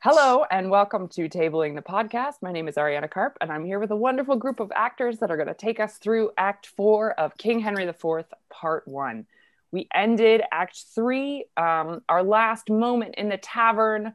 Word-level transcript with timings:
Hello 0.00 0.44
and 0.48 0.70
welcome 0.70 1.08
to 1.08 1.28
Tabling 1.28 1.74
the 1.74 1.82
Podcast. 1.82 2.34
My 2.40 2.52
name 2.52 2.68
is 2.68 2.76
Ariana 2.76 3.10
Karp, 3.10 3.36
and 3.40 3.50
I'm 3.50 3.64
here 3.64 3.80
with 3.80 3.90
a 3.90 3.96
wonderful 3.96 4.36
group 4.36 4.60
of 4.60 4.70
actors 4.72 5.18
that 5.18 5.32
are 5.32 5.36
going 5.36 5.48
to 5.48 5.54
take 5.54 5.80
us 5.80 5.98
through 5.98 6.30
Act 6.38 6.68
Four 6.68 7.18
of 7.18 7.36
King 7.36 7.58
Henry 7.58 7.82
IV, 7.82 8.26
Part 8.48 8.86
One. 8.86 9.26
We 9.72 9.88
ended 9.92 10.42
Act 10.52 10.84
Three, 10.94 11.46
um, 11.56 12.02
our 12.08 12.22
last 12.22 12.70
moment 12.70 13.16
in 13.16 13.28
the 13.28 13.38
tavern, 13.38 14.14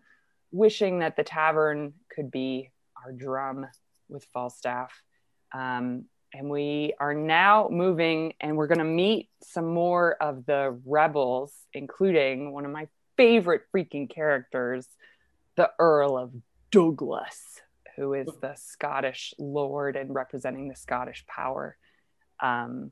wishing 0.54 1.00
that 1.00 1.18
the 1.18 1.24
tavern 1.26 1.96
could 2.16 2.32
be 2.32 2.72
our 3.06 3.12
drum 3.12 3.68
with 4.08 4.26
Falstaff. 4.34 4.94
Um, 5.54 6.06
and 6.34 6.50
we 6.50 6.94
are 6.98 7.14
now 7.14 7.68
moving, 7.70 8.36
and 8.40 8.56
we're 8.56 8.68
going 8.68 8.78
to 8.78 8.86
meet 8.86 9.28
some 9.42 9.68
more 9.68 10.16
of 10.22 10.46
the 10.46 10.80
rebels, 10.86 11.52
including 11.74 12.54
one 12.54 12.64
of 12.64 12.72
my 12.72 12.88
favorite 13.18 13.64
freaking 13.76 14.10
characters 14.10 14.88
the 15.56 15.72
Earl 15.80 16.18
of 16.18 16.32
Douglas, 16.72 17.62
who 17.96 18.14
is 18.14 18.28
the 18.42 18.56
Scottish 18.56 19.34
lord 19.38 19.96
and 19.96 20.14
representing 20.14 20.68
the 20.68 20.76
Scottish 20.76 21.26
power. 21.28 21.78
Um, 22.40 22.92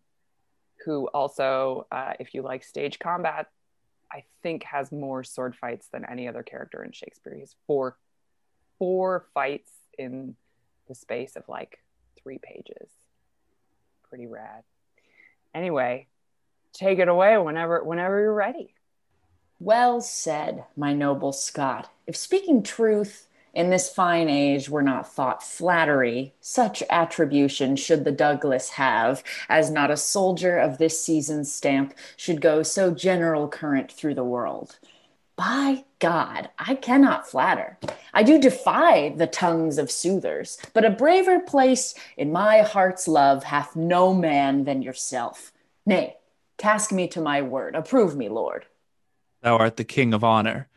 who 0.86 1.08
also, 1.14 1.86
uh, 1.92 2.14
if 2.20 2.34
you 2.34 2.42
like 2.42 2.64
stage 2.64 2.98
combat, 3.00 3.48
I 4.12 4.24
think 4.44 4.64
has 4.64 4.92
more 4.92 5.24
sword 5.24 5.56
fights 5.56 5.88
than 5.92 6.06
any 6.10 6.28
other 6.28 6.44
character 6.44 6.84
in 6.84 6.92
Shakespeare. 6.92 7.36
He's 7.36 7.56
four 7.68 7.98
four 8.78 9.28
fights 9.34 9.72
in 9.98 10.36
the 10.88 10.96
space 10.96 11.36
of 11.36 11.44
like 11.48 11.78
three 12.22 12.40
pages. 12.42 12.90
Pretty 14.10 14.26
rad. 14.26 14.64
Anyway, 15.54 16.08
take 16.74 17.00
it 17.00 17.08
away 17.08 17.38
whenever 17.38 17.84
whenever 17.84 18.20
you're 18.20 18.34
ready. 18.34 18.74
Well 19.64 20.02
said, 20.02 20.64
my 20.76 20.92
noble 20.92 21.32
Scot. 21.32 21.92
If 22.08 22.16
speaking 22.16 22.64
truth 22.64 23.28
in 23.54 23.70
this 23.70 23.94
fine 23.94 24.28
age 24.28 24.72
were 24.72 24.82
not 24.82 25.14
thought 25.14 25.44
flattery, 25.44 26.34
such 26.42 26.82
attribution 26.90 27.76
should 27.76 28.04
the 28.04 28.12
Douglas 28.12 28.72
have, 28.72 29.24
as 29.48 29.70
not 29.70 29.92
a 29.92 29.98
soldier 29.98 30.58
of 30.58 30.80
this 30.80 31.00
season's 31.00 31.54
stamp 31.54 31.94
should 32.18 32.42
go 32.42 32.64
so 32.64 32.90
general 32.90 33.48
current 33.48 33.92
through 33.92 34.16
the 34.16 34.24
world. 34.24 34.80
By 35.36 35.86
God, 36.00 36.50
I 36.58 36.74
cannot 36.74 37.30
flatter. 37.30 37.78
I 38.16 38.24
do 38.24 38.40
defy 38.40 39.10
the 39.10 39.28
tongues 39.28 39.78
of 39.78 39.92
soothers, 39.92 40.58
but 40.74 40.86
a 40.86 40.90
braver 40.90 41.40
place 41.40 41.94
in 42.18 42.32
my 42.32 42.62
heart's 42.62 43.08
love 43.08 43.44
hath 43.44 43.76
no 43.76 44.12
man 44.12 44.64
than 44.64 44.82
yourself. 44.82 45.52
Nay, 45.86 46.16
task 46.58 46.92
me 46.92 47.08
to 47.10 47.22
my 47.22 47.44
word, 47.44 47.76
approve 47.76 48.18
me, 48.18 48.28
Lord. 48.28 48.66
Thou 49.42 49.58
art 49.58 49.78
the 49.78 49.84
king 49.84 50.14
of 50.14 50.24
honor. 50.24 50.68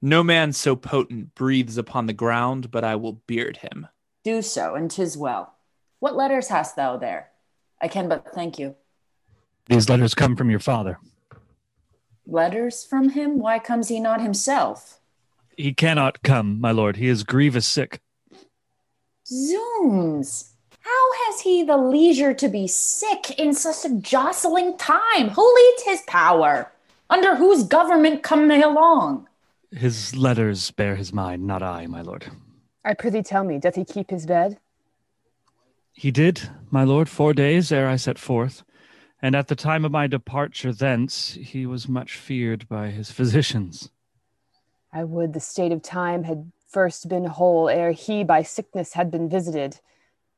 No 0.00 0.22
man 0.22 0.52
so 0.52 0.76
potent 0.76 1.34
breathes 1.34 1.78
upon 1.78 2.06
the 2.06 2.12
ground, 2.12 2.70
but 2.70 2.84
I 2.84 2.96
will 2.96 3.22
beard 3.26 3.58
him. 3.58 3.88
Do 4.22 4.42
so, 4.42 4.74
and 4.74 4.90
'tis 4.90 5.16
well. 5.16 5.54
What 5.98 6.16
letters 6.16 6.48
hast 6.48 6.76
thou 6.76 6.96
there? 6.96 7.30
I 7.80 7.88
can 7.88 8.08
but 8.08 8.32
thank 8.34 8.58
you. 8.58 8.76
These 9.66 9.88
letters 9.88 10.14
come 10.14 10.36
from 10.36 10.50
your 10.50 10.60
father. 10.60 10.98
Letters 12.26 12.84
from 12.84 13.10
him? 13.10 13.38
Why 13.38 13.58
comes 13.58 13.88
he 13.88 14.00
not 14.00 14.20
himself? 14.20 15.00
He 15.56 15.72
cannot 15.72 16.22
come, 16.22 16.60
my 16.60 16.70
lord. 16.70 16.96
He 16.96 17.08
is 17.08 17.22
grievous 17.22 17.66
sick. 17.66 18.00
Zoons! 19.26 20.50
How 20.80 21.12
has 21.26 21.40
he 21.40 21.62
the 21.62 21.78
leisure 21.78 22.34
to 22.34 22.48
be 22.48 22.66
sick 22.66 23.38
in 23.38 23.54
such 23.54 23.90
a 23.90 23.94
jostling 23.94 24.76
time? 24.76 25.30
Who 25.30 25.54
leads 25.54 25.82
his 25.84 26.02
power? 26.02 26.70
Under 27.14 27.36
whose 27.36 27.62
government 27.62 28.24
come 28.24 28.48
they 28.48 28.60
along? 28.60 29.28
His 29.70 30.16
letters 30.16 30.72
bear 30.72 30.96
his 30.96 31.12
mind, 31.12 31.46
not 31.46 31.62
I, 31.62 31.86
my 31.86 32.00
lord. 32.00 32.26
I 32.84 32.94
prithee 32.94 33.22
tell 33.22 33.44
me, 33.44 33.60
doth 33.60 33.76
he 33.76 33.84
keep 33.84 34.10
his 34.10 34.26
bed? 34.26 34.58
He 35.92 36.10
did, 36.10 36.50
my 36.72 36.82
lord, 36.82 37.08
four 37.08 37.32
days 37.32 37.70
ere 37.70 37.88
I 37.88 37.94
set 37.94 38.18
forth, 38.18 38.64
and 39.22 39.36
at 39.36 39.46
the 39.46 39.54
time 39.54 39.84
of 39.84 39.92
my 39.92 40.08
departure 40.08 40.72
thence 40.72 41.34
he 41.34 41.66
was 41.66 41.86
much 41.86 42.16
feared 42.16 42.68
by 42.68 42.88
his 42.88 43.12
physicians. 43.12 43.90
I 44.92 45.04
would 45.04 45.34
the 45.34 45.40
state 45.40 45.70
of 45.70 45.82
time 45.82 46.24
had 46.24 46.50
first 46.66 47.08
been 47.08 47.26
whole 47.26 47.68
ere 47.68 47.92
he 47.92 48.24
by 48.24 48.42
sickness 48.42 48.94
had 48.94 49.12
been 49.12 49.28
visited. 49.28 49.78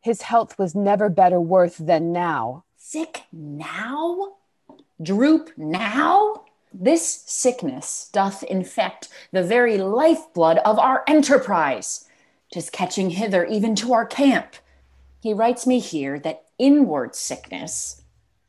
His 0.03 0.21
health 0.21 0.59
was 0.59 0.75
never 0.75 1.09
better 1.09 1.41
worth 1.41 1.79
than 1.79 2.13
now. 2.13 2.65
Sick 2.77 3.23
now? 3.33 4.35
Droop 5.03 5.53
now? 5.57 6.43
This 6.79 7.23
sickness 7.25 8.11
doth 8.13 8.43
infect 8.43 9.09
the 9.33 9.43
very 9.43 9.79
lifeblood 9.79 10.59
of 10.59 10.79
our 10.79 11.05
enterprise. 11.09 12.07
Tis 12.53 12.69
catching 12.69 13.11
hither 13.11 13.47
even 13.47 13.75
to 13.77 13.95
our 13.95 14.05
camp. 14.05 14.57
He 15.23 15.33
writes 15.33 15.67
me 15.67 15.79
here 15.79 16.19
that 16.19 16.45
inward 16.59 17.15
sickness, 17.15 18.03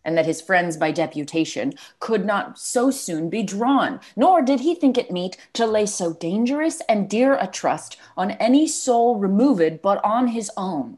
and 0.04 0.18
that 0.18 0.26
his 0.26 0.42
friends 0.42 0.76
by 0.76 0.92
deputation 0.92 1.72
could 2.02 2.26
not 2.26 2.60
so 2.60 2.92
soon 2.92 3.30
be 3.30 3.44
drawn, 3.44 4.02
nor 4.18 4.42
did 4.42 4.60
he 4.60 4.76
think 4.76 4.98
it 4.98 5.10
meet 5.10 5.38
to 5.54 5.66
lay 5.66 5.86
so 5.86 6.12
dangerous 6.12 6.82
and 6.90 7.10
dear 7.10 7.36
a 7.36 7.48
trust 7.48 7.96
on 8.18 8.32
any 8.32 8.68
soul 8.68 9.16
removed 9.16 9.82
but 9.82 10.04
on 10.04 10.28
his 10.28 10.52
own. 10.58 10.98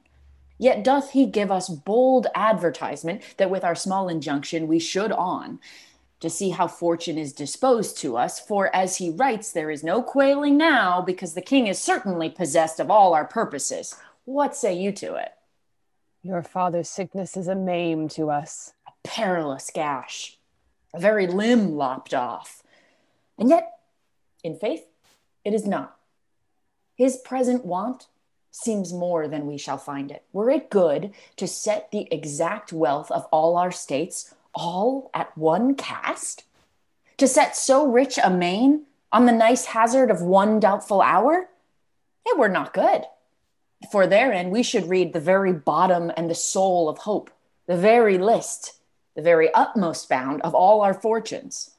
Yet 0.58 0.84
doth 0.84 1.12
he 1.12 1.28
give 1.28 1.52
us 1.52 1.70
bold 1.70 2.26
advertisement 2.34 3.22
that 3.38 3.52
with 3.52 3.64
our 3.64 3.76
small 3.76 4.10
injunction 4.10 4.68
we 4.68 4.80
should 4.80 5.12
on, 5.12 5.60
to 6.20 6.30
see 6.30 6.50
how 6.50 6.68
fortune 6.68 7.18
is 7.18 7.34
disposed 7.34 7.98
to 8.00 8.18
us. 8.18 8.40
For 8.40 8.74
as 8.76 8.98
he 8.98 9.10
writes, 9.10 9.52
there 9.52 9.72
is 9.72 9.84
no 9.84 10.02
quailing 10.02 10.58
now, 10.58 11.02
because 11.02 11.34
the 11.34 11.42
king 11.42 11.68
is 11.68 11.80
certainly 11.80 12.30
possessed 12.30 12.80
of 12.80 12.92
all 12.92 13.14
our 13.14 13.26
purposes. 13.26 13.96
What 14.26 14.56
say 14.56 14.74
you 14.74 14.92
to 14.94 15.16
it? 15.16 15.32
Your 16.22 16.44
father's 16.44 16.90
sickness 16.90 17.38
is 17.38 17.48
a 17.48 17.56
maim 17.56 18.10
to 18.10 18.30
us. 18.30 18.74
A 18.88 18.92
perilous 19.08 19.72
gash, 19.74 20.38
a 20.94 21.00
very 21.00 21.28
limb 21.28 21.76
lopped 21.76 22.14
off. 22.14 22.62
And 23.38 23.50
yet, 23.50 23.80
in 24.44 24.56
faith, 24.56 24.86
it 25.46 25.54
is 25.54 25.66
not. 25.66 25.98
His 26.96 27.16
present 27.16 27.66
want 27.66 28.08
seems 28.52 28.92
more 28.92 29.28
than 29.28 29.48
we 29.48 29.58
shall 29.58 29.78
find 29.78 30.12
it. 30.12 30.24
Were 30.34 30.50
it 30.50 30.70
good 30.70 31.14
to 31.38 31.48
set 31.48 31.92
the 31.92 32.08
exact 32.12 32.74
wealth 32.74 33.10
of 33.12 33.26
all 33.32 33.56
our 33.56 33.72
states 33.72 34.34
all 34.54 35.10
at 35.14 35.38
one 35.38 35.76
cast? 35.76 36.44
To 37.18 37.28
set 37.28 37.56
so 37.56 37.86
rich 37.86 38.18
a 38.24 38.30
main 38.30 38.86
on 39.12 39.26
the 39.26 39.32
nice 39.32 39.66
hazard 39.66 40.12
of 40.12 40.22
one 40.22 40.60
doubtful 40.60 41.02
hour? 41.02 41.50
It 42.26 42.38
were 42.38 42.50
not 42.50 42.74
good. 42.74 43.04
For 43.92 44.08
therein 44.08 44.50
we 44.50 44.64
should 44.64 44.90
read 44.90 45.14
the 45.14 45.20
very 45.20 45.54
bottom 45.54 46.12
and 46.16 46.30
the 46.30 46.36
soul 46.36 46.90
of 46.90 47.00
hope, 47.00 47.32
the 47.66 47.78
very 47.78 48.18
list, 48.18 48.80
the 49.16 49.22
very 49.22 49.54
utmost 49.54 50.10
bound 50.10 50.42
of 50.42 50.54
all 50.54 50.82
our 50.82 50.94
fortunes. 50.94 51.72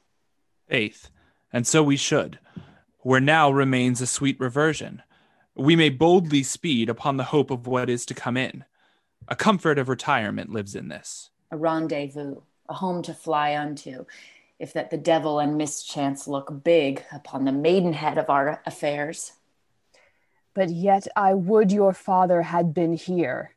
Faith, 0.69 1.11
and 1.53 1.67
so 1.67 1.83
we 1.83 1.97
should, 1.97 2.39
where 3.01 3.21
now 3.21 3.51
remains 3.51 4.01
a 4.01 4.07
sweet 4.07 4.39
reversion. 4.41 5.03
We 5.55 5.77
may 5.77 5.91
boldly 5.91 6.43
speed 6.43 6.89
upon 6.89 7.17
the 7.17 7.25
hope 7.25 7.51
of 7.51 7.67
what 7.67 7.91
is 7.91 8.07
to 8.07 8.15
come 8.15 8.37
in. 8.37 8.65
A 9.29 9.37
comfort 9.37 9.79
of 9.79 9.89
retirement 9.89 10.51
lives 10.51 10.75
in 10.75 10.89
this. 10.89 11.31
A 11.51 11.57
rendezvous, 11.57 12.37
a 12.71 12.75
home 12.75 13.03
to 13.03 13.13
fly 13.13 13.57
unto, 13.57 14.07
if 14.59 14.73
that 14.73 14.91
the 14.91 14.97
devil 14.97 15.39
and 15.41 15.59
mischance 15.59 16.29
look 16.29 16.63
big 16.63 17.05
upon 17.13 17.45
the 17.45 17.53
maidenhead 17.53 18.17
of 18.17 18.31
our 18.31 18.63
affairs. 18.65 19.33
But 20.55 20.71
yet 20.71 21.07
I 21.17 21.35
would 21.35 21.73
your 21.73 21.93
father 21.93 22.43
had 22.43 22.73
been 22.73 22.95
here. 22.95 23.57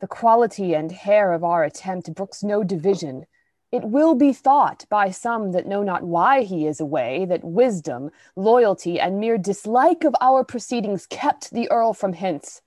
The 0.00 0.06
quality 0.06 0.74
and 0.74 0.92
hair 0.92 1.32
of 1.32 1.42
our 1.42 1.64
attempt 1.64 2.14
brooks 2.14 2.42
no 2.42 2.62
division. 2.62 3.26
It 3.72 3.84
will 3.84 4.14
be 4.14 4.32
thought 4.32 4.84
by 4.88 5.10
some 5.10 5.52
that 5.52 5.66
know 5.66 5.82
not 5.82 6.04
why 6.04 6.42
he 6.42 6.66
is 6.66 6.80
away 6.80 7.24
that 7.26 7.42
wisdom, 7.42 8.10
loyalty, 8.36 9.00
and 9.00 9.18
mere 9.18 9.38
dislike 9.38 10.04
of 10.04 10.14
our 10.20 10.44
proceedings 10.44 11.06
kept 11.06 11.50
the 11.50 11.70
earl 11.70 11.92
from 11.92 12.12
hence 12.12 12.62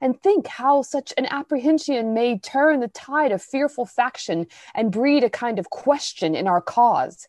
and 0.00 0.20
think 0.22 0.46
how 0.46 0.82
such 0.82 1.12
an 1.16 1.26
apprehension 1.26 2.14
may 2.14 2.38
turn 2.38 2.80
the 2.80 2.88
tide 2.88 3.32
of 3.32 3.42
fearful 3.42 3.86
faction 3.86 4.46
and 4.74 4.92
breed 4.92 5.24
a 5.24 5.30
kind 5.30 5.58
of 5.58 5.70
question 5.70 6.34
in 6.34 6.46
our 6.46 6.60
cause. 6.60 7.28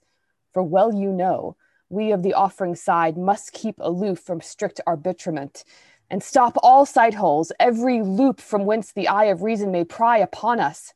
For 0.53 0.63
well 0.63 0.93
you 0.93 1.11
know, 1.11 1.55
we 1.89 2.11
of 2.11 2.23
the 2.23 2.33
offering 2.33 2.75
side 2.75 3.17
must 3.17 3.53
keep 3.53 3.75
aloof 3.79 4.19
from 4.19 4.41
strict 4.41 4.79
arbitrament, 4.85 5.63
and 6.09 6.23
stop 6.23 6.57
all 6.63 6.85
sight 6.85 7.13
holes, 7.13 7.51
every 7.59 8.01
loop 8.01 8.41
from 8.41 8.65
whence 8.65 8.91
the 8.91 9.07
eye 9.07 9.25
of 9.25 9.43
reason 9.43 9.71
may 9.71 9.83
pry 9.83 10.17
upon 10.17 10.59
us. 10.59 10.93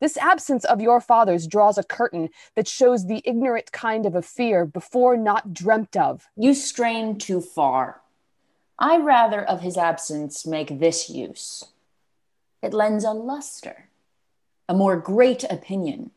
This 0.00 0.16
absence 0.18 0.64
of 0.64 0.80
your 0.80 1.00
fathers 1.00 1.46
draws 1.46 1.78
a 1.78 1.82
curtain 1.82 2.28
that 2.54 2.68
shows 2.68 3.06
the 3.06 3.22
ignorant 3.24 3.72
kind 3.72 4.04
of 4.06 4.14
a 4.14 4.22
fear 4.22 4.66
before 4.66 5.16
not 5.16 5.54
dreamt 5.54 5.96
of. 5.96 6.26
You 6.36 6.52
strain 6.52 7.18
too 7.18 7.40
far. 7.40 8.02
I 8.78 8.98
rather 8.98 9.42
of 9.42 9.60
his 9.60 9.76
absence 9.76 10.46
make 10.46 10.78
this 10.78 11.08
use. 11.08 11.64
It 12.62 12.74
lends 12.74 13.04
a 13.04 13.12
luster, 13.12 13.88
a 14.68 14.74
more 14.74 14.96
great 14.96 15.44
opinion, 15.44 16.10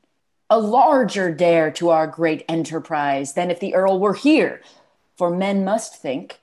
a 0.49 0.59
larger 0.59 1.31
dare 1.31 1.71
to 1.71 1.89
our 1.89 2.07
great 2.07 2.43
enterprise 2.49 3.33
than 3.33 3.51
if 3.51 3.59
the 3.59 3.75
earl 3.75 3.99
were 3.99 4.13
here. 4.13 4.61
For 5.15 5.29
men 5.29 5.63
must 5.63 6.01
think, 6.01 6.39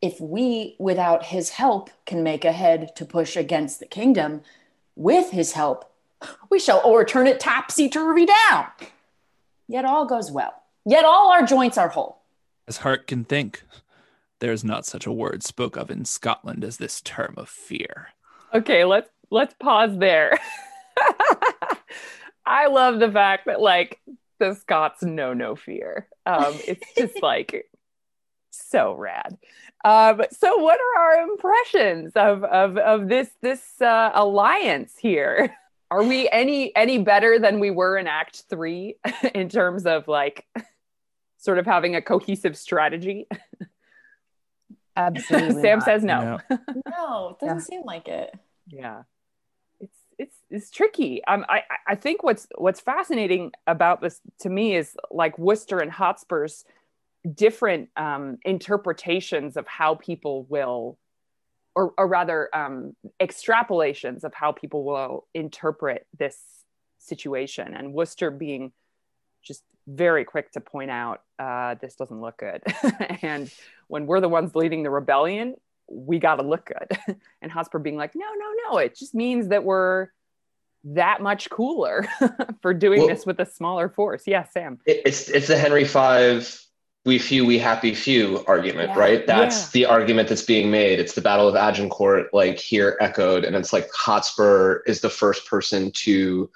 if 0.00 0.20
we, 0.20 0.76
without 0.78 1.26
his 1.26 1.50
help, 1.50 1.90
can 2.06 2.22
make 2.22 2.44
a 2.44 2.52
head 2.52 2.96
to 2.96 3.04
push 3.04 3.36
against 3.36 3.80
the 3.80 3.86
kingdom, 3.86 4.42
with 4.96 5.30
his 5.30 5.52
help, 5.52 5.92
we 6.50 6.58
shall 6.58 6.80
overturn 6.84 7.26
it 7.26 7.40
topsy 7.40 7.88
turvy 7.88 8.26
down. 8.26 8.66
Yet 9.68 9.84
all 9.84 10.06
goes 10.06 10.30
well. 10.30 10.62
Yet 10.84 11.04
all 11.04 11.30
our 11.30 11.44
joints 11.44 11.78
are 11.78 11.88
whole. 11.88 12.22
As 12.66 12.78
heart 12.78 13.06
can 13.06 13.24
think, 13.24 13.62
there 14.40 14.52
is 14.52 14.64
not 14.64 14.86
such 14.86 15.06
a 15.06 15.12
word 15.12 15.42
spoke 15.42 15.76
of 15.76 15.90
in 15.90 16.04
Scotland 16.04 16.64
as 16.64 16.78
this 16.78 17.00
term 17.00 17.34
of 17.36 17.48
fear. 17.48 18.08
Okay, 18.52 18.84
let's 18.84 19.10
let's 19.30 19.54
pause 19.60 19.96
there. 19.96 20.38
I 22.46 22.66
love 22.66 22.98
the 22.98 23.10
fact 23.10 23.46
that 23.46 23.60
like 23.60 24.00
the 24.40 24.54
Scots 24.54 25.02
know 25.02 25.32
no 25.32 25.54
fear. 25.54 26.08
Um, 26.26 26.54
it's 26.66 26.86
just 26.96 27.22
like 27.22 27.70
so 28.50 28.94
rad. 28.94 29.38
Um, 29.84 30.22
so, 30.32 30.58
what 30.58 30.78
are 30.80 31.02
our 31.02 31.22
impressions 31.22 32.12
of 32.16 32.42
of 32.44 32.76
of 32.76 33.08
this 33.08 33.30
this 33.40 33.80
uh, 33.80 34.10
alliance 34.14 34.94
here? 34.98 35.54
Are 35.92 36.04
we 36.04 36.28
any 36.30 36.74
any 36.76 36.98
better 36.98 37.40
than 37.40 37.58
we 37.58 37.72
were 37.72 37.98
in 37.98 38.06
Act 38.06 38.44
Three 38.48 38.94
in 39.34 39.48
terms 39.48 39.86
of 39.86 40.06
like 40.06 40.46
sort 41.38 41.58
of 41.58 41.66
having 41.66 41.96
a 41.96 42.02
cohesive 42.02 42.56
strategy? 42.56 43.26
Absolutely. 45.06 45.62
Sam 45.62 45.78
not. 45.78 45.84
says 45.84 46.04
no. 46.04 46.38
No. 46.50 46.58
no. 46.90 47.28
It 47.30 47.38
doesn't 47.44 47.58
Yeah. 47.58 47.62
seem 47.62 47.82
like 47.84 48.08
it. 48.08 48.34
yeah 48.68 49.02
it's 49.80 49.98
it's 50.18 50.36
it's 50.50 50.70
tricky 50.70 51.24
um 51.24 51.44
i 51.48 51.58
I- 51.70 51.92
i 51.92 51.94
think 51.94 52.22
what's 52.22 52.46
what's 52.56 52.80
fascinating 52.80 53.52
about 53.66 54.00
this 54.02 54.20
to 54.40 54.48
me 54.50 54.76
is 54.76 54.94
like 55.10 55.38
worcester 55.38 55.78
and 55.78 55.90
hotspur's 55.90 56.64
different 57.34 57.88
um 57.96 58.36
interpretations 58.44 59.56
of 59.56 59.66
how 59.66 59.94
people 59.94 60.44
will 60.48 60.98
or, 61.74 61.92
or 61.98 62.06
rather 62.06 62.48
um 62.54 62.94
extrapolations 63.20 64.22
of 64.24 64.34
how 64.34 64.52
people 64.52 64.84
will 64.84 65.26
interpret 65.34 66.06
this 66.18 66.38
situation 66.98 67.72
and 67.74 67.92
worcester 67.94 68.30
being 68.30 68.72
just 69.42 69.62
very 69.86 70.24
quick 70.24 70.52
to 70.52 70.60
point 70.60 70.90
out 70.90 71.22
uh, 71.38 71.74
this 71.80 71.94
doesn't 71.96 72.20
look 72.20 72.36
good 72.36 72.62
and 73.22 73.50
when 73.90 74.06
we're 74.06 74.20
the 74.20 74.28
ones 74.28 74.54
leading 74.54 74.82
the 74.82 74.90
rebellion 74.90 75.54
we 75.92 76.20
got 76.20 76.36
to 76.36 76.42
look 76.44 76.66
good 76.66 77.16
and 77.42 77.50
Hotspur 77.50 77.80
being 77.80 77.96
like, 77.96 78.12
no, 78.14 78.24
no, 78.38 78.46
no, 78.70 78.78
it 78.78 78.96
just 78.96 79.12
means 79.12 79.48
that 79.48 79.64
we're 79.64 80.06
that 80.84 81.20
much 81.20 81.50
cooler 81.50 82.06
for 82.62 82.72
doing 82.72 83.00
Well- 83.00 83.08
this 83.08 83.26
with 83.26 83.40
a 83.40 83.46
smaller 83.46 83.88
force. 83.88 84.22
Yeah, 84.24 84.44
Sam. 84.44 84.78
It's 84.86 85.28
it's 85.28 85.48
the 85.48 85.58
Henry 85.58 85.82
V, 85.82 86.46
we 87.04 87.18
few, 87.18 87.44
we 87.44 87.58
happy 87.58 87.92
few 87.94 88.44
argument, 88.46 88.90
Yeah. 88.90 88.98
right? 88.98 89.26
That's 89.26 89.62
Yeah. 89.64 89.70
the 89.72 89.86
argument 89.86 90.28
that's 90.28 90.42
being 90.42 90.70
made. 90.70 91.00
It's 91.00 91.14
the 91.14 91.22
Battle 91.22 91.48
of 91.48 91.56
Agincourt, 91.56 92.32
like 92.32 92.58
here 92.58 92.96
echoed, 93.00 93.44
and 93.44 93.56
it's 93.56 93.72
like 93.72 93.88
Hotspur 93.92 94.82
is 94.86 95.00
the 95.00 95.10
first 95.10 95.44
person 95.46 95.90
to 96.04 96.48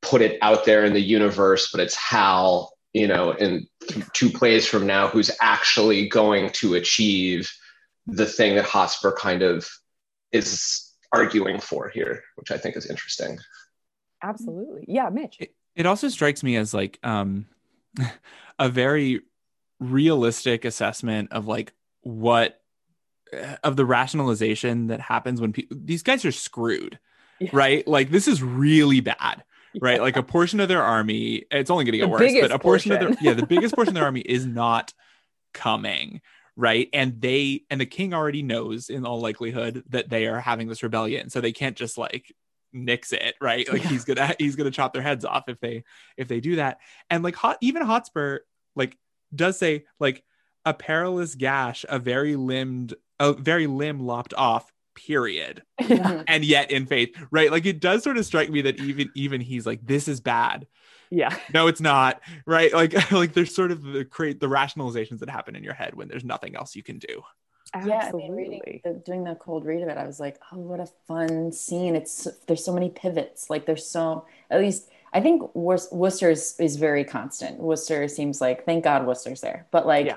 put 0.00 0.22
it 0.22 0.38
out 0.42 0.64
there 0.64 0.84
in 0.84 0.92
the 0.92 1.00
universe, 1.00 1.70
but 1.72 1.80
it's 1.80 1.96
Hal, 1.96 2.75
you 2.96 3.06
know, 3.06 3.32
in 3.32 3.66
two 4.14 4.30
plays 4.30 4.66
from 4.66 4.86
now, 4.86 5.06
who's 5.06 5.30
actually 5.42 6.08
going 6.08 6.48
to 6.48 6.76
achieve 6.76 7.52
the 8.06 8.24
thing 8.24 8.54
that 8.54 8.64
Hotspur 8.64 9.12
kind 9.12 9.42
of 9.42 9.68
is 10.32 10.94
arguing 11.12 11.60
for 11.60 11.90
here, 11.90 12.24
which 12.36 12.50
I 12.50 12.56
think 12.56 12.74
is 12.74 12.88
interesting. 12.88 13.38
Absolutely. 14.22 14.86
Yeah, 14.88 15.10
Mitch. 15.10 15.36
It, 15.38 15.54
it 15.74 15.84
also 15.84 16.08
strikes 16.08 16.42
me 16.42 16.56
as 16.56 16.72
like 16.72 16.98
um 17.02 17.44
a 18.58 18.70
very 18.70 19.20
realistic 19.78 20.64
assessment 20.64 21.32
of 21.32 21.46
like 21.46 21.74
what 22.00 22.62
of 23.62 23.76
the 23.76 23.84
rationalization 23.84 24.86
that 24.86 25.02
happens 25.02 25.38
when 25.38 25.52
people 25.52 25.76
these 25.78 26.02
guys 26.02 26.24
are 26.24 26.32
screwed 26.32 26.98
Yeah. 27.40 27.50
right 27.52 27.86
like 27.86 28.10
this 28.10 28.26
is 28.26 28.42
really 28.42 29.00
bad 29.00 29.44
right? 29.80 30.00
Like 30.00 30.16
a 30.16 30.22
portion 30.22 30.60
of 30.60 30.68
their 30.68 30.82
army 30.82 31.44
it's 31.50 31.70
only 31.70 31.84
going 31.84 31.92
to 31.92 31.98
get 31.98 32.04
The 32.04 32.08
worse 32.08 32.32
but 32.40 32.52
a 32.52 32.58
portion, 32.58 32.92
of 32.92 33.00
their 33.00 33.16
yeah 33.20 33.32
the 33.34 33.46
biggest 33.46 33.74
portion 33.74 33.90
of 33.90 33.94
their 33.94 34.04
army 34.04 34.20
is 34.20 34.46
not 34.46 34.92
coming 35.54 36.20
right? 36.58 36.88
And 36.94 37.20
they 37.20 37.64
and 37.68 37.78
the 37.80 37.86
king 37.86 38.14
already 38.14 38.42
knows 38.42 38.88
in 38.88 39.04
all 39.04 39.20
likelihood 39.20 39.84
that 39.90 40.08
they 40.08 40.26
are 40.26 40.40
having 40.40 40.68
this 40.68 40.82
rebellion. 40.82 41.28
So 41.28 41.42
they 41.42 41.52
can't 41.52 41.76
just 41.76 41.98
like 41.98 42.34
nix 42.72 43.12
it 43.12 43.34
right? 43.40 43.70
Like 43.70 43.82
Yeah. 43.82 43.88
he's 43.90 44.04
gonna 44.04 44.34
he's 44.38 44.56
gonna 44.56 44.70
chop 44.70 44.92
their 44.94 45.02
heads 45.02 45.24
off 45.24 45.44
if 45.48 45.60
they 45.60 45.84
if 46.16 46.28
they 46.28 46.40
do 46.40 46.56
that. 46.56 46.78
And 47.10 47.22
like 47.22 47.34
hot 47.34 47.58
even 47.60 47.82
hotspur 47.82 48.38
like 48.74 48.96
does 49.34 49.58
say 49.58 49.84
like 50.00 50.24
a 50.64 50.72
perilous 50.72 51.34
gash 51.34 51.84
a 51.88 51.98
very 51.98 52.36
limbed 52.36 52.94
a 53.20 53.32
very 53.34 53.66
limb 53.66 54.00
lopped 54.00 54.32
off 54.34 54.72
period 54.96 55.62
Yeah. 55.80 56.24
and 56.26 56.44
yet 56.44 56.70
in 56.72 56.86
faith 56.86 57.14
right 57.30 57.50
like 57.52 57.66
it 57.66 57.78
does 57.80 58.02
sort 58.02 58.16
of 58.18 58.26
strike 58.26 58.50
me 58.50 58.62
that 58.62 58.80
even 58.80 59.10
even 59.14 59.40
he's 59.40 59.66
like 59.66 59.86
this 59.86 60.08
is 60.08 60.20
bad 60.20 60.66
yeah. 61.10 61.36
no 61.54 61.68
it's 61.68 61.80
not 61.80 62.20
right 62.46 62.72
like 62.74 63.10
like 63.12 63.32
there's 63.34 63.54
sort 63.54 63.70
of 63.70 63.82
the 63.82 64.04
create 64.04 64.40
the 64.40 64.48
rationalizations 64.48 65.20
that 65.20 65.30
happen 65.30 65.54
in 65.54 65.62
your 65.62 65.74
head 65.74 65.94
when 65.94 66.08
there's 66.08 66.24
nothing 66.24 66.56
else 66.56 66.74
you 66.74 66.82
can 66.82 66.98
do 66.98 67.22
Yeah, 67.74 68.08
I 68.08 68.12
mean, 68.12 68.32
reading 68.32 68.60
Absolutely. 68.64 68.80
the, 68.84 68.92
doing 69.04 69.24
the 69.24 69.34
cold 69.34 69.64
read 69.66 69.82
of 69.82 69.88
it, 69.88 69.98
I 69.98 70.06
was 70.06 70.18
like, 70.20 70.38
oh, 70.52 70.58
what 70.58 70.80
a 70.80 70.86
fun 71.08 71.52
scene! 71.52 71.94
It's 71.96 72.26
there's 72.46 72.64
so 72.64 72.72
many 72.72 72.88
pivots. 72.90 73.50
Like 73.50 73.66
there's 73.66 73.84
so 73.84 74.24
at 74.50 74.60
least 74.60 74.88
I 75.12 75.20
think 75.20 75.54
Wor- 75.54 75.88
Worcester 75.92 76.30
is, 76.30 76.54
is 76.58 76.76
very 76.76 77.04
constant. 77.04 77.58
Worcester 77.58 78.06
seems 78.08 78.40
like 78.40 78.64
thank 78.64 78.84
God 78.84 79.04
Worcester's 79.06 79.40
there, 79.42 79.66
but 79.72 79.84
like 79.86 80.06
Yeah. 80.06 80.16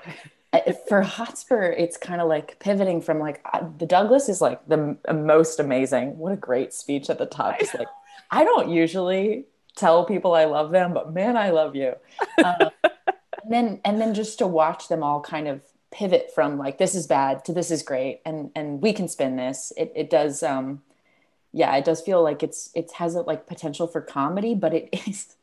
For 0.87 1.03
Hotspur, 1.03 1.71
it's 1.77 1.95
kind 1.95 2.21
of 2.21 2.27
like 2.27 2.57
pivoting 2.59 3.01
from 3.01 3.19
like 3.19 3.39
uh, 3.53 3.67
the 3.77 3.85
Douglas 3.85 4.29
is 4.29 4.41
like 4.41 4.65
the 4.67 4.97
m- 5.07 5.25
most 5.25 5.59
amazing. 5.59 6.17
What 6.17 6.31
a 6.31 6.37
great 6.37 6.73
speech 6.73 7.09
at 7.09 7.19
the 7.19 7.27
top! 7.27 7.55
I 7.55 7.59
Just 7.59 7.75
like 7.77 7.87
I 8.31 8.43
don't 8.43 8.69
usually 8.69 9.45
tell 9.75 10.05
people 10.05 10.33
I 10.33 10.45
love 10.45 10.71
them, 10.71 10.93
but 10.93 11.13
man, 11.13 11.37
I 11.37 11.51
love 11.51 11.75
you. 11.75 11.93
Um, 12.43 12.55
and 12.83 13.51
then 13.53 13.81
and 13.85 14.01
then 14.01 14.15
just 14.15 14.39
to 14.39 14.47
watch 14.47 14.87
them 14.87 15.03
all 15.03 15.21
kind 15.21 15.47
of 15.47 15.61
pivot 15.91 16.31
from 16.33 16.57
like 16.57 16.79
this 16.79 16.95
is 16.95 17.05
bad 17.05 17.45
to 17.45 17.53
this 17.53 17.69
is 17.69 17.83
great, 17.83 18.21
and 18.25 18.49
and 18.55 18.81
we 18.81 18.91
can 18.91 19.07
spin 19.07 19.35
this. 19.35 19.71
It 19.77 19.91
it 19.95 20.09
does. 20.09 20.41
Um, 20.41 20.81
yeah, 21.51 21.75
it 21.75 21.85
does 21.85 22.01
feel 22.01 22.23
like 22.23 22.41
it's 22.43 22.71
it 22.75 22.91
has 22.93 23.13
a 23.15 23.21
like 23.21 23.45
potential 23.47 23.87
for 23.87 24.01
comedy, 24.01 24.55
but 24.55 24.73
it 24.73 24.89
is 25.07 25.35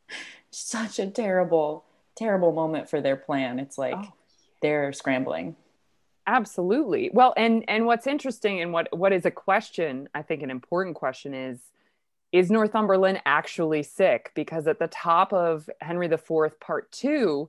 such 0.50 0.98
a 0.98 1.06
terrible 1.06 1.84
terrible 2.16 2.52
moment 2.52 2.88
for 2.90 3.00
their 3.00 3.16
plan. 3.16 3.58
It's 3.60 3.78
like 3.78 3.94
Oh. 3.96 4.12
They're 4.62 4.92
scrambling. 4.92 5.56
Absolutely. 6.26 7.10
Well, 7.12 7.34
and 7.36 7.64
and 7.68 7.86
what's 7.86 8.06
interesting 8.06 8.60
and 8.60 8.72
what 8.72 8.88
what 8.96 9.12
is 9.12 9.24
a 9.24 9.30
question, 9.30 10.08
I 10.14 10.22
think 10.22 10.42
an 10.42 10.50
important 10.50 10.96
question 10.96 11.34
is 11.34 11.60
is 12.32 12.50
Northumberland 12.50 13.22
actually 13.24 13.84
sick? 13.84 14.32
Because 14.34 14.66
at 14.66 14.78
the 14.80 14.88
top 14.88 15.32
of 15.32 15.70
Henry 15.80 16.06
IV 16.06 16.58
part 16.60 16.90
2, 16.90 17.48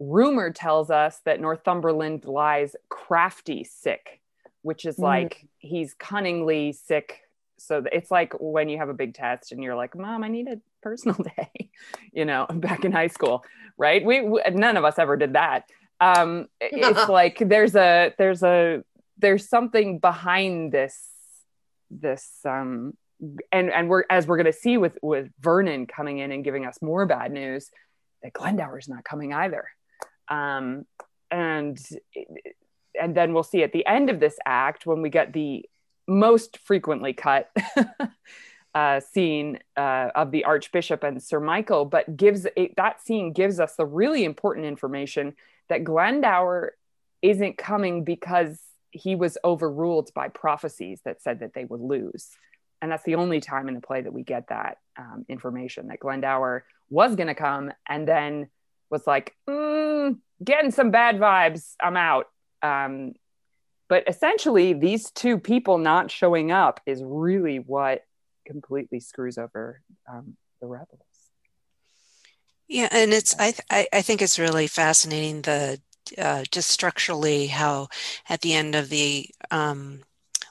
rumor 0.00 0.50
tells 0.50 0.90
us 0.90 1.20
that 1.24 1.40
Northumberland 1.40 2.24
lies 2.24 2.74
crafty 2.88 3.62
sick, 3.62 4.20
which 4.62 4.84
is 4.84 4.96
Mm. 4.96 5.02
like 5.04 5.46
he's 5.58 5.94
cunningly 5.94 6.72
sick. 6.72 7.22
So 7.56 7.84
it's 7.92 8.10
like 8.10 8.32
when 8.40 8.68
you 8.68 8.78
have 8.78 8.88
a 8.88 8.94
big 8.94 9.14
test 9.14 9.52
and 9.52 9.62
you're 9.62 9.76
like, 9.76 9.94
"Mom, 9.96 10.24
I 10.24 10.28
need 10.28 10.48
a 10.48 10.60
personal 10.82 11.16
day," 11.36 11.70
you 12.12 12.24
know, 12.24 12.46
back 12.54 12.84
in 12.84 12.90
high 12.90 13.06
school, 13.06 13.44
right? 13.76 14.04
We, 14.04 14.22
we 14.22 14.42
none 14.52 14.76
of 14.76 14.84
us 14.84 14.98
ever 14.98 15.16
did 15.16 15.34
that 15.34 15.70
um 16.00 16.48
it's 16.60 17.08
like 17.08 17.38
there's 17.38 17.74
a 17.74 18.12
there's 18.18 18.42
a 18.42 18.82
there's 19.18 19.48
something 19.48 19.98
behind 19.98 20.72
this 20.72 21.08
this 21.90 22.40
um 22.44 22.92
and 23.50 23.70
and 23.70 23.88
we're 23.88 24.04
as 24.10 24.26
we're 24.26 24.36
going 24.36 24.46
to 24.46 24.52
see 24.52 24.78
with 24.78 24.96
with 25.02 25.28
vernon 25.40 25.86
coming 25.86 26.18
in 26.18 26.30
and 26.30 26.44
giving 26.44 26.66
us 26.66 26.80
more 26.80 27.06
bad 27.06 27.32
news 27.32 27.70
that 28.22 28.32
glendower's 28.32 28.88
not 28.88 29.04
coming 29.04 29.32
either. 29.32 29.64
Um 30.28 30.84
and 31.30 31.78
and 33.00 33.16
then 33.16 33.32
we'll 33.32 33.42
see 33.42 33.62
at 33.62 33.72
the 33.72 33.86
end 33.86 34.10
of 34.10 34.20
this 34.20 34.36
act 34.44 34.86
when 34.86 35.02
we 35.02 35.10
get 35.10 35.32
the 35.32 35.64
most 36.06 36.58
frequently 36.58 37.12
cut 37.12 37.50
uh, 38.74 39.00
scene 39.00 39.58
uh, 39.76 40.08
of 40.14 40.30
the 40.30 40.44
archbishop 40.44 41.02
and 41.02 41.22
sir 41.22 41.38
michael 41.38 41.84
but 41.84 42.16
gives 42.16 42.46
it, 42.56 42.74
that 42.76 43.00
scene 43.02 43.32
gives 43.32 43.60
us 43.60 43.74
the 43.76 43.84
really 43.84 44.24
important 44.24 44.64
information 44.64 45.34
that 45.68 45.84
Glendower 45.84 46.74
isn't 47.22 47.58
coming 47.58 48.04
because 48.04 48.60
he 48.90 49.14
was 49.14 49.36
overruled 49.44 50.10
by 50.14 50.28
prophecies 50.28 51.00
that 51.04 51.22
said 51.22 51.40
that 51.40 51.54
they 51.54 51.64
would 51.64 51.80
lose. 51.80 52.30
And 52.80 52.90
that's 52.90 53.04
the 53.04 53.16
only 53.16 53.40
time 53.40 53.68
in 53.68 53.74
the 53.74 53.80
play 53.80 54.00
that 54.02 54.12
we 54.12 54.22
get 54.22 54.48
that 54.48 54.78
um, 54.96 55.26
information 55.28 55.88
that 55.88 56.00
Glendower 56.00 56.64
was 56.90 57.16
going 57.16 57.26
to 57.26 57.34
come 57.34 57.72
and 57.88 58.06
then 58.06 58.48
was 58.90 59.06
like, 59.06 59.34
mm, 59.48 60.16
getting 60.42 60.70
some 60.70 60.90
bad 60.90 61.16
vibes, 61.16 61.74
I'm 61.82 61.96
out. 61.96 62.26
Um, 62.62 63.14
but 63.88 64.04
essentially, 64.06 64.74
these 64.74 65.10
two 65.10 65.38
people 65.38 65.78
not 65.78 66.10
showing 66.10 66.52
up 66.52 66.80
is 66.86 67.02
really 67.04 67.58
what 67.58 68.04
completely 68.46 69.00
screws 69.00 69.38
over 69.38 69.82
um, 70.10 70.36
the 70.60 70.66
rebels. 70.66 71.07
Yeah, 72.68 72.88
and 72.92 73.12
it's 73.12 73.34
I, 73.38 73.52
th- 73.52 73.60
I 73.70 73.86
I 73.92 74.02
think 74.02 74.20
it's 74.22 74.38
really 74.38 74.66
fascinating 74.66 75.42
the 75.42 75.80
uh, 76.18 76.44
just 76.50 76.70
structurally 76.70 77.46
how 77.48 77.88
at 78.28 78.40
the 78.42 78.54
end 78.54 78.74
of 78.74 78.88
the 78.90 79.28
um, 79.50 80.02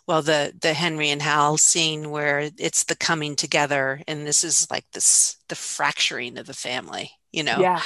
well 0.07 0.21
the 0.23 0.53
the 0.61 0.73
henry 0.73 1.09
and 1.11 1.21
hal 1.21 1.57
scene 1.57 2.11
where 2.11 2.51
it's 2.59 2.83
the 2.85 2.95
coming 2.95 3.35
together 3.35 4.01
and 4.07 4.27
this 4.27 4.43
is 4.43 4.69
like 4.71 4.85
this 4.93 5.37
the 5.49 5.55
fracturing 5.55 6.37
of 6.37 6.47
the 6.47 6.53
family 6.53 7.11
you 7.33 7.43
know 7.43 7.63
Yeah. 7.63 7.83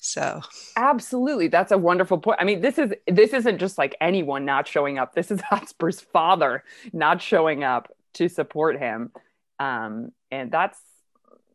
so 0.00 0.42
Absolutely. 0.76 1.46
That's 1.48 1.70
a 1.70 1.78
wonderful 1.78 2.18
point. 2.18 2.38
I 2.40 2.44
mean, 2.44 2.60
this 2.60 2.78
is 2.78 2.92
this 3.06 3.32
isn't 3.32 3.58
just 3.58 3.78
like 3.78 3.96
anyone 4.00 4.44
not 4.44 4.66
showing 4.66 4.98
up. 4.98 5.14
This 5.14 5.30
is 5.30 5.40
Hotspur's 5.50 6.00
father 6.00 6.64
not 6.92 7.22
showing 7.22 7.62
up 7.62 7.92
to 8.14 8.28
support 8.28 8.78
him. 8.78 9.12
Um, 9.60 10.10
and 10.32 10.50
that's 10.50 10.78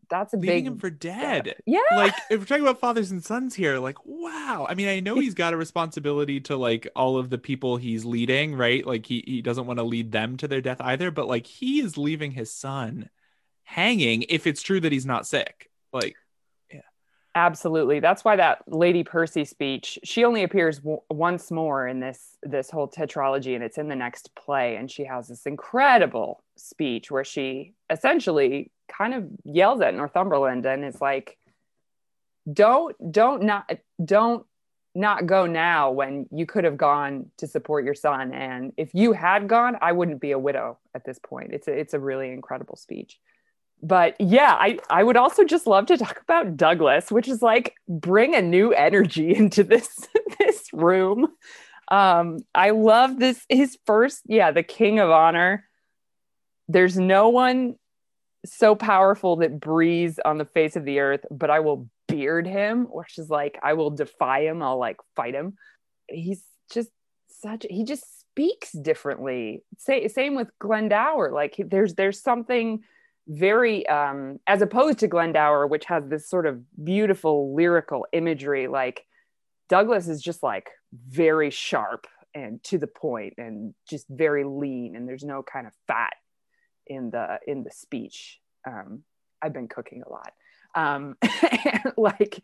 that's 0.10 0.34
a 0.34 0.38
leaving 0.38 0.56
big 0.56 0.68
him 0.68 0.78
for 0.80 0.90
dead. 0.90 1.56
Yeah. 1.66 1.80
Like 1.92 2.14
if 2.30 2.40
we're 2.40 2.46
talking 2.46 2.64
about 2.64 2.80
fathers 2.80 3.12
and 3.12 3.24
sons 3.24 3.56
here, 3.56 3.80
like 3.80 3.98
wow. 4.06 4.66
I 4.70 4.74
mean, 4.74 4.88
I 4.88 5.00
know 5.00 5.16
he's 5.16 5.34
got 5.34 5.54
a 5.54 5.58
responsibility 5.58 6.40
to 6.42 6.58
like 6.58 6.88
all 6.96 7.18
of 7.18 7.30
the 7.30 7.38
people 7.38 7.78
he's 7.78 8.06
leading, 8.06 8.56
right? 8.56 8.86
Like 8.86 9.06
he 9.06 9.24
he 9.26 9.42
doesn't 9.42 9.66
want 9.66 9.80
to 9.80 9.84
lead 9.84 10.12
them 10.12 10.38
to 10.38 10.48
their 10.48 10.62
death 10.62 10.82
either, 10.82 11.12
but 11.12 11.28
like 11.28 11.46
he 11.46 11.80
is 11.80 11.98
leaving 11.98 12.32
his 12.32 12.52
son 12.52 13.10
hanging 13.64 14.24
if 14.24 14.48
it's 14.48 14.62
true 14.62 14.80
that 14.80 14.92
he's 14.92 15.06
not 15.06 15.28
sick. 15.28 15.70
Like 15.94 16.16
Absolutely. 17.40 18.02
That's 18.02 18.26
why 18.26 18.36
that 18.36 18.64
Lady 18.68 19.02
Percy 19.02 19.46
speech, 19.46 19.98
she 20.04 20.26
only 20.26 20.44
appears 20.44 20.80
w- 20.80 21.00
once 21.10 21.52
more 21.52 21.88
in 21.88 22.02
this 22.02 22.38
this 22.44 22.70
whole 22.70 22.90
tetralogy 22.90 23.56
and 23.56 23.64
it's 23.64 23.78
in 23.78 23.88
the 23.88 23.96
next 23.96 24.36
play 24.36 24.76
and 24.76 24.92
she 24.92 25.06
has 25.06 25.30
this 25.30 25.46
incredible 25.46 26.44
speech 26.58 27.10
where 27.10 27.24
she 27.24 27.76
essentially 27.90 28.74
kind 28.90 29.14
of 29.14 29.24
yells 29.46 29.80
at 29.80 29.96
Northumberland 29.96 30.66
and 30.66 30.84
is 30.84 31.00
like 31.00 31.38
don't 32.52 32.94
don't 33.10 33.44
not 33.44 33.72
don't 34.04 34.46
not 34.94 35.26
go 35.26 35.46
now 35.46 35.92
when 35.92 36.28
you 36.32 36.46
could 36.46 36.66
have 36.66 36.76
gone 36.76 37.32
to 37.38 37.48
support 37.48 37.86
your 37.86 37.96
son 37.96 38.34
and 38.34 38.74
if 38.76 38.94
you 38.94 39.14
had 39.14 39.48
gone 39.48 39.78
I 39.82 39.94
wouldn't 39.94 40.20
be 40.20 40.32
a 40.32 40.40
widow 40.40 40.78
at 40.94 41.06
this 41.06 41.20
point. 41.20 41.54
It's 41.54 41.70
a, 41.70 41.72
it's 41.72 41.94
a 41.94 42.00
really 42.00 42.34
incredible 42.34 42.76
speech 42.76 43.18
but 43.82 44.16
yeah, 44.20 44.56
I, 44.60 44.80
I 44.90 45.04
would 45.04 45.18
also 45.18 45.44
just 45.44 45.68
love 45.68 45.86
to 45.88 45.98
talk 45.98 46.22
about 46.22 46.58
Douglas, 46.58 47.12
which 47.12 47.28
is 47.28 47.42
like 47.42 47.76
bring 47.88 48.36
a 48.36 48.42
new 48.42 48.74
energy 48.74 49.36
into 49.36 49.64
this 49.64 50.08
this 50.40 50.68
room. 50.74 51.28
Um, 51.90 52.40
I 52.54 52.72
love 52.72 53.20
this 53.20 53.44
his 53.50 53.78
first, 53.86 54.22
yeah, 54.26 54.52
the 54.52 54.64
King 54.64 55.00
of 55.00 55.10
Honor. 55.10 55.66
There's 56.68 56.98
no 56.98 57.30
one 57.30 57.76
so 58.46 58.76
powerful 58.76 59.38
that 59.38 59.60
breathes 59.60 60.20
on 60.24 60.38
the 60.38 60.46
face 60.46 60.76
of 60.76 60.86
the 60.86 61.00
earth, 61.00 61.26
but 61.32 61.50
I 61.50 61.62
will 61.62 61.90
beard 62.08 62.48
him, 62.48 62.86
which 62.86 63.18
is 63.18 63.30
like 63.30 63.60
I 63.64 63.74
will 63.74 63.90
defy 63.92 64.42
him, 64.42 64.62
I'll 64.62 64.78
like 64.78 64.98
fight 65.16 65.34
him. 65.34 65.56
He's 66.08 66.44
just 66.72 66.90
such 67.42 67.66
he 67.70 67.86
just 67.86 68.20
speaks 68.20 68.72
differently. 68.72 69.64
Say, 69.78 70.08
same 70.10 70.36
with 70.36 70.50
Glendower. 70.60 71.32
Like 71.32 71.56
there's 71.58 71.96
there's 71.96 72.22
something 72.22 72.84
very 73.30 73.88
um 73.88 74.40
as 74.48 74.62
opposed 74.64 75.00
to 75.00 75.08
Glendower 75.08 75.68
which 75.68 75.86
has 75.86 76.04
this 76.08 76.28
sort 76.28 76.48
of 76.48 76.62
beautiful 76.84 77.54
lyrical 77.54 78.08
imagery 78.12 78.68
like 78.68 79.06
Douglas 79.70 80.08
is 80.08 80.20
just 80.20 80.42
like 80.42 80.72
very 81.08 81.52
sharp 81.52 82.08
and 82.34 82.62
to 82.64 82.80
the 82.80 82.88
point 82.88 83.36
and 83.38 83.76
just 83.88 84.08
very 84.10 84.44
lean 84.44 84.96
and 84.96 85.08
there's 85.08 85.24
no 85.24 85.44
kind 85.44 85.68
of 85.68 85.74
fat 85.88 86.14
in 86.88 87.12
the 87.12 87.38
in 87.46 87.64
the 87.64 87.70
speech. 87.70 88.40
Um 88.66 89.04
I've 89.44 89.54
been 89.54 89.68
cooking 89.68 90.02
a 90.02 90.10
lot. 90.10 90.34
Um 90.74 91.16
and 91.22 91.94
like 91.98 92.44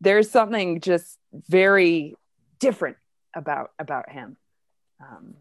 there's 0.00 0.30
something 0.30 0.80
just 0.80 1.18
very 1.32 2.14
different 2.58 2.96
about 3.34 3.72
about 3.78 4.10
him. 4.10 4.38
Um 4.98 5.34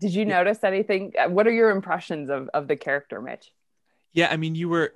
did 0.00 0.14
you 0.14 0.24
notice 0.24 0.64
anything? 0.64 1.12
What 1.28 1.46
are 1.46 1.52
your 1.52 1.68
impressions 1.68 2.30
of 2.30 2.48
of 2.54 2.68
the 2.68 2.76
character 2.76 3.20
Mitch 3.20 3.52
Yeah, 4.14 4.28
I 4.30 4.36
mean, 4.36 4.54
you 4.54 4.68
were 4.68 4.94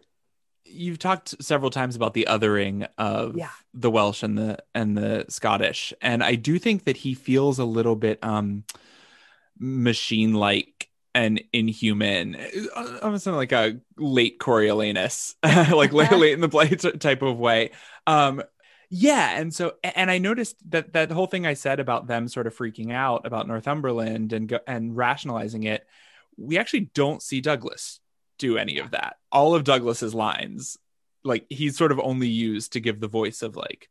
you've 0.64 0.98
talked 0.98 1.42
several 1.42 1.70
times 1.70 1.96
about 1.96 2.14
the 2.14 2.26
othering 2.28 2.88
of 2.98 3.36
Yeah. 3.36 3.50
the 3.74 3.90
Welsh 3.90 4.22
and 4.22 4.36
the 4.38 4.58
and 4.74 4.96
the 4.96 5.26
Scottish, 5.28 5.92
and 6.00 6.22
I 6.24 6.34
do 6.34 6.58
think 6.58 6.84
that 6.84 6.96
he 6.96 7.14
feels 7.14 7.58
a 7.58 7.64
little 7.64 7.96
bit 7.96 8.18
um 8.22 8.64
machine 9.58 10.34
like 10.34 10.88
and 11.14 11.42
inhuman, 11.52 12.36
uh, 12.76 12.98
almost 13.02 13.26
like 13.26 13.50
a 13.52 13.80
late 13.96 14.38
Coriolanus, 14.38 15.34
like 15.42 15.92
late, 15.92 16.12
late 16.12 16.32
in 16.32 16.40
the 16.40 16.48
play 16.48 16.68
type 16.68 17.22
of 17.22 17.38
way. 17.38 17.72
Um, 18.06 18.42
yeah, 18.90 19.38
and 19.38 19.52
so 19.52 19.74
and 19.82 20.10
I 20.10 20.18
noticed 20.18 20.56
that 20.70 20.92
that 20.92 21.10
whole 21.10 21.26
thing 21.26 21.46
I 21.46 21.54
said 21.54 21.80
about 21.80 22.06
them 22.06 22.28
sort 22.28 22.46
of 22.46 22.56
freaking 22.56 22.92
out 22.92 23.26
about 23.26 23.48
Northumberland 23.48 24.32
and 24.32 24.48
go, 24.48 24.60
and 24.66 24.96
rationalizing 24.96 25.64
it, 25.64 25.86
we 26.36 26.56
actually 26.56 26.90
don't 26.94 27.22
see 27.22 27.40
Douglas 27.40 28.00
do 28.38 28.56
any 28.56 28.78
of 28.78 28.92
that. 28.92 29.16
All 29.30 29.54
of 29.54 29.64
Douglas's 29.64 30.14
lines, 30.14 30.78
like 31.24 31.46
he's 31.48 31.76
sort 31.76 31.92
of 31.92 32.00
only 32.00 32.28
used 32.28 32.72
to 32.72 32.80
give 32.80 33.00
the 33.00 33.08
voice 33.08 33.42
of 33.42 33.56
like, 33.56 33.88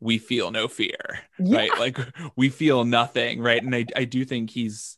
we 0.00 0.18
feel 0.18 0.50
no 0.50 0.66
fear, 0.66 1.20
right? 1.38 1.70
Like 1.78 1.98
we 2.36 2.48
feel 2.48 2.84
nothing, 2.84 3.40
right? 3.40 3.62
And 3.62 3.74
I, 3.74 3.84
I 3.94 4.04
do 4.04 4.24
think 4.24 4.50
he's, 4.50 4.96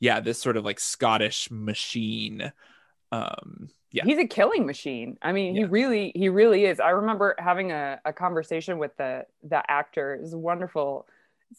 yeah, 0.00 0.20
this 0.20 0.40
sort 0.40 0.56
of 0.56 0.64
like 0.64 0.80
Scottish 0.80 1.48
machine. 1.50 2.52
Um, 3.12 3.70
yeah, 3.92 4.04
he's 4.04 4.18
a 4.18 4.26
killing 4.26 4.64
machine 4.64 5.18
i 5.20 5.32
mean 5.32 5.54
he 5.54 5.64
really 5.64 6.12
he 6.14 6.30
really 6.30 6.64
is 6.64 6.80
i 6.80 6.90
remember 6.90 7.34
having 7.38 7.72
a, 7.72 8.00
a 8.04 8.12
conversation 8.12 8.78
with 8.78 8.96
the 8.96 9.26
the 9.42 9.62
actor 9.70 10.18
this 10.20 10.32
wonderful 10.32 11.06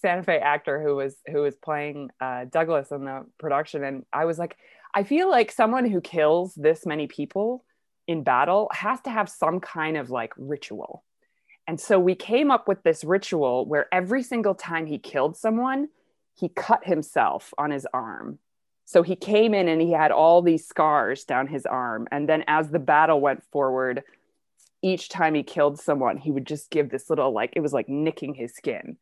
santa 0.02 0.24
fe 0.24 0.38
actor 0.38 0.82
who 0.82 0.96
was 0.96 1.16
who 1.28 1.42
was 1.42 1.56
playing 1.56 2.10
uh, 2.20 2.46
douglas 2.46 2.92
in 2.92 3.06
the 3.06 3.24
production 3.38 3.84
and 3.84 4.04
i 4.12 4.26
was 4.26 4.40
like 4.40 4.58
i 4.94 5.04
feel 5.04 5.30
like 5.30 5.52
someone 5.52 5.86
who 5.90 6.02
kills 6.02 6.54
this 6.56 6.86
many 6.86 7.08
people 7.08 7.64
in 8.08 8.24
battle 8.24 8.70
has 8.74 9.00
to 9.02 9.10
have 9.10 9.30
some 9.30 9.60
kind 9.60 9.98
of 9.98 10.10
like 10.10 10.34
ritual 10.38 11.04
and 11.66 11.80
so 11.80 11.98
we 11.98 12.16
came 12.16 12.52
up 12.52 12.68
with 12.68 12.84
this 12.84 13.04
ritual 13.04 13.66
where 13.66 13.88
every 13.94 14.22
single 14.22 14.56
time 14.56 14.86
he 14.86 14.98
killed 14.98 15.38
someone 15.38 15.88
he 16.36 16.50
cut 16.50 16.86
himself 16.86 17.54
on 17.58 17.72
his 17.72 17.88
arm 17.94 18.40
so 18.86 19.02
he 19.02 19.16
came 19.16 19.54
in 19.54 19.68
and 19.68 19.82
he 19.82 19.92
had 19.92 20.12
all 20.12 20.42
these 20.42 20.68
scars 20.68 21.24
down 21.24 21.48
his 21.48 21.66
arm. 21.66 22.08
And 22.12 22.28
then 22.28 22.44
as 22.48 22.70
the 22.70 22.80
battle 22.80 23.22
went 23.22 23.44
forward, 23.52 24.04
each 24.82 25.10
time 25.10 25.34
he 25.36 25.44
killed 25.44 25.80
someone, 25.80 26.18
he 26.18 26.32
would 26.32 26.46
just 26.46 26.70
give 26.70 26.90
this 26.90 27.10
little 27.10 27.32
like 27.32 27.54
it 27.56 27.62
was 27.62 27.74
like 27.74 27.88
nicking 27.88 28.34
his 28.34 28.54
skin. 28.54 28.98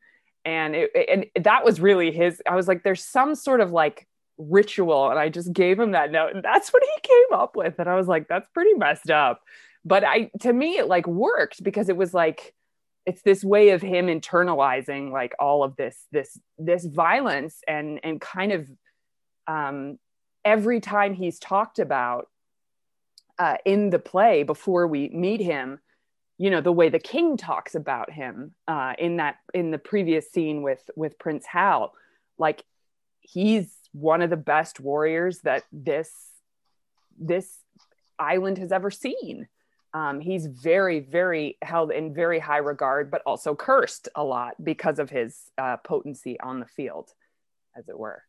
And 0.46 0.76
it, 0.76 0.92
and 1.36 1.44
that 1.44 1.66
was 1.66 1.80
really 1.80 2.12
his. 2.12 2.42
I 2.50 2.56
was 2.56 2.68
like, 2.68 2.84
there's 2.84 3.04
some 3.04 3.36
sort 3.36 3.62
of 3.62 3.72
like 3.72 4.08
ritual, 4.50 5.10
and 5.10 5.20
I 5.20 5.30
just 5.30 5.54
gave 5.54 5.80
him 5.80 5.92
that 5.92 6.12
note, 6.12 6.34
and 6.34 6.44
that's 6.44 6.72
what 6.72 6.84
he 6.84 7.02
came 7.08 7.40
up 7.40 7.56
with. 7.56 7.80
And 7.80 7.90
I 7.90 7.96
was 7.96 8.08
like, 8.08 8.28
that's 8.28 8.50
pretty 8.54 8.74
messed 8.74 9.10
up. 9.10 9.42
But 9.84 10.04
I, 10.04 10.30
to 10.42 10.54
me, 10.54 10.78
it 10.78 10.88
like 10.88 11.08
worked 11.08 11.64
because 11.64 11.90
it 11.90 11.98
was 11.98 12.14
like, 12.14 12.54
it's 13.06 13.24
this 13.24 13.44
way 13.44 13.70
of 13.70 13.82
him 13.82 14.08
internalizing 14.08 15.12
like 15.12 15.34
all 15.40 15.64
of 15.64 15.76
this, 15.76 15.98
this, 16.12 16.40
this 16.58 16.86
violence, 16.86 17.62
and 17.68 18.00
and 18.04 18.22
kind 18.22 18.52
of 18.52 18.68
um, 19.48 19.98
every 20.46 20.80
time 20.80 21.14
he's 21.14 21.40
talked 21.40 21.80
about 21.80 22.28
uh, 23.40 23.58
in 23.66 23.90
the 23.90 24.00
play 24.00 24.44
before 24.44 24.88
we 24.88 25.10
meet 25.10 25.42
him 25.42 25.80
you 26.42 26.50
know 26.50 26.62
the 26.62 26.72
way 26.72 26.90
the 26.90 27.00
king 27.00 27.38
talks 27.38 27.76
about 27.76 28.12
him 28.12 28.56
uh, 28.68 28.94
in 28.98 29.18
that 29.18 29.36
in 29.54 29.70
the 29.70 29.78
previous 29.78 30.32
scene 30.32 30.64
with 30.64 30.90
with 30.96 31.20
prince 31.20 31.46
hal 31.46 31.94
like 32.40 32.64
he's 33.20 33.72
one 33.94 34.22
of 34.22 34.30
the 34.30 34.38
best 34.38 34.80
warriors 34.80 35.40
that 35.40 35.64
this 35.72 36.12
this 37.20 37.58
island 38.18 38.58
has 38.58 38.72
ever 38.72 38.92
seen 38.92 39.48
um, 39.94 40.22
he's 40.22 40.46
very 40.46 41.00
very 41.00 41.58
held 41.62 41.92
in 41.92 42.14
very 42.14 42.40
high 42.40 42.58
regard 42.58 43.12
but 43.12 43.22
also 43.26 43.56
cursed 43.56 44.10
a 44.16 44.24
lot 44.24 44.54
because 44.64 45.00
of 45.00 45.10
his 45.10 45.38
uh, 45.58 45.78
potency 45.78 46.40
on 46.40 46.60
the 46.60 46.66
field 46.66 47.10
as 47.76 47.90
it 47.90 47.98
were 47.98 48.24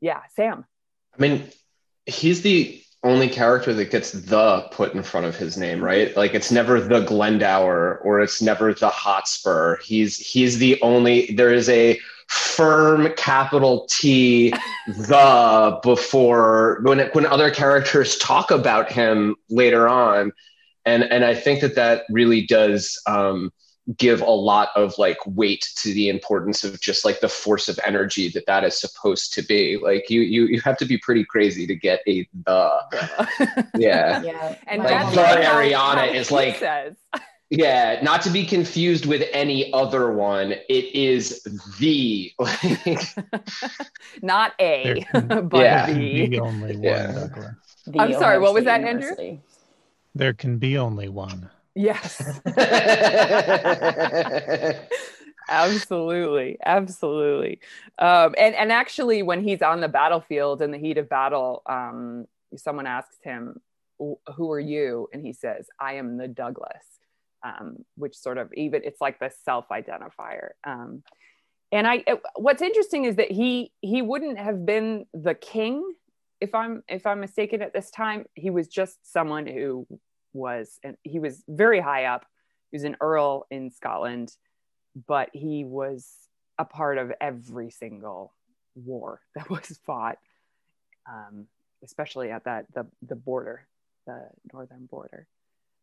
yeah 0.00 0.20
sam 0.34 0.64
I 1.18 1.22
mean, 1.22 1.44
he's 2.06 2.42
the 2.42 2.82
only 3.04 3.28
character 3.28 3.72
that 3.74 3.90
gets 3.90 4.12
the 4.12 4.66
put 4.72 4.94
in 4.94 5.02
front 5.02 5.26
of 5.26 5.36
his 5.36 5.56
name, 5.56 5.82
right? 5.82 6.16
Like 6.16 6.34
it's 6.34 6.50
never 6.50 6.80
the 6.80 7.00
Glendower 7.00 7.98
or 7.98 8.20
it's 8.20 8.42
never 8.42 8.74
the 8.74 8.88
Hotspur. 8.88 9.78
He's 9.82 10.18
he's 10.18 10.58
the 10.58 10.80
only 10.82 11.32
there 11.32 11.52
is 11.52 11.68
a 11.68 11.98
firm 12.28 13.12
capital 13.16 13.86
T 13.90 14.52
the 14.86 15.78
before 15.82 16.80
when 16.82 17.00
when 17.12 17.26
other 17.26 17.50
characters 17.50 18.16
talk 18.18 18.50
about 18.50 18.90
him 18.92 19.34
later 19.50 19.88
on. 19.88 20.32
And 20.84 21.02
and 21.04 21.24
I 21.24 21.34
think 21.34 21.60
that 21.60 21.74
that 21.74 22.04
really 22.10 22.46
does 22.46 23.00
um 23.06 23.50
give 23.96 24.20
a 24.20 24.26
lot 24.30 24.68
of 24.76 24.92
like 24.98 25.16
weight 25.24 25.66
to 25.76 25.94
the 25.94 26.10
importance 26.10 26.62
of 26.62 26.78
just 26.78 27.06
like 27.06 27.20
the 27.20 27.28
force 27.28 27.70
of 27.70 27.80
energy 27.86 28.28
that 28.28 28.44
that 28.44 28.62
is 28.62 28.78
supposed 28.78 29.32
to 29.32 29.40
be 29.42 29.78
like 29.82 30.10
you 30.10 30.20
you 30.20 30.44
you 30.46 30.60
have 30.60 30.76
to 30.76 30.84
be 30.84 30.98
pretty 30.98 31.24
crazy 31.24 31.66
to 31.66 31.74
get 31.74 32.00
a 32.06 32.28
the 32.44 32.70
yeah 33.78 34.22
Yeah. 34.22 34.54
and 34.66 34.82
my 34.82 34.90
Like 34.90 34.98
that's 34.98 35.10
the 35.14 35.22
mom- 35.22 35.30
like 35.34 35.44
how- 35.44 35.54
Ariana 36.02 36.14
is 36.14 36.30
like- 36.30 36.56
says 36.58 36.96
Yeah, 37.50 38.00
not 38.02 38.20
to 38.22 38.30
be 38.30 38.44
confused 38.44 39.06
with 39.06 39.26
any 39.32 39.72
other 39.72 40.12
one. 40.12 40.52
It 40.52 40.94
is 40.94 41.42
the 41.78 42.30
like 42.38 43.08
Not 44.22 44.52
A, 44.60 45.06
There 45.12 45.42
but 45.48 45.64
Yeah. 45.64 45.86
the. 45.86 46.28
be 46.28 46.38
only 46.38 46.76
one, 46.76 46.84
Yeah. 46.84 47.28
The 47.86 48.00
I'm 48.00 48.12
sorry, 48.12 48.38
what 48.38 48.52
was 48.52 48.64
State 48.64 48.82
that, 48.82 48.84
Andrew? 48.84 49.38
There 50.14 50.34
can 50.34 50.58
be 50.58 50.76
only 50.76 51.08
one. 51.08 51.48
Yes. 51.74 52.40
absolutely 55.50 56.58
absolutely 56.66 57.58
um 57.98 58.34
and 58.36 58.54
and 58.54 58.70
actually 58.70 59.22
when 59.22 59.42
he's 59.42 59.62
on 59.62 59.80
the 59.80 59.88
battlefield 59.88 60.60
in 60.60 60.70
the 60.70 60.76
heat 60.76 60.98
of 60.98 61.08
battle 61.08 61.62
um 61.66 62.26
someone 62.56 62.86
asks 62.86 63.16
him 63.22 63.58
who 63.98 64.52
are 64.52 64.60
you 64.60 65.08
and 65.12 65.24
he 65.24 65.32
says 65.32 65.66
i 65.80 65.94
am 65.94 66.18
the 66.18 66.28
douglas 66.28 66.97
um 67.44 67.76
which 67.96 68.16
sort 68.16 68.38
of 68.38 68.52
even 68.54 68.82
it's 68.84 69.00
like 69.00 69.18
the 69.18 69.30
self 69.44 69.66
identifier 69.68 70.50
um 70.66 71.02
and 71.72 71.86
i 71.86 72.02
it- 72.06 72.22
what's 72.36 72.62
interesting 72.62 73.04
is 73.04 73.16
that 73.16 73.30
he 73.30 73.72
he 73.80 74.02
wouldn't 74.02 74.38
have 74.38 74.64
been 74.66 75.06
the 75.14 75.34
king 75.34 75.92
if 76.40 76.54
i'm 76.54 76.82
if 76.88 77.06
i'm 77.06 77.20
mistaken 77.20 77.62
at 77.62 77.72
this 77.72 77.90
time. 77.90 78.24
He 78.34 78.50
was 78.50 78.68
just 78.68 78.98
someone 79.10 79.46
who 79.46 79.86
was 80.32 80.78
and 80.84 80.96
he 81.02 81.18
was 81.18 81.42
very 81.48 81.80
high 81.80 82.04
up. 82.04 82.24
He 82.70 82.76
was 82.76 82.84
an 82.84 82.96
earl 83.00 83.46
in 83.50 83.70
scotland 83.70 84.32
but 85.06 85.30
he 85.32 85.64
was 85.64 86.06
a 86.58 86.64
part 86.64 86.98
of 86.98 87.12
every 87.20 87.70
single 87.70 88.34
war 88.74 89.20
that 89.34 89.48
was 89.48 89.78
fought, 89.86 90.18
um, 91.08 91.46
especially 91.84 92.30
at 92.30 92.44
that 92.44 92.66
the 92.74 92.86
the 93.02 93.14
border, 93.16 93.66
the 94.06 94.28
northern 94.52 94.86
border. 94.86 95.26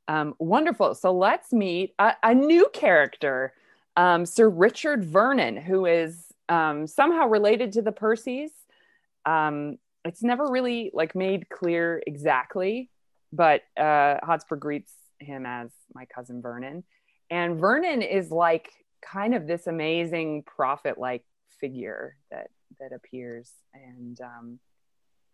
Um, 0.08 0.36
wonderful. 0.40 0.96
So 0.96 1.12
let's 1.12 1.52
meet 1.52 1.94
a, 2.00 2.14
a 2.24 2.34
new 2.34 2.70
character, 2.74 3.54
um, 3.96 4.26
Sir 4.26 4.50
Richard 4.50 5.04
Vernon, 5.04 5.58
who 5.58 5.86
is 5.86 6.26
um, 6.50 6.88
somehow 6.88 7.28
related 7.28 7.72
to 7.74 7.82
the 7.82 7.92
Percys. 7.92 8.52
Um, 9.26 9.78
it's 10.04 10.22
never 10.22 10.46
really 10.48 10.92
like 10.94 11.16
made 11.16 11.50
clear 11.50 12.04
exactly, 12.06 12.92
but 13.34 13.62
uh, 13.76 14.18
Hotspur 14.24 14.56
greets 14.58 14.94
him 15.20 15.46
as 15.46 15.72
my 15.94 16.06
cousin 16.06 16.42
Vernon, 16.42 16.84
and 17.32 17.60
Vernon 17.60 18.04
is 18.04 18.30
like 18.30 18.70
kind 19.02 19.34
of 19.34 19.48
this 19.48 19.66
amazing 19.66 20.44
prophet 20.44 20.98
like 20.98 21.24
figure 21.60 22.18
that 22.30 22.50
that 22.80 22.92
appears 22.94 23.52
and 23.74 24.20
um, 24.22 24.60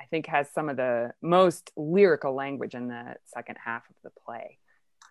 i 0.01 0.05
think 0.05 0.25
has 0.25 0.49
some 0.49 0.67
of 0.69 0.77
the 0.77 1.11
most 1.21 1.71
lyrical 1.77 2.33
language 2.33 2.73
in 2.73 2.87
the 2.87 3.15
second 3.25 3.57
half 3.63 3.83
of 3.89 3.95
the 4.03 4.09
play 4.25 4.57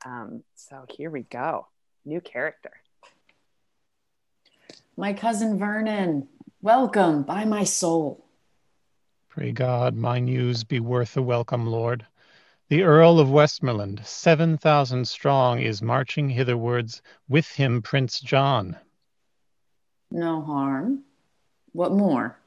um, 0.04 0.42
so 0.54 0.84
here 0.90 1.10
we 1.10 1.22
go 1.22 1.66
new 2.04 2.20
character 2.20 2.72
My 4.96 5.12
cousin 5.14 5.58
Vernon, 5.58 6.28
welcome 6.60 7.22
by 7.22 7.44
my 7.44 7.64
soul. 7.64 8.26
Pray 9.30 9.52
God 9.52 9.94
my 9.94 10.18
news 10.18 10.64
be 10.64 10.80
worth 10.80 11.16
a 11.16 11.22
welcome, 11.22 11.66
Lord. 11.66 12.04
The 12.68 12.82
Earl 12.82 13.18
of 13.18 13.30
Westmoreland, 13.30 14.02
seven 14.04 14.58
thousand 14.58 15.06
strong, 15.06 15.60
is 15.60 15.80
marching 15.80 16.28
hitherwards, 16.28 17.02
with 17.28 17.48
him 17.48 17.80
Prince 17.82 18.20
John. 18.20 18.76
No 20.10 20.42
harm. 20.42 21.04
What 21.72 21.92
more? 21.92 22.39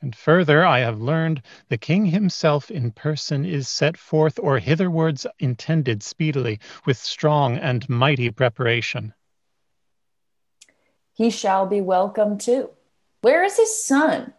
And 0.00 0.14
further, 0.14 0.64
I 0.64 0.78
have 0.80 1.00
learned 1.00 1.42
the 1.68 1.78
king 1.78 2.06
himself 2.06 2.70
in 2.70 2.92
person 2.92 3.44
is 3.44 3.66
set 3.68 3.96
forth, 3.96 4.38
or 4.38 4.58
hitherwards 4.58 5.26
intended 5.40 6.02
speedily, 6.02 6.60
with 6.86 6.96
strong 6.96 7.56
and 7.56 7.88
mighty 7.88 8.30
preparation. 8.30 9.12
He 11.14 11.30
shall 11.30 11.66
be 11.66 11.80
welcome 11.80 12.38
too. 12.38 12.70
Where 13.22 13.42
is 13.42 13.56
his 13.56 13.84
son? 13.84 14.34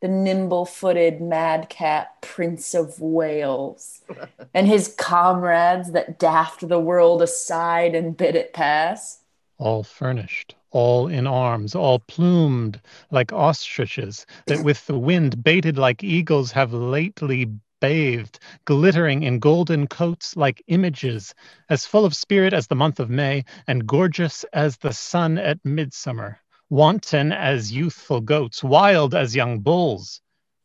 The 0.00 0.08
nimble 0.08 0.66
footed 0.66 1.20
madcap 1.20 2.20
Prince 2.20 2.72
of 2.74 3.00
Wales, 3.00 4.02
and 4.54 4.68
his 4.68 4.94
comrades 4.96 5.92
that 5.92 6.18
daft 6.20 6.68
the 6.68 6.78
world 6.78 7.22
aside 7.22 7.96
and 7.96 8.16
bid 8.16 8.36
it 8.36 8.52
pass. 8.52 9.20
all 9.58 9.82
furnished, 9.82 10.54
all 10.72 11.06
in 11.08 11.26
arms, 11.26 11.74
all 11.74 12.00
plumed 12.00 12.80
like 13.10 13.32
ostriches, 13.32 14.26
that 14.46 14.64
with 14.64 14.86
the 14.86 14.98
wind 14.98 15.44
baited 15.44 15.78
like 15.78 16.02
eagles 16.02 16.52
have 16.52 16.72
lately 16.72 17.46
bathed, 17.80 18.38
glittering 18.64 19.22
in 19.22 19.38
golden 19.38 19.86
coats 19.86 20.36
like 20.36 20.62
images, 20.68 21.34
as 21.68 21.86
full 21.86 22.04
of 22.04 22.16
spirit 22.16 22.52
as 22.52 22.66
the 22.68 22.74
month 22.76 23.00
of 23.00 23.10
May, 23.10 23.44
and 23.66 23.86
gorgeous 23.86 24.44
as 24.52 24.76
the 24.78 24.92
sun 24.92 25.38
at 25.38 25.58
midsummer, 25.64 26.38
wanton 26.70 27.32
as 27.32 27.72
youthful 27.72 28.20
goats, 28.20 28.62
wild 28.64 29.14
as 29.14 29.36
young 29.36 29.60
bulls. 29.60 30.20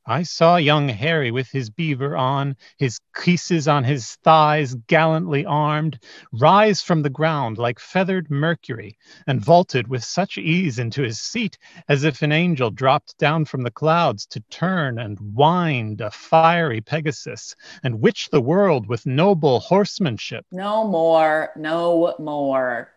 I 0.10 0.24
saw 0.24 0.56
young 0.56 0.88
Harry 0.88 1.32
with 1.32 1.52
his 1.52 1.70
beaver 1.70 2.15
on, 2.15 2.56
his 2.78 2.98
cuisses 3.13 3.67
on 3.67 3.84
his 3.84 4.15
thighs, 4.24 4.74
gallantly 4.88 5.46
armed, 5.46 6.00
rise 6.32 6.82
from 6.82 7.02
the 7.02 7.10
ground 7.10 7.58
like 7.58 7.78
feathered 7.78 8.32
Mercury, 8.32 8.98
and 9.28 9.41
vaulted 9.41 9.89
with 9.89 10.06
such 10.06 10.38
ease 10.38 10.80
into 10.80 11.02
his 11.02 11.20
seat 11.20 11.58
as 11.89 12.06
if 12.06 12.22
an 12.22 12.32
angel 12.32 12.72
dropped 12.72 13.17
down 13.17 13.43
from 13.43 13.63
the 13.63 13.72
clouds 13.72 14.26
to 14.28 14.39
turn 14.50 14.98
and 14.98 15.20
wind 15.36 16.00
a 16.00 16.10
fiery 16.10 16.80
Pegasus, 16.80 17.54
and 17.84 18.00
witch 18.00 18.30
the 18.30 18.39
world 18.39 18.88
with 18.88 19.06
noble 19.06 19.60
horsemanship. 19.60 20.46
No 20.54 20.88
more, 20.88 21.52
no 21.58 22.15
more. 22.17 22.93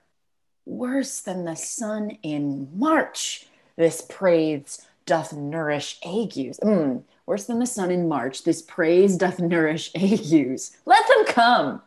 Worse 0.65 1.23
than 1.23 1.45
the 1.45 1.57
sun 1.57 2.19
in 2.23 2.69
March, 2.73 3.49
this 3.75 4.01
praise 4.01 4.87
doth 5.11 5.33
nourish 5.33 5.99
agues. 6.05 6.61
Mm, 6.61 7.03
worse 7.27 7.47
than 7.47 7.59
the 7.59 7.67
sun 7.67 7.91
in 7.91 8.07
March, 8.07 8.45
this 8.45 8.63
praise 8.63 9.17
doth 9.17 9.41
nourish 9.41 9.91
agues. 9.97 10.77
Let 10.87 11.09
them 11.09 11.25
come. 11.25 11.83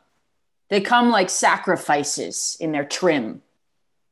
They 0.67 0.81
come 0.81 1.09
like 1.09 1.29
sacrifices 1.29 2.57
in 2.59 2.73
their 2.73 2.83
trim. 2.83 3.41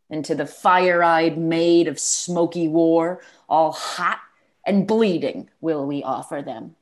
And 0.10 0.24
to 0.24 0.34
the 0.34 0.46
fire 0.46 1.04
eyed 1.04 1.38
maid 1.38 1.90
of 1.90 2.00
smoky 2.00 2.70
war, 2.70 3.20
all 3.50 3.74
hot 3.74 4.22
and 4.66 4.88
bleeding, 4.88 5.50
will 5.60 5.86
we 5.86 6.04
offer 6.04 6.42
them. 6.42 6.78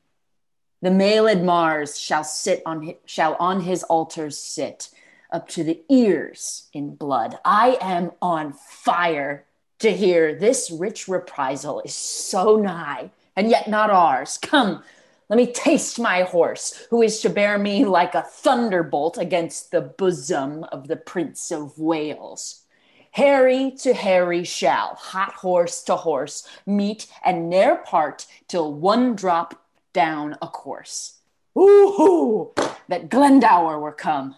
The 0.84 0.92
mailed 0.92 1.42
Mars 1.42 1.98
shall 2.00 2.24
sit 2.24 2.62
on 2.64 2.86
hi- 2.86 2.98
shall 3.08 3.38
on 3.40 3.62
his 3.62 3.82
altars 3.82 4.38
sit, 4.38 4.90
up 5.32 5.48
to 5.50 5.64
the 5.64 5.82
ears 5.90 6.70
in 6.74 6.94
blood. 6.94 7.40
I 7.44 7.80
am 7.82 8.12
on 8.22 8.54
fire 8.54 9.46
to 9.80 9.92
hear 9.92 10.36
this 10.36 10.70
rich 10.72 11.08
reprisal 11.08 11.82
is 11.82 11.96
so 11.96 12.58
nigh, 12.58 13.12
and 13.36 13.50
yet 13.50 13.70
not 13.70 13.90
ours. 13.90 14.38
Come, 14.42 14.84
let 15.30 15.38
me 15.38 15.52
taste 15.52 16.00
my 16.00 16.24
horse, 16.24 16.88
who 16.90 17.02
is 17.02 17.22
to 17.22 17.30
bear 17.30 17.58
me 17.58 17.86
like 17.86 18.16
a 18.16 18.24
thunderbolt 18.24 19.18
against 19.18 19.72
the 19.72 19.82
bosom 19.82 20.64
of 20.66 20.88
the 20.88 20.96
Prince 20.96 21.52
of 21.52 21.78
Wales. 21.78 22.64
Harry 23.12 23.72
to 23.72 23.94
Harry 23.94 24.44
shall, 24.44 24.96
hot 24.96 25.34
horse 25.34 25.82
to 25.84 25.96
horse, 25.96 26.48
meet 26.66 27.08
and 27.24 27.50
ne'er 27.50 27.78
part 27.78 28.26
till 28.48 28.74
one 28.74 29.16
drop 29.16 29.66
down 29.94 30.38
a 30.42 30.48
corse. 30.48 31.20
Woo-hoo! 31.54 32.52
That 32.88 33.10
Glendower 33.10 33.80
were 33.80 33.92
come. 33.92 34.36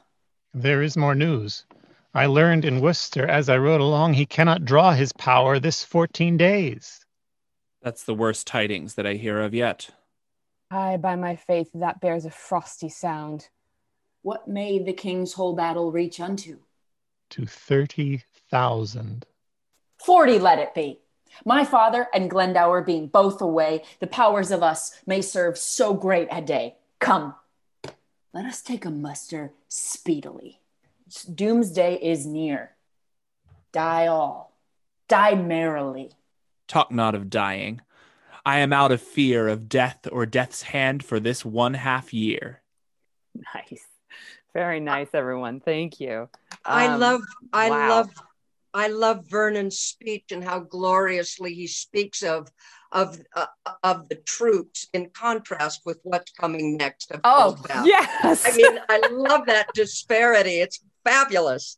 There 0.53 0.81
is 0.81 0.97
more 0.97 1.15
news. 1.15 1.65
I 2.13 2.25
learned 2.25 2.65
in 2.65 2.81
Worcester 2.81 3.25
as 3.25 3.47
I 3.47 3.57
rode 3.57 3.79
along 3.79 4.13
he 4.13 4.25
cannot 4.25 4.65
draw 4.65 4.91
his 4.91 5.13
power 5.13 5.59
this 5.59 5.83
fourteen 5.83 6.35
days. 6.35 7.05
That's 7.81 8.03
the 8.03 8.13
worst 8.13 8.45
tidings 8.45 8.95
that 8.95 9.07
I 9.07 9.13
hear 9.13 9.39
of 9.39 9.53
yet. 9.53 9.89
Ay, 10.69 10.97
by 10.97 11.15
my 11.15 11.35
faith, 11.35 11.69
that 11.73 12.01
bears 12.01 12.25
a 12.25 12.31
frosty 12.31 12.89
sound. 12.89 13.49
What 14.23 14.47
may 14.47 14.77
the 14.79 14.93
king's 14.93 15.33
whole 15.33 15.55
battle 15.55 15.91
reach 15.91 16.19
unto? 16.19 16.59
To 17.31 17.45
thirty 17.45 18.23
thousand. 18.49 19.25
Forty 19.97 20.37
let 20.37 20.59
it 20.59 20.75
be. 20.75 20.99
My 21.45 21.63
father 21.63 22.07
and 22.13 22.29
Glendower 22.29 22.81
being 22.81 23.07
both 23.07 23.41
away, 23.41 23.83
the 24.01 24.07
powers 24.07 24.51
of 24.51 24.61
us 24.61 24.99
may 25.05 25.21
serve 25.21 25.57
so 25.57 25.93
great 25.93 26.27
a 26.29 26.41
day. 26.41 26.75
Come, 26.99 27.35
let 28.33 28.45
us 28.45 28.61
take 28.61 28.83
a 28.83 28.91
muster 28.91 29.53
speedily. 29.69 30.60
Doomsday 31.15 31.95
is 31.95 32.25
near. 32.25 32.75
Die 33.73 34.07
all, 34.07 34.57
die 35.07 35.35
merrily. 35.35 36.11
Talk 36.67 36.91
not 36.91 37.15
of 37.15 37.29
dying. 37.29 37.81
I 38.45 38.59
am 38.59 38.73
out 38.73 38.91
of 38.91 39.01
fear 39.01 39.47
of 39.47 39.69
death 39.69 40.07
or 40.11 40.25
death's 40.25 40.61
hand 40.63 41.03
for 41.05 41.19
this 41.19 41.45
one 41.45 41.73
half 41.75 42.13
year. 42.13 42.61
nice 43.53 43.85
very 44.53 44.81
nice 44.81 45.07
everyone 45.13 45.61
thank 45.61 45.99
you 46.01 46.27
I 46.65 46.87
Um, 46.87 46.99
love, 46.99 47.21
I 47.53 47.69
wow. 47.69 47.89
love, 47.89 48.09
I 48.73 48.87
love 48.87 49.25
Vernon's 49.29 49.79
speech 49.79 50.25
and 50.31 50.43
how 50.43 50.59
gloriously 50.59 51.53
he 51.53 51.67
speaks 51.67 52.21
of 52.23 52.49
of 52.91 53.17
uh, 53.35 53.45
of 53.83 54.09
the 54.09 54.15
troops 54.15 54.87
in 54.93 55.09
contrast 55.11 55.81
with 55.85 55.99
what's 56.03 56.31
coming 56.33 56.75
next. 56.75 57.11
Of 57.11 57.21
oh 57.23 57.55
Cold 57.55 57.85
yes 57.87 58.45
I 58.45 58.51
mean, 58.57 58.79
I 58.89 58.99
love 59.11 59.45
that 59.45 59.67
disparity. 59.73 60.59
It's 60.59 60.79
fabulous. 61.03 61.77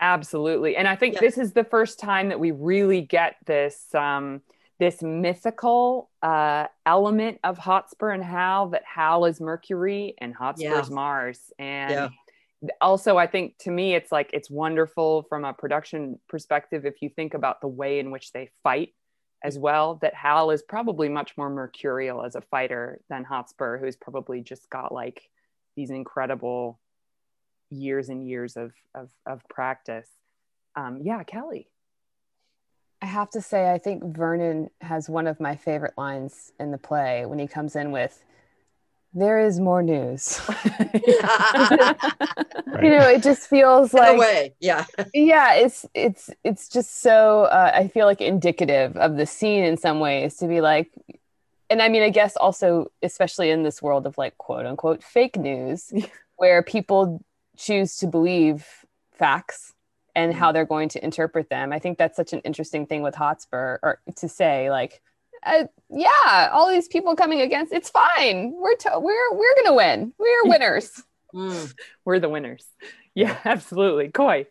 Absolutely. 0.00 0.76
And 0.76 0.88
I 0.88 0.96
think 0.96 1.14
Yeah. 1.14 1.20
this 1.20 1.38
is 1.38 1.52
the 1.52 1.64
first 1.64 1.98
time 2.00 2.28
that 2.28 2.40
we 2.40 2.50
really 2.50 3.00
get 3.00 3.36
this 3.46 3.94
um 3.94 4.42
this 4.80 5.02
mythical 5.02 6.10
uh 6.22 6.66
element 6.84 7.38
of 7.44 7.58
Hotspur 7.58 8.10
and 8.10 8.24
Hal 8.24 8.70
that 8.70 8.82
Hal 8.84 9.24
is 9.24 9.40
Mercury 9.40 10.14
and 10.18 10.34
Hotspur's 10.34 10.88
Yeah. 10.88 10.94
Mars. 10.94 11.52
And 11.58 11.90
Yeah. 12.62 12.70
also 12.80 13.16
I 13.16 13.26
think 13.28 13.56
to 13.58 13.70
me 13.70 13.94
it's 13.94 14.10
like 14.10 14.30
it's 14.32 14.50
wonderful 14.50 15.22
from 15.28 15.44
a 15.44 15.52
production 15.52 16.18
perspective 16.28 16.84
if 16.84 17.00
you 17.02 17.08
think 17.08 17.34
about 17.34 17.60
the 17.60 17.68
way 17.68 17.98
in 18.00 18.10
which 18.10 18.32
they 18.32 18.50
fight 18.64 18.94
as 19.44 19.58
well 19.58 19.96
that 20.02 20.14
Hal 20.14 20.50
is 20.50 20.62
probably 20.62 21.08
much 21.08 21.36
more 21.36 21.50
mercurial 21.50 22.24
as 22.24 22.34
a 22.34 22.40
fighter 22.40 23.00
than 23.08 23.22
Hotspur 23.24 23.78
who's 23.78 23.94
probably 23.96 24.40
just 24.40 24.68
got 24.70 24.90
like 24.92 25.22
these 25.76 25.90
incredible 25.90 26.80
years 27.74 28.08
and 28.08 28.26
years 28.26 28.56
of 28.56 28.72
of, 28.94 29.10
of 29.26 29.42
practice. 29.48 30.08
Um, 30.76 31.00
yeah, 31.02 31.22
Kelly. 31.22 31.68
I 33.02 33.06
have 33.06 33.30
to 33.30 33.40
say, 33.42 33.70
I 33.70 33.78
think 33.78 34.02
Vernon 34.16 34.70
has 34.80 35.10
one 35.10 35.26
of 35.26 35.38
my 35.38 35.56
favorite 35.56 35.92
lines 35.98 36.52
in 36.58 36.70
the 36.70 36.78
play 36.78 37.26
when 37.26 37.38
he 37.38 37.46
comes 37.46 37.76
in 37.76 37.92
with, 37.92 38.22
There 39.12 39.38
is 39.40 39.60
more 39.60 39.82
news. 39.82 40.40
You 42.82 42.90
know, 42.90 43.08
it 43.08 43.22
just 43.22 43.48
feels 43.48 43.94
In 43.94 44.00
a 44.00 44.02
like 44.02 44.18
way, 44.18 44.54
yeah. 44.60 44.84
yeah 45.14 45.54
it's 45.54 45.86
it's 45.94 46.28
it's 46.42 46.68
just 46.68 47.00
so 47.00 47.44
uh, 47.44 47.70
i 47.74 47.88
feel 47.88 48.06
like 48.06 48.20
indicative 48.20 48.96
of 48.96 49.16
the 49.16 49.26
scene 49.26 49.64
in 49.64 49.76
some 49.76 50.00
ways 50.00 50.36
to 50.38 50.48
be 50.48 50.60
like 50.60 50.90
and 51.70 51.80
i 51.80 51.88
mean 51.88 52.02
i 52.02 52.10
guess 52.10 52.36
also 52.36 52.90
especially 53.02 53.50
in 53.50 53.62
this 53.62 53.80
world 53.80 54.06
of 54.06 54.18
like 54.18 54.36
quote 54.38 54.66
unquote 54.66 55.02
fake 55.02 55.36
news 55.36 55.92
where 56.36 56.62
people 56.62 57.22
choose 57.56 57.96
to 57.98 58.06
believe 58.06 58.66
facts 59.12 59.72
and 60.16 60.32
how 60.34 60.52
they're 60.52 60.64
going 60.64 60.88
to 60.88 61.04
interpret 61.04 61.48
them 61.50 61.72
i 61.72 61.78
think 61.78 61.98
that's 61.98 62.16
such 62.16 62.32
an 62.32 62.40
interesting 62.40 62.86
thing 62.86 63.02
with 63.02 63.14
hotspur 63.14 63.78
or 63.82 64.00
to 64.16 64.28
say 64.28 64.70
like 64.70 65.00
uh, 65.46 65.64
yeah 65.90 66.48
all 66.52 66.68
these 66.70 66.88
people 66.88 67.14
coming 67.16 67.40
against 67.40 67.72
it's 67.72 67.90
fine 67.90 68.52
we're 68.56 68.76
to- 68.76 68.98
we're 68.98 69.32
we're 69.34 69.54
gonna 69.62 69.74
win 69.74 70.12
we're 70.18 70.44
winners 70.50 71.02
Mm. 71.34 71.74
We're 72.04 72.20
the 72.20 72.28
winners. 72.28 72.64
Yeah, 73.12 73.36
absolutely. 73.44 74.08
Coy. 74.10 74.46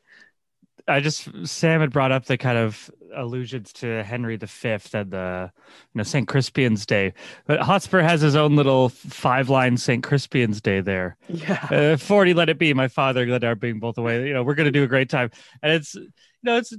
I 0.88 1.00
just 1.00 1.30
Sam 1.48 1.82
had 1.82 1.92
brought 1.92 2.12
up 2.12 2.26
the 2.26 2.38
kind 2.38 2.58
of 2.58 2.92
allusions 3.16 3.72
to 3.74 4.04
Henry 4.04 4.36
V 4.36 4.48
and 4.94 5.12
the 5.12 5.52
you 5.56 5.98
know 5.98 6.04
St. 6.04 6.28
Crispian's 6.28 6.86
Day, 6.86 7.14
but 7.46 7.62
Hotspur 7.62 8.02
has 8.02 8.22
his 8.22 8.36
own 8.36 8.56
little 8.56 8.90
five 8.90 9.50
line 9.50 9.78
St. 9.78 10.04
Crispian's 10.04 10.60
Day 10.60 10.82
there. 10.82 11.16
Yeah. 11.30 11.68
Uh, 11.72 11.98
Forty, 11.98 12.34
let 12.34 12.50
it 12.50 12.60
be. 12.60 12.74
My 12.74 12.90
father 12.90 13.26
let 13.26 13.44
our 13.44 13.56
being 13.56 13.80
both 13.80 13.98
away. 13.98 14.28
You 14.28 14.34
know 14.34 14.44
we're 14.44 14.56
gonna 14.56 14.72
do 14.72 14.84
a 14.84 14.88
great 14.88 15.10
time, 15.10 15.32
and 15.62 15.72
it's 15.72 15.96
you 15.96 16.10
know 16.44 16.58
it's. 16.58 16.74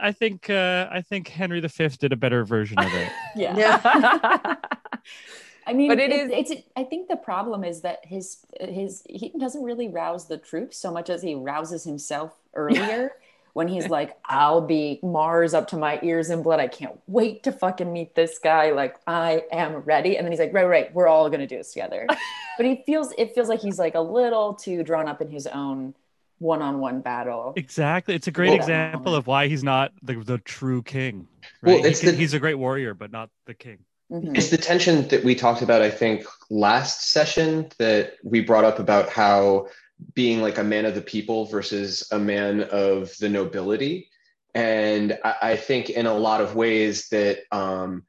I 0.00 0.12
think 0.12 0.48
uh, 0.48 0.88
I 0.90 1.02
think 1.02 1.28
Henry 1.28 1.60
V 1.60 1.88
did 1.88 2.12
a 2.12 2.16
better 2.16 2.44
version 2.44 2.78
of 2.78 2.92
it. 2.94 3.12
Yeah. 3.36 3.56
Yeah. 3.56 4.56
I 5.66 5.74
mean, 5.74 5.88
But 5.88 6.00
it 6.00 6.10
it's, 6.10 6.50
it's. 6.50 6.62
I 6.74 6.84
think 6.84 7.08
the 7.08 7.16
problem 7.16 7.64
is 7.64 7.82
that 7.82 7.98
his 8.04 8.38
his 8.58 9.04
he 9.08 9.32
doesn't 9.38 9.62
really 9.62 9.88
rouse 9.88 10.26
the 10.26 10.38
troops 10.38 10.78
so 10.78 10.90
much 10.90 11.10
as 11.10 11.22
he 11.22 11.34
rouses 11.34 11.84
himself 11.84 12.32
earlier 12.54 13.12
when 13.54 13.68
he's 13.68 13.88
like, 13.88 14.16
"I'll 14.24 14.60
be 14.62 14.98
Mars 15.02 15.54
up 15.54 15.68
to 15.68 15.76
my 15.76 15.98
ears 16.02 16.30
in 16.30 16.42
blood. 16.42 16.60
I 16.60 16.68
can't 16.68 16.98
wait 17.06 17.42
to 17.44 17.52
fucking 17.52 17.92
meet 17.92 18.14
this 18.14 18.38
guy. 18.38 18.70
Like, 18.72 18.96
I 19.06 19.44
am 19.52 19.76
ready." 19.80 20.16
And 20.16 20.24
then 20.26 20.32
he's 20.32 20.40
like, 20.40 20.52
"Right, 20.54 20.64
right, 20.66 20.94
we're 20.94 21.06
all 21.08 21.28
gonna 21.30 21.46
do 21.46 21.56
this 21.58 21.72
together." 21.72 22.06
but 22.56 22.66
he 22.66 22.82
feels 22.86 23.12
it 23.18 23.34
feels 23.34 23.48
like 23.48 23.60
he's 23.60 23.78
like 23.78 23.94
a 23.94 24.00
little 24.00 24.54
too 24.54 24.82
drawn 24.82 25.08
up 25.08 25.20
in 25.20 25.30
his 25.30 25.46
own 25.46 25.94
one-on-one 26.38 27.00
battle. 27.02 27.52
Exactly, 27.56 28.14
it's 28.14 28.26
a 28.26 28.32
great 28.32 28.48
Well- 28.48 28.56
example 28.58 29.14
of 29.14 29.26
why 29.26 29.48
he's 29.48 29.62
not 29.64 29.92
the 30.02 30.14
the 30.14 30.38
true 30.38 30.82
king. 30.82 31.28
Well, 31.62 31.76
Right? 31.76 31.84
He 31.84 31.90
it's 31.90 32.00
can- 32.00 32.10
the- 32.10 32.16
he's 32.16 32.34
a 32.34 32.40
great 32.40 32.56
warrior, 32.56 32.94
but 32.94 33.12
not 33.12 33.30
the 33.46 33.54
king. 33.54 33.78
Mhm. 34.10 34.36
It's 34.36 34.50
the 34.50 34.58
tension 34.58 35.08
that 35.08 35.24
we 35.24 35.34
talked 35.34 35.62
about, 35.62 35.80
I 35.80 35.88
think, 35.90 36.24
last 36.50 37.10
session 37.12 37.68
that 37.78 38.14
we 38.22 38.40
brought 38.40 38.64
up 38.64 38.78
about 38.78 39.08
how 39.08 39.68
being 40.14 40.42
like 40.42 40.58
a 40.58 40.64
man 40.64 40.84
of 40.84 40.94
the 40.94 41.02
people 41.02 41.46
versus 41.46 42.06
a 42.12 42.18
man 42.18 42.62
of 42.70 43.16
the 43.18 43.28
nobility. 43.28 44.08
And 44.54 45.18
I, 45.24 45.34
I 45.42 45.56
think 45.56 45.90
in 45.90 46.06
a 46.06 46.14
lot 46.14 46.40
of 46.40 46.54
ways 46.54 47.08
that 47.08 47.40
um, 47.52 48.04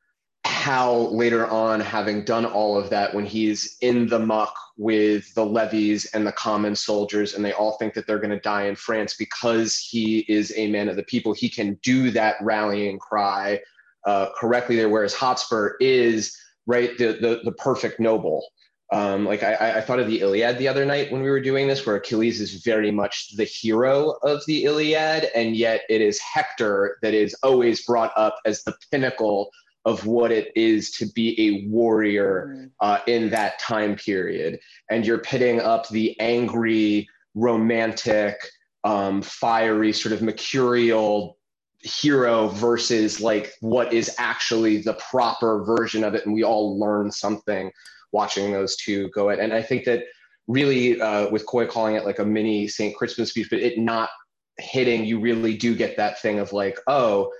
how 0.45 0.93
later 1.11 1.47
on, 1.47 1.79
having 1.79 2.23
done 2.25 2.45
all 2.45 2.77
of 2.77 2.89
that, 2.89 3.13
when 3.13 3.25
he's 3.25 3.77
in 3.81 4.07
the 4.07 4.19
muck 4.19 4.53
with 4.77 5.33
the 5.35 5.45
levies 5.45 6.05
and 6.13 6.25
the 6.25 6.31
common 6.31 6.75
soldiers, 6.75 7.33
and 7.33 7.45
they 7.45 7.53
all 7.53 7.77
think 7.77 7.93
that 7.93 8.07
they're 8.07 8.19
going 8.19 8.29
to 8.29 8.39
die 8.39 8.63
in 8.63 8.75
France 8.75 9.15
because 9.15 9.77
he 9.77 10.19
is 10.27 10.53
a 10.55 10.67
man 10.67 10.89
of 10.89 10.95
the 10.95 11.03
people, 11.03 11.33
he 11.33 11.49
can 11.49 11.79
do 11.83 12.11
that 12.11 12.35
rallying 12.41 12.99
cry 12.99 13.59
uh, 14.05 14.27
correctly 14.35 14.75
there, 14.75 14.89
whereas 14.89 15.13
Hotspur 15.13 15.75
is 15.79 16.37
right 16.65 16.97
the 16.97 17.13
the, 17.13 17.41
the 17.43 17.51
perfect 17.53 17.99
noble. 17.99 18.45
Um, 18.93 19.25
like 19.25 19.41
I, 19.41 19.77
I- 19.77 19.81
thought 19.81 19.99
of 19.99 20.07
the 20.07 20.19
Iliad 20.21 20.57
the 20.59 20.67
other 20.67 20.85
night 20.85 21.11
when 21.11 21.23
we 21.23 21.29
were 21.29 21.41
doing 21.41 21.67
this, 21.67 21.83
where 21.85 21.95
Achilles 21.95 22.39
is 22.39 22.61
very 22.63 22.91
much 22.91 23.35
the 23.35 23.43
hero 23.43 24.11
of 24.21 24.45
the 24.45 24.65
Iliad, 24.65 25.29
and 25.35 25.55
yet 25.55 25.81
it 25.89 25.99
is 25.99 26.19
Hector 26.19 26.99
that 27.01 27.15
is 27.15 27.33
always 27.41 27.83
brought 27.85 28.11
up 28.15 28.35
as 28.45 28.63
the 28.63 28.75
pinnacle 28.91 29.49
of 29.85 30.05
what 30.05 30.31
it 30.31 30.51
is 30.55 30.91
to 30.91 31.05
be 31.13 31.29
a 31.41 31.67
warrior 31.69 32.35
Mhm. 32.55 32.71
uh, 32.81 32.99
in 33.07 33.29
that 33.31 33.57
time 33.59 33.95
period. 33.95 34.59
And 34.91 35.05
you're 35.05 35.17
pitting 35.17 35.59
up 35.59 35.89
the 35.89 36.17
angry, 36.19 37.09
romantic, 37.33 38.35
um, 38.83 39.21
fiery, 39.21 39.91
sort 39.91 40.13
of 40.13 40.21
mercurial 40.21 41.37
hero 41.79 42.47
versus 42.47 43.19
like 43.19 43.51
what 43.59 43.91
is 43.91 44.13
actually 44.17 44.77
the 44.77 44.93
proper 45.11 45.65
version 45.65 46.03
of 46.03 46.13
it. 46.15 46.25
And 46.25 46.33
we 46.33 46.43
all 46.43 46.79
learn 46.79 47.11
something 47.11 47.71
watching 48.13 48.51
those 48.51 48.77
two 48.77 49.09
go 49.09 49.29
at. 49.29 49.39
And 49.39 49.51
I 49.51 49.61
think 49.61 49.85
that 49.85 50.03
really, 50.47 51.01
uh, 51.01 51.29
with 51.29 51.45
Coy 51.45 51.67
calling 51.67 51.95
it 51.95 52.05
like 52.05 52.19
a 52.19 52.25
mini 52.25 52.67
St. 52.67 52.95
Crispin 52.95 53.25
speech, 53.25 53.49
but 53.49 53.59
it 53.59 53.77
not 53.77 54.09
hitting, 54.57 55.03
you 55.03 55.19
really 55.19 55.57
do 55.57 55.75
get 55.75 55.97
that 55.97 56.21
thing 56.21 56.39
of 56.39 56.53
like, 56.53 56.79
oh, 56.87 57.31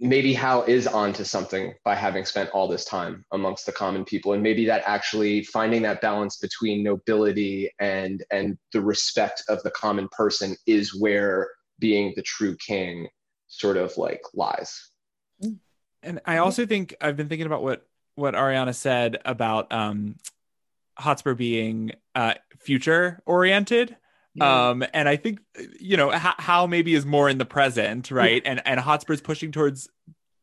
maybe 0.00 0.32
Hal 0.32 0.64
is 0.64 0.86
onto 0.86 1.24
something 1.24 1.74
by 1.84 1.94
having 1.94 2.24
spent 2.24 2.50
all 2.50 2.66
this 2.66 2.84
time 2.84 3.24
amongst 3.32 3.66
the 3.66 3.72
common 3.72 4.04
people, 4.04 4.32
and 4.32 4.42
maybe 4.42 4.64
that 4.66 4.82
actually 4.86 5.44
finding 5.44 5.82
that 5.82 6.00
balance 6.00 6.38
between 6.38 6.82
nobility 6.82 7.70
and 7.78 8.24
and 8.30 8.58
the 8.72 8.80
respect 8.80 9.42
of 9.48 9.62
the 9.62 9.70
common 9.72 10.08
person 10.08 10.56
is 10.66 10.98
where 10.98 11.50
being 11.78 12.12
the 12.16 12.22
true 12.22 12.56
king 12.56 13.08
sort 13.48 13.76
of 13.76 13.96
like 13.96 14.22
lies. 14.34 14.90
And 16.02 16.20
I 16.24 16.38
also 16.38 16.64
think 16.64 16.94
I've 17.00 17.16
been 17.16 17.28
thinking 17.28 17.46
about 17.46 17.62
what 17.62 17.86
what 18.20 18.34
Ariana 18.34 18.74
said 18.74 19.18
about 19.24 19.72
um 19.72 20.16
Hotspur 20.98 21.34
being 21.34 21.92
uh 22.14 22.34
future 22.58 23.22
oriented. 23.26 23.96
Um 24.40 24.84
and 24.94 25.08
I 25.08 25.16
think 25.16 25.40
you 25.80 25.96
know 25.96 26.10
how, 26.10 26.34
how 26.38 26.66
maybe 26.66 26.94
is 26.94 27.04
more 27.04 27.28
in 27.28 27.38
the 27.38 27.44
present, 27.46 28.10
right? 28.10 28.42
And 28.44 28.62
and 28.66 28.78
Hotspur's 28.78 29.20
pushing 29.20 29.50
towards 29.50 29.88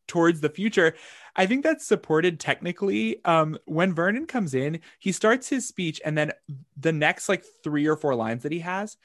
towards 0.08 0.40
the 0.40 0.48
future. 0.48 0.94
I 1.36 1.46
think 1.46 1.62
that's 1.62 1.86
supported 1.86 2.40
technically. 2.40 3.24
Um 3.24 3.56
when 3.66 3.94
Vernon 3.94 4.26
comes 4.26 4.54
in, 4.54 4.80
he 4.98 5.12
starts 5.12 5.48
his 5.48 5.66
speech 5.66 6.00
and 6.04 6.18
then 6.18 6.32
the 6.76 6.92
next 6.92 7.28
like 7.28 7.44
3 7.62 7.86
or 7.86 7.96
4 7.96 8.14
lines 8.14 8.42
that 8.42 8.52
he 8.52 8.60
has 8.60 8.96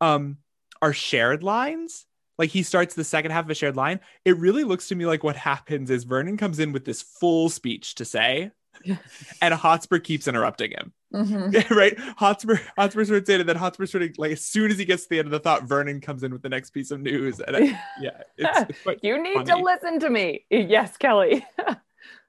um 0.00 0.38
are 0.82 0.92
shared 0.92 1.42
lines. 1.42 2.06
Like 2.38 2.50
he 2.50 2.62
starts 2.62 2.94
the 2.94 3.04
second 3.04 3.32
half 3.32 3.44
of 3.44 3.50
a 3.50 3.54
shared 3.54 3.76
line 3.76 4.00
it 4.24 4.38
really 4.38 4.64
looks 4.64 4.88
to 4.88 4.94
me 4.94 5.06
like 5.06 5.24
what 5.24 5.36
happens 5.36 5.90
is 5.90 6.04
Vernon 6.04 6.36
comes 6.36 6.58
in 6.58 6.72
with 6.72 6.84
this 6.84 7.02
full 7.02 7.48
speech 7.48 7.94
to 7.96 8.04
say, 8.04 8.50
and 9.42 9.54
Hotspur 9.54 9.98
keeps 9.98 10.28
interrupting 10.28 10.70
him. 10.70 10.92
Mhm. 11.12 11.70
right? 11.76 11.98
Hotspur 11.98 12.58
Hotspur 12.76 13.04
starts 13.04 13.30
in, 13.30 13.40
and 13.40 13.48
then 13.48 13.56
Hotspur 13.56 13.86
sort 13.86 14.02
of 14.02 14.10
like 14.18 14.32
as 14.32 14.44
soon 14.44 14.70
as 14.70 14.78
he 14.78 14.84
gets 14.84 15.04
to 15.04 15.08
the 15.08 15.18
end 15.18 15.26
of 15.26 15.32
the 15.32 15.40
thought, 15.40 15.64
Vernon 15.64 16.00
comes 16.00 16.22
in 16.22 16.32
with 16.32 16.42
the 16.42 16.48
next 16.48 16.70
piece 16.70 16.90
of 16.90 17.00
news. 17.00 17.40
And 17.40 17.56
I, 17.56 17.60
yeah, 18.00 18.22
it's, 18.36 18.70
it's 18.86 19.02
you 19.02 19.20
need 19.22 19.46
to 19.46 19.56
listen 19.56 19.98
to 20.00 20.10
me. 20.10 20.44
Yes, 20.50 20.96
Kelly. 20.96 21.44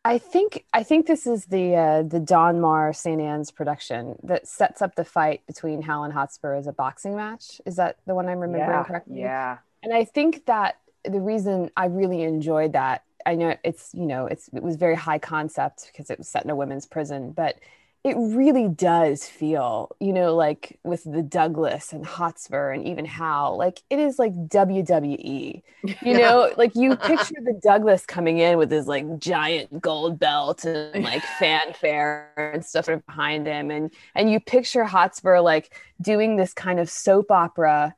I 0.05 0.17
think 0.17 0.63
I 0.73 0.83
think 0.83 1.07
this 1.07 1.27
is 1.27 1.45
the 1.47 1.75
uh, 1.75 2.03
the 2.03 2.21
Donmar 2.21 2.95
St. 2.95 3.19
Ann's 3.21 3.51
production 3.51 4.15
that 4.23 4.47
sets 4.47 4.81
up 4.81 4.95
the 4.95 5.03
fight 5.03 5.41
between 5.45 5.81
Hal 5.81 6.05
and 6.05 6.13
Hotspur 6.13 6.55
as 6.55 6.67
a 6.67 6.73
boxing 6.73 7.17
match. 7.17 7.59
Is 7.65 7.75
that 7.75 7.97
the 8.07 8.15
one 8.15 8.29
I'm 8.29 8.39
remembering 8.39 8.71
yeah, 8.71 8.83
correctly? 8.83 9.19
yeah. 9.19 9.57
And 9.83 9.93
I 9.93 10.05
think 10.05 10.45
that 10.45 10.77
the 11.03 11.19
reason 11.19 11.69
I 11.77 11.85
really 11.85 12.23
enjoyed 12.23 12.73
that, 12.73 13.03
I 13.25 13.35
know 13.35 13.55
it's 13.63 13.91
you 13.93 14.05
know 14.05 14.25
it's 14.25 14.49
it 14.53 14.63
was 14.63 14.75
very 14.75 14.95
high 14.95 15.19
concept 15.19 15.89
because 15.91 16.09
it 16.09 16.17
was 16.17 16.27
set 16.27 16.43
in 16.43 16.49
a 16.49 16.55
women's 16.55 16.85
prison, 16.85 17.31
but 17.31 17.59
it 18.05 18.15
really 18.17 18.69
does 18.69 19.25
feel 19.25 19.91
you 19.99 20.13
know 20.13 20.33
like 20.33 20.79
with 20.83 21.03
the 21.03 21.21
Douglas 21.21 21.91
and 21.91 22.05
Hotspur 22.05 22.71
and 22.71 22.85
even 22.87 23.05
Hal, 23.05 23.57
like 23.57 23.81
it 23.89 23.99
is 23.99 24.17
like 24.17 24.33
WWE. 24.47 25.61
You 26.01 26.17
know, 26.17 26.53
like 26.57 26.75
you 26.75 26.95
picture 26.95 27.35
the 27.43 27.59
Douglas 27.61 28.05
coming 28.05 28.39
in 28.39 28.57
with 28.57 28.71
his 28.71 28.87
like 28.87 29.19
giant 29.19 29.81
gold 29.81 30.17
belt 30.17 30.63
and 30.65 31.03
like 31.03 31.23
fanfare 31.39 32.31
and 32.53 32.65
stuff 32.65 32.85
sort 32.85 32.99
of 32.99 33.05
behind 33.05 33.47
him, 33.47 33.69
and 33.69 33.91
and 34.15 34.31
you 34.31 34.39
picture 34.39 34.85
Hotspur 34.85 35.39
like 35.41 35.77
doing 36.01 36.37
this 36.37 36.53
kind 36.53 36.79
of 36.79 36.89
soap 36.89 37.31
opera 37.31 37.95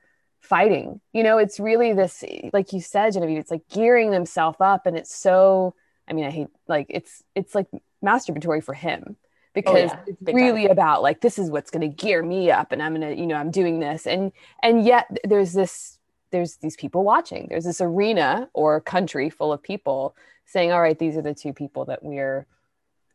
fighting. 0.52 1.00
You 1.14 1.24
know, 1.24 1.38
it's 1.38 1.62
really 1.62 1.94
this, 1.94 2.26
like 2.52 2.74
you 2.74 2.82
said, 2.82 3.14
Genevieve, 3.14 3.38
it's 3.38 3.50
like 3.50 3.68
gearing 3.70 4.12
themselves 4.12 4.58
up, 4.60 4.86
and 4.86 4.98
it's 4.98 5.16
so. 5.16 5.74
I 6.08 6.14
mean, 6.14 6.26
I 6.26 6.30
hate 6.30 6.48
like 6.68 6.88
it's 6.90 7.24
it's 7.36 7.56
like 7.56 7.68
masturbatory 8.04 8.62
for 8.62 8.74
him 8.74 9.04
oh, 9.08 9.16
because 9.54 9.92
yeah. 9.92 10.00
it's 10.08 10.22
Big 10.22 10.36
really 10.36 10.66
about 10.66 11.02
like 11.02 11.22
this 11.22 11.40
is 11.40 11.50
what's 11.50 11.72
going 11.72 11.90
to 11.90 11.96
gear 12.04 12.22
me 12.22 12.52
up, 12.52 12.74
and 12.74 12.84
I'm 12.84 12.94
gonna, 12.94 13.14
you 13.14 13.26
know, 13.26 13.36
I'm 13.36 13.50
doing 13.50 13.80
this, 13.80 14.06
and 14.06 14.34
and 14.62 14.86
yet 14.86 15.08
there's 15.24 15.54
this 15.54 15.98
there's 16.32 16.58
these 16.58 16.76
people 16.76 17.04
watching. 17.04 17.48
There's 17.50 17.66
this 17.66 17.80
arena 17.80 18.50
or 18.54 18.82
country 18.82 19.30
full 19.30 19.54
of 19.54 19.64
people 19.64 20.16
saying, 20.46 20.74
all 20.74 20.82
right, 20.82 21.00
these 21.00 21.16
are 21.16 21.22
the 21.22 21.34
two 21.34 21.54
people 21.54 21.86
that 21.86 22.04
we're 22.04 22.46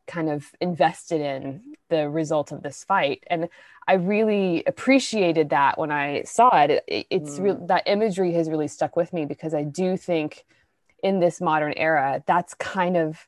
kind 0.06 0.30
of 0.30 0.52
invested 0.60 1.20
in 1.20 1.74
the 1.90 2.08
result 2.08 2.52
of 2.52 2.62
this 2.62 2.84
fight. 2.84 3.24
And 3.28 3.48
I 3.88 3.94
really 3.94 4.64
appreciated 4.66 5.50
that 5.50 5.78
when 5.78 5.92
I 5.92 6.22
saw 6.24 6.48
it. 6.62 6.84
it 6.88 7.06
it's 7.10 7.38
Mm. 7.38 7.42
real 7.42 7.66
that 7.66 7.84
imagery 7.86 8.32
has 8.32 8.50
really 8.50 8.68
stuck 8.68 8.96
with 8.96 9.12
me 9.12 9.24
because 9.24 9.54
I 9.54 9.62
do 9.62 9.96
think 9.96 10.44
in 11.02 11.20
this 11.20 11.40
modern 11.40 11.72
era, 11.76 12.22
that's 12.26 12.54
kind 12.54 12.96
of, 12.96 13.26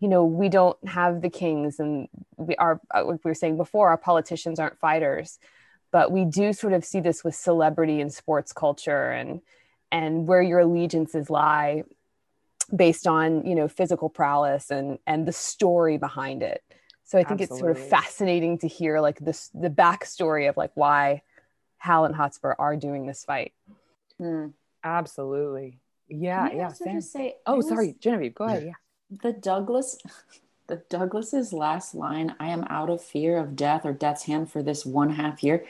you 0.00 0.08
know, 0.08 0.24
we 0.24 0.48
don't 0.48 0.76
have 0.88 1.20
the 1.22 1.30
kings 1.30 1.78
and 1.78 2.08
we 2.36 2.56
are, 2.56 2.80
uh, 2.94 3.04
like 3.04 3.20
we 3.24 3.28
were 3.28 3.34
saying 3.34 3.56
before, 3.56 3.90
our 3.90 3.98
politicians 3.98 4.58
aren't 4.58 4.78
fighters, 4.78 5.38
but 5.92 6.10
we 6.10 6.24
do 6.24 6.52
sort 6.52 6.72
of 6.72 6.84
see 6.84 7.00
this 7.00 7.22
with 7.22 7.34
celebrity 7.34 8.00
and 8.00 8.12
sports 8.12 8.52
culture 8.52 9.12
and, 9.12 9.40
and 9.92 10.26
where 10.26 10.42
your 10.42 10.60
allegiances 10.60 11.30
lie 11.30 11.84
based 12.74 13.06
on 13.06 13.44
you 13.44 13.54
know 13.54 13.68
physical 13.68 14.08
prowess 14.08 14.70
and 14.70 14.98
and 15.06 15.26
the 15.26 15.32
story 15.32 15.98
behind 15.98 16.42
it 16.42 16.62
so 17.04 17.18
i 17.18 17.24
think 17.24 17.40
it's 17.40 17.58
sort 17.58 17.70
of 17.70 17.78
fascinating 17.78 18.58
to 18.58 18.66
hear 18.68 19.00
like 19.00 19.18
this 19.20 19.50
the 19.54 19.68
backstory 19.70 20.48
of 20.48 20.56
like 20.56 20.70
why 20.74 21.22
hal 21.78 22.04
and 22.04 22.14
hotspur 22.14 22.54
are 22.58 22.76
doing 22.76 23.06
this 23.06 23.24
fight 23.24 23.52
Hmm. 24.18 24.48
Absolutely. 24.84 25.78
Yeah, 26.08 26.48
Can 26.48 26.56
I 26.56 26.60
yeah. 26.60 26.64
also 26.66 26.84
Sam. 26.84 26.94
just 26.96 27.12
say, 27.12 27.36
Oh, 27.46 27.54
I 27.54 27.56
was- 27.56 27.68
sorry, 27.68 27.96
Genevieve. 27.98 28.34
Go 28.34 28.44
ahead. 28.44 28.64
Yeah. 28.66 28.72
the 29.22 29.32
Douglas 29.32 29.98
the 30.68 30.76
Douglas's 30.90 31.52
last 31.52 31.94
line, 31.94 32.34
I 32.38 32.48
am 32.48 32.64
out 32.68 32.88
of 32.90 33.02
fear 33.02 33.38
of 33.38 33.56
death 33.56 33.84
or 33.84 33.92
death's 33.92 34.24
hand 34.24 34.50
for 34.50 34.62
this 34.62 34.84
one 34.86 35.10
half 35.10 35.42
year. 35.42 35.64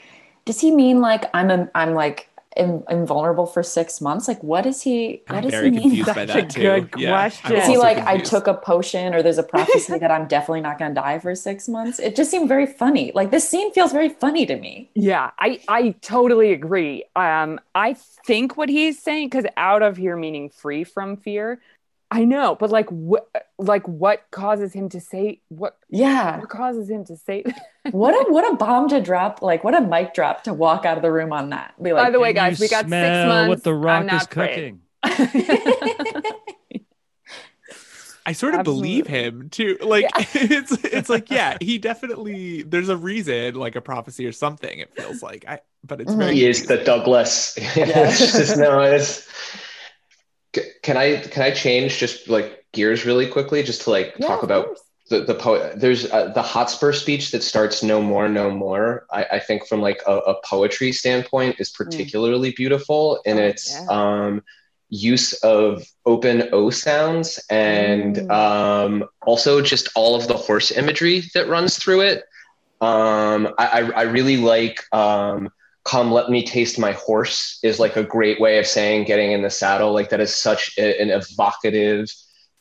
Does 0.45 0.59
he 0.61 0.71
mean 0.71 0.99
like 1.01 1.29
I'm 1.33 1.49
a, 1.49 1.69
I'm 1.73 1.93
like 1.93 2.29
in, 2.57 2.83
invulnerable 2.89 3.45
for 3.45 3.63
six 3.63 4.01
months? 4.01 4.27
Like 4.27 4.41
what 4.43 4.65
is 4.65 4.81
he 4.81 5.23
what 5.27 5.41
I'm 5.41 5.43
does 5.43 5.57
very 5.57 5.71
he 5.71 5.71
mean? 5.71 5.97
confused 5.97 6.13
by 6.13 6.25
that 6.25 6.49
a 6.49 6.49
too. 6.49 6.87
good 6.87 6.91
Yeah, 6.93 7.25
question. 7.25 7.55
Is 7.55 7.65
he 7.65 7.77
also 7.77 7.77
like 7.77 8.05
I 8.05 8.17
took 8.17 8.47
a 8.47 8.53
potion 8.53 9.13
or 9.13 9.23
there's 9.23 9.37
a 9.37 9.43
prophecy 9.43 9.97
that 9.99 10.11
I'm 10.11 10.27
definitely 10.27 10.61
not 10.61 10.77
gonna 10.79 10.93
die 10.93 11.19
for 11.19 11.33
six 11.35 11.67
months? 11.67 11.99
It 11.99 12.15
just 12.15 12.29
seemed 12.31 12.47
very 12.47 12.67
funny. 12.67 13.11
Like 13.15 13.31
this 13.31 13.47
scene 13.47 13.71
feels 13.73 13.91
very 13.91 14.09
funny 14.09 14.45
to 14.45 14.55
me. 14.55 14.91
Yeah, 14.95 15.31
I 15.39 15.59
I 15.67 15.91
totally 16.01 16.51
agree. 16.53 17.03
Um, 17.15 17.59
I 17.73 17.95
think 18.27 18.57
what 18.57 18.69
he's 18.69 19.01
saying 19.01 19.27
because 19.29 19.45
out 19.57 19.81
of 19.81 19.97
here 19.97 20.15
meaning 20.15 20.49
free 20.49 20.83
from 20.83 21.17
fear. 21.17 21.61
I 22.13 22.25
know, 22.25 22.55
but 22.59 22.69
like 22.69 22.87
what 22.89 23.27
like 23.57 23.87
what 23.87 24.29
causes 24.29 24.71
him 24.71 24.87
to 24.89 25.01
say 25.01 25.41
what 25.47 25.79
Yeah. 25.89 26.39
what 26.39 26.47
causes 26.47 26.87
him 26.87 27.03
to 27.05 27.17
say 27.17 27.43
What 27.91 28.13
a 28.13 28.31
what 28.31 28.53
a 28.53 28.55
bomb 28.55 28.87
to 28.89 29.01
drop, 29.01 29.41
like 29.41 29.63
what 29.63 29.73
a 29.73 29.81
mic 29.81 30.13
drop 30.13 30.43
to 30.43 30.53
walk 30.53 30.85
out 30.85 30.95
of 30.95 31.01
the 31.01 31.11
room 31.11 31.33
on 31.33 31.49
that. 31.49 31.73
Be 31.81 31.91
like 31.91 32.05
By 32.05 32.11
the 32.11 32.19
way, 32.19 32.31
guys, 32.31 32.59
we 32.59 32.67
got 32.67 32.81
six 32.81 32.87
smell 32.87 33.27
months. 33.27 33.49
What 33.49 33.63
the 33.63 33.73
rock 33.73 34.01
I'm 34.01 34.05
is 34.05 34.11
not 34.11 34.31
afraid. 34.31 34.79
cooking. 35.03 36.33
I 38.25 38.33
sort 38.33 38.53
of 38.53 38.63
believe 38.63 39.07
him 39.07 39.49
too. 39.49 39.79
Like 39.81 40.05
it's 40.35 40.71
it's 40.83 41.09
like 41.09 41.31
yeah, 41.31 41.57
he 41.59 41.79
definitely 41.79 42.61
there's 42.61 42.89
a 42.89 42.97
reason, 42.97 43.55
like 43.55 43.75
a 43.75 43.81
prophecy 43.81 44.27
or 44.27 44.31
something. 44.31 44.77
It 44.77 44.95
feels 44.95 45.23
like 45.23 45.45
I, 45.47 45.61
but 45.83 45.99
it's 45.99 46.11
mm-hmm. 46.11 46.19
very 46.19 46.35
He 46.35 46.45
is 46.45 46.67
the 46.67 46.77
confusing. 46.77 46.85
Douglas. 46.85 47.57
it's 47.57 48.19
just 48.19 48.57
no. 48.57 48.81
It's. 48.81 49.27
Can 50.83 50.97
I 50.97 51.17
can 51.17 51.41
I 51.43 51.51
change 51.51 51.97
just 51.97 52.29
like 52.29 52.65
gears 52.73 53.05
really 53.05 53.27
quickly 53.27 53.63
just 53.63 53.81
to 53.83 53.89
like 53.91 54.15
Yeah, 54.17 54.27
talk 54.27 54.43
about 54.43 54.65
course. 54.67 54.81
the 55.09 55.21
the 55.21 55.35
poet? 55.35 55.79
There's 55.79 56.09
uh, 56.11 56.27
the 56.33 56.41
Hotspur 56.41 56.93
speech 56.93 57.31
that 57.31 57.43
starts 57.43 57.81
"No 57.83 58.01
more, 58.01 58.29
no 58.29 58.51
more." 58.51 59.05
I, 59.11 59.23
I 59.33 59.39
think 59.39 59.67
from 59.67 59.81
like 59.81 60.01
a, 60.07 60.17
a 60.17 60.35
poetry 60.45 60.91
standpoint 60.91 61.59
is 61.59 61.69
particularly 61.71 62.51
beautiful 62.51 63.19
in 63.25 63.37
Oh, 63.39 63.43
its 63.43 63.71
yeah. 63.71 63.87
um, 63.89 64.43
use 64.89 65.33
of 65.41 65.83
open 66.05 66.49
O 66.51 66.69
sounds 66.69 67.39
and 67.49 68.17
Mm. 68.17 68.31
um, 68.31 69.05
also 69.25 69.59
just 69.61 69.89
all 69.95 70.15
of 70.15 70.27
the 70.27 70.37
horse 70.37 70.69
imagery 70.71 71.23
that 71.33 71.47
runs 71.47 71.77
through 71.77 72.01
it. 72.01 72.23
Um, 72.79 73.47
I, 73.57 73.65
I, 73.65 73.79
I 73.91 74.01
really 74.03 74.37
like 74.37 74.83
um, 74.93 75.49
"Come, 75.85 76.11
let 76.11 76.29
me 76.29 76.43
taste 76.45 76.79
my 76.79 76.93
horse" 76.93 77.59
is 77.63 77.79
like 77.79 77.95
a 77.97 78.03
great 78.03 78.39
way 78.39 78.57
of 78.59 78.67
saying 78.67 79.05
getting 79.05 79.31
in 79.31 79.41
the 79.41 79.49
saddle. 79.49 79.91
Like 79.93 80.09
that 80.09 80.21
is 80.21 80.33
such 80.35 80.77
a- 80.77 81.01
an 81.01 81.09
evocative 81.09 82.09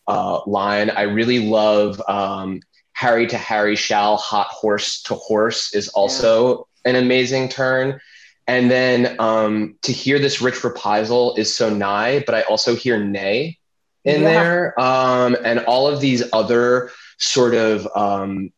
uh, 0.08 0.40
line. 0.46 0.90
I 0.90 1.02
really 1.02 1.38
love 1.48 2.02
um, 2.08 2.61
"Harry 2.94 3.26
to 3.28 3.38
Harry 3.38 3.76
shall, 3.76 4.16
hot 4.16 4.48
horse 4.48 5.02
to 5.02 5.14
horse" 5.14 5.74
is 5.74 5.88
also 5.88 6.66
an 6.85 6.96
amazing 6.96 7.48
turn. 7.48 8.00
And 8.48 8.68
then 8.70 9.14
um, 9.20 9.76
to 9.82 9.92
hear 9.92 10.18
this 10.18 10.42
rich 10.42 10.64
reprisal 10.64 11.37
is 11.37 11.54
so 11.54 11.70
nigh, 11.70 12.24
but 12.26 12.35
I 12.35 12.42
also 12.42 12.74
hear 12.74 12.98
nay 12.98 13.58
in 14.04 14.22
Yeah. 14.22 14.28
there, 14.28 14.80
um, 14.80 15.37
and 15.44 15.61
all 15.61 15.87
of 15.87 16.00
these 16.00 16.24
other 16.32 16.90
sort 17.18 17.54
of 17.54 17.87
um, 17.94 18.52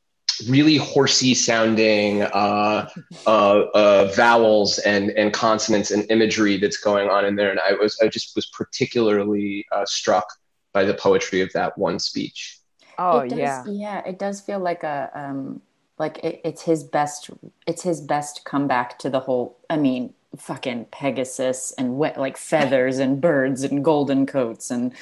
really 0.49 0.77
horsey 0.77 1.35
sounding 1.35 2.23
uh, 2.23 2.89
uh, 3.27 3.29
uh, 3.75 4.13
vowels 4.15 4.79
and, 4.81 5.11
and 5.11 5.33
consonants 5.33 5.91
and 5.91 6.11
imagery 6.11 6.57
that's 6.57 6.79
going 6.79 7.09
on 7.09 7.25
in 7.25 7.37
there. 7.37 7.51
And 7.51 7.61
I 7.61 7.73
was 7.73 7.99
I 8.03 8.09
just 8.09 8.35
was 8.35 8.47
particularly 8.47 9.67
uh, 9.73 9.85
struck 9.87 10.27
by 10.73 10.85
the 10.85 10.95
poetry 10.95 11.41
of 11.41 11.53
that 11.53 11.77
one 11.79 11.99
speech. 11.99 12.59
Oh 12.99 13.27
does, 13.27 13.39
yeah. 13.39 13.65
yeah 13.67 14.03
it 14.07 14.19
does 14.19 14.41
feel 14.41 14.59
like 14.59 14.83
a 14.83 15.11
um 15.15 15.63
like 15.99 16.19
it, 16.19 16.41
it's 16.45 16.63
his 16.63 16.85
best 16.85 17.31
it's 17.67 17.83
his 17.83 18.01
best 18.01 18.45
comeback 18.45 18.99
to 19.01 19.11
the 19.11 19.21
whole 19.21 19.59
i 19.69 19.77
mean 19.77 20.15
fucking 20.37 20.87
pegasus 20.87 21.73
and 21.79 21.97
wet 21.97 22.19
like 22.19 22.37
feathers 22.37 22.99
and 22.99 23.21
birds 23.21 23.63
and 23.63 23.85
golden 23.85 24.27
coats 24.27 24.71
and 24.71 24.93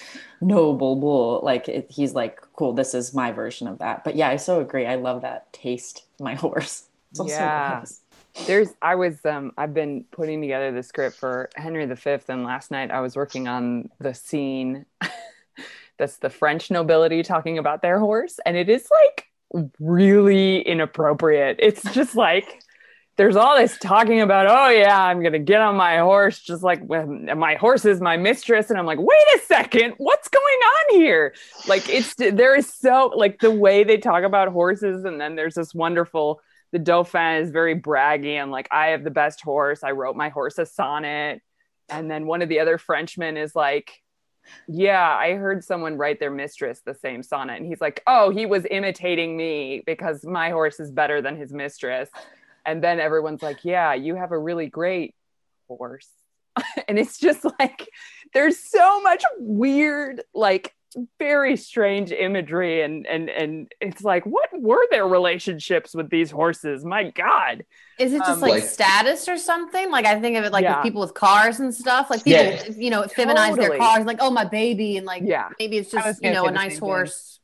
noble 0.41 0.97
bull 0.97 1.41
like 1.43 1.69
it, 1.69 1.91
he's 1.91 2.15
like 2.15 2.41
cool 2.55 2.73
this 2.73 2.95
is 2.95 3.15
my 3.15 3.33
version 3.33 3.67
of 3.69 3.79
that. 3.79 4.05
But 4.05 4.17
yeah 4.17 4.29
i 4.29 4.37
so 4.37 4.61
agree. 4.61 4.87
I 4.87 4.97
love 4.97 5.23
that 5.23 5.53
taste 5.53 6.05
my 6.21 6.35
horse. 6.47 6.85
It's 7.11 7.21
also 7.21 7.33
Yeah. 7.35 7.85
There's 8.47 8.71
I 8.81 8.95
was 8.95 9.25
um 9.27 9.53
I've 9.59 9.75
been 9.75 10.05
putting 10.11 10.41
together 10.41 10.73
the 10.73 10.83
script 10.83 11.17
for 11.17 11.51
Henry 11.55 11.87
V 11.87 12.17
and 12.29 12.45
last 12.45 12.71
night 12.71 12.91
I 12.91 13.01
was 13.01 13.15
working 13.15 13.47
on 13.49 13.91
the 13.99 14.15
scene. 14.15 14.87
That's 15.99 16.17
the 16.17 16.31
French 16.31 16.71
nobility 16.71 17.23
talking 17.23 17.59
about 17.59 17.83
their 17.83 17.99
horse 17.99 18.41
and 18.47 18.57
it 18.57 18.69
is 18.69 18.89
like 18.91 19.29
really 19.79 20.61
inappropriate. 20.63 21.57
It's 21.59 21.83
just 21.93 22.17
like 22.17 22.63
there's 23.17 23.37
all 23.37 23.57
this 23.57 23.77
talking 23.79 24.21
about 24.21 24.47
oh 24.47 24.71
yeah 24.71 25.05
I'm 25.05 25.23
to 25.23 25.39
get 25.39 25.61
on 25.61 25.77
my 25.77 25.99
horse 25.99 26.41
just 26.41 26.63
like 26.63 26.83
my 26.89 27.55
horse 27.57 27.85
is 27.85 28.01
my 28.01 28.17
mistress 28.17 28.71
and 28.71 28.79
I'm 28.79 28.87
like 28.87 28.99
wait 28.99 29.27
a 29.37 29.39
second 29.41 29.95
what's 29.99 30.29
going 30.29 30.43
on 30.45 31.01
here? 31.01 31.35
Like 31.69 31.89
it's 31.89 32.15
there 32.15 32.55
is 32.55 32.73
so 32.73 33.13
like 33.15 33.41
the 33.41 33.51
way 33.51 33.85
they 33.85 33.99
talk 33.99 34.25
about 34.25 34.49
horses 34.49 35.05
and 35.05 35.21
then 35.21 35.37
there's 35.37 35.55
this 35.55 35.75
wonderful 35.75 36.41
the 36.73 36.79
Dauphin 36.79 37.43
is 37.43 37.51
very 37.51 37.79
braggy 37.79 38.35
and 38.35 38.51
like, 38.51 38.67
I 38.71 38.89
have 38.89 39.05
the 39.05 39.11
best 39.11 39.43
horse. 39.43 39.85
I 39.85 39.93
wrote 39.93 40.17
my 40.17 40.31
horse 40.31 40.59
a 40.59 40.67
sonnet. 40.67 41.43
And 41.89 42.11
then 42.11 42.27
one 42.27 42.41
of 42.41 42.49
the 42.49 42.61
other 42.61 42.79
Frenchmen 42.79 43.37
is 43.37 43.55
like, 43.55 43.93
Yeah, 44.67 45.07
I 45.09 45.35
heard 45.35 45.63
someone 45.63 45.99
write 45.99 46.19
their 46.19 46.31
mistress 46.31 46.81
the 46.81 46.95
same 46.95 47.23
sonnet. 47.23 47.59
And 47.59 47.67
he's 47.67 47.81
like, 47.81 48.03
Oh, 48.07 48.31
he 48.31 48.47
was 48.47 48.67
imitating 48.71 49.37
me 49.37 49.83
because 49.85 50.25
my 50.25 50.51
horse 50.51 50.81
is 50.81 50.91
better 50.91 51.21
than 51.21 51.37
his 51.37 51.53
mistress. 51.53 52.09
And 52.65 52.83
then 52.83 53.01
everyone's 53.01 53.43
like, 53.43 53.65
Yeah, 53.65 53.95
you 53.95 54.15
have 54.15 54.33
a 54.33 54.39
really 54.39 54.67
great 54.69 55.15
horse. 55.69 56.09
and 56.89 56.99
it's 56.99 57.19
just 57.19 57.45
like, 57.59 57.89
there's 58.35 58.59
so 58.59 59.01
much 59.03 59.25
weird, 59.39 60.23
like, 60.35 60.75
very 61.19 61.57
strange 61.57 62.13
imagery 62.13 62.83
and 62.83 63.07
and 63.07 63.31
and 63.31 63.73
it's 63.81 64.03
like 64.05 64.27
what 64.27 64.51
were 64.53 64.83
their 64.91 65.09
relationships 65.09 65.95
with 65.95 66.11
these 66.11 66.31
horses 66.31 66.85
my 66.85 67.09
god 67.13 67.65
Is 67.99 68.13
it 68.13 68.19
just 68.19 68.31
Um, 68.33 68.41
like, 68.41 68.51
Like- 68.53 68.65
status 68.65 69.27
or 69.27 69.39
something? 69.39 69.91
Like 69.91 70.05
I 70.05 70.21
think 70.21 70.37
of 70.37 70.45
it 70.45 70.53
like 70.53 70.65
Yeah. 70.65 70.77
with 70.77 70.83
people 70.83 71.01
with 71.01 71.15
cars 71.15 71.61
and 71.61 71.75
stuff. 71.75 72.11
Like 72.11 72.23
people, 72.25 72.43
Yeah. 72.45 72.65
you 72.77 72.91
know, 72.91 73.05
feminize 73.05 73.57
their 73.57 73.79
cars. 73.79 74.05
Like 74.05 74.19
oh 74.21 74.31
my 74.31 74.45
baby, 74.45 74.99
and 74.99 75.07
like 75.07 75.23
Yeah. 75.25 75.49
maybe 75.59 75.79
it's 75.79 75.91
just 75.91 76.23
you 76.23 76.31
know 76.31 76.45
a 76.45 76.51
nice 76.51 76.73
same 76.73 76.81
thing. 76.81 76.89
horse. 76.91 77.41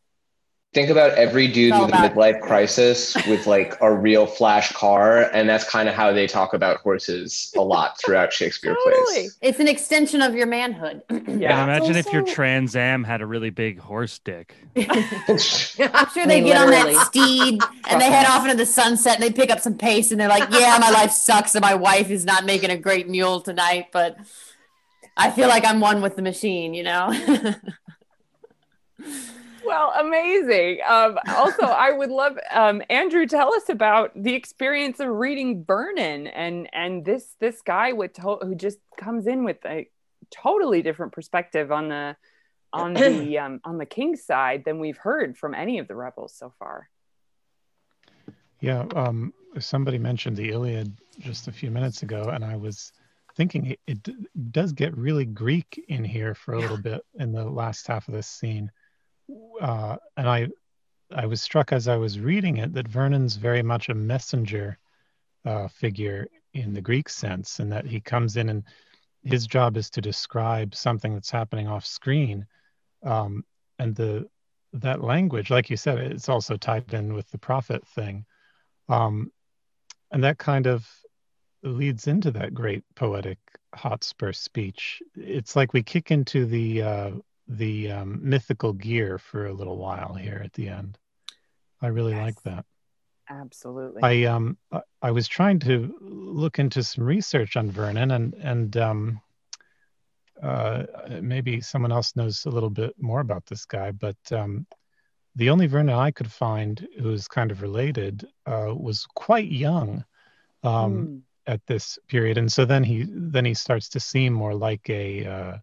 Think 0.75 0.91
about 0.91 1.13
every 1.13 1.49
dude 1.49 1.69
It's 1.69 1.77
all 1.77 1.87
with 1.87 1.95
a 1.95 1.99
midlife 1.99 2.43
crisis 2.43 3.17
with 3.27 3.47
like 3.47 3.75
a 3.81 3.91
real 3.91 4.27
flash 4.27 4.71
car, 4.73 5.23
and 5.33 5.49
that's 5.49 5.65
kind 5.69 5.89
of 5.89 5.95
how 5.95 6.13
they 6.13 6.27
talk 6.27 6.53
about 6.53 6.77
horses 6.81 7.51
a 7.57 7.63
lot 7.63 7.99
throughout 7.99 8.35
Shakespeare 8.35 8.75
Totally. 8.75 9.03
plays. 9.07 9.39
It's 9.41 9.61
an 9.61 9.69
extension 9.69 10.21
of 10.21 10.35
your 10.35 10.47
manhood. 10.47 11.03
Yeah. 11.11 11.17
And 11.59 11.71
imagine 11.71 11.97
if 11.97 12.13
your 12.13 12.23
Trans 12.23 12.77
Am 12.77 13.03
had 13.03 13.23
a 13.23 13.27
really 13.27 13.49
big 13.49 13.79
horse 13.79 14.19
dick. 14.19 14.55
I'm 14.77 15.39
sure 15.39 15.87
I 15.87 16.27
they 16.27 16.41
mean, 16.41 16.45
get 16.45 16.59
on 16.59 16.71
that 16.71 17.07
steed 17.07 17.63
and 17.89 18.01
they 18.01 18.07
uh-huh. 18.07 18.15
head 18.15 18.27
off 18.27 18.45
into 18.45 18.57
the 18.57 18.67
sunset 18.67 19.15
and 19.15 19.23
they 19.23 19.33
pick 19.33 19.51
up 19.51 19.61
some 19.61 19.79
pace 19.79 20.11
and 20.11 20.21
they're 20.21 20.29
like, 20.29 20.51
"Yeah, 20.51 20.77
my 20.79 20.91
life 20.91 21.13
sucks 21.13 21.55
and 21.55 21.63
my 21.63 21.75
wife 21.75 22.11
is 22.11 22.27
not 22.27 22.45
making 22.45 22.69
a 22.71 22.77
great 22.77 23.09
mule 23.09 23.41
tonight, 23.41 23.87
but 23.91 24.19
I 25.17 25.31
feel 25.31 25.49
like 25.49 25.65
I'm 25.65 25.81
one 25.81 26.03
with 26.03 26.17
the 26.17 26.23
machine," 26.23 26.75
you 26.75 26.83
know. 26.83 27.55
Well, 29.69 29.93
amazing. 29.99 30.81
Um, 30.87 31.19
also, 31.29 31.63
I 31.67 31.93
would 31.93 32.11
love 32.11 32.39
um, 32.51 32.83
Andrew 32.89 33.27
tell 33.27 33.55
us 33.55 33.69
about 33.69 34.11
the 34.21 34.35
experience 34.35 34.99
of 35.01 35.09
reading 35.09 35.65
Vernon 35.65 36.27
and 36.27 36.69
and 36.73 37.05
this 37.05 37.35
this 37.39 37.61
guy 37.63 37.93
with 37.93 38.15
to- 38.15 38.41
who 38.43 38.55
just 38.55 38.79
comes 38.97 39.27
in 39.27 39.45
with 39.45 39.59
a 39.67 39.89
totally 40.31 40.83
different 40.83 41.13
perspective 41.13 41.71
on 41.71 41.89
the 41.89 42.17
on 42.73 42.95
the 42.95 43.39
um, 43.43 43.61
on 43.65 43.79
the 43.79 43.87
king's 43.87 44.25
side 44.25 44.65
than 44.65 44.81
we've 44.81 44.99
heard 44.99 45.37
from 45.37 45.55
any 45.55 45.79
of 45.79 45.89
the 45.89 45.95
rebels 45.95 46.35
so 46.35 46.53
far. 46.59 46.89
Yeah, 48.61 48.87
um, 48.97 49.33
somebody 49.59 49.99
mentioned 49.99 50.37
the 50.37 50.51
Iliad 50.51 50.93
just 51.21 51.47
a 51.47 51.53
few 51.53 51.71
minutes 51.71 52.03
ago, 52.03 52.31
and 52.33 52.45
I 52.45 52.57
was 52.57 52.93
thinking 53.37 53.67
it, 53.67 53.81
it 53.87 54.53
does 54.53 54.73
get 54.73 54.97
really 54.97 55.25
Greek 55.25 55.85
in 55.89 56.03
here 56.03 56.35
for 56.35 56.55
a 56.55 56.59
little 56.59 56.77
bit 56.77 57.03
in 57.21 57.33
the 57.33 57.45
last 57.45 57.87
half 57.87 58.09
of 58.09 58.15
this 58.15 58.27
scene. 58.27 58.71
Uh, 59.61 59.97
and 60.17 60.29
I, 60.29 60.49
I 61.15 61.27
was 61.27 61.43
struck 61.43 61.73
as 61.73 61.89
I 61.89 61.97
was 61.97 62.21
reading 62.21 62.59
it 62.59 62.73
that 62.75 62.89
Vernon's 62.89 63.37
very 63.37 63.63
much 63.63 63.89
a 63.89 63.95
messenger 63.95 64.79
uh, 65.45 65.69
figure 65.69 66.29
in 66.55 66.73
the 66.73 66.81
Greek 66.81 67.09
sense, 67.09 67.61
and 67.61 67.71
that 67.73 67.87
he 67.87 68.01
comes 68.01 68.37
in 68.37 68.49
and 68.49 68.65
his 69.23 69.47
job 69.47 69.77
is 69.77 69.91
to 69.91 70.01
describe 70.01 70.75
something 70.75 71.15
that's 71.15 71.31
happening 71.31 71.69
off 71.69 71.85
screen, 71.85 72.47
um, 73.05 73.45
and 73.79 73.95
the 73.95 74.29
that 74.75 75.03
language, 75.03 75.51
like 75.51 75.71
you 75.71 75.77
said, 75.77 75.99
it's 75.99 76.29
also 76.29 76.57
tied 76.57 76.93
in 76.93 77.15
with 77.15 77.29
the 77.31 77.39
prophet 77.39 77.87
thing. 77.89 78.25
Um, 78.89 79.33
and 80.11 80.23
that 80.25 80.39
kind 80.39 80.67
of 80.67 80.87
leads 81.63 82.07
into 82.07 82.31
that 82.33 82.55
great 82.55 82.85
poetic 82.95 83.39
Hotspur 83.75 84.33
speech. 84.33 85.03
It's 85.17 85.57
like 85.57 85.73
we 85.73 85.83
kick 85.83 86.11
into 86.11 86.45
the 86.47 86.83
uh, 86.83 87.11
the 87.49 87.91
um, 87.91 88.21
mythical 88.23 88.73
gear 88.73 89.19
for 89.19 89.47
a 89.47 89.53
little 89.53 89.79
while 89.79 90.15
here 90.15 90.41
at 90.45 90.53
the 90.53 90.69
end. 90.69 90.99
I 91.81 91.89
really 91.89 92.13
Yes. 92.13 92.25
like 92.25 92.43
that. 92.43 92.65
Absolutely. 93.31 94.03
I 94.03 94.25
um 94.25 94.59
I- 95.03 95.11
was 95.11 95.29
trying 95.29 95.59
to 95.61 95.95
look 96.01 96.59
into 96.59 96.83
some 96.83 97.05
research 97.05 97.57
on 97.57 97.71
Vernon 97.71 98.11
and 98.11 98.35
and 98.35 98.77
um 98.77 99.21
uh 100.43 100.85
maybe 101.21 101.61
someone 101.61 101.93
else 101.93 102.15
knows 102.17 102.45
a 102.47 102.51
little 102.51 102.71
bit 102.71 102.95
more 102.99 103.21
about 103.21 103.45
this 103.47 103.65
guy, 103.65 103.91
but 103.93 104.17
um 104.33 104.67
the 105.37 105.51
only 105.51 105.67
Vernon 105.67 105.95
I 105.95 106.11
could 106.11 106.31
find 106.31 106.87
who 107.01 107.09
was 107.09 107.29
kind 107.29 107.51
of 107.51 107.63
related 107.63 108.27
uh 108.47 108.75
was 108.77 109.07
quite 109.15 109.51
young 109.51 110.05
um 110.63 111.09
Hmm. 111.09 111.19
at 111.47 111.65
this 111.67 111.99
period, 112.09 112.39
and 112.39 112.51
so 112.53 112.65
then 112.65 112.85
he 112.85 113.07
then 113.09 113.45
he 113.45 113.55
starts 113.55 113.89
to 113.91 114.01
seem 114.01 114.33
more 114.33 114.55
like 114.55 114.89
a 114.91 115.27
uh, 115.27 115.57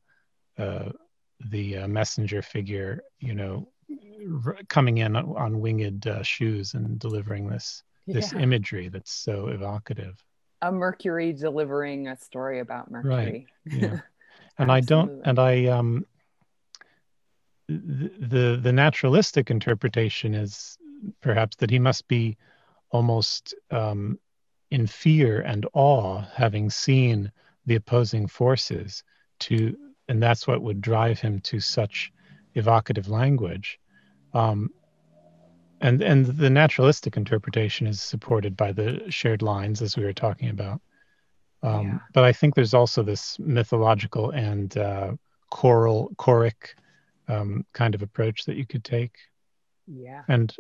uh 0.58 0.92
the 1.50 1.78
uh, 1.80 1.88
messenger 1.88 2.42
figure, 2.42 3.04
you 3.20 3.36
know, 3.36 3.68
r- 4.46 4.58
coming 4.70 5.00
in 5.00 5.16
on, 5.16 5.60
winged 5.60 6.08
uh, 6.08 6.24
shoes 6.24 6.74
and 6.74 6.98
delivering 7.00 7.48
this 7.48 7.84
this 8.08 8.34
Yeah. 8.34 8.40
imagery 8.40 8.88
that's 8.90 9.12
so 9.12 9.48
evocative. 9.48 10.24
a 10.62 10.72
Mercury 10.72 11.34
delivering 11.34 12.08
a 12.08 12.16
story 12.16 12.60
about 12.60 12.90
Mercury. 12.92 13.48
Yeah. 13.66 14.00
And 14.58 14.72
I 14.72 14.80
don't 14.80 15.22
and 15.26 15.38
I 15.38 15.66
um 15.66 16.06
th- 17.68 18.12
the 18.20 18.60
the 18.62 18.72
naturalistic 18.72 19.52
interpretation 19.52 20.34
is 20.34 20.78
perhaps 21.22 21.58
that 21.58 21.70
he 21.70 21.80
must 21.80 22.08
be 22.08 22.38
almost 22.92 23.54
um 23.72 24.18
in 24.72 24.88
fear 24.88 25.42
and 25.42 25.66
awe 25.74 26.22
having 26.34 26.70
seen 26.70 27.32
the 27.66 27.76
opposing 27.76 28.28
forces 28.28 29.04
to 29.40 29.76
and 30.08 30.22
that's 30.22 30.48
what 30.48 30.62
would 30.62 30.82
drive 30.82 31.20
him 31.20 31.40
to 31.42 31.60
such 31.60 32.12
evocative 32.56 33.08
language 33.10 33.80
um, 34.34 34.70
and 35.82 36.02
and 36.02 36.26
the 36.26 36.50
naturalistic 36.50 37.18
interpretation 37.18 37.88
is 37.88 38.02
supported 38.02 38.56
by 38.56 38.72
the 38.72 39.02
shared 39.10 39.42
lines 39.42 39.82
as 39.82 39.98
we 39.98 40.04
were 40.04 40.14
talking 40.14 40.50
about 40.50 40.82
um, 41.64 41.88
Yeah. 41.88 42.00
but 42.14 42.24
i 42.24 42.32
think 42.32 42.56
there's 42.56 42.74
also 42.74 43.04
this 43.04 43.38
mythological 43.40 44.32
and 44.32 44.78
uh, 44.78 45.14
choral 45.50 46.12
choric 46.18 46.76
um, 47.28 47.66
kind 47.74 47.96
of 47.96 48.02
approach 48.02 48.46
that 48.46 48.56
you 48.56 48.66
could 48.66 48.84
take 48.84 49.16
Yeah. 49.88 50.22
and 50.28 50.56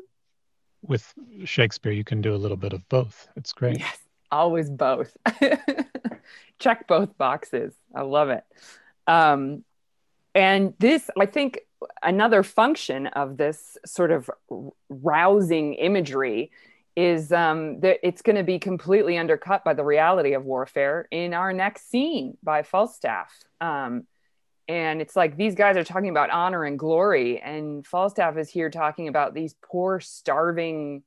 with 0.82 1.14
shakespeare 1.46 1.92
you 1.92 2.04
can 2.04 2.22
do 2.22 2.34
a 2.34 2.38
little 2.44 2.58
bit 2.58 2.74
of 2.74 2.88
both 2.90 3.28
it's 3.36 3.54
great 3.54 3.80
Yes, 3.80 4.00
always 4.32 4.70
both. 4.70 5.16
Check 6.60 6.88
both 6.88 7.18
boxes. 7.18 7.74
I 7.94 8.02
love 8.02 8.30
it. 8.30 8.44
Um, 9.08 9.64
and 10.34 10.74
this, 10.80 11.10
I 11.20 11.26
think, 11.26 11.60
another 12.02 12.44
function 12.44 13.08
of 13.08 13.38
this 13.38 13.78
sort 13.86 14.12
of 14.12 14.30
rousing 14.90 15.76
imagery 15.76 16.52
is 16.96 17.32
um, 17.32 17.80
that 17.82 18.00
it's 18.04 18.22
going 18.22 18.38
to 18.38 18.44
be 18.44 18.58
completely 18.58 19.18
undercut 19.18 19.64
by 19.64 19.74
the 19.74 19.84
reality 19.84 20.34
of 20.34 20.46
warfare 20.46 21.08
in 21.12 21.34
our 21.34 21.52
next 21.52 21.90
scene 21.90 22.38
by 22.42 22.64
Falstaff. 22.64 23.32
Um, 23.60 24.08
and 24.68 25.02
it's 25.02 25.16
like 25.16 25.38
these 25.38 25.56
guys 25.56 25.78
are 25.78 25.84
talking 25.84 26.10
about 26.10 26.32
honor 26.32 26.64
and 26.64 26.80
glory, 26.80 27.40
and 27.40 27.86
Falstaff 27.86 28.38
is 28.38 28.50
here 28.50 28.70
talking 28.70 29.08
about 29.08 29.34
these 29.34 29.56
poor, 29.64 30.00
starving 30.00 31.04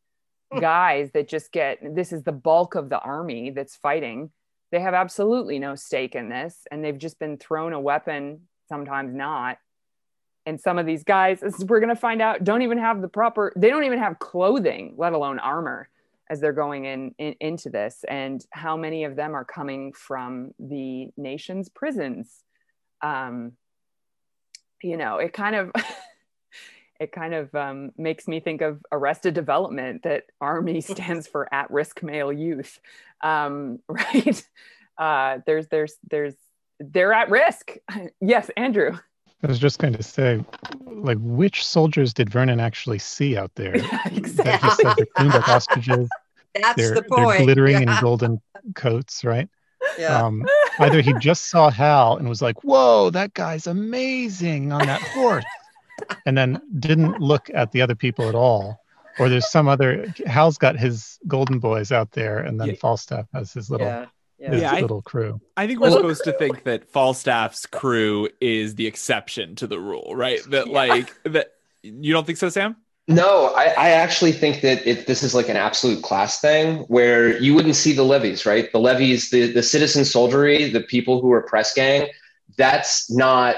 guys 0.61 1.11
that 1.13 1.29
just 1.29 1.53
get 1.53 1.79
this 1.95 2.13
is 2.13 2.23
the 2.23 2.33
bulk 2.33 2.75
of 2.75 2.89
the 2.89 2.99
army 2.99 3.51
that's 3.51 3.77
fighting. 3.77 4.31
They 4.71 4.81
have 4.81 4.95
absolutely 4.95 5.59
no 5.59 5.75
stake 5.75 6.15
in 6.15 6.29
this, 6.29 6.67
and 6.71 6.85
they've 6.85 6.99
just 6.99 7.19
been 7.19 7.39
thrown 7.39 7.73
a 7.73 7.81
weapon, 7.81 8.43
sometimes 8.69 9.15
not. 9.15 9.59
And 10.45 10.61
some 10.61 10.79
of 10.79 10.87
these 10.87 11.05
guys, 11.05 11.43
as 11.43 11.65
we're 11.65 11.81
going 11.81 11.95
to 11.95 12.01
find 12.01 12.23
out, 12.23 12.45
don't 12.45 12.63
even 12.63 12.79
have 12.79 13.01
the 13.01 13.09
proper, 13.09 13.53
they 13.57 13.69
don't 13.69 13.85
even 13.85 13.99
have 13.99 14.19
clothing, 14.19 14.95
let 14.97 15.13
alone 15.13 15.39
armor, 15.39 15.89
as 16.31 16.41
they're 16.41 16.53
going 16.53 16.85
in, 16.85 17.15
in 17.19 17.35
into 17.41 17.71
this. 17.71 18.05
And 18.09 18.45
how 18.51 18.77
many 18.77 19.05
of 19.05 19.17
them 19.17 19.35
are 19.35 19.45
coming 19.45 19.93
from 19.93 20.53
the 20.59 21.09
nation's 21.17 21.69
prisons? 21.69 22.45
Um, 23.03 23.53
you 24.83 24.97
know, 24.97 25.19
it 25.19 25.33
kind 25.33 25.57
of 25.57 25.73
it 27.01 27.13
kind 27.13 27.35
of 27.35 27.55
um, 27.55 27.91
makes 27.97 28.27
me 28.27 28.41
think 28.41 28.61
of 28.61 28.85
Arrested 28.91 29.35
Development 29.35 30.03
that 30.03 30.25
Army 30.41 30.81
stands 30.95 31.27
for 31.27 31.53
At 31.53 31.71
Risk 31.71 32.03
Male 32.03 32.33
Youth, 32.33 32.79
um, 33.23 33.79
right? 33.89 34.43
Uh, 34.97 35.39
there's 35.47 35.69
there's 35.69 35.95
there's 36.11 36.35
they're 36.81 37.13
at 37.13 37.31
risk. 37.31 37.77
yes, 38.21 38.51
Andrew. 38.57 38.97
I 39.43 39.47
was 39.47 39.61
just 39.61 39.79
going 39.79 39.93
to 39.95 40.03
say, 40.03 40.45
like, 40.85 41.19
which 41.21 41.65
soldiers 41.65 42.13
did 42.13 42.29
Vernon 42.29 42.59
actually 42.59 42.99
see 42.99 43.37
out 43.37 43.53
there? 43.55 43.79
That 43.79 44.11
he 44.13 44.25
said 44.25 44.59
they're 44.97 45.07
cleaned 45.17 45.33
like 45.35 45.49
ostriches. 45.49 46.09
That's 46.61 46.77
They're, 46.77 46.95
the 46.97 47.03
point. 47.03 47.29
they're 47.29 47.45
glittering 47.45 47.83
Yeah. 47.83 47.95
in 47.97 48.01
golden 48.01 48.41
coats, 48.75 49.25
right? 49.25 49.49
Yeah. 49.97 50.25
Um, 50.25 50.45
either 50.81 51.01
he 51.01 51.13
just 51.21 51.47
saw 51.51 51.71
Hal 51.71 52.17
and 52.17 52.29
was 52.29 52.43
like, 52.43 52.65
"Whoa, 52.65 53.11
that 53.11 53.33
guy's 53.35 53.69
amazing 53.69 54.73
on 54.73 54.87
that 54.87 55.01
horse," 55.03 55.45
and 56.27 56.37
then 56.37 56.61
didn't 56.79 57.21
look 57.21 57.51
at 57.55 57.73
the 57.73 57.83
other 57.83 57.95
people 57.95 58.29
at 58.29 58.35
all, 58.35 58.81
or 59.19 59.29
there's 59.29 59.51
some 59.51 59.69
other. 59.69 60.13
Hal's 60.27 60.59
got 60.59 60.77
his 60.79 61.19
golden 61.27 61.59
boys 61.59 61.93
out 61.93 62.13
there, 62.13 62.39
and 62.39 62.61
then 62.61 62.69
Yeah. 62.69 62.75
Falstaff 62.75 63.27
has 63.33 63.53
his 63.53 63.71
little 63.71 63.87
yeah. 63.87 64.07
Yeah. 64.39 64.51
his 64.53 64.63
Yeah, 64.63 64.73
I- 64.75 64.81
little 64.81 65.03
crew. 65.03 65.41
I 65.57 65.67
think 65.67 65.81
we're 65.81 65.89
Well- 65.89 65.97
supposed 65.99 66.25
to 66.25 66.33
think 66.33 66.63
that 66.65 66.89
Falstaff's 66.89 67.67
crew 67.67 68.29
is 68.41 68.77
the 68.77 68.87
exception 68.87 69.57
to 69.57 69.67
the 69.67 69.81
rule, 69.81 70.13
right? 70.15 70.41
That 70.51 70.69
like 70.69 71.13
that 71.25 71.49
you 71.83 72.13
don't 72.13 72.25
think 72.27 72.39
so, 72.39 72.49
Sam? 72.49 72.77
No, 73.11 73.55
I, 73.57 73.65
I 73.79 73.89
actually 73.91 74.33
think 74.33 74.61
that 74.61 74.87
it, 74.87 75.07
this 75.07 75.23
is 75.23 75.35
like 75.35 75.49
an 75.49 75.57
absolute 75.57 76.03
class 76.03 76.41
thing 76.43 76.81
where 76.89 77.39
you 77.41 77.55
wouldn't 77.55 77.75
see 77.77 77.95
the 77.95 78.03
levies, 78.03 78.45
right? 78.45 78.71
The 78.71 78.79
levies, 78.81 79.31
the, 79.31 79.51
the 79.51 79.63
citizen 79.63 80.05
soldiery, 80.05 80.69
the 80.71 80.83
people 80.83 81.23
who 81.23 81.33
are 81.33 81.41
press 81.41 81.73
gang, 81.73 82.09
that's 82.59 83.11
not, 83.11 83.57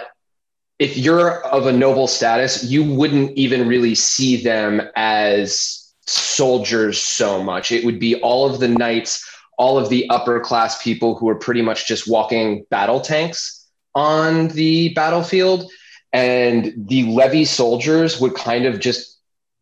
if 0.80 0.96
you're 0.96 1.44
of 1.44 1.66
a 1.66 1.72
noble 1.72 2.09
status, 2.09 2.64
you 2.64 2.82
wouldn't 2.82 3.32
even 3.36 3.68
really 3.68 3.94
see 3.94 4.42
them 4.42 4.80
as 4.96 5.92
soldiers 6.07 7.00
so 7.00 7.42
much. 7.42 7.70
It 7.70 7.84
would 7.84 8.00
be 8.00 8.16
all 8.22 8.50
of 8.50 8.61
the 8.61 8.68
knights, 8.68 9.30
all 9.59 9.78
of 9.78 9.90
the 9.90 10.09
upper 10.09 10.40
class 10.40 10.82
people 10.82 11.14
who 11.14 11.28
are 11.28 11.34
pretty 11.34 11.61
much 11.61 11.86
just 11.86 12.09
walking 12.09 12.64
battle 12.70 13.00
tanks 13.00 13.68
on 13.94 14.48
the 14.48 14.88
battlefield. 14.94 15.70
And 16.14 16.72
the 16.88 17.05
levy 17.05 17.44
soldiers 17.44 18.18
would 18.18 18.34
kind 18.34 18.64
of 18.64 18.80
just 18.80 19.18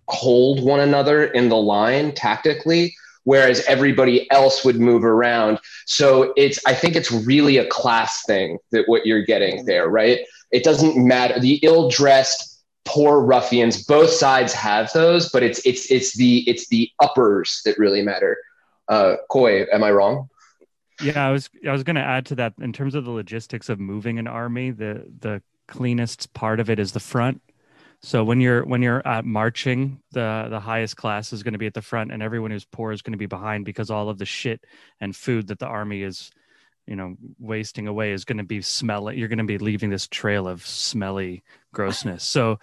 hold 0.09 0.63
one 0.63 0.81
another 0.81 1.25
in 1.25 1.49
the 1.49 1.57
line 1.57 2.15
tactically 2.15 2.95
whereas 3.25 3.63
everybody 3.67 4.31
else 4.31 4.65
would 4.65 4.81
move 4.81 5.05
around 5.05 5.59
so 5.85 6.33
it's 6.35 6.59
i 6.67 6.73
think 6.73 6.97
it's 6.97 7.13
really 7.13 7.59
a 7.59 7.67
class 7.67 8.25
thing 8.25 8.57
that 8.73 8.89
what 8.89 9.05
you're 9.05 9.23
getting 9.23 9.67
there 9.67 9.87
right 9.87 10.21
it 10.51 10.65
doesn't 10.65 10.97
matter 10.97 11.39
the 11.41 11.55
ill-dressed 11.63 12.63
poor 12.85 13.21
ruffians 13.21 13.85
both 13.85 14.11
sides 14.11 14.53
have 14.53 14.91
those 14.93 15.31
but 15.31 15.43
it's 15.43 15.61
it's 15.67 15.91
it's 15.91 16.17
the 16.17 16.49
it's 16.49 16.69
the 16.69 16.91
uppers 17.01 17.61
that 17.65 17.77
really 17.79 18.03
matter 18.03 18.37
uh 18.89 19.17
Coy 19.29 19.65
am 19.73 19.85
i 19.85 19.91
wrong 19.91 20.29
Yeah, 21.01 21.29
I 21.29 21.31
was 21.31 21.49
I 21.69 21.71
was 21.71 21.85
going 21.85 21.97
to 21.97 22.03
add 22.03 22.27
to 22.27 22.35
that 22.37 22.55
in 22.61 22.73
terms 22.73 22.95
of 22.97 23.05
the 23.05 23.13
logistics 23.13 23.69
of 23.69 23.79
moving 23.79 24.19
an 24.19 24.27
army. 24.27 24.73
The 24.73 25.07
the 25.21 25.43
cleanest 25.69 26.33
part 26.35 26.59
of 26.59 26.71
it 26.71 26.79
is 26.81 26.91
the 26.91 26.99
front. 27.01 27.41
So 28.03 28.25
when 28.25 28.41
you're 28.41 28.65
when 28.65 28.83
you're 28.83 29.07
uh, 29.07 29.23
marching, 29.23 30.01
the 30.11 30.49
the 30.51 30.59
highest 30.59 30.97
class 30.97 31.33
is 31.33 31.45
going 31.45 31.53
to 31.53 31.59
be 31.59 31.67
at 31.67 31.75
the 31.75 31.83
front, 31.83 32.11
and 32.11 32.21
everyone 32.21 32.51
who's 32.51 32.65
poor 32.65 32.91
is 32.91 33.03
going 33.03 33.13
to 33.13 33.19
be 33.19 33.27
behind 33.27 33.65
because 33.65 33.91
all 33.91 34.09
of 34.09 34.19
the 34.19 34.27
shit 34.27 34.65
and 35.01 35.15
food 35.15 35.47
that 35.49 35.61
the 35.61 35.67
army 35.67 36.03
is, 36.03 36.33
you 36.89 36.97
know, 36.97 37.17
wasting 37.39 37.87
away 37.87 38.13
is 38.13 38.25
going 38.25 38.39
to 38.39 38.45
be 38.45 38.63
smelling. 38.63 39.19
You're 39.19 39.29
going 39.29 39.39
to 39.39 39.45
be 39.45 39.59
leaving 39.59 39.91
this 39.91 40.09
trail 40.09 40.49
of 40.49 40.67
smelly 40.67 41.45
grossness. 41.73 42.25
so 42.25 42.59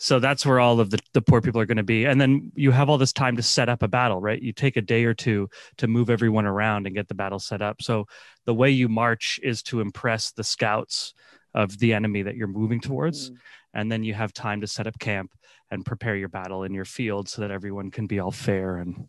so 0.00 0.20
that's 0.20 0.46
where 0.46 0.60
all 0.60 0.78
of 0.78 0.90
the, 0.90 0.98
the 1.12 1.20
poor 1.20 1.40
people 1.40 1.60
are 1.60 1.66
going 1.66 1.76
to 1.76 1.82
be. 1.82 2.04
And 2.04 2.20
then 2.20 2.52
you 2.54 2.70
have 2.70 2.88
all 2.88 2.98
this 2.98 3.12
time 3.12 3.34
to 3.36 3.42
set 3.42 3.68
up 3.68 3.82
a 3.82 3.88
battle 3.88 4.20
right? 4.20 4.40
You 4.40 4.52
take 4.52 4.76
a 4.76 4.80
day 4.80 5.04
or 5.04 5.12
two 5.12 5.48
to 5.78 5.88
move 5.88 6.08
everyone 6.08 6.46
around 6.46 6.86
and 6.86 6.94
get 6.94 7.08
the 7.08 7.14
battle 7.14 7.40
set 7.40 7.62
up. 7.62 7.82
So 7.82 8.06
the 8.44 8.54
way 8.54 8.70
you 8.70 8.88
march 8.88 9.40
is 9.42 9.60
to 9.64 9.80
impress 9.80 10.30
the 10.30 10.44
scouts 10.44 11.14
of 11.52 11.78
the 11.78 11.94
enemy 11.94 12.22
that 12.22 12.36
you're 12.36 12.46
moving 12.46 12.80
towards. 12.80 13.30
Mm. 13.30 13.36
And 13.74 13.92
then 13.92 14.04
you 14.04 14.14
have 14.14 14.32
time 14.32 14.60
to 14.60 14.68
set 14.68 14.86
up 14.86 14.98
camp 15.00 15.32
and 15.70 15.84
prepare 15.84 16.14
your 16.14 16.28
battle 16.28 16.62
in 16.62 16.72
your 16.74 16.84
field 16.84 17.28
so 17.28 17.42
that 17.42 17.50
everyone 17.50 17.90
can 17.90 18.06
be 18.06 18.20
all 18.20 18.30
fair 18.30 18.76
and 18.76 19.08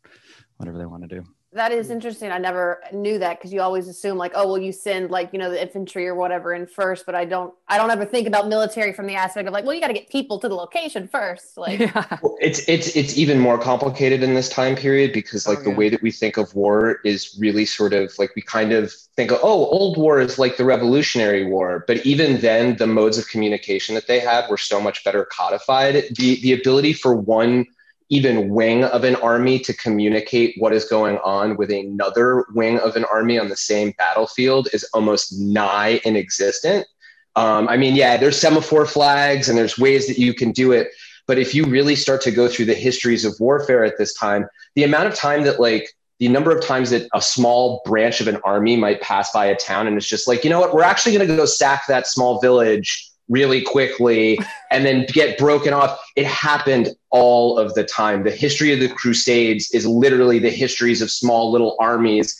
whatever 0.57 0.80
they 0.80 0.88
want 0.88 1.07
to 1.07 1.15
do 1.15 1.24
That 1.54 1.72
is 1.72 1.89
interesting. 1.89 2.32
I 2.32 2.38
never 2.38 2.80
knew 2.93 3.18
that 3.18 3.39
because 3.39 3.52
you 3.52 3.62
always 3.62 3.88
assume 3.88 4.20
like, 4.20 4.34
oh, 4.36 4.45
well, 4.47 4.60
you 4.60 4.72
send 4.72 5.10
like 5.10 5.34
you 5.34 5.39
know 5.39 5.50
the 5.50 5.60
infantry 5.60 6.08
or 6.08 6.14
whatever 6.14 6.54
in 6.54 6.68
first, 6.68 7.08
but 7.08 7.16
I 7.16 7.26
don't. 7.26 7.54
I 7.68 7.78
don't 7.78 7.89
ever 7.89 8.06
think 8.06 8.28
about 8.28 8.47
military 8.47 8.93
from 8.93 9.08
the 9.08 9.16
aspect 9.16 9.47
of 9.47 9.54
like, 9.54 9.66
well, 9.66 9.74
you 9.74 9.82
got 9.82 9.88
to 9.88 9.93
get 9.93 10.10
people 10.10 10.39
to 10.39 10.47
the 10.47 10.56
location 10.56 11.08
first. 11.08 11.58
Like, 11.58 11.80
Well, 12.22 12.38
it's 12.39 12.68
it's 12.70 12.95
it's 12.95 13.18
even 13.18 13.39
more 13.39 13.58
complicated 13.58 14.22
in 14.24 14.34
this 14.36 14.50
time 14.50 14.76
period 14.76 15.12
because 15.12 15.47
oh, 15.47 15.52
like 15.52 15.60
Oh, 15.60 15.64
the 15.64 15.70
yeah. 15.72 15.76
way 15.76 15.89
that 15.89 16.02
we 16.02 16.12
think 16.12 16.38
of 16.38 16.54
war 16.56 17.00
is 17.04 17.36
really 17.39 17.66
sort 17.66 17.93
of 17.93 18.14
like 18.20 18.36
we 18.36 18.41
kind 18.41 18.72
of 18.72 18.93
think 19.16 19.32
of 19.32 19.39
oh 19.43 19.66
old 19.68 19.97
war 19.97 20.20
is 20.20 20.38
like 20.39 20.58
the 20.58 20.66
revolutionary 20.66 21.45
war 21.45 21.84
but 21.88 22.06
even 22.06 22.39
then 22.41 22.78
the 22.78 22.88
modes 22.88 23.18
of 23.18 23.28
communication 23.28 23.95
that 23.95 24.08
they 24.08 24.20
had 24.20 24.50
were 24.50 24.58
so 24.58 24.80
much 24.80 25.04
better 25.04 25.26
codified 25.26 26.04
the 26.18 26.39
the 26.41 26.54
ability 26.54 26.93
for 26.93 27.16
one 27.16 27.66
even 28.10 28.49
wing 28.49 28.84
of 28.84 29.03
an 29.03 29.16
army 29.18 29.60
to 29.60 29.74
communicate 29.74 30.55
what 30.57 30.74
is 30.74 30.86
going 30.86 31.18
on 31.20 31.55
with 31.57 31.72
another 31.72 32.45
wing 32.53 32.80
of 32.80 32.95
an 32.95 33.05
army 33.05 33.38
on 33.38 33.49
the 33.49 33.57
same 33.57 33.93
battlefield 33.97 34.68
is 34.74 34.84
almost 34.93 35.34
nigh 35.39 36.01
inexistent. 36.03 36.88
Um, 37.36 37.70
i 37.70 37.78
mean 37.78 37.95
yeah 37.95 38.18
there's 38.18 38.41
semaphore 38.41 38.88
flags 38.88 39.49
and 39.49 39.57
there's 39.57 39.78
ways 39.78 40.07
that 40.07 40.18
you 40.18 40.34
can 40.34 40.51
do 40.51 40.72
it 40.72 40.89
but 41.30 41.38
if 41.38 41.53
you 41.53 41.66
really 41.66 41.95
start 41.95 42.22
to 42.22 42.32
go 42.32 42.47
through 42.47 42.66
the 42.66 42.74
histories 42.74 43.24
of 43.24 43.39
warfare 43.39 43.84
at 43.84 43.99
this 43.99 44.16
time, 44.16 44.47
the 44.74 44.84
amount 44.84 45.10
of 45.10 45.14
time 45.14 45.43
that 45.43 45.60
like 45.60 45.95
the 46.18 46.28
number 46.28 46.49
of 46.49 46.66
times 46.66 46.89
that 46.89 47.07
a 47.14 47.22
small 47.22 47.84
branch 47.86 48.20
of 48.20 48.28
an 48.28 48.38
army 48.43 48.76
might 48.76 48.99
pass 49.01 49.32
by 49.32 49.45
a 49.45 49.55
town 49.55 49.86
and 49.86 49.95
it's 49.95 50.10
just 50.10 50.28
like, 50.28 50.43
you 50.43 50.49
know 50.49 50.60
what, 50.60 50.74
we're 50.74 50.82
actually 50.82 51.16
going 51.16 51.28
to 51.28 51.36
go 51.36 51.45
sack 51.45 51.84
that 51.88 52.07
small 52.07 52.41
village 52.41 53.09
really 53.30 53.61
quickly 53.61 54.39
and 54.71 54.86
then 54.86 55.05
get 55.13 55.38
broken 55.38 55.73
off. 55.73 55.99
It 56.15 56.25
happened 56.25 56.89
all 57.11 57.57
of 57.57 57.73
the 57.75 57.84
time. 57.84 58.23
The 58.23 58.32
history 58.32 58.73
of 58.73 58.80
the 58.80 58.89
Crusades 58.89 59.71
is 59.71 59.86
literally 59.86 60.39
the 60.39 60.49
histories 60.49 61.01
of 61.01 61.09
small 61.09 61.51
little 61.51 61.77
armies 61.80 62.38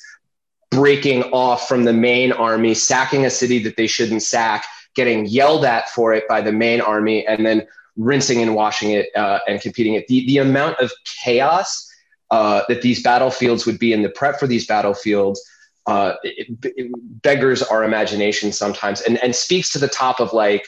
breaking 0.72 1.24
off 1.32 1.68
from 1.68 1.84
the 1.84 1.94
main 1.94 2.32
army, 2.32 2.74
sacking 2.74 3.26
a 3.26 3.30
city 3.30 3.60
that 3.64 3.76
they 3.76 3.88
shouldn't 3.88 4.22
sack, 4.22 4.66
getting 4.96 5.26
yelled 5.26 5.66
at 5.66 5.90
for 5.90 6.14
it 6.14 6.28
by 6.28 6.42
the 6.42 6.52
main 6.52 6.82
army, 6.82 7.26
and 7.26 7.46
then 7.46 7.66
rinsing 7.98 8.42
and 8.42 8.56
washing 8.56 8.92
it 8.92 9.08
uh, 9.16 9.40
and 9.48 9.62
competing 9.62 9.96
it. 9.96 10.08
The, 10.08 10.26
the 10.28 10.38
amount 10.38 10.80
of 10.80 10.92
chaos 11.24 11.88
uh, 12.32 12.62
that 12.70 12.82
these 12.82 13.02
battlefields 13.02 13.66
would 13.66 13.80
be 13.80 13.94
in 13.94 14.04
the 14.04 14.10
prep 14.10 14.40
for 14.40 14.48
these 14.48 14.68
battlefields 14.68 15.42
uh, 15.90 16.14
it, 16.24 16.48
it 16.82 16.92
beggars 17.22 17.62
our 17.64 17.84
imagination 17.84 18.52
sometimes 18.52 19.02
and, 19.02 19.18
and 19.24 19.36
speaks 19.36 19.72
to 19.74 19.80
the 19.80 19.88
top 19.88 20.20
of 20.20 20.34
like 20.34 20.64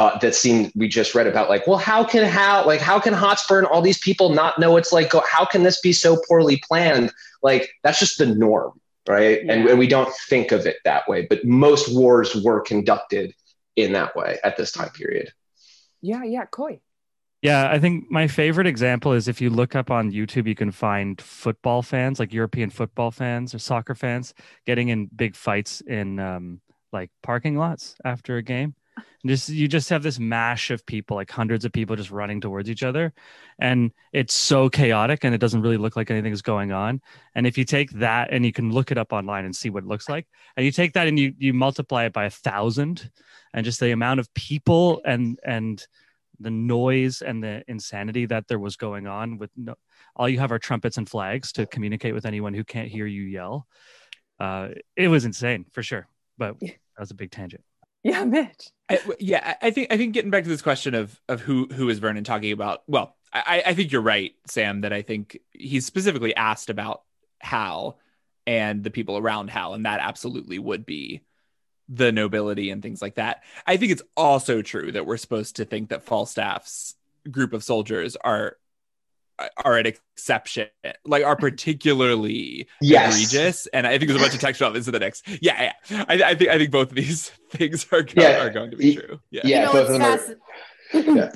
uh, 0.00 0.18
that 0.22 0.34
scene 0.34 0.72
we 0.74 0.88
just 0.88 1.14
read 1.14 1.26
about 1.26 1.50
like 1.50 1.66
well 1.66 1.78
how 1.78 2.02
can 2.12 2.24
how 2.26 2.64
like 2.66 2.80
how 2.80 2.98
can 2.98 3.12
hotspur 3.12 3.58
and 3.58 3.66
all 3.66 3.82
these 3.82 3.98
people 3.98 4.30
not 4.30 4.58
know 4.58 4.76
it's 4.78 4.92
like 4.92 5.12
how 5.36 5.44
can 5.44 5.62
this 5.64 5.80
be 5.80 5.92
so 5.92 6.10
poorly 6.28 6.56
planned 6.68 7.12
like 7.42 7.70
that's 7.82 7.98
just 7.98 8.16
the 8.18 8.26
norm 8.26 8.72
right 9.06 9.44
Yeah. 9.44 9.52
and 9.68 9.78
we 9.78 9.86
don't 9.86 10.12
think 10.30 10.52
of 10.52 10.64
it 10.66 10.76
that 10.84 11.06
way 11.10 11.26
but 11.30 11.44
most 11.44 11.94
wars 11.94 12.34
were 12.46 12.60
conducted 12.62 13.34
in 13.76 13.92
that 13.92 14.16
way 14.16 14.38
at 14.44 14.56
this 14.56 14.72
time 14.72 14.90
period 14.90 15.28
Yeah, 16.00 16.24
yeah, 16.24 16.46
Coy. 16.46 16.80
Yeah, 17.42 17.68
I 17.68 17.80
think 17.80 18.08
my 18.08 18.28
favorite 18.28 18.68
example 18.68 19.12
is 19.12 19.26
if 19.26 19.40
you 19.40 19.50
look 19.50 19.74
up 19.74 19.90
on 19.90 20.12
YouTube, 20.12 20.46
you 20.46 20.54
can 20.54 20.70
find 20.70 21.20
football 21.20 21.82
fans, 21.82 22.20
like 22.20 22.32
European 22.32 22.70
football 22.70 23.10
fans 23.10 23.52
or 23.52 23.58
soccer 23.58 23.96
fans, 23.96 24.32
getting 24.64 24.90
in 24.90 25.06
big 25.14 25.34
fights 25.34 25.80
in 25.80 26.20
um, 26.20 26.60
like 26.92 27.10
parking 27.22 27.56
lots 27.56 27.96
after 28.04 28.36
a 28.36 28.42
game. 28.42 28.76
And 28.96 29.30
just 29.30 29.48
you 29.48 29.66
just 29.66 29.88
have 29.90 30.04
this 30.04 30.20
mash 30.20 30.70
of 30.70 30.86
people, 30.86 31.16
like 31.16 31.30
hundreds 31.32 31.64
of 31.64 31.72
people, 31.72 31.96
just 31.96 32.12
running 32.12 32.40
towards 32.40 32.70
each 32.70 32.82
other, 32.84 33.12
and 33.58 33.90
it's 34.12 34.34
so 34.34 34.68
chaotic, 34.68 35.24
and 35.24 35.34
it 35.34 35.38
doesn't 35.38 35.62
really 35.62 35.76
look 35.78 35.96
like 35.96 36.10
anything's 36.10 36.42
going 36.42 36.72
on. 36.72 37.00
And 37.34 37.46
if 37.46 37.56
you 37.56 37.64
take 37.64 37.90
that, 37.92 38.28
and 38.32 38.44
you 38.44 38.52
can 38.52 38.70
look 38.72 38.90
it 38.90 38.98
up 38.98 39.12
online 39.12 39.44
and 39.44 39.56
see 39.56 39.70
what 39.70 39.84
it 39.84 39.88
looks 39.88 40.08
like, 40.08 40.26
and 40.56 40.66
you 40.66 40.72
take 40.72 40.92
that 40.92 41.06
and 41.08 41.18
you 41.18 41.32
you 41.38 41.54
multiply 41.54 42.04
it 42.04 42.12
by 42.12 42.24
a 42.26 42.30
thousand, 42.30 43.10
and 43.54 43.64
just 43.64 43.80
the 43.80 43.92
amount 43.92 44.20
of 44.20 44.32
people 44.34 45.00
and 45.04 45.38
and 45.44 45.86
the 46.42 46.50
noise 46.50 47.22
and 47.22 47.42
the 47.42 47.62
insanity 47.68 48.26
that 48.26 48.48
there 48.48 48.58
was 48.58 48.76
going 48.76 49.06
on 49.06 49.38
with 49.38 49.50
no, 49.56 49.74
all 50.16 50.28
you 50.28 50.38
have 50.38 50.52
are 50.52 50.58
trumpets 50.58 50.98
and 50.98 51.08
flags 51.08 51.52
to 51.52 51.66
communicate 51.66 52.14
with 52.14 52.26
anyone 52.26 52.54
who 52.54 52.64
can't 52.64 52.88
hear 52.88 53.06
you 53.06 53.22
yell. 53.22 53.66
Uh, 54.38 54.68
it 54.96 55.08
was 55.08 55.24
insane 55.24 55.64
for 55.70 55.82
sure, 55.82 56.08
but 56.38 56.58
that 56.60 56.78
was 56.98 57.10
a 57.10 57.14
big 57.14 57.30
tangent. 57.30 57.62
Yeah, 58.02 58.24
Mitch. 58.24 58.70
I, 58.88 58.96
w- 58.96 59.16
yeah, 59.20 59.54
I 59.62 59.68
I 59.68 59.70
think 59.70 59.92
I 59.92 59.96
think 59.96 60.12
getting 60.12 60.30
back 60.30 60.42
to 60.42 60.48
this 60.48 60.62
question 60.62 60.94
of 60.94 61.18
of 61.28 61.40
who 61.40 61.66
who 61.66 61.88
is 61.88 62.00
Vernon 62.00 62.24
talking 62.24 62.52
about. 62.52 62.82
Well, 62.86 63.16
I, 63.32 63.62
I 63.66 63.74
think 63.74 63.92
you're 63.92 64.02
right, 64.02 64.32
Sam. 64.46 64.82
That 64.82 64.92
I 64.92 65.02
think 65.02 65.38
he's 65.52 65.86
specifically 65.86 66.34
asked 66.34 66.68
about 66.68 67.02
Hal 67.40 67.98
and 68.46 68.82
the 68.82 68.90
people 68.90 69.16
around 69.18 69.50
Hal, 69.50 69.74
and 69.74 69.86
that 69.86 70.00
absolutely 70.00 70.58
would 70.58 70.84
be 70.84 71.22
the 71.94 72.10
nobility 72.10 72.70
and 72.70 72.82
things 72.82 73.02
like 73.02 73.16
that. 73.16 73.42
I 73.66 73.76
think 73.76 73.92
it's 73.92 74.02
also 74.16 74.62
true 74.62 74.92
that 74.92 75.04
we're 75.06 75.18
supposed 75.18 75.56
to 75.56 75.64
think 75.64 75.90
that 75.90 76.02
Falstaff's 76.04 76.94
group 77.30 77.52
of 77.52 77.62
soldiers 77.62 78.16
are 78.16 78.56
are 79.64 79.76
an 79.76 79.86
exception, 79.86 80.68
like 81.04 81.24
are 81.24 81.34
particularly 81.36 82.68
Yes. 82.80 83.16
egregious. 83.16 83.66
And 83.68 83.86
I 83.86 83.98
think 83.98 84.08
there's 84.08 84.20
a 84.20 84.22
bunch 84.24 84.34
of 84.34 84.40
text 84.40 84.60
about 84.60 84.72
this 84.74 84.86
in 84.86 84.92
the 84.92 85.00
next. 85.00 85.26
Yeah, 85.42 85.72
yeah. 85.90 86.04
I, 86.08 86.22
I 86.22 86.34
think 86.34 86.50
I 86.50 86.58
think 86.58 86.70
both 86.70 86.90
of 86.90 86.94
these 86.94 87.28
things 87.50 87.86
are 87.92 88.02
go- 88.02 88.22
Yeah. 88.22 88.44
are 88.44 88.50
going 88.50 88.70
to 88.70 88.76
be 88.76 88.94
true. 88.94 89.20
Yeah. 89.30 89.40
yeah 89.44 89.60
you 89.60 89.66
know, 89.66 89.72
both 89.72 89.90
of 89.90 90.00
it's 90.00 90.26
them 90.92 91.12
are 91.16 91.16
yeah. 91.16 91.32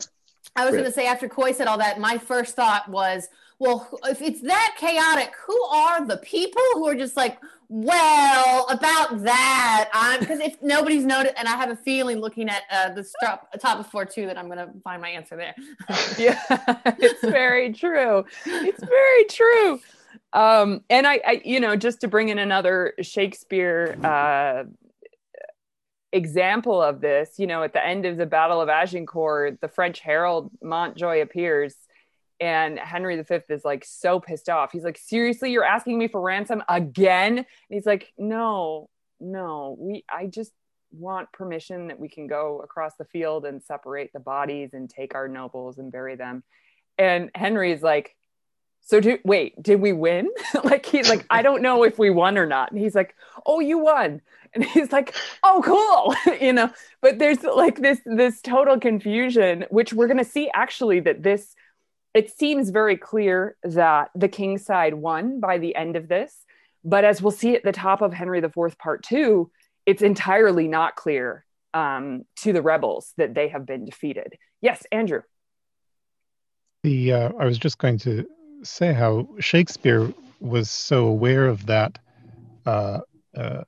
I 0.54 0.64
was 0.64 0.72
going 0.72 0.84
to 0.84 0.92
say 0.92 1.06
after 1.06 1.28
Coy 1.28 1.52
said 1.52 1.66
all 1.66 1.78
that, 1.78 2.00
my 2.00 2.16
first 2.18 2.54
thought 2.56 2.88
was, 2.88 3.28
well, 3.58 3.88
if 4.04 4.20
it's 4.20 4.42
that 4.42 4.76
chaotic, 4.78 5.32
who 5.46 5.60
are 5.64 6.06
the 6.06 6.18
people 6.18 6.62
who 6.74 6.86
are 6.86 6.94
just 6.94 7.16
like, 7.16 7.38
well, 7.68 8.66
about 8.68 9.22
that, 9.24 9.88
I'm 9.92 10.20
because 10.20 10.40
if 10.40 10.62
nobody's 10.62 11.04
noticed, 11.04 11.34
and 11.36 11.48
I 11.48 11.56
have 11.56 11.70
a 11.70 11.76
feeling 11.76 12.18
looking 12.18 12.48
at 12.48 12.62
uh, 12.70 12.90
the 12.90 13.04
top, 13.22 13.48
top 13.60 13.80
of 13.80 13.86
four 13.88 14.04
two 14.04 14.26
that 14.26 14.38
I'm 14.38 14.46
going 14.46 14.58
to 14.58 14.70
find 14.84 15.02
my 15.02 15.08
answer 15.08 15.36
there. 15.36 15.54
yeah, 16.18 16.40
it's 16.98 17.22
very 17.22 17.72
true. 17.72 18.24
It's 18.44 18.84
very 18.84 19.24
true. 19.24 19.80
Um, 20.32 20.82
and 20.90 21.06
I, 21.06 21.20
I, 21.26 21.42
you 21.44 21.60
know, 21.60 21.76
just 21.76 22.02
to 22.02 22.08
bring 22.08 22.28
in 22.28 22.38
another 22.38 22.92
Shakespeare 23.00 23.96
uh, 24.04 24.64
example 26.12 26.82
of 26.82 27.00
this, 27.00 27.34
you 27.38 27.46
know, 27.46 27.62
at 27.62 27.72
the 27.72 27.84
end 27.84 28.06
of 28.06 28.16
the 28.16 28.26
Battle 28.26 28.60
of 28.60 28.68
Agincourt, 28.68 29.60
the 29.60 29.68
French 29.68 30.00
herald 30.00 30.50
Montjoy 30.62 31.20
appears, 31.20 31.74
and 32.40 32.78
Henry 32.78 33.20
V 33.20 33.38
is 33.48 33.64
like 33.64 33.84
so 33.84 34.20
pissed 34.20 34.48
off. 34.48 34.72
He's 34.72 34.84
like, 34.84 34.98
"Seriously, 34.98 35.52
you're 35.52 35.64
asking 35.64 35.98
me 35.98 36.08
for 36.08 36.20
ransom 36.20 36.62
again?" 36.68 37.38
And 37.38 37.46
he's 37.68 37.86
like, 37.86 38.12
"No, 38.18 38.90
no, 39.20 39.76
we, 39.78 40.04
I 40.10 40.26
just." 40.26 40.52
want 40.92 41.30
permission 41.32 41.88
that 41.88 41.98
we 41.98 42.08
can 42.08 42.28
go 42.28 42.60
across 42.60 42.94
the 42.94 43.04
field 43.04 43.44
and 43.44 43.60
separate 43.60 44.12
the 44.12 44.20
bodies 44.20 44.72
and 44.72 44.88
take 44.88 45.16
our 45.16 45.26
nobles 45.26 45.78
and 45.78 45.90
bury 45.90 46.14
them 46.14 46.44
and 46.96 47.28
henry's 47.34 47.82
like 47.82 48.14
so 48.82 49.00
do 49.00 49.18
wait 49.24 49.60
did 49.60 49.80
we 49.80 49.92
win 49.92 50.28
like 50.64 50.86
he's 50.86 51.08
like 51.08 51.26
i 51.28 51.42
don't 51.42 51.60
know 51.60 51.82
if 51.82 51.98
we 51.98 52.08
won 52.08 52.38
or 52.38 52.46
not 52.46 52.70
and 52.70 52.80
he's 52.80 52.94
like 52.94 53.16
oh 53.46 53.58
you 53.58 53.78
won 53.78 54.22
and 54.54 54.64
he's 54.64 54.92
like 54.92 55.14
oh 55.42 55.60
cool 55.64 56.34
you 56.40 56.52
know 56.52 56.70
but 57.00 57.18
there's 57.18 57.42
like 57.42 57.82
this 57.82 58.00
this 58.06 58.40
total 58.40 58.78
confusion 58.78 59.64
which 59.70 59.92
we're 59.92 60.06
going 60.06 60.16
to 60.16 60.24
see 60.24 60.48
actually 60.54 61.00
that 61.00 61.22
this 61.22 61.55
it 62.16 62.36
seems 62.36 62.70
very 62.70 62.96
clear 62.96 63.56
that 63.62 64.10
the 64.14 64.28
king 64.28 64.58
side 64.58 64.94
won 64.94 65.38
by 65.38 65.58
the 65.58 65.76
end 65.76 65.96
of 65.96 66.08
this. 66.08 66.44
But 66.82 67.04
as 67.04 67.20
we'll 67.20 67.30
see 67.32 67.54
at 67.54 67.62
the 67.62 67.72
top 67.72 68.00
of 68.00 68.12
Henry 68.12 68.38
IV, 68.38 68.78
part 68.78 69.02
two, 69.02 69.50
it's 69.84 70.02
entirely 70.02 70.68
not 70.68 70.96
clear 70.96 71.44
um, 71.74 72.24
to 72.36 72.52
the 72.52 72.62
rebels 72.62 73.12
that 73.18 73.34
they 73.34 73.48
have 73.48 73.66
been 73.66 73.84
defeated. 73.84 74.34
Yes, 74.60 74.84
Andrew. 74.90 75.22
The 76.82 77.12
uh, 77.12 77.32
I 77.38 77.44
was 77.44 77.58
just 77.58 77.78
going 77.78 77.98
to 77.98 78.26
say 78.62 78.92
how 78.92 79.28
Shakespeare 79.38 80.12
was 80.40 80.70
so 80.70 81.06
aware 81.06 81.46
of 81.46 81.66
that, 81.66 81.98
uh, 82.64 83.00
uh, 83.36 83.64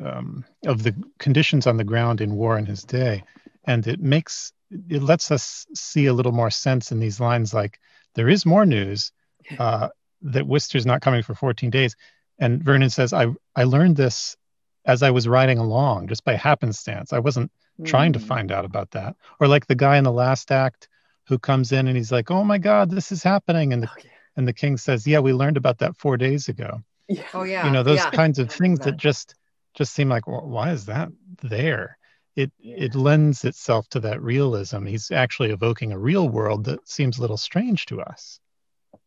um, 0.00 0.44
of 0.66 0.82
the 0.82 0.94
conditions 1.18 1.66
on 1.66 1.76
the 1.76 1.84
ground 1.84 2.20
in 2.20 2.34
war 2.34 2.58
in 2.58 2.66
his 2.66 2.82
day, 2.84 3.22
and 3.64 3.86
it 3.86 4.00
makes 4.00 4.52
it 4.70 5.02
lets 5.02 5.30
us 5.30 5.66
see 5.74 6.06
a 6.06 6.12
little 6.12 6.32
more 6.32 6.50
sense 6.50 6.92
in 6.92 7.00
these 7.00 7.20
lines. 7.20 7.54
Like 7.54 7.78
there 8.14 8.28
is 8.28 8.46
more 8.46 8.66
news 8.66 9.12
uh, 9.58 9.88
that 10.22 10.46
Worcester's 10.46 10.86
not 10.86 11.02
coming 11.02 11.22
for 11.22 11.34
14 11.34 11.70
days, 11.70 11.96
and 12.38 12.62
Vernon 12.62 12.90
says, 12.90 13.12
"I 13.12 13.26
I 13.54 13.64
learned 13.64 13.96
this 13.96 14.36
as 14.84 15.02
I 15.02 15.10
was 15.10 15.28
riding 15.28 15.58
along, 15.58 16.08
just 16.08 16.24
by 16.24 16.34
happenstance. 16.34 17.12
I 17.12 17.18
wasn't 17.18 17.50
mm. 17.80 17.86
trying 17.86 18.12
to 18.14 18.18
mm. 18.18 18.26
find 18.26 18.52
out 18.52 18.64
about 18.64 18.90
that." 18.92 19.16
Or 19.40 19.48
like 19.48 19.66
the 19.66 19.74
guy 19.74 19.96
in 19.96 20.04
the 20.04 20.12
last 20.12 20.50
act 20.50 20.88
who 21.28 21.38
comes 21.38 21.72
in 21.72 21.88
and 21.88 21.96
he's 21.96 22.12
like, 22.12 22.30
"Oh 22.30 22.44
my 22.44 22.58
God, 22.58 22.90
this 22.90 23.12
is 23.12 23.22
happening," 23.22 23.72
and 23.72 23.82
the 23.82 23.88
oh, 23.90 24.02
yeah. 24.02 24.10
and 24.36 24.48
the 24.48 24.52
king 24.52 24.76
says, 24.76 25.06
"Yeah, 25.06 25.20
we 25.20 25.32
learned 25.32 25.56
about 25.56 25.78
that 25.78 25.96
four 25.96 26.16
days 26.16 26.48
ago." 26.48 26.82
Yeah. 27.08 27.22
Oh 27.34 27.44
yeah. 27.44 27.66
You 27.66 27.72
know 27.72 27.82
those 27.82 27.98
yeah. 27.98 28.10
kinds 28.10 28.38
of 28.38 28.50
things 28.50 28.80
that. 28.80 28.92
that 28.92 28.96
just 28.96 29.34
just 29.76 29.92
seem 29.92 30.08
like, 30.08 30.26
well, 30.26 30.46
why 30.46 30.72
is 30.72 30.86
that 30.86 31.10
there? 31.42 31.98
It 32.36 32.52
it 32.60 32.94
lends 32.94 33.44
itself 33.44 33.88
to 33.90 34.00
that 34.00 34.22
realism. 34.22 34.84
He's 34.84 35.10
actually 35.10 35.50
evoking 35.50 35.92
a 35.92 35.98
real 35.98 36.28
world 36.28 36.64
that 36.64 36.86
seems 36.88 37.18
a 37.18 37.22
little 37.22 37.38
strange 37.38 37.86
to 37.86 38.00
us. 38.00 38.38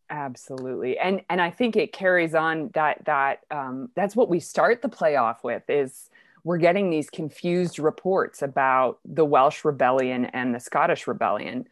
Absolutely, 0.09 0.97
and 0.97 1.21
and 1.29 1.39
I 1.39 1.51
think 1.51 1.75
it 1.75 1.93
carries 1.93 2.33
on 2.33 2.71
that 2.73 3.05
that 3.05 3.41
um, 3.51 3.89
that's 3.95 4.15
what 4.15 4.29
we 4.29 4.39
start 4.39 4.81
the 4.81 4.89
playoff 4.89 5.43
with 5.43 5.63
is 5.69 6.09
we're 6.43 6.57
getting 6.57 6.89
these 6.89 7.09
confused 7.09 7.79
reports 7.79 8.41
about 8.41 8.99
the 9.05 9.25
Welsh 9.25 9.63
rebellion 9.63 10.25
and 10.25 10.55
the 10.55 10.59
Scottish 10.59 11.05
rebellion 11.05 11.67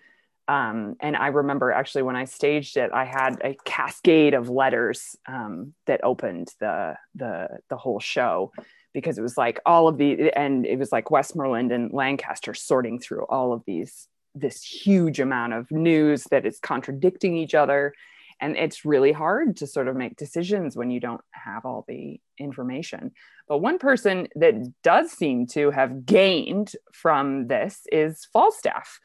um, 0.47 0.95
and 1.01 1.16
I 1.18 1.28
remember 1.28 1.72
actually 1.72 2.03
when 2.03 2.16
I 2.16 2.24
staged 2.24 2.78
it, 2.78 2.91
I 2.93 3.03
had 3.03 3.41
a 3.43 3.55
cascade 3.66 4.34
of 4.34 4.49
letters 4.49 5.18
um, 5.28 5.74
that 5.86 6.03
opened 6.03 6.53
the 6.60 6.95
the 7.16 7.60
the 7.70 7.78
whole 7.78 7.99
show 7.99 8.53
because 8.93 9.17
it 9.17 9.21
was 9.21 9.38
like 9.38 9.59
all 9.65 9.88
of 9.88 9.97
the 9.97 10.31
and 10.35 10.65
it 10.65 10.77
was 10.79 10.91
like 10.91 11.11
Westmoreland 11.11 11.71
and 11.71 11.91
Lancaster 11.93 12.53
sorting 12.53 12.99
through 12.99 13.25
all 13.25 13.53
of 13.53 13.63
these 13.65 14.07
this 14.35 14.63
huge 14.63 15.19
amount 15.19 15.53
of 15.53 15.69
news 15.71 16.25
that 16.31 16.45
is 16.45 16.59
contradicting 16.59 17.35
each 17.38 17.55
other. 17.55 17.93
And 18.39 18.55
it's 18.55 18.85
really 18.85 19.11
hard 19.11 19.57
to 19.57 19.67
sort 19.67 19.88
of 19.88 19.95
make 19.95 20.15
decisions 20.15 20.75
when 20.75 20.91
you 20.91 20.99
don't 20.99 21.21
have 21.31 21.65
all 21.65 21.85
the 21.88 22.19
information. 22.38 23.11
But 23.47 23.59
one 23.59 23.79
person 23.79 24.27
that 24.35 24.53
does 24.83 25.11
seem 25.11 25.47
to 25.47 25.71
have 25.71 26.05
gained 26.05 26.73
from 26.93 27.47
this 27.47 27.81
is 27.91 28.27
falstaff. 28.31 28.99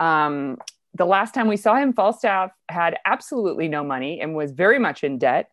Um, 0.00 0.56
the 0.94 1.04
last 1.06 1.34
time 1.34 1.48
we 1.48 1.56
saw 1.56 1.76
him, 1.76 1.92
Falstaff 1.92 2.50
had 2.68 2.96
absolutely 3.04 3.68
no 3.68 3.84
money 3.84 4.20
and 4.20 4.34
was 4.34 4.52
very 4.52 4.78
much 4.78 5.04
in 5.04 5.18
debt. 5.18 5.50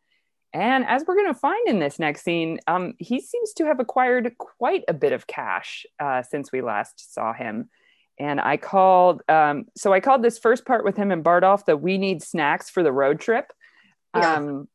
And 0.55 0.85
as 0.85 1.03
we're 1.05 1.15
going 1.15 1.33
to 1.33 1.37
find 1.37 1.67
in 1.67 1.79
this 1.79 1.99
next 1.99 2.23
scene, 2.23 2.59
um, 2.65 2.93
he 2.97 3.19
seems 3.19 3.51
to 3.55 3.65
have 3.65 3.81
acquired 3.81 4.37
quite 4.37 4.85
a 4.87 4.93
bit 4.93 5.11
of 5.11 5.27
cash 5.27 5.85
uh, 5.99 6.21
since 6.23 6.49
we 6.49 6.61
last 6.61 7.13
saw 7.13 7.33
him. 7.33 7.69
And 8.17 8.39
I 8.39 8.55
called, 8.55 9.21
um, 9.27 9.65
so 9.75 9.91
I 9.91 9.99
called 9.99 10.23
this 10.23 10.39
first 10.39 10.65
part 10.65 10.85
with 10.85 10.95
him 10.95 11.11
and 11.11 11.21
Bardolph 11.21 11.65
the 11.65 11.75
We 11.75 11.97
Need 11.97 12.23
Snacks 12.23 12.69
for 12.69 12.83
the 12.83 12.93
Road 12.93 13.19
Trip. 13.19 13.51
Yeah. 14.15 14.35
Um, 14.35 14.69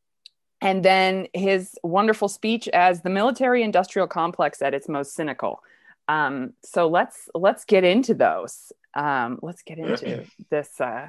and 0.61 0.85
then 0.85 1.29
his 1.33 1.75
wonderful 1.83 2.29
speech 2.29 2.69
as 2.69 3.01
the 3.01 3.09
military 3.09 3.63
industrial 3.63 4.07
complex 4.07 4.61
at 4.61 4.75
its 4.75 4.87
most 4.87 5.15
cynical. 5.15 5.63
Um, 6.09 6.53
so 6.63 6.89
let's 6.89 7.31
let's 7.35 7.65
get 7.65 7.85
into 7.85 8.13
those 8.13 8.71
um, 8.95 9.39
let's 9.43 9.63
get 9.63 9.79
into 9.79 10.27
this 10.51 10.79
uh, 10.79 11.09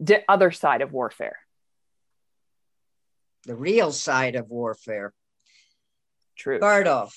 di- 0.00 0.22
other 0.28 0.52
side 0.52 0.82
of 0.82 0.92
warfare. 0.92 1.38
The 3.44 3.56
real 3.56 3.92
side 3.92 4.36
of 4.36 4.48
warfare. 4.50 5.12
True. 6.36 6.60
Bardolph, 6.60 7.14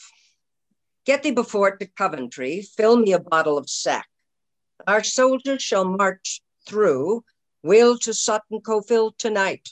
get 1.05 1.23
thee 1.23 1.31
before 1.31 1.77
to 1.77 1.85
Coventry, 1.85 2.61
fill 2.61 2.97
me 2.97 3.13
a 3.13 3.19
bottle 3.19 3.57
of 3.57 3.69
sack. 3.69 4.07
Our 4.87 5.03
soldiers 5.03 5.61
shall 5.61 5.85
march 5.85 6.41
through, 6.67 7.23
we'll 7.63 7.97
to 7.99 8.13
Sutton 8.13 8.59
Cofield 8.61 9.17
tonight. 9.17 9.69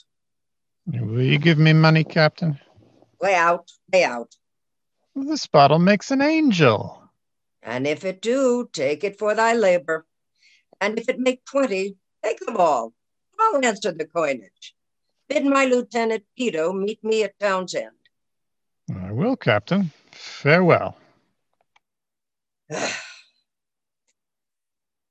Will 0.86 1.22
you 1.22 1.38
give 1.38 1.58
me 1.58 1.72
money, 1.72 2.04
Captain? 2.04 2.58
Lay 3.20 3.34
out, 3.34 3.70
lay 3.92 4.04
out. 4.04 4.34
This 5.14 5.46
bottle 5.46 5.78
makes 5.78 6.10
an 6.10 6.20
angel. 6.20 7.02
And 7.62 7.86
if 7.86 8.04
it 8.04 8.20
do, 8.20 8.68
take 8.72 9.04
it 9.04 9.18
for 9.18 9.34
thy 9.34 9.54
labor. 9.54 10.06
And 10.80 10.98
if 10.98 11.08
it 11.08 11.18
make 11.18 11.44
20, 11.46 11.96
take 12.22 12.40
them 12.40 12.56
all. 12.56 12.92
I'll 13.40 13.64
answer 13.64 13.92
the 13.92 14.04
coinage. 14.04 14.73
Bid 15.34 15.46
my 15.46 15.64
Lieutenant 15.64 16.22
Peto 16.38 16.72
meet 16.72 17.02
me 17.02 17.24
at 17.24 17.36
Townsend. 17.40 17.90
I 18.94 19.10
will, 19.10 19.34
Captain. 19.34 19.90
Farewell. 20.12 20.96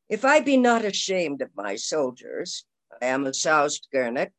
if 0.07 0.23
I 0.23 0.39
be 0.39 0.55
not 0.55 0.85
ashamed 0.85 1.41
of 1.41 1.49
my 1.57 1.75
soldiers, 1.75 2.63
I 3.01 3.07
am 3.07 3.25
a 3.25 3.33
soused 3.33 3.89
Gurnet. 3.93 4.31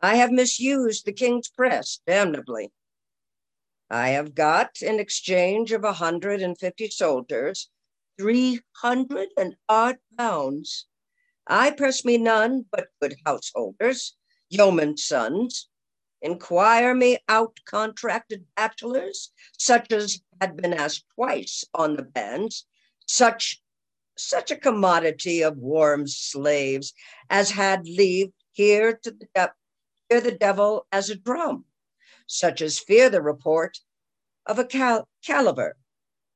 I 0.00 0.14
have 0.14 0.30
misused 0.30 1.04
the 1.04 1.12
king's 1.12 1.48
press 1.48 1.98
damnably. 2.06 2.70
I 3.90 4.10
have 4.10 4.36
got, 4.36 4.82
in 4.82 5.00
exchange 5.00 5.72
of 5.72 5.82
a 5.82 5.94
hundred 5.94 6.42
and 6.42 6.56
fifty 6.56 6.90
soldiers, 6.90 7.70
three 8.16 8.60
hundred 8.76 9.30
and 9.36 9.56
odd 9.68 9.96
pounds. 10.16 10.86
I 11.44 11.72
press 11.72 12.04
me 12.04 12.18
none 12.18 12.66
but 12.70 12.86
good 13.02 13.16
householders, 13.26 14.16
yeomen's 14.48 15.04
sons. 15.04 15.68
Inquire 16.22 16.94
me 16.94 17.18
out 17.28 17.58
contracted 17.66 18.46
bachelors, 18.56 19.32
such 19.58 19.92
as 19.92 20.20
had 20.40 20.56
been 20.56 20.72
asked 20.72 21.04
twice 21.14 21.64
on 21.74 21.96
the 21.96 22.02
banns, 22.02 22.66
such 23.06 23.62
such 24.18 24.50
a 24.50 24.56
commodity 24.56 25.42
of 25.42 25.58
warm 25.58 26.06
slaves 26.06 26.94
as 27.28 27.50
had 27.50 27.86
leave 27.86 28.32
here 28.52 28.98
to 29.02 29.10
the 29.10 29.28
de- 29.34 29.52
hear 30.08 30.20
the 30.20 30.32
devil 30.32 30.86
as 30.90 31.10
a 31.10 31.16
drum, 31.16 31.64
such 32.26 32.62
as 32.62 32.78
fear 32.78 33.10
the 33.10 33.20
report 33.20 33.78
of 34.46 34.58
a 34.58 34.64
cal- 34.64 35.08
caliber, 35.22 35.76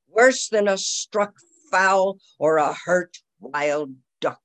worse 0.08 0.48
than 0.48 0.68
a 0.68 0.76
struck 0.76 1.34
fowl 1.70 2.18
or 2.38 2.58
a 2.58 2.74
hurt 2.74 3.16
wild 3.38 3.94
duck. 4.20 4.42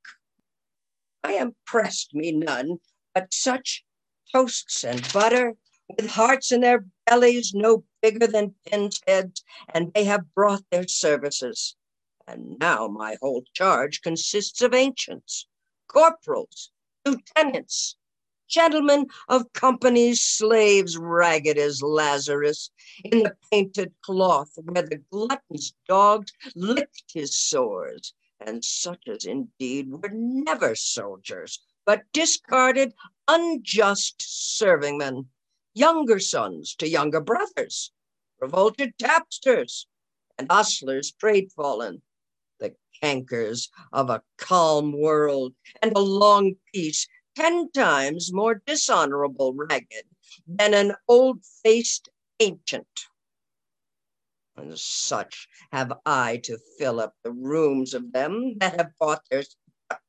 I 1.24 1.34
am 1.34 1.56
pressed 1.66 2.14
me 2.14 2.32
none, 2.32 2.80
but 3.16 3.34
such 3.34 3.84
toasts 4.32 4.84
and 4.84 5.12
butter, 5.14 5.56
with 5.98 6.10
hearts 6.10 6.52
in 6.52 6.62
their 6.62 6.86
bellies 7.08 7.54
no 7.54 7.84
bigger 8.02 8.28
than 8.28 8.54
pins' 8.66 9.02
heads, 9.08 9.44
and 9.74 9.94
they 9.94 10.04
have 10.04 10.34
brought 10.36 10.64
their 10.70 10.88
services. 10.88 11.76
And 12.28 12.60
now 12.60 12.88
my 12.88 13.18
whole 13.22 13.44
charge 13.54 14.02
consists 14.02 14.62
of 14.62 14.74
ancients, 14.74 15.48
corporals, 15.88 16.72
lieutenants, 17.06 17.96
gentlemen 18.48 19.08
of 19.30 19.52
companies, 19.54 20.22
slaves 20.22 20.98
ragged 20.98 21.58
as 21.58 21.82
Lazarus, 21.82 22.70
in 23.04 23.24
the 23.24 23.36
painted 23.52 23.94
cloth 24.02 24.52
where 24.58 24.84
the 24.84 25.02
glutton's 25.12 25.74
dogs 25.88 26.34
licked 26.56 27.04
his 27.14 27.34
sores, 27.36 28.14
and 28.42 28.64
such 28.66 29.08
as 29.08 29.26
indeed 29.26 29.90
were 29.90 30.12
never 30.12 30.76
soldiers, 30.76 31.60
but 31.86 32.04
discarded, 32.14 32.94
unjust 33.28 34.20
servingmen, 34.20 35.28
younger 35.74 36.20
sons 36.20 36.76
to 36.76 36.88
younger 36.88 37.22
brothers, 37.22 37.92
revolted 38.40 38.94
tapsters, 38.98 39.88
and 40.38 40.48
ostlers 40.50 41.16
trade 41.18 41.52
fallen, 41.52 42.02
the 42.60 42.76
cankers 43.02 43.70
of 43.94 44.10
a 44.10 44.24
calm 44.38 44.92
world 45.00 45.54
and 45.82 45.96
a 45.96 46.00
long 46.00 46.56
peace 46.74 47.08
ten 47.36 47.70
times 47.72 48.34
more 48.34 48.62
dishonorable 48.66 49.54
ragged 49.54 50.06
than 50.48 50.74
an 50.74 50.96
old 51.08 51.44
faced 51.64 52.10
ancient. 52.40 52.88
And 54.58 54.78
such 54.80 55.48
have 55.72 55.92
I 56.06 56.38
to 56.44 56.58
fill 56.78 57.02
up 57.02 57.14
the 57.24 57.32
rooms 57.32 57.94
of 57.94 58.14
them 58.14 58.58
that 58.60 58.80
have 58.80 58.92
bought 58.98 59.24
their 59.30 59.44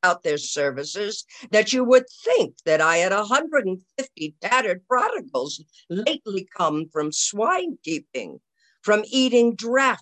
out 0.03 0.23
their 0.23 0.37
services 0.37 1.25
that 1.51 1.73
you 1.73 1.83
would 1.83 2.05
think 2.23 2.55
that 2.65 2.81
I 2.81 2.97
had 2.97 3.11
a 3.11 3.25
hundred 3.25 3.65
and 3.65 3.81
fifty 3.97 4.35
tattered 4.41 4.87
prodigals 4.87 5.63
lately 5.89 6.47
come 6.55 6.89
from 6.89 7.11
swine 7.11 7.77
keeping, 7.83 8.39
from 8.81 9.03
eating 9.07 9.55
draff 9.55 10.01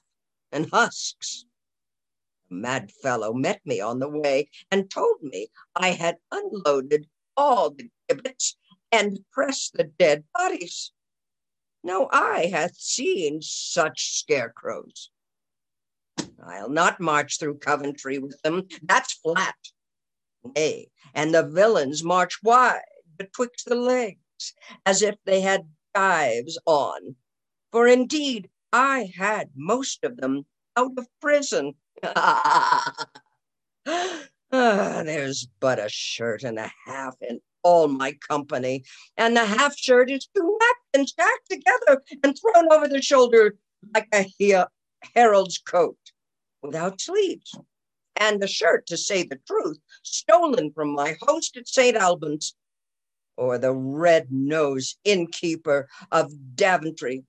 and 0.52 0.70
husks 0.70 1.46
A 2.52 2.54
mad 2.54 2.92
fellow 2.92 3.34
met 3.34 3.62
me 3.66 3.82
on 3.82 4.00
the 4.00 4.10
way 4.10 4.50
and 4.72 4.90
told 4.90 5.22
me 5.22 5.48
I 5.76 5.90
had 5.90 6.18
unloaded 6.32 7.08
all 7.36 7.72
the 7.72 7.90
gibbets 8.08 8.56
and 8.92 9.20
press 9.32 9.70
the 9.74 9.84
dead 9.84 10.24
bodies. 10.34 10.92
No 11.84 12.08
eye 12.12 12.48
hath 12.52 12.76
seen 12.78 13.42
such 13.42 14.18
scarecrows. 14.18 15.12
I'll 16.44 16.70
not 16.70 17.00
march 17.00 17.40
through 17.40 17.60
Coventry 17.60 18.20
with 18.20 18.42
them. 18.42 18.68
That's 18.84 19.14
flat. 19.14 19.56
Nay, 20.56 20.90
and 21.14 21.34
the 21.34 21.44
villains 21.44 22.04
march 22.04 22.42
wide 22.44 22.82
betwixt 23.18 23.66
the 23.66 23.76
legs, 23.76 24.54
as 24.86 25.02
if 25.02 25.16
they 25.26 25.42
had 25.42 25.70
gyves 25.96 26.56
on. 26.66 27.16
For 27.72 27.88
indeed, 27.88 28.50
I 28.72 29.12
had 29.18 29.50
most 29.56 30.04
of 30.04 30.18
them 30.18 30.46
out 30.76 30.92
of 30.98 31.08
prison. 31.22 31.74
ah, 32.04 33.06
there's 34.52 35.48
but 35.60 35.80
a 35.80 35.90
shirt 35.90 36.44
and 36.44 36.60
a 36.60 36.72
half 36.86 37.16
in 37.22 37.40
all 37.64 37.88
my 37.88 38.14
company, 38.14 38.84
and 39.18 39.36
the 39.36 39.46
half 39.46 39.76
shirt 39.78 40.12
is 40.12 40.28
wrapped 40.36 40.80
and 40.94 41.10
stacked 41.10 41.50
together 41.50 42.04
and 42.24 42.38
thrown 42.38 42.72
over 42.72 42.88
the 42.88 43.02
shoulder 43.02 43.56
like 43.94 44.08
a 44.14 44.24
he- 44.38 44.56
herald's 45.14 45.58
coat 45.58 45.98
without 46.66 47.02
sleeves. 47.02 47.58
And 48.18 48.42
the 48.42 48.48
shirt, 48.48 48.88
to 48.88 48.98
say 48.98 49.24
the 49.24 49.40
truth, 49.48 49.78
stolen 50.04 50.72
from 50.72 50.94
my 50.94 51.18
host 51.22 51.58
at 51.58 51.68
St. 51.68 51.98
Albans, 51.98 52.56
or 53.38 53.58
the 53.58 53.74
red 53.74 54.28
nosed 54.32 54.98
innkeeper 55.04 55.90
of 56.12 56.32
Daventry. 56.56 57.24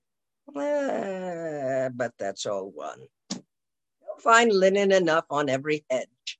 Eh, 0.55 1.89
but 1.93 2.13
that's 2.17 2.45
all 2.45 2.71
one. 2.73 3.01
You'll 3.31 4.19
find 4.19 4.51
linen 4.51 4.93
enough 4.93 5.25
on 5.29 5.49
every 5.49 5.85
hedge. 5.89 6.39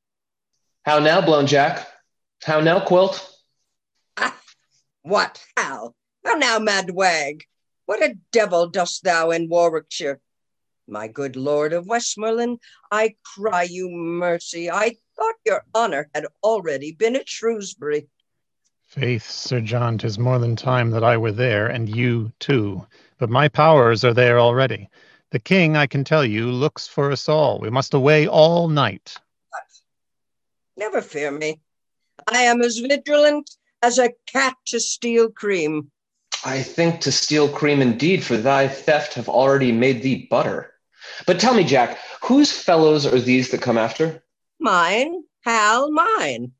How 0.83 0.99
now, 0.99 1.19
Blown 1.19 1.45
Jack? 1.45 1.85
How 2.43 2.61
now, 2.61 2.79
Quilt? 2.79 3.29
Ah, 4.15 4.39
what? 5.01 5.43
How? 5.57 5.93
How 6.23 6.35
now, 6.35 6.59
mad 6.59 6.91
wag? 6.91 7.43
What 7.85 8.01
a 8.01 8.15
devil 8.31 8.67
dost 8.67 9.03
thou 9.03 9.31
in 9.31 9.49
Warwickshire? 9.49 10.21
My 10.89 11.07
good 11.07 11.35
lord 11.35 11.73
of 11.73 11.85
Westmoreland, 11.88 12.59
I 12.91 13.15
cry 13.35 13.63
you 13.63 13.89
mercy. 13.89 14.71
I 14.71 14.95
thought 15.17 15.35
your 15.45 15.65
honor 15.75 16.09
had 16.15 16.25
already 16.43 16.93
been 16.93 17.17
at 17.17 17.27
Shrewsbury. 17.27 18.07
Faith, 18.85 19.29
Sir 19.29 19.59
John, 19.59 19.97
'tis 19.97 20.17
more 20.17 20.39
than 20.39 20.55
time 20.55 20.91
that 20.91 21.03
I 21.03 21.17
were 21.17 21.33
there, 21.33 21.67
and 21.67 21.93
you 21.93 22.31
too. 22.39 22.88
But 23.17 23.29
my 23.29 23.49
powers 23.49 24.05
are 24.05 24.13
there 24.13 24.39
already. 24.39 24.89
The 25.31 25.39
king, 25.39 25.75
I 25.75 25.88
can 25.88 26.05
tell 26.05 26.23
you, 26.23 26.49
looks 26.49 26.88
for 26.88 27.11
us 27.11 27.27
all. 27.27 27.59
We 27.59 27.69
must 27.69 27.93
away 27.93 28.25
all 28.25 28.69
night. 28.69 29.17
Never 30.77 31.01
fear 31.01 31.31
me. 31.31 31.59
I 32.31 32.43
am 32.43 32.61
as 32.61 32.77
vigilant 32.77 33.49
as 33.83 33.99
a 33.99 34.13
cat 34.25 34.55
to 34.67 34.79
steal 34.79 35.29
cream. 35.29 35.91
I 36.45 36.61
think 36.63 37.01
to 37.01 37.11
steal 37.11 37.49
cream 37.49 37.81
indeed, 37.81 38.23
for 38.23 38.38
thy 38.38 38.69
theft 38.69 39.15
have 39.15 39.27
already 39.27 39.73
made 39.73 40.01
thee 40.01 40.27
butter. 40.29 40.73
But 41.25 41.39
tell 41.39 41.53
me, 41.53 41.63
Jack, 41.63 41.97
whose 42.23 42.51
fellows 42.51 43.05
are 43.05 43.19
these 43.19 43.51
that 43.51 43.61
come 43.61 43.77
after? 43.77 44.23
Mine, 44.59 45.23
Hal, 45.47 45.91
mine. 45.91 46.51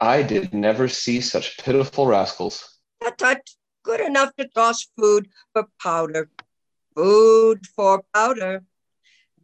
I 0.00 0.22
did 0.22 0.52
never 0.52 0.86
see 0.86 1.22
such 1.22 1.56
pitiful 1.56 2.06
rascals. 2.06 2.78
Tut 3.02 3.16
tut, 3.16 3.50
good 3.82 4.00
enough 4.00 4.36
to 4.36 4.46
toss 4.48 4.86
food 4.98 5.28
for 5.54 5.66
powder. 5.80 6.28
Food 6.94 7.66
for 7.74 8.04
powder. 8.12 8.64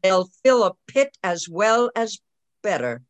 They'll 0.03 0.29
fill 0.45 0.65
a 0.65 0.75
pit 0.87 1.17
as 1.23 1.49
well 1.49 1.91
as 1.97 2.19
better. 2.63 3.03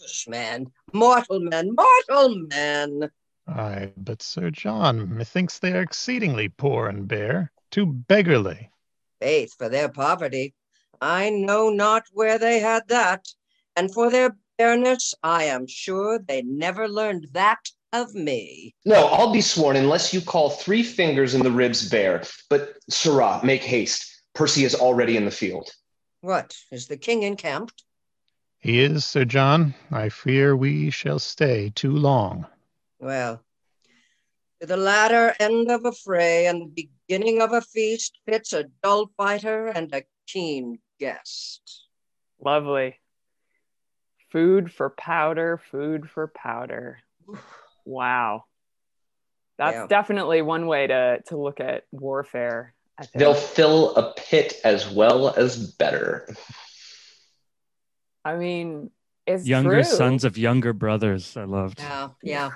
Hush, 0.00 0.26
man, 0.28 0.72
mortal 0.94 1.40
man, 1.40 1.74
mortal 1.74 2.46
man. 2.48 3.10
Aye, 3.46 3.92
but 3.98 4.22
Sir 4.22 4.50
John, 4.50 5.14
methinks 5.14 5.58
they 5.58 5.72
are 5.74 5.82
exceedingly 5.82 6.48
poor 6.48 6.88
and 6.88 7.06
bare, 7.06 7.52
too 7.70 7.84
beggarly. 7.84 8.70
Faith, 9.24 9.54
for 9.56 9.70
their 9.70 9.88
poverty, 9.88 10.52
I 11.00 11.30
know 11.30 11.70
not 11.70 12.02
where 12.12 12.38
they 12.38 12.58
had 12.58 12.88
that, 12.88 13.26
and 13.74 13.90
for 13.90 14.10
their 14.10 14.36
bareness, 14.58 15.14
I 15.22 15.44
am 15.44 15.66
sure 15.66 16.18
they 16.18 16.42
never 16.42 16.86
learned 16.86 17.28
that 17.32 17.70
of 17.94 18.14
me. 18.14 18.74
No, 18.84 19.06
I'll 19.06 19.32
be 19.32 19.40
sworn 19.40 19.76
unless 19.76 20.12
you 20.12 20.20
call 20.20 20.50
three 20.50 20.82
fingers 20.82 21.34
in 21.34 21.42
the 21.42 21.50
ribs 21.50 21.88
bare. 21.88 22.24
But, 22.50 22.74
Sirrah, 22.90 23.40
make 23.42 23.62
haste. 23.62 24.24
Percy 24.34 24.64
is 24.64 24.74
already 24.74 25.16
in 25.16 25.24
the 25.24 25.30
field. 25.30 25.70
What, 26.20 26.54
is 26.70 26.86
the 26.86 26.98
king 26.98 27.22
encamped? 27.22 27.82
He 28.58 28.80
is, 28.80 29.06
Sir 29.06 29.24
John. 29.24 29.74
I 29.90 30.10
fear 30.10 30.54
we 30.54 30.90
shall 30.90 31.18
stay 31.18 31.72
too 31.74 31.92
long. 31.92 32.46
Well, 32.98 33.43
to 34.64 34.68
the 34.68 34.76
latter 34.78 35.34
end 35.40 35.70
of 35.70 35.84
a 35.84 35.92
fray 35.92 36.46
and 36.46 36.74
the 36.74 36.88
beginning 37.06 37.42
of 37.42 37.52
a 37.52 37.60
feast 37.60 38.18
fits 38.26 38.52
a 38.54 38.64
dull 38.82 39.10
fighter 39.16 39.66
and 39.66 39.92
a 39.94 40.02
keen 40.26 40.78
guest. 40.98 41.60
Lovely. 42.42 42.98
Food 44.32 44.72
for 44.72 44.88
powder, 44.90 45.60
food 45.70 46.08
for 46.08 46.28
powder. 46.28 46.98
Wow. 47.84 48.44
That's 49.58 49.74
Yeah. 49.74 49.86
definitely 49.86 50.40
one 50.42 50.66
way 50.66 50.86
to 50.86 51.22
to 51.26 51.36
look 51.36 51.60
at 51.60 51.84
warfare. 51.92 52.74
I 52.98 53.04
think. 53.04 53.18
They'll 53.20 53.34
fill 53.34 53.94
a 53.96 54.14
pit 54.14 54.54
as 54.64 54.88
well 54.88 55.28
as 55.34 55.72
better. 55.74 56.26
I 58.24 58.36
mean, 58.36 58.90
it's 59.26 59.46
Younger 59.46 59.82
true. 59.82 59.84
sons 59.84 60.24
of 60.24 60.38
younger 60.38 60.72
brothers. 60.72 61.36
I 61.36 61.44
loved. 61.44 61.80
Yeah, 61.80 62.08
yeah. 62.22 62.50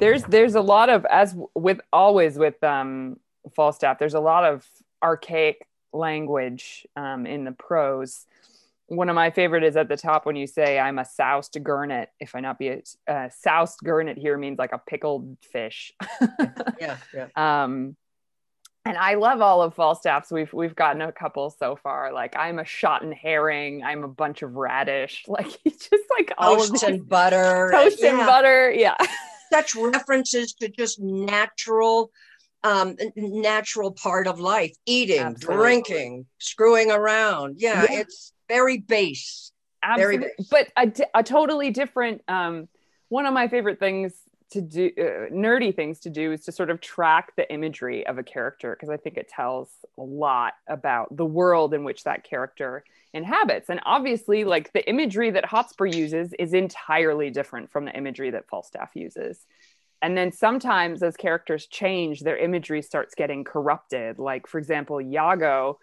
There's 0.00 0.24
there's 0.24 0.54
a 0.54 0.60
lot 0.60 0.88
of 0.88 1.04
as 1.06 1.36
with 1.54 1.80
always 1.92 2.38
with 2.38 2.62
um 2.64 3.18
falstaff 3.54 3.98
there's 3.98 4.14
a 4.14 4.20
lot 4.20 4.44
of 4.44 4.66
archaic 5.02 5.66
language 5.92 6.86
um, 6.96 7.26
in 7.26 7.44
the 7.44 7.52
prose 7.52 8.26
one 8.86 9.08
of 9.08 9.14
my 9.14 9.30
favorite 9.30 9.62
is 9.62 9.76
at 9.76 9.88
the 9.88 9.96
top 9.96 10.26
when 10.26 10.36
you 10.36 10.46
say 10.46 10.78
i'm 10.78 10.98
a 10.98 11.04
soused 11.04 11.54
gurnet 11.54 12.08
if 12.20 12.34
i 12.34 12.40
not 12.40 12.58
be 12.58 12.68
a 12.68 12.82
uh, 13.08 13.28
soused 13.30 13.80
gurnet 13.84 14.18
here 14.18 14.36
means 14.36 14.58
like 14.58 14.72
a 14.72 14.78
pickled 14.78 15.36
fish 15.52 15.92
Yeah, 16.80 16.96
yeah. 17.14 17.26
um 17.36 17.96
and 18.86 18.96
I 18.96 19.16
love 19.16 19.42
all 19.42 19.60
of 19.60 19.74
Falstaff's. 19.74 20.30
We've 20.30 20.50
we've 20.54 20.74
gotten 20.74 21.02
a 21.02 21.12
couple 21.12 21.50
so 21.50 21.76
far. 21.76 22.14
Like 22.14 22.34
I'm 22.34 22.58
a 22.58 22.64
shotten 22.64 23.12
herring. 23.12 23.84
I'm 23.84 24.04
a 24.04 24.08
bunch 24.08 24.40
of 24.40 24.54
radish. 24.56 25.24
Like 25.28 25.48
he's 25.62 25.76
just 25.76 26.04
like 26.18 26.32
all 26.38 26.54
of 26.54 26.60
Toast 26.60 26.72
these 26.72 26.82
and 26.84 27.06
butter. 27.08 27.68
toast 27.74 28.02
and 28.02 28.18
butter. 28.18 28.72
Yeah. 28.72 28.96
Such 29.52 29.74
references 29.74 30.54
to 30.54 30.68
just 30.68 31.00
natural, 31.00 32.10
um, 32.62 32.96
natural 33.16 33.92
part 33.92 34.26
of 34.26 34.38
life: 34.40 34.72
eating, 34.86 35.20
Absolutely. 35.20 35.56
drinking, 35.56 36.26
screwing 36.38 36.90
around. 36.90 37.56
Yeah, 37.58 37.86
Yeah. 37.90 38.00
it's 38.00 38.32
very 38.48 38.78
base. 38.78 39.52
Very 39.96 40.18
base. 40.18 40.48
But 40.50 40.68
a, 40.76 40.92
a 41.14 41.22
totally 41.22 41.70
different. 41.70 42.22
Um, 42.28 42.68
one 43.08 43.26
of 43.26 43.34
my 43.34 43.48
favorite 43.48 43.80
things 43.80 44.12
to 44.50 44.60
do, 44.60 44.90
uh, 44.98 45.32
nerdy 45.32 45.74
things 45.74 46.00
to 46.00 46.10
do, 46.10 46.32
is 46.32 46.44
to 46.44 46.52
sort 46.52 46.70
of 46.70 46.80
track 46.80 47.34
the 47.36 47.50
imagery 47.52 48.06
of 48.06 48.18
a 48.18 48.22
character 48.22 48.76
because 48.76 48.90
I 48.90 48.96
think 48.96 49.16
it 49.16 49.28
tells 49.28 49.70
a 49.98 50.02
lot 50.02 50.54
about 50.68 51.16
the 51.16 51.24
world 51.24 51.72
in 51.72 51.82
which 51.84 52.04
that 52.04 52.24
character 52.24 52.84
inhabits. 53.12 53.68
And 53.68 53.80
obviously, 53.84 54.44
like 54.44 54.72
the 54.72 54.88
imagery 54.88 55.30
that 55.30 55.44
Hotspur 55.44 55.86
uses 55.86 56.32
is 56.38 56.54
entirely 56.54 57.30
different 57.30 57.70
from 57.70 57.84
the 57.84 57.92
imagery 57.92 58.30
that 58.30 58.48
Falstaff 58.48 58.90
uses. 58.94 59.46
And 60.02 60.16
then 60.16 60.32
sometimes 60.32 61.02
as 61.02 61.16
characters 61.16 61.66
change, 61.66 62.20
their 62.20 62.38
imagery 62.38 62.82
starts 62.82 63.14
getting 63.14 63.44
corrupted. 63.44 64.18
Like, 64.18 64.46
for 64.46 64.58
example, 64.58 65.00
Iago 65.00 65.78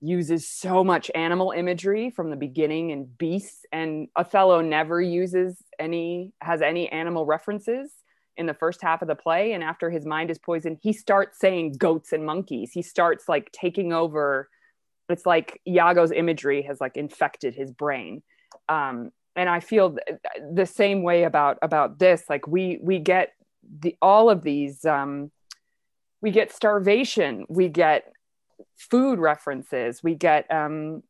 uses 0.00 0.48
so 0.48 0.84
much 0.84 1.10
animal 1.14 1.50
imagery 1.50 2.10
from 2.10 2.30
the 2.30 2.36
beginning 2.36 2.92
and 2.92 3.18
beasts 3.18 3.64
and 3.72 4.08
othello 4.14 4.60
never 4.60 5.00
uses 5.00 5.60
any 5.78 6.32
has 6.40 6.62
any 6.62 6.88
animal 6.90 7.26
references 7.26 7.90
in 8.36 8.46
the 8.46 8.54
first 8.54 8.80
half 8.80 9.02
of 9.02 9.08
the 9.08 9.16
play 9.16 9.52
and 9.52 9.64
after 9.64 9.90
his 9.90 10.06
mind 10.06 10.30
is 10.30 10.38
poisoned 10.38 10.78
he 10.80 10.92
starts 10.92 11.40
saying 11.40 11.72
goats 11.72 12.12
and 12.12 12.24
monkeys 12.24 12.70
he 12.72 12.80
starts 12.80 13.28
like 13.28 13.50
taking 13.50 13.92
over 13.92 14.48
it's 15.08 15.26
like 15.26 15.60
iago's 15.66 16.12
imagery 16.12 16.62
has 16.62 16.80
like 16.80 16.96
infected 16.96 17.54
his 17.54 17.70
brain 17.70 18.22
um 18.68 19.10
and 19.36 19.48
i 19.48 19.60
feel 19.60 19.96
th- 19.96 20.18
the 20.52 20.66
same 20.66 21.02
way 21.02 21.24
about 21.24 21.58
about 21.62 21.98
this 21.98 22.24
like 22.28 22.46
we 22.46 22.78
we 22.82 22.98
get 22.98 23.32
the 23.80 23.96
all 24.00 24.30
of 24.30 24.42
these 24.42 24.84
um 24.84 25.30
we 26.20 26.30
get 26.30 26.52
starvation 26.52 27.46
we 27.48 27.68
get 27.68 28.12
food 28.76 29.18
references. 29.18 30.02
We 30.02 30.14
get 30.14 30.50
um, 30.50 31.02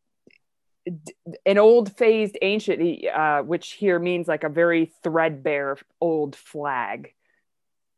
d- 0.85 1.15
an 1.47 1.59
old 1.59 1.97
phased 1.97 2.39
ancient, 2.43 3.07
uh, 3.07 3.43
which 3.43 3.73
here 3.73 3.99
means 3.99 4.29
like 4.29 4.45
a 4.45 4.49
very 4.49 4.93
threadbare 5.03 5.79
old 6.01 6.35
flag. 6.35 7.13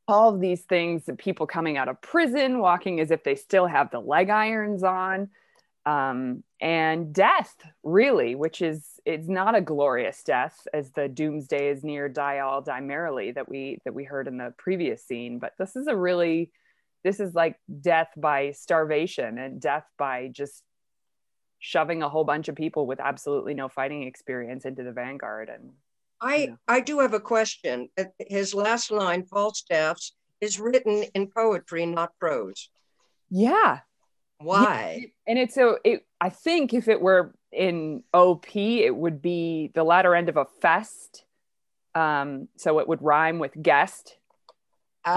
All 0.08 0.34
of 0.34 0.40
these 0.40 0.62
things, 0.62 1.08
people 1.18 1.46
coming 1.46 1.76
out 1.76 1.88
of 1.88 2.00
prison, 2.00 2.58
walking 2.58 3.00
as 3.00 3.10
if 3.10 3.22
they 3.22 3.36
still 3.36 3.66
have 3.66 3.90
the 3.90 4.00
leg 4.00 4.28
irons 4.28 4.82
on. 4.82 5.30
Um, 5.86 6.44
and 6.60 7.12
death, 7.14 7.54
really, 7.82 8.34
which 8.34 8.60
is 8.60 8.86
it's 9.06 9.28
not 9.28 9.54
a 9.54 9.60
glorious 9.60 10.22
death 10.22 10.66
as 10.74 10.90
the 10.92 11.08
doomsday 11.08 11.68
is 11.68 11.82
near, 11.82 12.08
die 12.08 12.40
all, 12.40 12.60
die 12.60 12.80
merrily 12.80 13.32
that 13.32 13.48
we 13.48 13.78
that 13.84 13.94
we 13.94 14.04
heard 14.04 14.28
in 14.28 14.36
the 14.36 14.52
previous 14.58 15.02
scene. 15.04 15.38
But 15.38 15.54
this 15.58 15.76
is 15.76 15.86
a 15.86 15.96
really 15.96 16.52
this 17.02 17.18
is 17.18 17.34
like 17.34 17.56
death 17.80 18.10
by 18.16 18.52
starvation 18.52 19.38
and 19.38 19.60
death 19.60 19.86
by 19.98 20.28
just 20.28 20.62
shoving 21.58 22.02
a 22.02 22.08
whole 22.08 22.24
bunch 22.24 22.48
of 22.48 22.56
people 22.56 22.86
with 22.86 23.00
absolutely 23.00 23.54
no 23.54 23.68
fighting 23.68 24.02
experience 24.02 24.64
into 24.64 24.82
the 24.82 24.92
vanguard 24.92 25.48
and 25.48 25.70
I. 26.20 26.54
I 26.68 26.80
do 26.80 26.98
have 27.00 27.14
a 27.14 27.20
question. 27.20 27.88
Uh, 27.98 28.04
His 28.18 28.54
last 28.54 28.90
line, 28.90 29.24
Falstaff's, 29.24 30.14
is 30.42 30.60
written 30.60 31.04
in 31.14 31.30
poetry, 31.30 31.86
not 31.86 32.10
prose. 32.18 32.68
yeah 33.30 33.80
Why? 34.40 35.12
and 35.26 35.38
it's 35.38 35.54
so 35.54 35.78
it 35.84 36.04
i 36.20 36.28
think 36.28 36.72
if 36.74 36.88
it 36.88 37.00
were 37.00 37.34
in 37.52 38.02
op 38.14 38.46
it 38.56 38.94
would 38.96 39.20
be 39.20 39.70
the 39.74 39.84
latter 39.84 40.14
end 40.14 40.28
of 40.28 40.36
a 40.36 40.44
fest 40.60 41.24
um 41.94 42.48
so 42.56 42.78
it 42.78 42.88
would 42.88 43.02
rhyme 43.02 43.38
with 43.38 43.52
guest 43.60 44.16
um, 45.06 45.14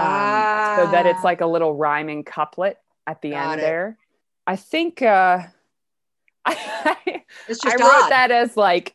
so 0.76 0.90
that 0.90 1.06
it's 1.06 1.20
Ah, 1.20 1.24
like 1.26 1.40
a 1.42 1.46
little 1.46 1.74
rhyming 1.74 2.24
couplet 2.24 2.78
at 3.06 3.20
the 3.22 3.30
Got 3.30 3.52
end 3.52 3.60
it. 3.60 3.62
there 3.62 3.98
i 4.46 4.56
think 4.56 5.02
uh 5.02 5.40
i, 6.46 6.96
I 7.64 7.74
wrote 7.76 7.82
odd. 7.82 8.10
that 8.10 8.30
as 8.30 8.56
like 8.56 8.94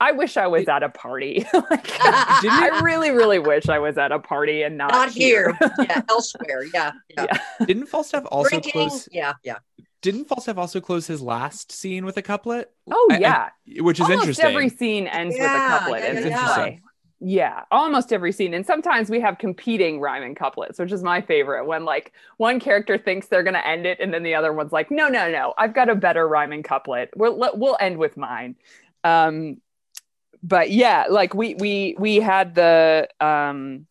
i 0.00 0.12
wish 0.12 0.36
i 0.36 0.46
was 0.46 0.66
at 0.68 0.82
a 0.82 0.88
party 0.88 1.46
like, 1.54 1.90
i 2.00 2.80
really 2.82 3.10
really 3.10 3.38
wish 3.38 3.68
i 3.68 3.78
was 3.78 3.98
at 3.98 4.12
a 4.12 4.18
party 4.18 4.62
and 4.62 4.76
not, 4.76 4.90
not 4.90 5.10
here. 5.10 5.56
yeah, 5.78 6.02
elsewhere. 6.08 6.64
Yeah, 6.72 6.92
yeah. 7.10 7.26
Yeah. 7.30 7.66
Didn't 7.66 7.86
Falstaff 7.86 8.24
also 8.30 8.48
Drinking. 8.48 8.72
close? 8.72 9.08
Yeah, 9.12 9.34
yeah. 9.44 9.58
Didn't 10.02 10.24
Falstaff 10.26 10.56
also 10.58 10.80
close 10.80 11.06
his 11.06 11.20
last 11.20 11.70
scene 11.72 12.04
with 12.04 12.16
a 12.16 12.22
couplet? 12.22 12.72
oh 12.90 13.08
I- 13.10 13.16
I- 13.16 13.18
yeah 13.18 13.48
which 13.82 13.98
is 13.98 14.04
almost 14.04 14.22
interesting. 14.22 14.46
every 14.46 14.68
scene 14.68 15.06
ends 15.06 15.34
with 15.38 15.44
a 15.44 15.68
couplet 15.68 16.02
yeah, 16.02 16.10
in 16.10 16.16
yeah, 16.16 16.22
this 16.22 16.32
yeah. 16.32 16.76
Yeah, 17.22 17.64
almost 17.70 18.14
every 18.14 18.32
scene. 18.32 18.54
And 18.54 18.64
sometimes 18.64 19.10
we 19.10 19.20
have 19.20 19.36
competing 19.36 20.00
rhyming 20.00 20.34
couplets, 20.34 20.78
which 20.78 20.90
is 20.90 21.02
my 21.02 21.20
favorite 21.20 21.66
when 21.66 21.84
like 21.84 22.12
one 22.38 22.58
character 22.58 22.96
thinks 22.96 23.26
they're 23.28 23.42
going 23.42 23.54
to 23.54 23.66
end 23.66 23.84
it 23.84 24.00
and 24.00 24.12
then 24.14 24.22
the 24.22 24.34
other 24.34 24.54
one's 24.54 24.72
like, 24.72 24.90
"No, 24.90 25.08
no, 25.08 25.30
no. 25.30 25.52
I've 25.58 25.74
got 25.74 25.90
a 25.90 25.94
better 25.94 26.26
rhyming 26.26 26.62
couplet. 26.62 27.10
We'll 27.14 27.36
we'll 27.54 27.76
end 27.78 27.98
with 27.98 28.16
mine." 28.16 28.56
Um 29.04 29.60
but 30.42 30.70
yeah, 30.70 31.06
like 31.10 31.34
we 31.34 31.54
we 31.54 31.96
we 31.98 32.16
had 32.16 32.54
the 32.54 33.08
um 33.20 33.86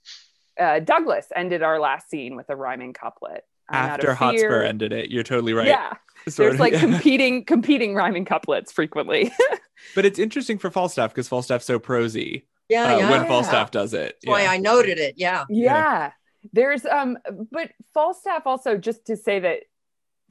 uh 0.59 0.79
Douglas 0.79 1.27
ended 1.35 1.63
our 1.63 1.79
last 1.79 2.09
scene 2.09 2.35
with 2.35 2.49
a 2.49 2.55
rhyming 2.55 2.93
couplet. 2.93 3.43
I'm 3.69 3.91
After 3.91 4.13
Hotspur 4.15 4.39
fear. 4.39 4.63
ended 4.63 4.91
it, 4.93 5.11
you're 5.11 5.23
totally 5.23 5.53
right. 5.53 5.67
Yeah. 5.67 5.93
Sort 6.27 6.35
There's 6.37 6.53
of, 6.55 6.59
like 6.59 6.73
yeah. 6.73 6.79
competing 6.79 7.45
competing 7.45 7.95
rhyming 7.95 8.25
couplets 8.25 8.71
frequently. 8.71 9.31
but 9.95 10.05
it's 10.05 10.19
interesting 10.19 10.57
for 10.57 10.69
Falstaff 10.71 11.11
because 11.11 11.27
Falstaff's 11.27 11.65
so 11.65 11.79
prosy 11.79 12.47
Yeah, 12.67 12.93
uh, 12.93 12.97
yeah. 12.97 13.09
when 13.11 13.21
yeah. 13.21 13.27
Falstaff 13.27 13.71
does 13.71 13.93
it. 13.93 14.17
That's 14.21 14.27
why 14.27 14.45
I 14.47 14.57
noted 14.57 14.97
it. 14.97 15.15
Yeah. 15.17 15.45
yeah 15.49 16.11
there's 16.53 16.85
um 16.85 17.17
but 17.51 17.71
falstaff 17.93 18.45
also 18.45 18.77
just 18.77 19.05
to 19.05 19.17
say 19.17 19.39
that 19.39 19.59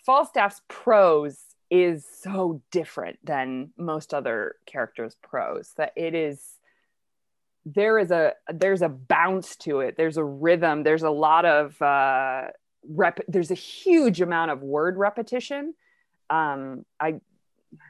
falstaff's 0.05 0.61
prose 0.69 1.39
is 1.71 2.07
so 2.23 2.63
different 2.71 3.19
than 3.25 3.71
most 3.77 4.15
other 4.15 4.57
characters 4.67 5.17
prose 5.23 5.73
that 5.77 5.93
it 5.97 6.15
is 6.15 6.59
there 7.75 7.99
is 7.99 8.11
a 8.11 8.33
there's 8.53 8.83
a 8.83 8.89
bounce 8.89 9.57
to 9.57 9.81
it. 9.81 9.97
There's 9.97 10.17
a 10.17 10.25
rhythm. 10.25 10.83
There's 10.83 11.03
a 11.03 11.11
lot 11.11 11.45
of 11.45 11.81
uh 11.83 12.49
rep 12.89 13.21
there's 13.29 13.51
a 13.51 13.55
huge 13.55 14.21
amount 14.21 14.51
of 14.51 14.63
word 14.63 14.97
repetition. 14.97 15.75
Um 16.31 16.85
i 16.99 17.21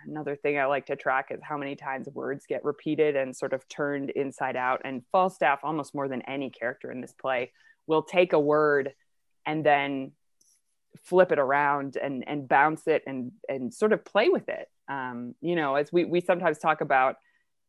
another 0.08 0.34
thing 0.34 0.58
i 0.58 0.64
like 0.64 0.86
to 0.86 0.96
track 0.96 1.28
is 1.30 1.38
how 1.40 1.56
many 1.56 1.76
times 1.76 2.08
words 2.08 2.46
get 2.48 2.64
repeated 2.64 3.14
and 3.14 3.36
sort 3.36 3.52
of 3.52 3.68
turned 3.68 4.10
inside 4.10 4.56
out. 4.56 4.80
And 4.84 5.02
falstaff 5.12 5.60
almost 5.62 5.94
more 5.94 6.08
than 6.08 6.22
any 6.22 6.50
character 6.50 6.90
in 6.90 7.00
this 7.00 7.12
play 7.12 7.52
will 7.86 8.02
take 8.02 8.32
a 8.32 8.40
word 8.40 8.92
and 9.46 9.64
then 9.64 10.12
flip 11.04 11.32
it 11.32 11.38
around 11.38 11.96
and 11.96 12.26
and 12.26 12.48
bounce 12.48 12.86
it 12.86 13.02
and 13.06 13.32
and 13.48 13.72
sort 13.72 13.92
of 13.92 14.04
play 14.04 14.28
with 14.28 14.48
it. 14.48 14.68
Um 14.88 15.34
you 15.40 15.56
know 15.56 15.74
as 15.74 15.92
we 15.92 16.04
we 16.04 16.20
sometimes 16.20 16.58
talk 16.58 16.80
about 16.80 17.16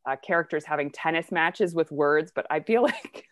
uh, 0.08 0.16
characters 0.16 0.64
having 0.66 0.90
tennis 0.90 1.30
matches 1.30 1.76
with 1.76 1.92
words 1.92 2.32
but 2.34 2.48
i 2.50 2.62
feel 2.62 2.82
like 2.84 3.26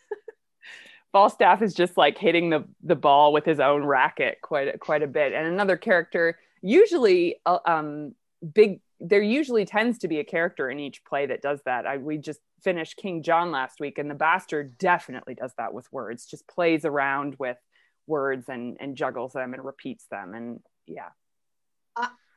falstaff 1.11 1.61
is 1.61 1.73
just 1.73 1.97
like 1.97 2.17
hitting 2.17 2.49
the 2.49 2.63
the 2.83 2.95
ball 2.95 3.33
with 3.33 3.45
his 3.45 3.59
own 3.59 3.83
racket 3.83 4.39
quite 4.41 4.79
quite 4.79 5.03
a 5.03 5.07
bit. 5.07 5.33
And 5.33 5.47
another 5.47 5.77
character 5.77 6.37
usually 6.61 7.37
uh, 7.45 7.59
um 7.65 8.13
big 8.53 8.81
there 8.99 9.21
usually 9.21 9.65
tends 9.65 9.99
to 9.99 10.07
be 10.07 10.19
a 10.19 10.23
character 10.23 10.69
in 10.69 10.79
each 10.79 11.03
play 11.05 11.27
that 11.27 11.41
does 11.41 11.59
that. 11.65 11.85
I, 11.85 11.97
we 11.97 12.17
just 12.17 12.39
finished 12.63 12.97
king 12.97 13.21
john 13.21 13.51
last 13.51 13.79
week 13.79 13.99
and 13.99 14.09
the 14.09 14.15
bastard 14.15 14.77
definitely 14.79 15.35
does 15.35 15.53
that 15.57 15.73
with 15.73 15.91
words 15.91 16.25
just 16.25 16.47
plays 16.47 16.85
around 16.85 17.35
with 17.37 17.57
words 18.07 18.49
and 18.49 18.77
and 18.79 18.95
juggles 18.95 19.33
them 19.33 19.53
and 19.53 19.63
repeats 19.63 20.05
them 20.09 20.33
and 20.33 20.59
yeah 20.87 21.09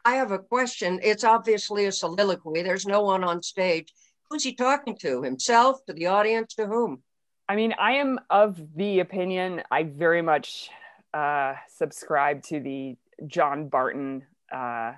I 0.05 0.15
have 0.15 0.33
a 0.33 0.39
question. 0.39 1.01
It's 1.03 1.25
obviously 1.25 1.87
a 1.87 1.93
soliloquy. 1.93 2.63
There's 2.63 2.87
no 2.87 3.03
one 3.03 3.25
on 3.25 3.43
stage. 3.43 3.93
Who's 4.29 4.45
he 4.45 4.55
talking 4.55 4.97
to? 4.99 5.23
Himself? 5.23 5.85
To 5.87 5.93
the 5.93 6.07
audience? 6.07 6.55
To 6.55 6.67
whom? 6.67 7.03
I 7.49 7.57
mean, 7.57 7.75
I 7.79 7.93
am 7.93 8.21
of 8.31 8.61
the 8.77 9.01
opinion, 9.01 9.63
I 9.71 9.83
very 9.83 10.23
much 10.23 10.71
uh, 11.13 11.55
subscribe 11.69 12.45
to 12.45 12.61
the 12.61 12.97
John 13.27 13.69
Barton 13.69 14.25
uh, 14.53 14.93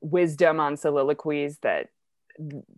wisdom 0.00 0.58
on 0.58 0.76
soliloquies 0.76 1.58
that 1.62 1.90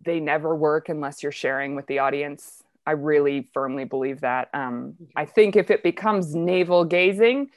they 0.03 0.19
never 0.19 0.55
work 0.55 0.89
unless 0.89 1.23
you're 1.23 1.31
sharing 1.31 1.75
with 1.75 1.87
the 1.87 1.99
audience. 1.99 2.63
I 2.85 2.91
really 2.91 3.49
firmly 3.53 3.83
believe 3.85 4.21
that. 4.21 4.49
Um, 4.53 4.95
I 5.15 5.25
think 5.25 5.55
if 5.55 5.71
it 5.71 5.83
becomes 5.83 6.35
navel 6.35 6.85
gazing, 6.85 7.49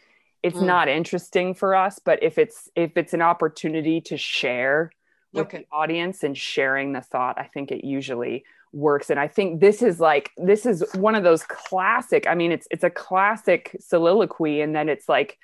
it's 0.43 0.59
Mm. 0.59 0.67
not 0.67 0.89
interesting 0.89 1.55
for 1.55 1.75
us. 1.75 1.99
But 1.99 2.23
if 2.23 2.39
it's 2.39 2.71
if 2.75 2.97
it's 2.97 3.13
an 3.15 3.23
opportunity 3.23 4.01
to 4.03 4.17
share 4.17 4.91
with 5.33 5.47
Okay. 5.47 5.59
the 5.59 5.67
audience 5.77 6.23
and 6.25 6.37
sharing 6.37 6.93
the 6.93 7.01
thought, 7.03 7.39
I 7.39 7.45
think 7.45 7.71
it 7.71 7.85
usually 7.85 8.45
works. 8.73 9.11
And 9.11 9.19
I 9.21 9.29
think 9.29 9.61
this 9.61 9.83
is 9.83 9.99
like 10.01 10.31
this 10.37 10.65
is 10.67 10.85
one 10.95 11.15
of 11.15 11.25
those 11.25 11.43
classic. 11.43 12.27
I 12.27 12.35
mean, 12.35 12.53
it's 12.53 12.69
it's 12.71 12.85
a 12.85 12.91
classic 12.91 13.77
soliloquy, 13.81 14.61
and 14.61 14.75
then 14.75 14.89
it's 14.89 15.09
like 15.09 15.39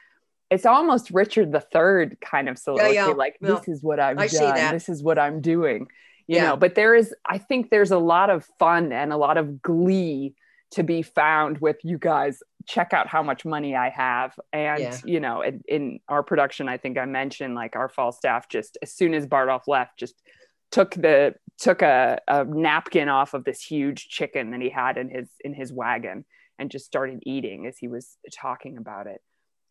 it's 0.50 0.66
almost 0.66 1.10
Richard 1.10 1.52
the 1.52 1.60
Third 1.60 2.18
kind 2.20 2.48
of 2.48 2.58
soliloquy. 2.58 2.94
yeah. 2.94 3.06
Like 3.06 3.36
Yeah. 3.40 3.54
this 3.56 3.68
is 3.68 3.82
what 3.82 3.98
I'm 4.00 4.18
I 4.18 4.28
done. 4.28 4.72
This 4.72 4.88
is 4.88 5.02
what 5.02 5.18
I'm 5.18 5.40
doing. 5.40 5.88
You 6.26 6.36
Yeah. 6.36 6.44
know, 6.48 6.56
but 6.56 6.74
there 6.74 6.94
is 6.94 7.14
I 7.26 7.38
think 7.38 7.70
there's 7.70 7.90
a 7.90 7.98
lot 7.98 8.30
of 8.30 8.46
fun 8.58 8.92
and 8.92 9.12
a 9.12 9.16
lot 9.16 9.36
of 9.36 9.60
glee 9.62 10.34
to 10.72 10.82
be 10.82 11.02
found 11.02 11.58
with 11.58 11.76
you 11.84 11.98
guys 11.98 12.42
check 12.66 12.92
out 12.92 13.06
how 13.06 13.22
much 13.22 13.44
money 13.44 13.76
I 13.76 13.90
have. 13.90 14.32
And, 14.52 14.80
Yeah. 14.82 14.96
you 15.04 15.20
know, 15.20 15.42
in, 15.42 15.62
in 15.68 16.00
our 16.08 16.22
production, 16.22 16.68
I 16.68 16.78
think 16.78 16.96
I 16.98 17.04
mentioned 17.04 17.54
like 17.54 17.76
our 17.76 17.88
Falstaff 17.90 18.48
just 18.48 18.78
as 18.82 18.92
soon 18.92 19.12
as 19.14 19.26
Bardolph 19.26 19.68
left, 19.68 19.98
just 19.98 20.22
took 20.70 20.94
the 20.94 21.34
took 21.58 21.82
a, 21.82 22.18
a 22.26 22.44
napkin 22.44 23.08
off 23.08 23.34
of 23.34 23.44
this 23.44 23.62
huge 23.62 24.08
chicken 24.08 24.50
that 24.50 24.60
he 24.60 24.70
had 24.70 24.96
in 24.96 25.08
his 25.10 25.28
in 25.44 25.54
his 25.54 25.72
wagon 25.72 26.24
and 26.58 26.70
just 26.70 26.86
started 26.86 27.20
eating 27.24 27.66
as 27.66 27.76
he 27.78 27.86
was 27.86 28.16
talking 28.32 28.76
about 28.78 29.06
it. 29.06 29.20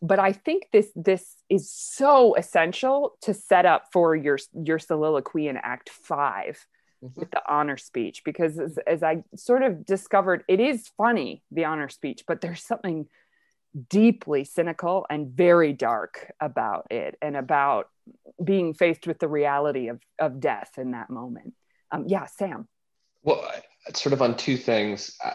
But 0.04 0.20
I 0.20 0.34
think 0.34 0.68
this 0.74 0.92
this 0.96 1.34
is 1.50 1.72
so 1.72 2.36
essential 2.36 3.16
to 3.22 3.34
set 3.34 3.66
up 3.66 3.86
for 3.94 4.16
your 4.16 4.38
your 4.54 4.78
soliloquy 4.78 5.48
in 5.48 5.56
Act 5.58 5.90
Five 5.90 6.68
Mhm. 7.02 7.16
with 7.18 7.32
the 7.32 7.42
honor 7.52 7.76
speech 7.76 8.24
because 8.24 8.58
as, 8.58 8.78
as 8.88 9.04
I 9.04 9.24
sort 9.36 9.62
of 9.64 9.86
discovered, 9.86 10.46
it 10.48 10.60
is 10.62 10.88
funny 10.96 11.44
the 11.52 11.66
honor 11.66 11.90
speech, 11.90 12.24
but 12.28 12.40
there's 12.40 12.64
something 12.64 13.08
deeply 13.90 14.44
cynical 14.46 15.06
and 15.10 15.28
very 15.28 15.74
dark 15.74 16.32
about 16.40 16.88
it 16.92 17.18
and 17.22 17.36
about 17.36 17.90
being 18.42 18.74
faced 18.74 19.06
with 19.08 19.20
the 19.20 19.28
reality 19.28 19.88
of, 19.90 20.00
of 20.20 20.40
death 20.40 20.72
in 20.78 20.92
that 20.92 21.10
moment. 21.10 21.54
Um, 21.92 22.06
yeah, 22.08 22.26
Sam. 22.28 22.68
Well, 23.24 23.42
I- 23.42 23.64
sort 23.94 24.14
of 24.14 24.22
on 24.22 24.38
two 24.38 24.56
things. 24.56 25.18
I, 25.22 25.34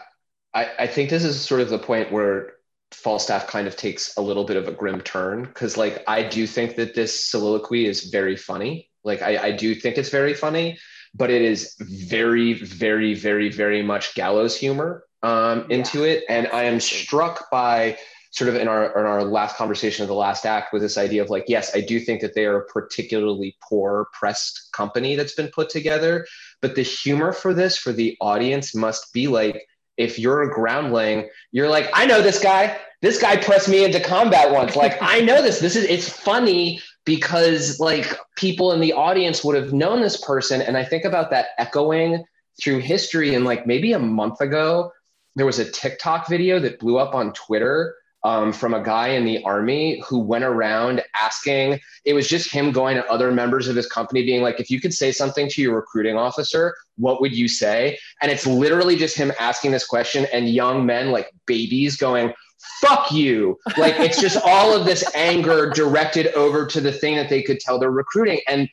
I, 0.53 0.71
I 0.79 0.87
think 0.87 1.09
this 1.11 1.23
is 1.23 1.39
sort 1.39 1.61
of 1.61 1.69
the 1.69 1.77
point 1.77 2.11
where 2.11 2.53
Falstaff 2.91 3.47
kind 3.47 3.67
of 3.67 3.75
takes 3.75 4.15
a 4.17 4.21
little 4.21 4.43
bit 4.43 4.57
of 4.57 4.67
a 4.67 4.71
grim 4.71 5.01
turn 5.01 5.43
because, 5.43 5.77
like, 5.77 6.03
I 6.07 6.23
do 6.23 6.47
think 6.47 6.75
that 6.75 6.95
this 6.95 7.25
soliloquy 7.25 7.85
is 7.85 8.05
very 8.05 8.35
funny. 8.35 8.89
Like, 9.03 9.21
I, 9.21 9.37
I 9.37 9.51
do 9.51 9.75
think 9.75 9.97
it's 9.97 10.09
very 10.09 10.33
funny, 10.33 10.77
but 11.13 11.29
it 11.29 11.41
is 11.41 11.75
very, 11.79 12.53
very, 12.53 13.13
very, 13.13 13.49
very 13.49 13.83
much 13.83 14.15
gallows 14.15 14.57
humor 14.57 15.03
um, 15.23 15.65
into 15.69 16.03
it. 16.03 16.23
And 16.29 16.47
I 16.47 16.63
am 16.63 16.79
struck 16.79 17.49
by 17.51 17.97
sort 18.31 18.49
of 18.49 18.55
in 18.55 18.67
our 18.67 18.99
in 18.99 19.05
our 19.05 19.23
last 19.23 19.55
conversation 19.55 20.03
of 20.03 20.07
the 20.07 20.13
last 20.13 20.45
act 20.45 20.71
with 20.71 20.81
this 20.83 20.97
idea 20.97 21.23
of 21.23 21.29
like, 21.29 21.45
yes, 21.47 21.75
I 21.75 21.81
do 21.81 21.99
think 21.99 22.21
that 22.21 22.35
they 22.35 22.45
are 22.45 22.57
a 22.57 22.65
particularly 22.65 23.57
poor 23.67 24.07
pressed 24.13 24.69
company 24.71 25.15
that's 25.15 25.33
been 25.33 25.49
put 25.49 25.69
together 25.69 26.25
but 26.61 26.75
the 26.75 26.81
humor 26.81 27.31
for 27.31 27.53
this 27.53 27.77
for 27.77 27.93
the 27.93 28.17
audience 28.21 28.75
must 28.75 29.13
be 29.13 29.27
like 29.27 29.65
if 29.99 30.17
you're 30.17 30.41
a 30.41 30.51
groundling 30.51 31.29
you're 31.51 31.69
like 31.69 31.89
i 31.93 32.05
know 32.05 32.21
this 32.21 32.39
guy 32.39 32.75
this 33.01 33.21
guy 33.21 33.37
pressed 33.37 33.69
me 33.69 33.85
into 33.85 33.99
combat 33.99 34.51
once 34.51 34.75
like 34.75 34.97
i 35.01 35.21
know 35.21 35.41
this 35.41 35.59
this 35.59 35.75
is 35.75 35.83
it's 35.85 36.09
funny 36.09 36.81
because 37.09 37.79
like 37.79 38.15
people 38.35 38.71
in 38.71 38.79
the 38.79 38.93
audience 38.93 39.43
would 39.43 39.55
have 39.55 39.73
known 39.73 39.99
this 39.99 40.23
person. 40.23 40.61
And 40.61 40.77
I 40.77 40.85
think 40.85 41.05
about 41.05 41.31
that 41.31 41.47
echoing 41.57 42.23
through 42.61 42.79
history. 42.79 43.33
And 43.33 43.45
like 43.45 43.65
maybe 43.65 43.93
a 43.93 43.99
month 43.99 44.41
ago, 44.41 44.91
there 45.35 45.47
was 45.47 45.57
a 45.57 45.71
TikTok 45.71 46.29
video 46.29 46.59
that 46.59 46.79
blew 46.79 46.99
up 46.99 47.15
on 47.15 47.33
Twitter 47.33 47.95
um, 48.23 48.51
from 48.51 48.73
a 48.73 48.83
guy 48.83 49.09
in 49.09 49.25
the 49.25 49.41
army 49.43 50.01
who 50.05 50.19
went 50.19 50.43
around 50.43 51.01
asking, 51.15 51.79
it 52.05 52.13
was 52.13 52.27
just 52.27 52.51
him 52.51 52.71
going 52.71 52.97
to 52.97 53.05
other 53.11 53.31
members 53.31 53.67
of 53.67 53.75
his 53.75 53.87
company, 53.87 54.25
being 54.25 54.41
like, 54.41 54.59
if 54.59 54.69
you 54.69 54.81
could 54.81 54.93
say 54.93 55.11
something 55.11 55.49
to 55.49 55.61
your 55.61 55.75
recruiting 55.75 56.17
officer, 56.17 56.75
what 56.97 57.21
would 57.21 57.35
you 57.35 57.47
say? 57.47 57.97
And 58.21 58.31
it's 58.31 58.45
literally 58.45 58.97
just 58.97 59.15
him 59.15 59.31
asking 59.39 59.71
this 59.71 59.85
question, 59.85 60.27
and 60.33 60.49
young 60.49 60.85
men, 60.85 61.11
like 61.11 61.31
babies, 61.45 61.95
going, 61.95 62.33
fuck 62.81 63.11
you. 63.11 63.57
Like 63.77 63.99
it's 63.99 64.19
just 64.19 64.37
all 64.45 64.75
of 64.75 64.85
this 64.85 65.03
anger 65.15 65.69
directed 65.69 66.27
over 66.33 66.65
to 66.67 66.81
the 66.81 66.91
thing 66.91 67.15
that 67.15 67.29
they 67.29 67.41
could 67.41 67.59
tell 67.59 67.79
they're 67.79 67.91
recruiting. 67.91 68.41
And 68.47 68.69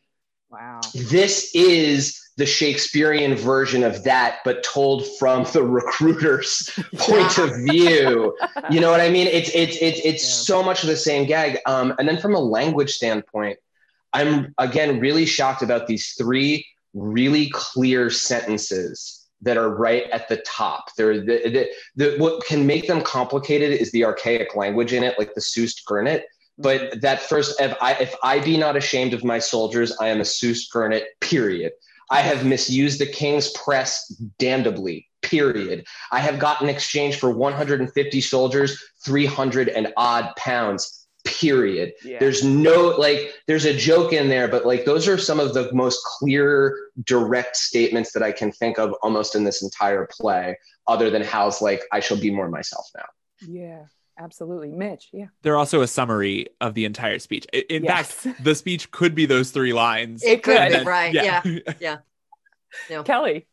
Wow. 0.48 0.80
this 0.94 1.50
is 1.54 2.20
the 2.36 2.46
Shakespearean 2.46 3.34
version 3.34 3.82
of 3.82 4.04
that, 4.04 4.40
but 4.44 4.62
told 4.62 5.06
from 5.18 5.44
the 5.52 5.62
recruiter's 5.62 6.70
point 6.96 7.38
of 7.38 7.54
view. 7.56 8.36
You 8.70 8.80
know 8.80 8.90
what 8.90 9.00
I 9.00 9.08
mean? 9.08 9.26
It's 9.26 9.50
it's 9.54 9.76
it's 9.80 10.00
it's 10.04 10.22
Yeah. 10.24 10.42
so 10.56 10.62
much 10.62 10.82
of 10.82 10.88
the 10.88 10.96
same 10.96 11.26
gag. 11.26 11.58
Um, 11.66 11.94
and 11.98 12.06
then 12.06 12.18
from 12.18 12.34
a 12.34 12.38
language 12.40 12.92
standpoint, 12.92 13.58
I'm 14.12 14.54
again 14.58 15.00
really 15.00 15.24
shocked 15.26 15.62
about 15.62 15.86
these 15.86 16.12
three 16.18 16.66
really 16.92 17.48
clear 17.50 18.10
sentences 18.10 19.26
that 19.42 19.56
are 19.56 19.68
right 19.68 20.04
at 20.10 20.28
the 20.28 20.38
top. 20.38 20.86
They're 20.96 21.20
the, 21.20 21.24
the, 21.24 21.68
the 21.96 22.16
what 22.18 22.44
can 22.46 22.66
make 22.66 22.86
them 22.86 23.00
complicated 23.02 23.72
is 23.72 23.92
the 23.92 24.04
archaic 24.04 24.56
language 24.56 24.92
in 24.92 25.02
it, 25.02 25.18
like 25.18 25.34
the 25.34 25.40
Soused 25.42 25.82
Gurnet. 25.88 26.22
But 26.58 27.02
that 27.02 27.20
first, 27.20 27.60
if 27.60 27.74
I 27.82 27.92
if 27.94 28.14
I 28.22 28.40
be 28.40 28.56
not 28.56 28.76
ashamed 28.76 29.12
of 29.14 29.24
my 29.24 29.38
soldiers, 29.38 29.94
I 30.00 30.08
am 30.08 30.20
a 30.20 30.24
Soused 30.24 30.70
Gurnet. 30.72 31.04
Period. 31.20 31.72
I 32.10 32.20
have 32.20 32.46
misused 32.46 33.00
the 33.00 33.06
king's 33.06 33.50
press 33.52 34.14
damnably. 34.38 35.06
Period. 35.22 35.84
I 36.12 36.20
have 36.20 36.38
gotten 36.38 36.68
exchange 36.68 37.16
for 37.16 37.30
150 37.30 38.20
soldiers, 38.20 38.80
300 39.04 39.68
and 39.68 39.92
odd 39.96 40.34
pounds. 40.36 41.08
Period. 41.24 41.92
Yeah. 42.04 42.18
There's 42.20 42.44
no 42.44 42.94
like 42.96 43.34
there's 43.48 43.64
a 43.64 43.76
joke 43.76 44.12
in 44.12 44.28
there, 44.28 44.46
but 44.46 44.64
like 44.64 44.84
those 44.84 45.08
are 45.08 45.18
some 45.18 45.40
of 45.40 45.54
the 45.54 45.72
most 45.72 46.00
clear, 46.04 46.76
direct 47.04 47.56
statements 47.56 48.12
that 48.12 48.22
I 48.22 48.30
can 48.30 48.52
think 48.52 48.78
of 48.78 48.94
almost 49.02 49.34
in 49.34 49.42
this 49.42 49.62
entire 49.62 50.06
play, 50.06 50.56
other 50.86 51.10
than 51.10 51.22
Hal's 51.22 51.60
like, 51.60 51.82
I 51.90 51.98
shall 51.98 52.20
be 52.20 52.30
more 52.30 52.48
myself 52.48 52.86
now. 52.96 53.06
yeah. 53.48 53.86
Absolutely. 54.18 54.68
Mitch. 54.70 55.08
Yeah. 55.12 55.26
They're 55.42 55.56
also 55.56 55.82
a 55.82 55.86
summary 55.86 56.46
of 56.60 56.74
the 56.74 56.84
entire 56.84 57.18
speech. 57.18 57.44
In 57.52 57.84
Yes. 57.84 58.10
fact, 58.12 58.42
the 58.42 58.54
speech 58.54 58.90
could 58.90 59.14
be 59.14 59.26
those 59.26 59.50
three 59.50 59.72
lines. 59.72 60.22
It 60.22 60.42
could 60.42 60.68
be, 60.68 60.72
then- 60.74 60.86
right, 60.86 61.12
yeah. 61.12 61.42
Yeah. 61.80 61.98
Kelly. 63.04 63.46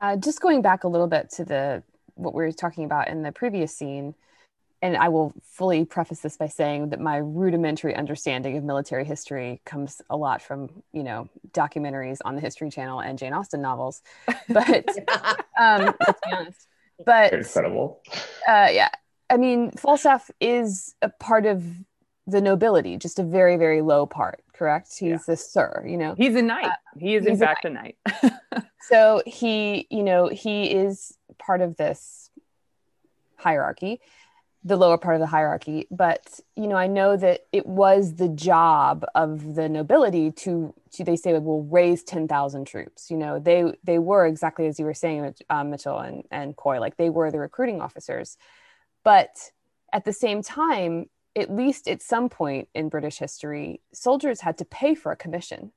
Uh, 0.00 0.16
just 0.16 0.40
going 0.40 0.60
back 0.62 0.84
a 0.84 0.88
little 0.88 1.06
bit 1.06 1.30
to 1.30 1.44
the 1.44 1.82
what 2.16 2.34
we 2.34 2.42
were 2.44 2.52
talking 2.52 2.84
about 2.84 3.08
in 3.08 3.22
the 3.22 3.32
previous 3.32 3.74
scene, 3.74 4.14
and 4.82 4.96
I 4.96 5.08
will 5.08 5.32
fully 5.42 5.84
preface 5.84 6.20
this 6.20 6.36
by 6.36 6.48
saying 6.48 6.90
that 6.90 7.00
my 7.00 7.16
rudimentary 7.16 7.94
understanding 7.94 8.56
of 8.56 8.64
military 8.64 9.04
history 9.04 9.60
comes 9.64 10.02
a 10.10 10.16
lot 10.16 10.42
from 10.42 10.68
you 10.92 11.02
know 11.02 11.28
documentaries 11.52 12.18
on 12.24 12.34
the 12.34 12.40
History 12.40 12.70
Channel 12.70 13.00
and 13.00 13.18
Jane 13.18 13.32
Austen 13.32 13.62
novels, 13.62 14.02
but 14.48 14.88
um, 15.58 15.94
let's 16.00 16.20
be 16.24 16.32
honest. 16.32 16.66
But 17.04 17.32
Incredible. 17.32 18.00
uh, 18.48 18.68
yeah, 18.72 18.90
I 19.30 19.36
mean, 19.36 19.70
Falstaff 19.72 20.30
is 20.40 20.94
a 21.02 21.08
part 21.08 21.46
of 21.46 21.64
the 22.26 22.40
nobility, 22.40 22.96
just 22.96 23.18
a 23.18 23.22
very 23.22 23.56
very 23.56 23.82
low 23.82 24.06
part. 24.06 24.42
Correct? 24.52 24.96
He's 24.98 25.28
a 25.28 25.36
sir. 25.36 25.84
You 25.86 25.96
know, 25.96 26.14
He's 26.16 26.34
a 26.36 26.42
knight. 26.42 26.70
he 26.98 27.14
is 27.16 27.24
in 27.26 27.32
he's 27.32 27.40
a 27.42 27.46
fact 27.46 27.64
a 27.64 27.70
knight. 27.70 27.96
so 28.88 29.22
he 29.26 29.86
you 29.90 30.02
know 30.02 30.28
he 30.28 30.70
is 30.70 31.16
part 31.38 31.60
of 31.60 31.76
this 31.76 32.30
hierarchy 33.36 34.00
the 34.66 34.76
lower 34.76 34.96
part 34.96 35.14
of 35.16 35.20
the 35.20 35.26
hierarchy 35.26 35.86
but 35.90 36.40
you 36.56 36.66
know 36.66 36.76
i 36.76 36.86
know 36.86 37.16
that 37.16 37.40
it 37.52 37.66
was 37.66 38.14
the 38.14 38.28
job 38.28 39.04
of 39.14 39.54
the 39.56 39.68
nobility 39.68 40.30
to 40.30 40.72
to 40.90 41.04
they 41.04 41.16
say 41.16 41.34
it 41.34 41.42
will 41.42 41.64
raise 41.64 42.02
10,000 42.02 42.64
troops 42.66 43.10
you 43.10 43.16
know 43.18 43.38
they 43.38 43.64
they 43.82 43.98
were 43.98 44.24
exactly 44.26 44.66
as 44.66 44.78
you 44.78 44.84
were 44.86 44.94
saying 44.94 45.34
um, 45.50 45.70
mitchell 45.70 45.98
and 45.98 46.24
and 46.30 46.56
coy 46.56 46.80
like 46.80 46.96
they 46.96 47.10
were 47.10 47.30
the 47.30 47.38
recruiting 47.38 47.80
officers 47.82 48.38
but 49.04 49.52
at 49.92 50.04
the 50.04 50.12
same 50.12 50.42
time 50.42 51.06
at 51.36 51.50
least 51.50 51.88
at 51.88 52.02
some 52.02 52.28
point 52.28 52.68
in 52.74 52.88
british 52.88 53.18
history 53.18 53.80
soldiers 53.92 54.40
had 54.40 54.58
to 54.58 54.64
pay 54.64 54.94
for 54.94 55.12
a 55.12 55.16
commission. 55.16 55.72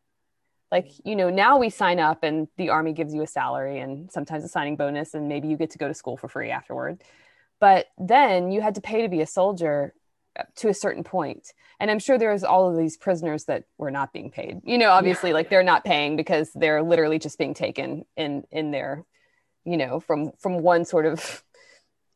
Like 0.72 0.90
you 1.06 1.16
know 1.16 1.30
now 1.30 1.58
we 1.58 1.70
sign 1.70 2.00
up 2.00 2.24
and 2.24 2.48
the 2.58 2.70
army 2.70 2.94
gives 2.94 3.14
you 3.14 3.22
a 3.22 3.28
salary 3.28 3.80
and 3.80 4.12
sometimes 4.12 4.44
a 4.44 4.50
signing 4.50 4.76
bonus 4.76 5.14
and 5.14 5.30
maybe 5.30 5.48
you 5.48 5.58
get 5.58 5.72
to 5.72 5.78
go 5.78 5.88
to 5.88 5.94
school 5.94 6.18
for 6.18 6.28
free 6.28 6.50
afterward. 6.50 7.02
But 7.60 7.88
then 7.98 8.52
you 8.52 8.62
had 8.62 8.76
to 8.76 8.82
pay 8.82 9.02
to 9.02 9.10
be 9.10 9.22
a 9.22 9.26
soldier 9.26 9.94
to 10.58 10.70
a 10.70 10.74
certain 10.74 11.04
point. 11.04 11.54
And 11.80 11.90
i'm 11.90 12.00
sure 12.00 12.18
there's 12.18 12.44
all 12.44 12.70
of 12.70 12.78
these 12.78 12.98
prisoners 12.98 13.46
that 13.46 13.64
were 13.78 13.92
not 13.92 14.14
being 14.14 14.30
paid. 14.30 14.60
You 14.64 14.78
know 14.78 14.90
obviously 14.90 15.32
like 15.34 15.50
they're 15.50 15.64
not 15.64 15.86
paying 15.86 16.18
because 16.18 16.52
they're 16.54 16.84
literally 16.84 17.18
just 17.18 17.38
being 17.38 17.54
taken 17.54 18.06
in 18.18 18.44
in 18.52 18.72
their 18.72 19.06
you 19.64 19.78
know 19.78 20.00
from 20.02 20.32
from 20.38 20.60
one 20.60 20.86
sort 20.86 21.06
of 21.06 21.44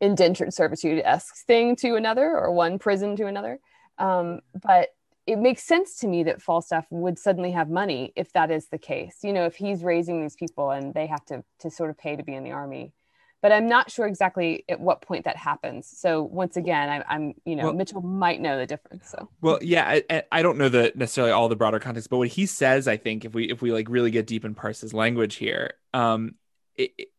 indentured 0.02 0.54
servitude-esque 0.54 1.46
thing 1.48 1.76
to 1.78 1.96
another 1.96 2.38
or 2.38 2.52
one 2.52 2.78
prison 2.80 3.16
to 3.16 3.28
another 3.28 3.60
um, 3.98 4.40
but 4.62 4.90
it 5.28 5.38
makes 5.38 5.64
sense 5.64 5.98
to 6.00 6.08
me 6.08 6.24
that 6.24 6.42
Falstaff 6.42 6.86
would 6.90 7.20
suddenly 7.20 7.52
have 7.52 7.70
money 7.70 8.12
if 8.16 8.34
that 8.34 8.50
is 8.50 8.68
the 8.70 8.80
case. 8.80 9.20
You 9.22 9.34
know, 9.34 9.46
if 9.46 9.56
he's 9.56 9.84
raising 9.84 10.22
these 10.22 10.36
people 10.36 10.72
and 10.72 10.94
they 10.94 11.08
have 11.08 11.24
to 11.26 11.44
to 11.60 11.70
sort 11.70 11.92
of 11.92 11.98
pay 11.98 12.16
to 12.16 12.24
be 12.24 12.34
in 12.34 12.44
the 12.44 12.52
army. 12.52 12.94
But 13.42 13.52
I'm 13.52 13.68
not 13.68 13.90
sure 13.90 14.06
exactly 14.06 14.66
at 14.70 14.80
what 14.80 15.02
point 15.02 15.26
that 15.26 15.36
happens. 15.36 15.88
So 15.92 16.22
once 16.22 16.58
again, 16.58 16.90
I, 16.90 17.04
I'm 17.08 17.34
you 17.46 17.56
know 17.56 17.66
Well- 17.66 17.74
Mitchell 17.74 18.02
might 18.02 18.42
know 18.42 18.58
the 18.58 18.66
difference. 18.66 19.10
So 19.10 19.30
Well, 19.42 19.60
yeah, 19.62 20.00
I- 20.10 20.24
I, 20.32 20.42
don't 20.42 20.58
know 20.58 20.70
the 20.70 20.92
necessarily 20.96 21.32
all 21.32 21.50
the 21.50 21.56
broader 21.56 21.80
context, 21.80 22.10
but 22.10 22.18
what 22.18 22.28
he 22.28 22.46
says, 22.46 22.88
I 22.88 22.98
think, 22.98 23.24
if 23.24 23.34
we 23.34 23.50
if 23.50 23.62
we 23.62 23.72
like 23.72 23.90
really 23.90 24.12
get 24.12 24.28
deep 24.28 24.44
and 24.44 24.58
parse 24.58 24.82
his 24.82 24.94
language 24.94 25.36
here, 25.36 25.74
um, 25.94 26.36
it- 26.76 27.11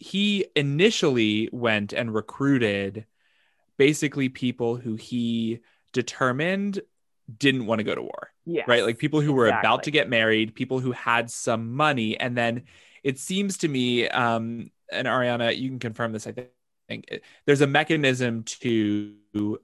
he 0.00 0.46
initially 0.56 1.50
went 1.52 1.92
and 1.92 2.12
recruited 2.12 3.04
basically 3.76 4.30
people 4.30 4.76
who 4.76 4.96
he 4.96 5.60
determined 5.92 6.80
didn't 7.38 7.66
want 7.66 7.78
to 7.78 7.84
go 7.84 7.94
to 7.94 8.02
war, 8.02 8.32
Yes. 8.46 8.66
right? 8.66 8.82
Like 8.82 8.98
people 8.98 9.20
who 9.20 9.34
were 9.34 9.46
about 9.48 9.84
to 9.84 9.90
get 9.90 10.08
married, 10.08 10.54
people 10.54 10.80
who 10.80 10.92
had 10.92 11.30
some 11.30 11.74
money, 11.74 12.18
and 12.18 12.36
then 12.36 12.64
it 13.04 13.18
seems 13.18 13.58
to 13.58 13.68
me, 13.68 14.08
um, 14.08 14.70
and 14.90 15.06
Ariana, 15.06 15.56
you 15.56 15.68
can 15.68 15.78
confirm 15.78 16.12
this, 16.12 16.26
I 16.26 16.32
think. 16.88 17.20
There's 17.46 17.60
a 17.60 17.66
mechanism 17.66 18.42
to 18.44 19.14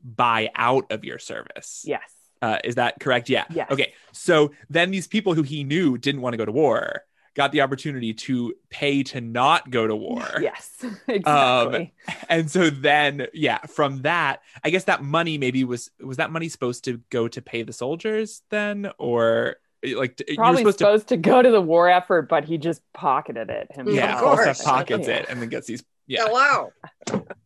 buy 0.05 0.51
out 0.55 0.93
of 0.93 1.03
your 1.03 1.19
service. 1.19 1.83
Yes. 1.85 2.03
Uh, 2.43 2.59
is 2.63 2.75
that 2.75 3.01
correct? 3.01 3.31
Yeah. 3.31 3.47
Yes. 3.51 3.71
Okay. 3.71 3.95
So 4.13 4.53
then 4.69 4.91
these 4.91 5.07
people 5.07 5.33
who 5.35 5.43
he 5.43 5.65
knew 5.65 5.97
didn't 5.99 6.21
want 6.21 6.35
to 6.35 6.39
go 6.39 6.45
to 6.45 6.53
war 6.53 7.03
got 7.37 7.53
the 7.53 7.61
opportunity 7.61 8.13
to 8.15 8.55
pay 8.71 9.03
to 9.05 9.21
not 9.21 9.71
go 9.71 9.87
to 9.87 9.95
war. 9.95 10.27
Yes. 10.41 10.73
Um, 11.09 11.75
exactly. 11.75 11.95
And 12.29 12.51
so 12.51 12.71
then, 12.71 13.27
yeah, 13.33 13.59
from 13.67 14.03
that, 14.03 14.41
I 14.65 14.71
guess 14.71 14.85
that 14.85 15.03
money 15.05 15.39
maybe 15.39 15.63
was 15.65 15.91
was 16.01 16.17
that 16.17 16.33
money 16.33 16.49
supposed 16.49 16.85
to 16.85 17.01
go 17.11 17.29
to 17.29 17.41
pay 17.43 17.63
the 17.63 17.73
soldiers 17.73 18.43
then, 18.51 18.91
or 18.99 19.57
like 19.95 20.21
Probably 20.35 20.63
supposed 20.63 20.79
supposed, 20.79 21.09
to 21.09 21.17
to, 21.17 21.21
go 21.23 21.43
to 21.43 21.51
the 21.51 21.61
war 21.61 21.89
effort, 21.89 22.29
but 22.29 22.45
he 22.45 22.59
just 22.59 22.81
pocketed 22.93 23.51
it 23.51 23.69
himself. 23.73 23.97
yeah, 23.97 24.15
Of 24.15 24.21
Falstaff 24.21 24.65
pockets 24.65 25.07
Yeah. 25.09 25.17
it 25.19 25.27
and 25.29 25.41
then 25.41 25.49
gets 25.49 25.67
these 25.67 25.85
yeah. 26.07 26.25
Hello. 26.27 26.71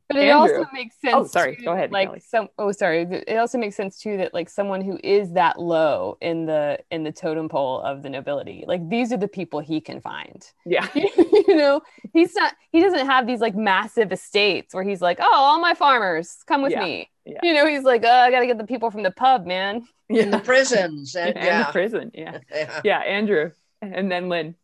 But 0.08 0.16
it 0.16 0.28
Andrew. 0.28 0.56
also 0.58 0.66
makes 0.72 1.00
sense. 1.00 1.14
Oh, 1.14 1.24
sorry. 1.24 1.54
too, 1.54 1.62
Go 1.66 1.72
ahead, 1.72 1.92
Like 1.92 2.08
Kelly. 2.08 2.20
some. 2.20 2.48
Oh, 2.58 2.72
sorry. 2.72 3.02
It 3.28 3.36
also 3.36 3.58
makes 3.58 3.76
sense 3.76 3.96
too 4.00 4.16
that 4.16 4.34
like 4.34 4.48
someone 4.48 4.80
who 4.80 4.98
is 5.04 5.34
that 5.34 5.61
low 5.61 6.18
in 6.20 6.46
the 6.46 6.80
in 6.90 7.04
the 7.04 7.12
totem 7.12 7.48
pole 7.48 7.80
of 7.82 8.02
the 8.02 8.11
nobility, 8.11 8.64
like 8.66 8.88
these 8.88 9.12
are 9.12 9.16
the 9.16 9.28
people 9.28 9.61
he 9.61 9.80
can 9.80 10.00
find. 10.00 10.44
Yeah. 10.66 10.88
you 10.96 11.54
know, 11.56 11.80
he's 12.12 12.34
not. 12.34 12.54
He 12.72 12.80
doesn't 12.80 13.06
have 13.06 13.28
these 13.28 13.38
like 13.40 13.54
massive 13.54 14.11
estates 14.11 14.74
where 14.74 14.82
he's 14.82 15.00
like, 15.00 15.18
oh, 15.20 15.30
all 15.32 15.61
my 15.61 15.74
farmers 15.74 16.38
come 16.44 16.62
with 16.62 16.72
Yeah, 16.72 16.82
me. 16.84 17.08
yeah. 17.24 17.38
You 17.44 17.54
know, 17.54 17.68
he's 17.68 17.84
like, 17.84 18.02
oh, 18.04 18.11
I 18.11 18.32
got 18.32 18.40
to 18.40 18.46
get 18.48 18.58
the 18.58 18.66
people 18.66 18.90
from 18.90 19.04
the 19.04 19.12
pub, 19.12 19.46
man. 19.46 19.86
In 20.08 20.32
the 20.32 20.40
prisons. 20.40 21.14
And, 21.20 21.36
And 21.36 21.46
yeah. 21.46 21.66
the 21.66 21.72
prison. 21.72 22.11
Yeah. 22.14 22.38
yeah. 22.52 22.80
Yeah. 22.82 22.98
Andrew. 22.98 23.52
And 23.80 24.11
then 24.11 24.28
Lynn. 24.28 24.56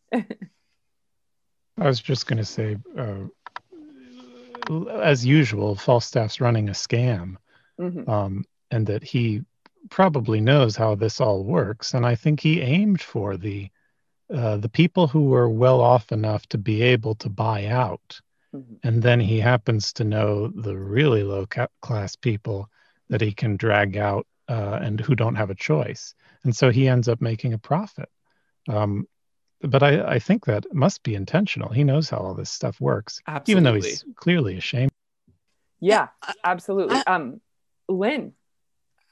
I 1.79 1.85
was 1.87 1.99
just 2.01 2.25
going 2.27 2.37
to 2.37 2.45
say, 2.45 2.75
uh, 2.97 3.27
as 4.69 5.25
usual, 5.25 5.75
Falstaff's 5.75 6.41
running 6.41 6.69
a 6.69 6.73
scam, 6.73 7.35
Mhm. 7.79 8.07
um, 8.07 8.45
and 8.71 8.87
that 8.87 9.03
he 9.03 9.43
probably 9.89 10.41
knows 10.41 10.75
how 10.75 10.95
this 10.95 11.21
all 11.21 11.43
works. 11.43 11.93
And 11.93 12.05
I 12.05 12.15
think 12.15 12.39
he 12.39 12.61
aimed 12.61 13.01
for 13.01 13.37
the 13.37 13.69
uh, 14.29 14.57
the 14.57 14.67
people 14.67 15.07
who 15.07 15.27
were 15.27 15.47
well 15.47 15.79
off 15.79 16.11
enough 16.11 16.45
to 16.47 16.57
be 16.57 16.81
able 16.81 17.15
to 17.15 17.29
buy 17.29 17.67
out, 17.67 18.19
Mhm. 18.53 18.79
and 18.83 19.01
then 19.01 19.21
he 19.21 19.39
happens 19.39 19.93
to 19.93 20.03
know 20.03 20.49
the 20.49 20.75
really 20.75 21.23
low 21.23 21.45
ca- 21.45 21.69
class 21.81 22.17
people 22.17 22.69
that 23.07 23.21
he 23.21 23.31
can 23.31 23.55
drag 23.55 23.95
out 23.95 24.27
uh, 24.49 24.79
and 24.81 24.99
who 24.99 25.15
don't 25.15 25.35
have 25.35 25.49
a 25.49 25.55
choice. 25.55 26.13
And 26.43 26.53
so 26.53 26.71
he 26.71 26.89
ends 26.89 27.07
up 27.07 27.21
making 27.21 27.53
a 27.53 27.57
profit. 27.57 28.09
Um, 28.67 29.07
but 29.61 29.83
I, 29.83 30.01
I 30.01 30.19
think 30.19 30.45
that 30.45 30.73
must 30.73 31.03
be 31.03 31.15
intentional. 31.15 31.69
He 31.69 31.83
knows 31.83 32.09
how 32.09 32.17
all 32.17 32.33
this 32.33 32.49
stuff 32.49 32.79
works, 32.79 33.21
Absolutely. 33.27 33.51
even 33.51 33.63
though 33.63 33.73
he's 33.75 34.05
clearly 34.15 34.57
ashamed. 34.57 34.91
Yeah, 35.79 36.07
absolutely. 36.43 36.97
Um, 37.07 37.41
Lynn. 37.87 38.33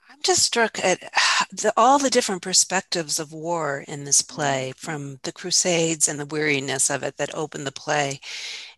I'm 0.09 0.19
just 0.23 0.43
struck 0.43 0.83
at 0.83 0.99
the, 1.51 1.73
all 1.75 1.99
the 1.99 2.09
different 2.09 2.41
perspectives 2.41 3.19
of 3.19 3.33
war 3.33 3.83
in 3.87 4.03
this 4.03 4.21
play, 4.21 4.73
from 4.77 5.19
the 5.23 5.31
Crusades 5.31 6.07
and 6.07 6.19
the 6.19 6.25
weariness 6.25 6.89
of 6.89 7.03
it 7.03 7.17
that 7.17 7.35
opened 7.35 7.65
the 7.65 7.71
play, 7.71 8.19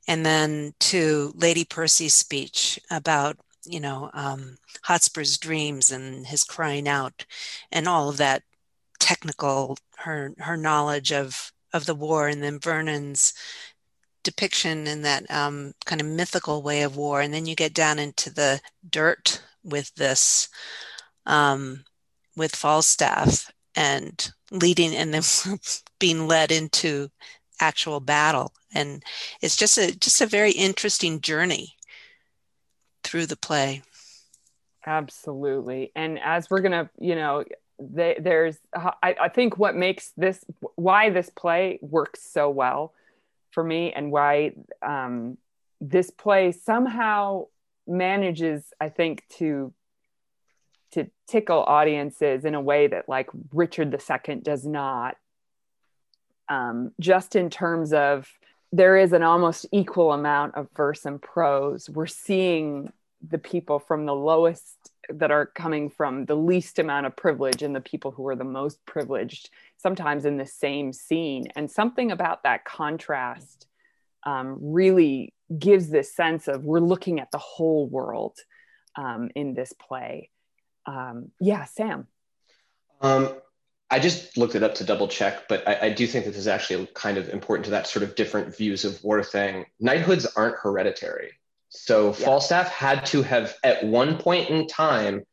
and 0.08 0.26
then 0.26 0.74
to 0.80 1.34
Lady 1.36 1.66
Percy's 1.66 2.14
speech 2.14 2.80
about 2.90 3.38
you 3.66 3.80
know 3.80 4.10
um, 4.14 4.58
Hotspur's 4.84 5.38
dreams 5.38 5.92
and 5.92 6.26
his 6.28 6.44
crying 6.44 6.88
out, 6.88 7.26
and 7.72 7.88
all 7.88 8.10
of 8.10 8.18
that 8.18 8.44
technical 9.00 9.78
her 9.98 10.34
her 10.40 10.58
knowledge 10.58 11.12
of 11.12 11.52
of 11.74 11.86
the 11.86 11.96
war, 11.96 12.28
and 12.28 12.42
then 12.42 12.60
Vernon's 12.60 13.34
depiction 14.24 14.88
in 14.88 15.04
that 15.04 15.30
um, 15.32 15.74
kind 15.86 16.02
of 16.02 16.08
mythical 16.08 16.62
way 16.62 16.82
of 16.82 16.98
war, 16.98 17.22
and 17.22 17.34
then 17.34 17.46
you 17.46 17.56
get 17.56 17.74
down 17.74 18.00
into 18.00 18.30
the 18.30 18.60
dirt 18.90 19.42
with 19.64 19.94
this 19.96 20.50
um, 21.26 21.84
with 22.36 22.56
Falstaff 22.56 23.52
and 23.76 24.32
leading 24.52 24.96
and 24.96 25.14
then 25.14 25.24
being 26.00 26.28
led 26.28 26.52
into 26.52 27.10
actual 27.60 28.00
battle. 28.00 28.54
And 28.74 29.04
it's 29.42 29.56
just 29.56 29.78
a 29.78 29.98
just 29.98 30.22
a 30.22 30.26
very 30.26 30.52
interesting 30.52 31.22
journey 31.22 31.76
through 33.04 33.28
the 33.28 33.38
play. 33.38 33.84
Absolutely. 34.86 35.92
And 35.96 36.20
as 36.20 36.50
we're 36.50 36.62
gonna 36.62 36.90
you 37.00 37.16
know 37.16 37.44
they, 37.80 38.18
there's 38.20 38.58
I, 38.76 39.16
I 39.22 39.30
think 39.30 39.58
what 39.58 39.76
makes 39.76 40.12
this 40.18 40.44
why 40.76 41.10
this 41.10 41.30
play 41.30 41.80
works 41.82 42.22
so 42.22 42.50
well 42.50 42.94
for 43.52 43.64
me 43.64 43.94
and 43.94 44.12
why 44.12 44.54
um, 44.82 45.38
this 45.80 46.10
play 46.10 46.52
somehow 46.52 47.46
manages 47.88 48.74
i 48.82 48.90
think 48.90 49.24
to 49.38 49.74
to 50.92 51.10
tickle 51.28 51.64
audiences 51.64 52.46
in 52.46 52.56
a 52.56 52.62
way 52.62 52.88
that 52.88 53.10
like 53.10 53.30
Richard 53.52 53.94
II 53.94 54.36
does 54.36 54.66
not. 54.66 55.18
Um, 56.50 56.92
just 57.00 57.36
in 57.36 57.50
terms 57.50 57.92
of 57.92 58.28
there 58.72 58.98
is 58.98 59.14
an 59.14 59.24
almost 59.24 59.66
equal 59.72 60.14
amount 60.14 60.56
of 60.56 60.68
verse 60.76 61.06
and 61.06 61.22
prose. 61.22 61.90
We're 61.90 62.08
seeing 62.08 62.92
the 63.28 63.38
people 63.38 63.80
from 63.80 64.06
the 64.06 64.16
lowest 64.16 64.87
that 65.10 65.32
are 65.32 65.46
coming 65.46 65.90
from 65.90 66.26
the 66.26 66.36
least 66.36 66.80
amount 66.80 67.06
of 67.06 67.16
privilege 67.16 67.62
and 67.62 67.76
the 67.76 67.82
people 67.82 68.12
who 68.12 68.28
are 68.28 68.36
the 68.36 68.44
most 68.44 68.86
privileged 68.86 69.50
sometimes 69.78 70.26
in 70.26 70.38
the 70.38 70.46
same 70.46 70.94
scene. 70.94 71.48
And 71.56 71.70
something 71.70 72.12
about 72.12 72.44
that 72.44 72.66
contrast 72.66 73.68
um, 74.26 74.58
really 74.60 75.34
gives 75.58 75.90
this 75.90 76.16
sense 76.16 76.48
of 76.48 76.64
we're 76.64 76.80
looking 76.80 77.20
at 77.20 77.32
the 77.32 77.38
whole 77.38 77.88
world 77.88 78.38
um, 78.96 79.30
in 79.36 79.54
this 79.54 79.74
play 79.74 80.30
um, 80.88 81.32
yeah, 81.40 81.66
Sam. 81.66 82.08
Um, 83.02 83.36
I 83.92 84.00
just 84.00 84.38
looked 84.38 84.56
it 84.56 84.64
up 84.64 84.76
to 84.76 84.84
double 84.84 85.08
check, 85.08 85.48
but 85.48 85.68
I, 85.68 85.88
I, 85.88 85.90
do 85.90 86.08
think 86.08 86.26
that 86.26 86.32
this 86.32 86.40
is 86.40 86.48
actually 86.48 86.88
kind 86.94 87.18
of 87.18 87.30
important 87.30 87.66
to 87.66 87.72
that 87.72 87.88
sort 87.88 88.04
of 88.04 88.16
different 88.16 88.56
views 88.56 88.84
of 88.86 89.02
war 89.04 89.24
thing. 89.24 89.66
Knighthoods 89.80 90.26
aren't 90.36 90.56
hereditary. 90.56 91.34
So 91.70 92.08
yeah. 92.08 92.26
Falstaff 92.26 92.70
had 92.70 93.06
to 93.08 93.22
have, 93.24 93.56
at 93.64 93.86
one 93.86 94.18
point 94.18 94.50
in 94.50 94.68
time, 94.68 95.24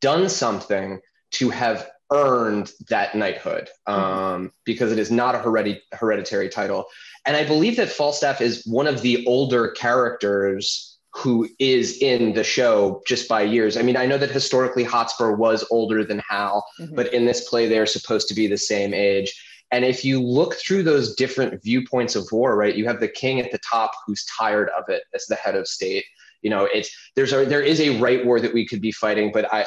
done 0.00 0.28
something 0.28 1.00
to 1.32 1.50
have 1.50 1.88
earned 2.12 2.70
that 2.88 3.14
knighthood 3.14 3.68
mm-hmm. 3.88 4.00
um, 4.00 4.52
because 4.64 4.92
it 4.92 4.98
is 4.98 5.10
not 5.10 5.34
a 5.34 5.38
heredit- 5.38 5.82
hereditary 5.92 6.48
title. 6.48 6.86
And 7.24 7.36
I 7.36 7.44
believe 7.44 7.76
that 7.76 7.88
Falstaff 7.88 8.40
is 8.40 8.64
one 8.66 8.86
of 8.86 9.02
the 9.02 9.26
older 9.26 9.68
characters 9.70 10.96
who 11.14 11.48
is 11.58 11.98
in 12.02 12.34
the 12.34 12.44
show 12.44 13.02
just 13.06 13.26
by 13.26 13.42
years. 13.42 13.76
I 13.76 13.82
mean, 13.82 13.96
I 13.96 14.06
know 14.06 14.18
that 14.18 14.30
historically 14.30 14.84
Hotspur 14.84 15.32
was 15.32 15.66
older 15.70 16.04
than 16.04 16.22
Hal, 16.28 16.64
mm-hmm. 16.78 16.94
but 16.94 17.12
in 17.12 17.24
this 17.24 17.48
play, 17.48 17.66
they're 17.66 17.86
supposed 17.86 18.28
to 18.28 18.34
be 18.34 18.46
the 18.46 18.58
same 18.58 18.92
age. 18.92 19.32
And 19.72 19.84
if 19.84 20.04
you 20.04 20.22
look 20.22 20.54
through 20.54 20.84
those 20.84 21.14
different 21.16 21.62
viewpoints 21.62 22.14
of 22.14 22.26
war, 22.30 22.56
right, 22.56 22.74
you 22.74 22.86
have 22.86 23.00
the 23.00 23.08
king 23.08 23.40
at 23.40 23.50
the 23.50 23.58
top 23.58 23.90
who's 24.06 24.24
tired 24.26 24.70
of 24.70 24.84
it 24.88 25.02
as 25.14 25.26
the 25.26 25.34
head 25.34 25.56
of 25.56 25.66
state. 25.66 26.04
You 26.42 26.50
know, 26.50 26.68
it's 26.72 26.90
there's 27.16 27.32
a 27.32 27.44
there 27.44 27.62
is 27.62 27.80
a 27.80 27.98
right 27.98 28.24
war 28.24 28.38
that 28.38 28.54
we 28.54 28.66
could 28.66 28.80
be 28.80 28.92
fighting, 28.92 29.32
but 29.32 29.52
I 29.52 29.66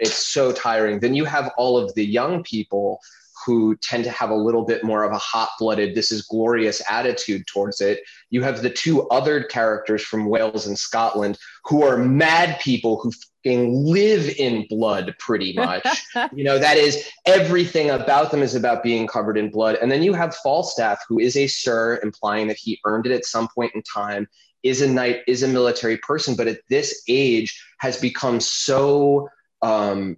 it's 0.00 0.14
so 0.14 0.52
tiring. 0.52 1.00
Then 1.00 1.14
you 1.14 1.24
have 1.24 1.50
all 1.56 1.78
of 1.78 1.94
the 1.94 2.04
young 2.04 2.42
people 2.42 3.00
who 3.44 3.76
tend 3.76 4.04
to 4.04 4.10
have 4.10 4.30
a 4.30 4.34
little 4.34 4.64
bit 4.64 4.84
more 4.84 5.04
of 5.04 5.12
a 5.12 5.18
hot 5.18 5.50
blooded, 5.58 5.94
this 5.94 6.12
is 6.12 6.22
glorious 6.22 6.82
attitude 6.88 7.46
towards 7.46 7.80
it. 7.80 8.00
You 8.30 8.42
have 8.42 8.62
the 8.62 8.70
two 8.70 9.08
other 9.08 9.42
characters 9.44 10.02
from 10.02 10.28
Wales 10.28 10.66
and 10.66 10.78
Scotland 10.78 11.38
who 11.64 11.82
are 11.82 11.96
mad 11.96 12.58
people 12.60 13.00
who 13.00 13.12
live 13.44 14.28
in 14.38 14.66
blood 14.68 15.14
pretty 15.18 15.52
much. 15.56 15.86
you 16.32 16.44
know, 16.44 16.58
that 16.58 16.76
is 16.76 17.08
everything 17.26 17.90
about 17.90 18.30
them 18.30 18.42
is 18.42 18.54
about 18.54 18.82
being 18.82 19.06
covered 19.06 19.38
in 19.38 19.50
blood. 19.50 19.76
And 19.80 19.90
then 19.90 20.02
you 20.02 20.12
have 20.12 20.34
Falstaff, 20.36 21.00
who 21.08 21.18
is 21.18 21.36
a 21.36 21.46
sir, 21.46 22.00
implying 22.02 22.48
that 22.48 22.58
he 22.58 22.80
earned 22.84 23.06
it 23.06 23.12
at 23.12 23.24
some 23.24 23.48
point 23.48 23.74
in 23.74 23.82
time, 23.82 24.28
is 24.62 24.82
a 24.82 24.88
knight, 24.88 25.20
is 25.26 25.42
a 25.42 25.48
military 25.48 25.96
person, 25.98 26.34
but 26.34 26.46
at 26.46 26.60
this 26.68 27.02
age 27.08 27.62
has 27.78 27.96
become 27.98 28.40
so 28.40 29.28
um, 29.62 30.16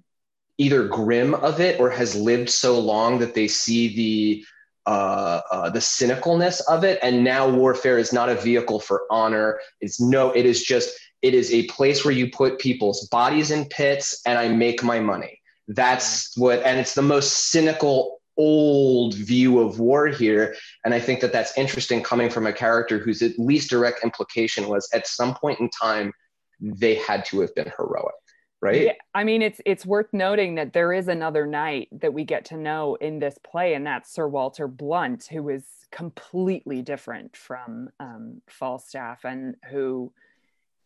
either 0.63 0.87
grim 0.87 1.35
of 1.35 1.61
it 1.61 1.81
or 1.81 1.91
has 1.91 2.15
lived 2.15 2.49
so 2.49 2.79
long 2.79 3.19
that 3.19 3.35
they 3.35 3.49
see 3.49 3.95
the 3.97 4.45
uh, 4.85 5.41
uh, 5.53 5.71
the 5.71 5.79
cynicalness 5.79 6.61
of 6.69 6.83
it. 6.85 6.99
And 7.03 7.23
now 7.23 7.49
warfare 7.49 7.99
is 7.99 8.13
not 8.13 8.29
a 8.29 8.35
vehicle 8.35 8.81
for 8.81 9.03
honor. 9.11 9.61
It's 9.81 10.01
no, 10.01 10.31
it 10.33 10.47
is 10.47 10.63
just 10.63 10.91
it 11.21 11.35
is 11.35 11.53
a 11.53 11.67
place 11.69 12.05
where 12.05 12.15
you 12.15 12.31
put 12.31 12.59
people's 12.59 13.07
bodies 13.09 13.51
in 13.51 13.67
pits 13.67 14.21
and 14.27 14.39
I 14.39 14.49
make 14.49 14.83
my 14.83 14.99
money. 14.99 15.41
That's 15.69 16.37
what, 16.37 16.61
and 16.65 16.81
it's 16.81 16.95
the 16.95 17.03
most 17.03 17.51
cynical 17.51 18.21
old 18.37 19.15
view 19.15 19.61
of 19.61 19.79
war 19.79 20.07
here 20.07 20.55
and 20.87 20.95
i 20.95 20.99
think 20.99 21.21
that 21.21 21.35
that's 21.35 21.57
interesting 21.59 22.03
coming 22.03 22.31
from 22.31 22.47
a 22.47 22.53
character 22.53 22.99
whose 22.99 23.21
at 23.21 23.39
least 23.39 23.69
direct 23.69 24.03
implication 24.03 24.69
was 24.69 24.89
at 24.95 25.07
some 25.07 25.35
point 25.35 25.61
in 25.61 25.69
time 25.69 26.11
they 26.59 26.95
had 26.95 27.27
to 27.27 27.41
have 27.41 27.55
been 27.55 27.71
heroic 27.77 28.15
right? 28.63 28.83
Yeah, 28.83 28.93
i 29.15 29.25
mean 29.25 29.43
it's 29.43 29.61
it's 29.67 29.85
worth 29.85 30.13
noting 30.13 30.55
that 30.55 30.73
there 30.73 30.93
is 30.93 31.09
another 31.09 31.47
knight 31.47 31.89
that 32.01 32.15
we 32.15 32.25
get 32.25 32.47
to 32.47 32.57
know 32.57 32.95
in 32.95 33.19
this 33.19 33.39
play 33.45 33.75
and 33.75 33.87
that's 33.87 34.13
sir 34.13 34.27
walter 34.27 34.69
blunt 34.69 35.27
who 35.27 35.49
is 35.51 35.65
completely 35.91 36.81
different 36.81 37.37
from 37.37 37.91
um, 38.01 38.41
falstaff 38.49 39.25
and 39.25 39.57
who 39.71 40.11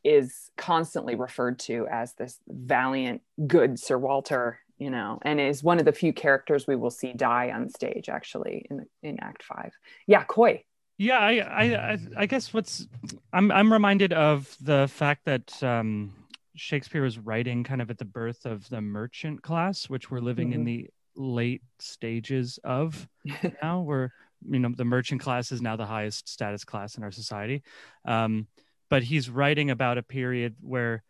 is 0.03 0.51
constantly 0.57 1.15
referred 1.15 1.59
to 1.59 1.87
as 1.89 2.15
this 2.15 2.41
valiant 2.49 3.23
good 3.47 3.79
sir 3.79 3.99
walter 3.99 4.59
you 4.79 4.91
know 4.91 5.19
and 5.23 5.41
is 5.41 5.63
one 5.63 5.79
of 5.79 5.85
the 5.85 5.93
few 5.93 6.13
characters 6.13 6.67
we 6.67 6.77
will 6.77 6.91
see 6.91 7.13
die 7.13 7.51
on 7.51 7.69
stage 7.69 8.09
actually 8.09 8.67
in 8.71 8.87
in 9.03 9.19
act 9.21 9.43
five. 9.43 9.73
Yeah 10.07 10.25
coy. 10.25 10.63
Yeah 10.99 11.19
i 11.19 11.41
i 11.41 11.99
i 12.17 12.27
guess 12.27 12.53
what's 12.53 12.87
i'm 13.33 13.51
i'm 13.53 13.73
reminded 13.73 14.13
of 14.13 14.57
the 14.61 14.89
fact 14.89 15.25
that 15.25 15.63
um 15.63 16.13
Shakespeare 16.57 17.03
was 17.03 17.19
writing 17.19 17.65
kind 17.65 17.83
of 17.83 17.91
at 17.91 17.99
the 17.99 18.05
birth 18.05 18.47
of 18.47 18.69
the 18.69 18.81
merchant 18.81 19.43
class, 19.43 19.89
which 19.89 20.11
we're 20.11 20.21
living 20.21 20.49
mm-hmm. 20.49 20.61
in 20.61 20.65
the 20.65 20.91
late 21.15 21.63
stages 21.79 22.59
of 22.65 23.09
now. 23.63 23.81
Where 23.81 24.13
you 24.49 24.59
know 24.59 24.73
the 24.77 24.85
merchant 24.85 25.21
class 25.21 25.53
is 25.53 25.63
now 25.63 25.77
the 25.77 25.87
highest 25.87 26.29
status 26.29 26.65
class 26.65 26.97
in 26.97 27.03
our 27.03 27.13
society, 27.13 27.63
um, 28.05 28.47
but 28.89 29.03
he's 29.03 29.31
writing 29.31 29.71
about 29.71 29.99
a 29.99 30.03
period 30.03 30.57
where 30.61 31.03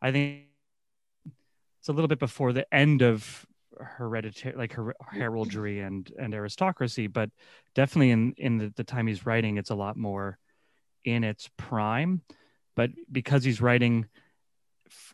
I 0.00 0.12
think 0.12 0.44
it's 1.80 1.88
a 1.88 1.92
little 1.92 2.08
bit 2.08 2.20
before 2.20 2.52
the 2.52 2.72
end 2.72 3.02
of 3.02 3.46
hereditary 3.80 4.54
like 4.56 4.72
her- 4.74 4.94
heraldry 5.10 5.80
and 5.80 6.12
and 6.18 6.34
aristocracy 6.34 7.06
but 7.06 7.30
definitely 7.74 8.10
in 8.10 8.34
in 8.36 8.58
the, 8.58 8.72
the 8.76 8.84
time 8.84 9.06
he's 9.06 9.26
writing 9.26 9.56
it's 9.56 9.70
a 9.70 9.74
lot 9.74 9.96
more 9.96 10.38
in 11.04 11.24
its 11.24 11.50
prime 11.56 12.20
but 12.76 12.90
because 13.10 13.42
he's 13.42 13.60
writing 13.60 14.06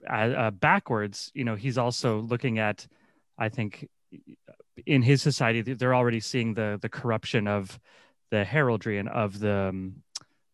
uh, 0.09 0.51
backwards, 0.51 1.31
you 1.35 1.45
know, 1.45 1.55
he's 1.55 1.79
also 1.79 2.21
looking 2.21 2.59
at, 2.59 2.87
I 3.39 3.49
think, 3.49 3.89
in 4.87 5.03
his 5.03 5.23
society, 5.23 5.63
they're 5.63 5.95
already 5.95 6.21
seeing 6.21 6.55
the 6.55 6.79
the 6.81 6.89
corruption 6.89 7.49
of 7.49 7.79
the 8.31 8.45
heraldry 8.45 8.99
and 8.99 9.09
of 9.09 9.39
the 9.39 9.69
um, 9.69 10.03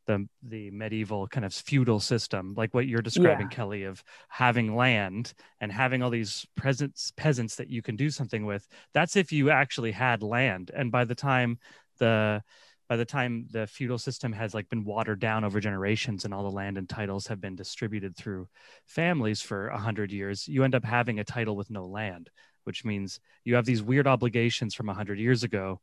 the 0.06 0.28
the 0.42 0.70
medieval 0.70 1.26
kind 1.26 1.44
of 1.44 1.54
feudal 1.54 2.00
system, 2.00 2.54
like 2.56 2.74
what 2.74 2.86
you're 2.86 3.02
describing, 3.02 3.48
yeah. 3.50 3.56
Kelly, 3.56 3.84
of 3.84 4.02
having 4.28 4.76
land 4.76 5.34
and 5.60 5.72
having 5.72 6.02
all 6.02 6.10
these 6.10 6.46
peasants 6.56 7.12
peasants 7.16 7.56
that 7.56 7.70
you 7.70 7.82
can 7.82 7.96
do 7.96 8.10
something 8.10 8.46
with. 8.46 8.66
That's 8.92 9.16
if 9.16 9.32
you 9.32 9.50
actually 9.50 9.92
had 9.92 10.22
land, 10.22 10.70
and 10.74 10.90
by 10.92 11.04
the 11.04 11.14
time 11.14 11.58
the 11.98 12.42
by 12.88 12.96
the 12.96 13.04
time 13.04 13.46
the 13.50 13.66
feudal 13.66 13.98
system 13.98 14.32
has 14.32 14.54
like 14.54 14.68
been 14.68 14.84
watered 14.84 15.20
down 15.20 15.44
over 15.44 15.60
generations 15.60 16.24
and 16.24 16.34
all 16.34 16.42
the 16.42 16.50
land 16.50 16.76
and 16.76 16.88
titles 16.88 17.26
have 17.26 17.40
been 17.40 17.56
distributed 17.56 18.16
through 18.16 18.46
families 18.86 19.40
for 19.40 19.68
a 19.68 19.78
hundred 19.78 20.12
years, 20.12 20.46
you 20.46 20.64
end 20.64 20.74
up 20.74 20.84
having 20.84 21.18
a 21.18 21.24
title 21.24 21.56
with 21.56 21.70
no 21.70 21.86
land, 21.86 22.30
which 22.64 22.84
means 22.84 23.20
you 23.44 23.54
have 23.54 23.64
these 23.64 23.82
weird 23.82 24.06
obligations 24.06 24.74
from 24.74 24.88
a 24.88 24.94
hundred 24.94 25.18
years 25.18 25.42
ago, 25.42 25.80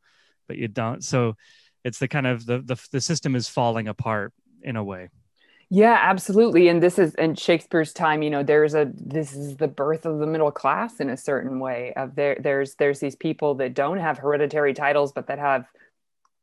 but 0.48 0.58
you 0.58 0.68
don't. 0.68 1.04
So 1.04 1.36
it's 1.84 2.00
the 2.00 2.08
kind 2.08 2.28
of 2.28 2.46
the, 2.46 2.60
the 2.60 2.80
the 2.92 3.02
system 3.02 3.36
is 3.36 3.48
falling 3.48 3.88
apart 3.88 4.34
in 4.62 4.76
a 4.76 4.84
way. 4.84 5.10
Yeah, 5.74 5.98
absolutely. 6.02 6.68
And 6.68 6.84
this 6.84 7.00
is 7.00 7.16
in 7.16 7.34
Shakespeare's 7.36 7.94
time, 7.94 8.22
you 8.22 8.30
know, 8.30 8.44
there's 8.44 8.76
a 8.76 8.92
this 8.94 9.34
is 9.34 9.56
the 9.56 9.70
birth 9.70 10.06
of 10.06 10.20
the 10.20 10.28
middle 10.28 10.52
class 10.52 11.00
in 11.00 11.10
a 11.10 11.16
certain 11.16 11.60
way. 11.60 11.94
Of 11.96 12.14
there 12.14 12.38
there's 12.40 12.76
there's 12.76 13.00
these 13.00 13.16
people 13.16 13.56
that 13.56 13.74
don't 13.74 13.98
have 13.98 14.18
hereditary 14.18 14.74
titles 14.74 15.14
but 15.14 15.28
that 15.28 15.40
have 15.40 15.66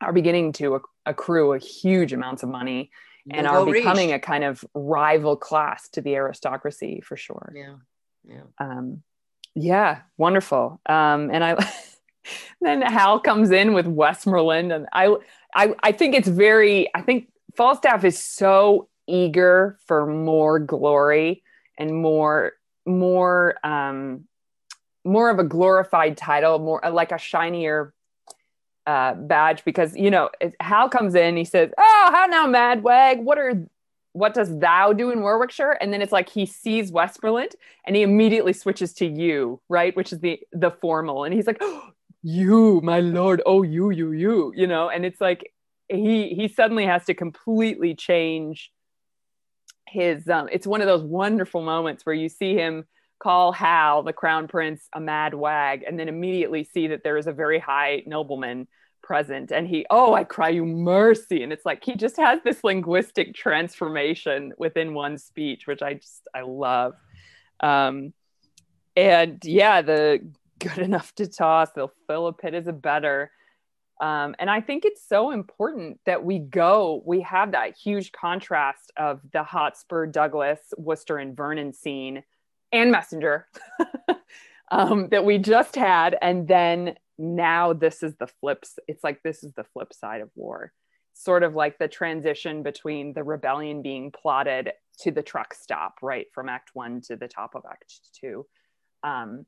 are 0.01 0.12
beginning 0.12 0.53
to 0.53 0.76
acc- 0.76 0.82
accrue 1.07 1.53
a 1.53 1.59
huge 1.59 2.12
amounts 2.12 2.42
of 2.42 2.49
money 2.49 2.90
and 3.30 3.46
are 3.46 3.64
becoming 3.64 4.12
a 4.12 4.18
kind 4.18 4.44
of 4.44 4.64
rival 4.74 5.36
class 5.36 5.88
to 5.90 6.01
the 6.01 6.14
aristocracy 6.14 7.01
for 7.05 7.16
sure. 7.16 7.53
Yeah. 7.55 7.74
Yeah. 8.26 8.42
Um 8.59 9.03
yeah, 9.55 10.03
wonderful. 10.16 10.80
Um 10.86 11.30
and 11.30 11.44
I 11.44 11.72
then 12.61 12.82
Hal 12.82 13.20
comes 13.20 13.51
in 13.51 13.74
with 13.74 13.86
Westmoreland 13.86 14.72
and 14.72 14.86
I 14.92 15.14
I 15.55 15.74
I 15.82 15.92
think 15.92 16.14
it's 16.14 16.28
very 16.28 16.88
I 16.94 17.03
think 17.03 17.28
Falstaff 17.57 18.05
is 18.05 18.18
so 18.18 18.88
eager 19.07 19.78
for 19.86 20.07
more 20.07 20.59
glory 20.59 21.42
and 21.78 21.94
more 21.94 22.53
more 22.86 23.55
um 23.64 24.24
more 25.05 25.30
of 25.30 25.38
a 25.38 25.44
glorified 25.44 26.16
title 26.16 26.59
more 26.59 26.82
like 26.90 27.12
a 27.12 27.18
shinier 27.18 27.94
uh 28.89 29.14
badge 29.14 29.64
because 29.64 29.95
you 29.95 30.11
know 30.11 30.30
hal 30.61 30.89
comes 30.89 31.14
in 31.14 31.36
he 31.36 31.45
says 31.45 31.70
oh 31.78 32.09
how 32.11 32.26
now 32.26 32.47
mad 32.47 32.82
wag 32.82 33.20
what 33.20 33.39
are 33.39 33.53
what 34.18 34.34
does 34.34 34.59
thou 34.59 34.93
do 34.93 35.11
in 35.11 35.20
warwickshire? 35.20 35.72
And 35.80 35.93
then 35.93 36.03
it's 36.03 36.12
like 36.12 36.28
he 36.28 36.45
sees 36.45 36.91
westmoreland 36.91 37.53
and 37.86 37.95
he 37.95 38.03
immediately 38.03 38.53
switches 38.53 38.93
to 38.95 39.07
you 39.07 39.61
right? 39.68 39.97
Which 39.97 40.12
is 40.12 40.20
the 40.20 40.41
the 40.53 40.70
formal. 40.70 41.24
And 41.24 41.34
he's 41.34 41.47
like 41.47 41.59
oh, 41.61 41.91
you 42.22 42.80
my 42.82 43.01
lord. 43.01 43.43
Oh 43.47 43.62
you 43.62 43.91
you 43.91 44.12
you 44.12 44.53
you 44.57 44.66
know? 44.66 44.89
And 44.91 45.05
it's 45.05 45.20
like 45.20 45.53
he 45.89 46.30
he 46.30 46.49
suddenly 46.49 46.86
has 46.86 47.05
to 47.07 47.14
completely 47.14 47.95
change 47.95 48.70
his 49.86 50.28
um 50.28 50.49
it's 50.53 50.66
one 50.66 50.82
of 50.82 50.86
those 50.86 51.03
wonderful 51.03 51.62
moments 51.62 52.05
where 52.05 52.14
you 52.14 52.28
see 52.28 52.55
him 52.55 52.84
call 53.22 53.53
hal 53.53 54.03
the 54.03 54.12
crown 54.12 54.47
prince 54.47 54.86
a 54.95 55.01
mad 55.01 55.32
wag 55.32 55.82
and 55.82 55.99
then 55.99 56.09
immediately 56.09 56.62
see 56.62 56.89
that 56.89 57.03
there 57.03 57.16
is 57.16 57.26
a 57.26 57.32
very 57.32 57.59
high 57.59 58.03
nobleman 58.07 58.68
present 59.09 59.50
and 59.50 59.66
he 59.66 59.86
oh 59.88 60.12
i 60.12 60.22
cry 60.22 60.50
you 60.50 60.66
mercy. 60.66 61.42
And 61.42 61.50
it's 61.50 61.64
like 61.64 61.82
he 61.82 61.96
just 61.96 62.18
has 62.18 62.40
this 62.44 62.62
linguistic 62.62 63.34
transformation 63.34 64.52
within 64.59 64.92
one 64.92 65.16
speech 65.16 65.66
which 65.66 65.80
i 65.80 65.94
just 65.94 66.28
i 66.34 66.42
love. 66.42 66.92
Um 67.61 68.12
and 68.94 69.42
yeah 69.44 69.80
the 69.80 70.20
good 70.59 70.78
enough 70.88 71.14
to 71.14 71.26
toss 71.26 71.70
they'll 71.72 71.92
fill 72.06 72.36
as 72.42 72.66
a 72.66 72.72
better. 72.72 73.30
Um, 74.00 74.36
and 74.38 74.48
I 74.48 74.61
think 74.61 74.84
it's 74.84 75.02
so 75.09 75.32
important 75.32 75.98
that 76.06 76.22
we 76.22 76.38
go, 76.38 77.02
we 77.04 77.22
have 77.22 77.52
that 77.52 77.76
huge 77.76 78.12
contrast 78.12 78.92
of 78.96 79.20
the 79.32 79.42
Hotspur, 79.42 80.06
Douglas, 80.06 80.61
Worcester, 80.76 81.16
and 81.16 81.36
Vernon 81.36 81.72
scene 81.72 82.22
and 82.70 82.92
Messenger 82.92 83.48
um, 84.70 85.09
that 85.09 85.24
we 85.24 85.38
just 85.38 85.74
had. 85.74 86.16
And 86.22 86.46
then 86.46 86.94
now 87.19 87.73
this 87.73 88.03
is 88.03 88.14
the 88.16 88.29
flips. 88.41 88.79
It's 88.87 89.05
like 89.05 89.23
this 89.23 89.43
is 89.43 89.53
the 89.55 89.64
flip 89.64 89.93
side 89.93 90.21
of 90.21 90.31
war. 90.35 90.73
Sort 91.14 91.43
of 91.43 91.55
like 91.55 91.79
the 91.79 91.89
transition 91.89 92.62
between 92.62 93.12
the 93.12 93.25
rebellion 93.25 93.83
being 93.83 94.12
plotted 94.12 94.71
to 95.01 95.11
the 95.11 95.23
truck 95.23 95.55
stop, 95.55 95.97
right? 96.01 96.27
From 96.33 96.49
Act 96.49 96.71
One 96.75 97.01
to 97.03 97.16
the 97.16 97.29
top 97.29 97.55
of 97.55 97.64
Act 97.69 97.93
Two. 98.21 98.47
Um, 99.03 99.47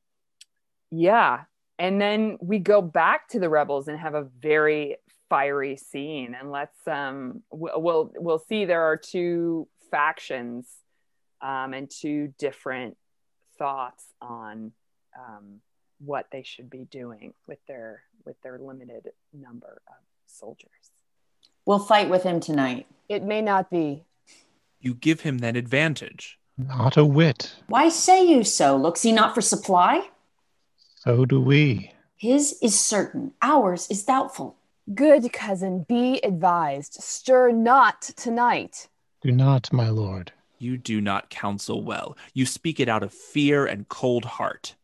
yeah, 0.90 1.42
and 1.78 2.00
then 2.00 2.38
we 2.40 2.58
go 2.58 2.82
back 2.82 3.28
to 3.28 3.38
the 3.38 3.48
rebels 3.48 3.88
and 3.88 3.98
have 3.98 4.14
a 4.14 4.28
very 4.40 4.96
fiery 5.30 5.76
scene 5.76 6.36
and 6.38 6.50
let's 6.50 6.76
um 6.88 7.40
we'll 7.52 8.10
we'll 8.16 8.40
see 8.40 8.64
there 8.64 8.82
are 8.82 8.96
two 8.96 9.68
factions 9.88 10.68
um 11.40 11.72
and 11.72 11.88
two 11.88 12.34
different 12.36 12.96
thoughts 13.56 14.04
on 14.20 14.72
um 15.16 15.60
what 16.04 16.26
they 16.32 16.42
should 16.42 16.70
be 16.70 16.86
doing 16.90 17.34
with 17.46 17.58
their 17.66 18.02
with 18.24 18.40
their 18.42 18.58
limited 18.58 19.10
number 19.32 19.80
of 19.88 19.94
soldiers 20.26 20.90
We'll 21.66 21.78
fight 21.78 22.08
with 22.10 22.22
him 22.22 22.40
tonight. 22.40 22.86
It 23.08 23.22
may 23.22 23.42
not 23.42 23.70
be. 23.70 24.04
You 24.80 24.94
give 24.94 25.20
him 25.20 25.38
that 25.38 25.56
advantage. 25.56 26.38
Not 26.56 26.96
a 26.96 27.04
whit. 27.04 27.54
Why 27.68 27.88
say 27.88 28.26
you 28.26 28.44
so? 28.44 28.76
Looks 28.76 29.02
he 29.02 29.12
not 29.12 29.34
for 29.34 29.40
supply? 29.40 30.08
So 30.96 31.24
do 31.24 31.40
we. 31.40 31.92
His 32.16 32.58
is 32.60 32.78
certain, 32.78 33.32
ours 33.40 33.86
is 33.90 34.04
doubtful. 34.04 34.56
Good 34.94 35.32
cousin, 35.32 35.84
be 35.88 36.20
advised. 36.24 36.94
Stir 36.94 37.52
not 37.52 38.02
tonight. 38.02 38.88
Do 39.22 39.30
not, 39.30 39.72
my 39.72 39.88
lord. 39.88 40.32
You 40.58 40.76
do 40.76 41.00
not 41.00 41.30
counsel 41.30 41.82
well. 41.82 42.16
You 42.34 42.44
speak 42.44 42.80
it 42.80 42.88
out 42.88 43.02
of 43.02 43.14
fear 43.14 43.64
and 43.64 43.88
cold 43.88 44.24
heart. 44.24 44.74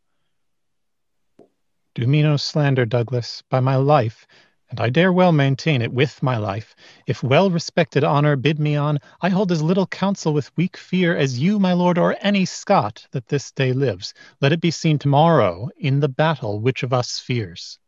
Do 1.97 2.07
me 2.07 2.21
no 2.21 2.37
slander, 2.37 2.85
Douglas, 2.85 3.43
by 3.49 3.61
my 3.61 3.77
life, 3.77 4.27
and 4.69 4.83
I 4.83 4.91
dare 4.91 5.11
well 5.11 5.33
maintain 5.33 5.81
it 5.81 5.95
with 5.95 6.23
my 6.23 6.37
life. 6.37 6.77
If 7.07 7.23
well 7.23 7.51
respected 7.51 8.05
honor 8.05 8.37
bid 8.37 8.59
me 8.59 8.77
on, 8.77 8.99
I 9.23 9.31
hold 9.31 9.51
as 9.51 9.63
little 9.63 9.87
counsel 9.87 10.35
with 10.35 10.55
weak 10.59 10.77
fear 10.77 11.17
as 11.17 11.39
you, 11.39 11.59
my 11.59 11.73
lord, 11.73 11.97
or 11.97 12.15
any 12.21 12.45
Scot 12.45 13.07
that 13.13 13.29
this 13.29 13.51
day 13.51 13.73
lives. 13.73 14.13
Let 14.43 14.53
it 14.53 14.61
be 14.61 14.71
seen 14.71 14.99
tomorrow 14.99 15.71
in 15.79 16.01
the 16.01 16.09
battle 16.11 16.61
which 16.61 16.83
of 16.83 16.93
us 16.93 17.19
fears. 17.19 17.79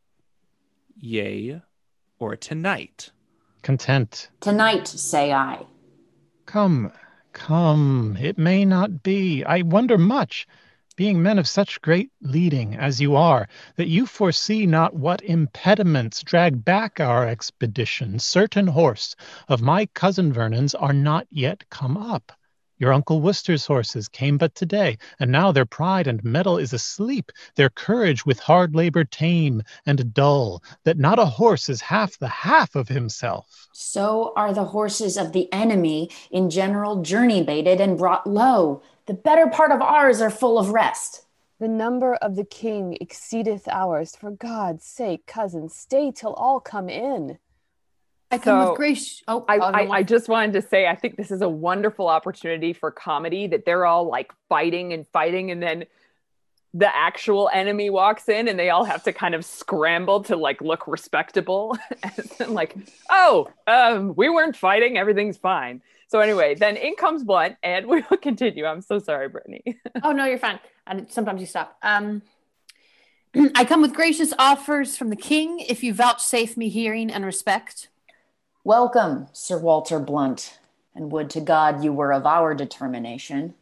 Yea, 0.96 1.60
or 2.18 2.34
tonight. 2.34 3.10
Content. 3.60 4.30
Tonight, 4.40 4.88
say 4.88 5.34
I. 5.34 5.66
Come, 6.46 6.92
come, 7.34 8.16
it 8.18 8.38
may 8.38 8.64
not 8.64 9.02
be. 9.02 9.44
I 9.44 9.60
wonder 9.60 9.98
much, 9.98 10.46
being 10.98 11.22
men 11.22 11.38
of 11.38 11.46
such 11.46 11.80
great 11.80 12.10
leading 12.22 12.74
as 12.74 13.00
you 13.00 13.14
are, 13.14 13.48
that 13.76 13.86
you 13.86 14.04
foresee 14.04 14.66
not 14.66 14.96
what 14.96 15.22
impediments 15.22 16.24
drag 16.24 16.64
back 16.64 16.98
our 16.98 17.24
expedition. 17.24 18.18
Certain 18.18 18.66
horse 18.66 19.14
of 19.46 19.62
my 19.62 19.86
cousin 19.94 20.32
Vernon's 20.32 20.74
are 20.74 20.92
not 20.92 21.24
yet 21.30 21.62
come 21.70 21.96
up. 21.96 22.32
Your 22.78 22.92
uncle 22.92 23.20
Worcester's 23.20 23.64
horses 23.64 24.08
came 24.08 24.38
but 24.38 24.56
today, 24.56 24.98
and 25.20 25.30
now 25.30 25.52
their 25.52 25.64
pride 25.64 26.08
and 26.08 26.24
mettle 26.24 26.58
is 26.58 26.72
asleep, 26.72 27.30
their 27.54 27.70
courage 27.70 28.26
with 28.26 28.40
hard 28.40 28.74
labor 28.74 29.04
tame 29.04 29.62
and 29.86 30.12
dull, 30.12 30.64
that 30.82 30.98
not 30.98 31.20
a 31.20 31.26
horse 31.26 31.68
is 31.68 31.80
half 31.80 32.18
the 32.18 32.26
half 32.26 32.74
of 32.74 32.88
himself. 32.88 33.68
So 33.72 34.32
are 34.36 34.52
the 34.52 34.64
horses 34.64 35.16
of 35.16 35.32
the 35.32 35.52
enemy 35.52 36.10
in 36.32 36.50
general 36.50 37.02
journey 37.02 37.44
baited 37.44 37.80
and 37.80 37.96
brought 37.96 38.26
low. 38.26 38.82
The 39.08 39.14
better 39.14 39.46
part 39.46 39.72
of 39.72 39.80
ours 39.80 40.20
are 40.20 40.28
full 40.28 40.58
of 40.58 40.68
rest. 40.68 41.22
The 41.58 41.66
number 41.66 42.14
of 42.16 42.36
the 42.36 42.44
king 42.44 42.98
exceedeth 43.00 43.66
ours. 43.66 44.14
For 44.14 44.30
God's 44.30 44.84
sake, 44.84 45.26
cousin, 45.26 45.70
stay 45.70 46.12
till 46.12 46.34
all 46.34 46.60
come 46.60 46.90
in. 46.90 47.38
I 48.30 48.36
come 48.36 48.62
So, 48.62 48.68
with 48.68 48.76
grace. 48.76 49.22
Oh, 49.26 49.46
I, 49.48 49.56
oh, 49.56 49.62
I, 49.62 49.88
I 49.88 50.02
just 50.02 50.28
wanted 50.28 50.52
to 50.52 50.62
say, 50.62 50.86
I 50.86 50.94
think 50.94 51.16
this 51.16 51.30
is 51.30 51.40
a 51.40 51.48
wonderful 51.48 52.06
opportunity 52.06 52.74
for 52.74 52.90
comedy 52.90 53.46
that 53.46 53.64
they're 53.64 53.86
all 53.86 54.06
like 54.06 54.30
fighting 54.50 54.92
and 54.92 55.06
fighting, 55.08 55.50
and 55.50 55.62
then 55.62 55.86
the 56.74 56.94
actual 56.94 57.48
enemy 57.50 57.88
walks 57.88 58.28
in, 58.28 58.46
and 58.46 58.58
they 58.58 58.68
all 58.68 58.84
have 58.84 59.04
to 59.04 59.14
kind 59.14 59.34
of 59.34 59.42
scramble 59.42 60.24
to 60.24 60.36
like 60.36 60.60
look 60.60 60.86
respectable, 60.86 61.78
and 62.02 62.30
then 62.36 62.52
like, 62.52 62.76
oh, 63.08 63.48
um, 63.66 64.12
we 64.14 64.28
weren't 64.28 64.54
fighting, 64.54 64.98
everything's 64.98 65.38
fine. 65.38 65.80
So 66.08 66.20
anyway, 66.20 66.54
then 66.54 66.76
in 66.76 66.96
comes 66.96 67.22
Blunt, 67.22 67.56
and 67.62 67.86
we 67.86 68.02
will 68.10 68.16
continue. 68.22 68.64
I'm 68.64 68.80
so 68.80 68.98
sorry, 68.98 69.28
Brittany. 69.28 69.78
oh 70.02 70.12
no, 70.12 70.24
you're 70.24 70.38
fine. 70.38 70.58
And 70.86 71.10
sometimes 71.10 71.40
you 71.40 71.46
stop. 71.46 71.76
Um, 71.82 72.22
I 73.54 73.66
come 73.66 73.82
with 73.82 73.92
gracious 73.92 74.32
offers 74.38 74.96
from 74.96 75.10
the 75.10 75.16
king. 75.16 75.60
If 75.60 75.84
you 75.84 75.92
vouchsafe 75.92 76.56
me 76.56 76.70
hearing 76.70 77.10
and 77.10 77.26
respect, 77.26 77.88
Welcome, 78.64 79.28
Sir 79.34 79.58
Walter 79.58 80.00
Blunt, 80.00 80.58
and 80.94 81.12
would 81.12 81.28
to 81.30 81.42
God 81.42 81.84
you 81.84 81.92
were 81.92 82.12
of 82.12 82.24
our 82.24 82.54
determination. 82.54 83.54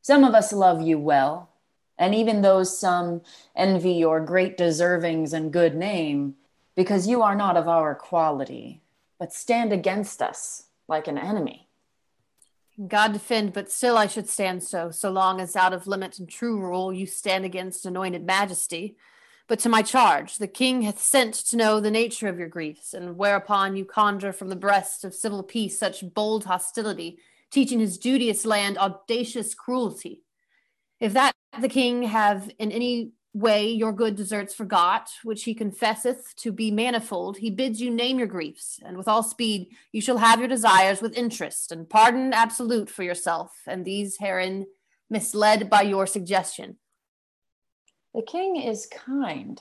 Some 0.00 0.22
of 0.22 0.34
us 0.34 0.52
love 0.52 0.80
you 0.80 0.96
well, 0.96 1.50
and 1.98 2.14
even 2.14 2.40
those 2.40 2.78
some 2.78 3.20
envy 3.56 3.94
your 3.94 4.20
great 4.20 4.56
deservings 4.56 5.32
and 5.32 5.52
good 5.52 5.74
name, 5.74 6.36
because 6.76 7.08
you 7.08 7.20
are 7.20 7.34
not 7.34 7.56
of 7.56 7.66
our 7.66 7.96
quality, 7.96 8.80
but 9.18 9.32
stand 9.32 9.72
against 9.72 10.22
us 10.22 10.67
like 10.88 11.06
an 11.06 11.18
enemy. 11.18 11.68
God 12.86 13.12
defend, 13.12 13.52
but 13.52 13.70
still 13.70 13.98
I 13.98 14.06
should 14.06 14.28
stand 14.28 14.62
so, 14.62 14.90
so 14.90 15.10
long 15.10 15.40
as 15.40 15.56
out 15.56 15.72
of 15.72 15.86
limit 15.86 16.18
and 16.18 16.28
true 16.28 16.60
rule 16.60 16.92
you 16.92 17.06
stand 17.06 17.44
against 17.44 17.86
anointed 17.86 18.24
majesty. 18.24 18.96
But 19.48 19.58
to 19.60 19.68
my 19.68 19.82
charge, 19.82 20.36
the 20.36 20.46
king 20.46 20.82
hath 20.82 21.00
sent 21.00 21.34
to 21.34 21.56
know 21.56 21.80
the 21.80 21.90
nature 21.90 22.28
of 22.28 22.38
your 22.38 22.48
griefs, 22.48 22.94
and 22.94 23.16
whereupon 23.16 23.76
you 23.76 23.84
conjure 23.84 24.32
from 24.32 24.48
the 24.48 24.56
breast 24.56 25.04
of 25.04 25.14
civil 25.14 25.42
peace 25.42 25.78
such 25.78 26.04
bold 26.14 26.44
hostility, 26.44 27.18
teaching 27.50 27.80
his 27.80 27.98
duteous 27.98 28.44
land 28.44 28.78
audacious 28.78 29.54
cruelty. 29.54 30.22
If 31.00 31.14
that 31.14 31.32
the 31.60 31.68
king 31.68 32.04
have 32.04 32.50
in 32.58 32.70
any 32.70 33.12
way 33.34 33.68
your 33.70 33.92
good 33.92 34.16
deserts 34.16 34.54
forgot, 34.54 35.10
which 35.22 35.44
he 35.44 35.54
confesseth 35.54 36.34
to 36.36 36.50
be 36.50 36.70
manifold, 36.70 37.38
he 37.38 37.50
bids 37.50 37.80
you 37.80 37.90
name 37.90 38.18
your 38.18 38.26
griefs, 38.26 38.80
and 38.84 38.96
with 38.96 39.08
all 39.08 39.22
speed 39.22 39.68
you 39.92 40.00
shall 40.00 40.18
have 40.18 40.38
your 40.38 40.48
desires 40.48 41.00
with 41.00 41.16
interest, 41.16 41.70
and 41.70 41.88
pardon 41.88 42.32
absolute 42.32 42.88
for 42.90 43.02
yourself, 43.02 43.52
and 43.66 43.84
these 43.84 44.16
herein 44.18 44.66
misled 45.10 45.70
by 45.70 45.82
your 45.82 46.06
suggestion. 46.06 46.76
The 48.14 48.22
king 48.22 48.56
is 48.56 48.86
kind. 48.86 49.60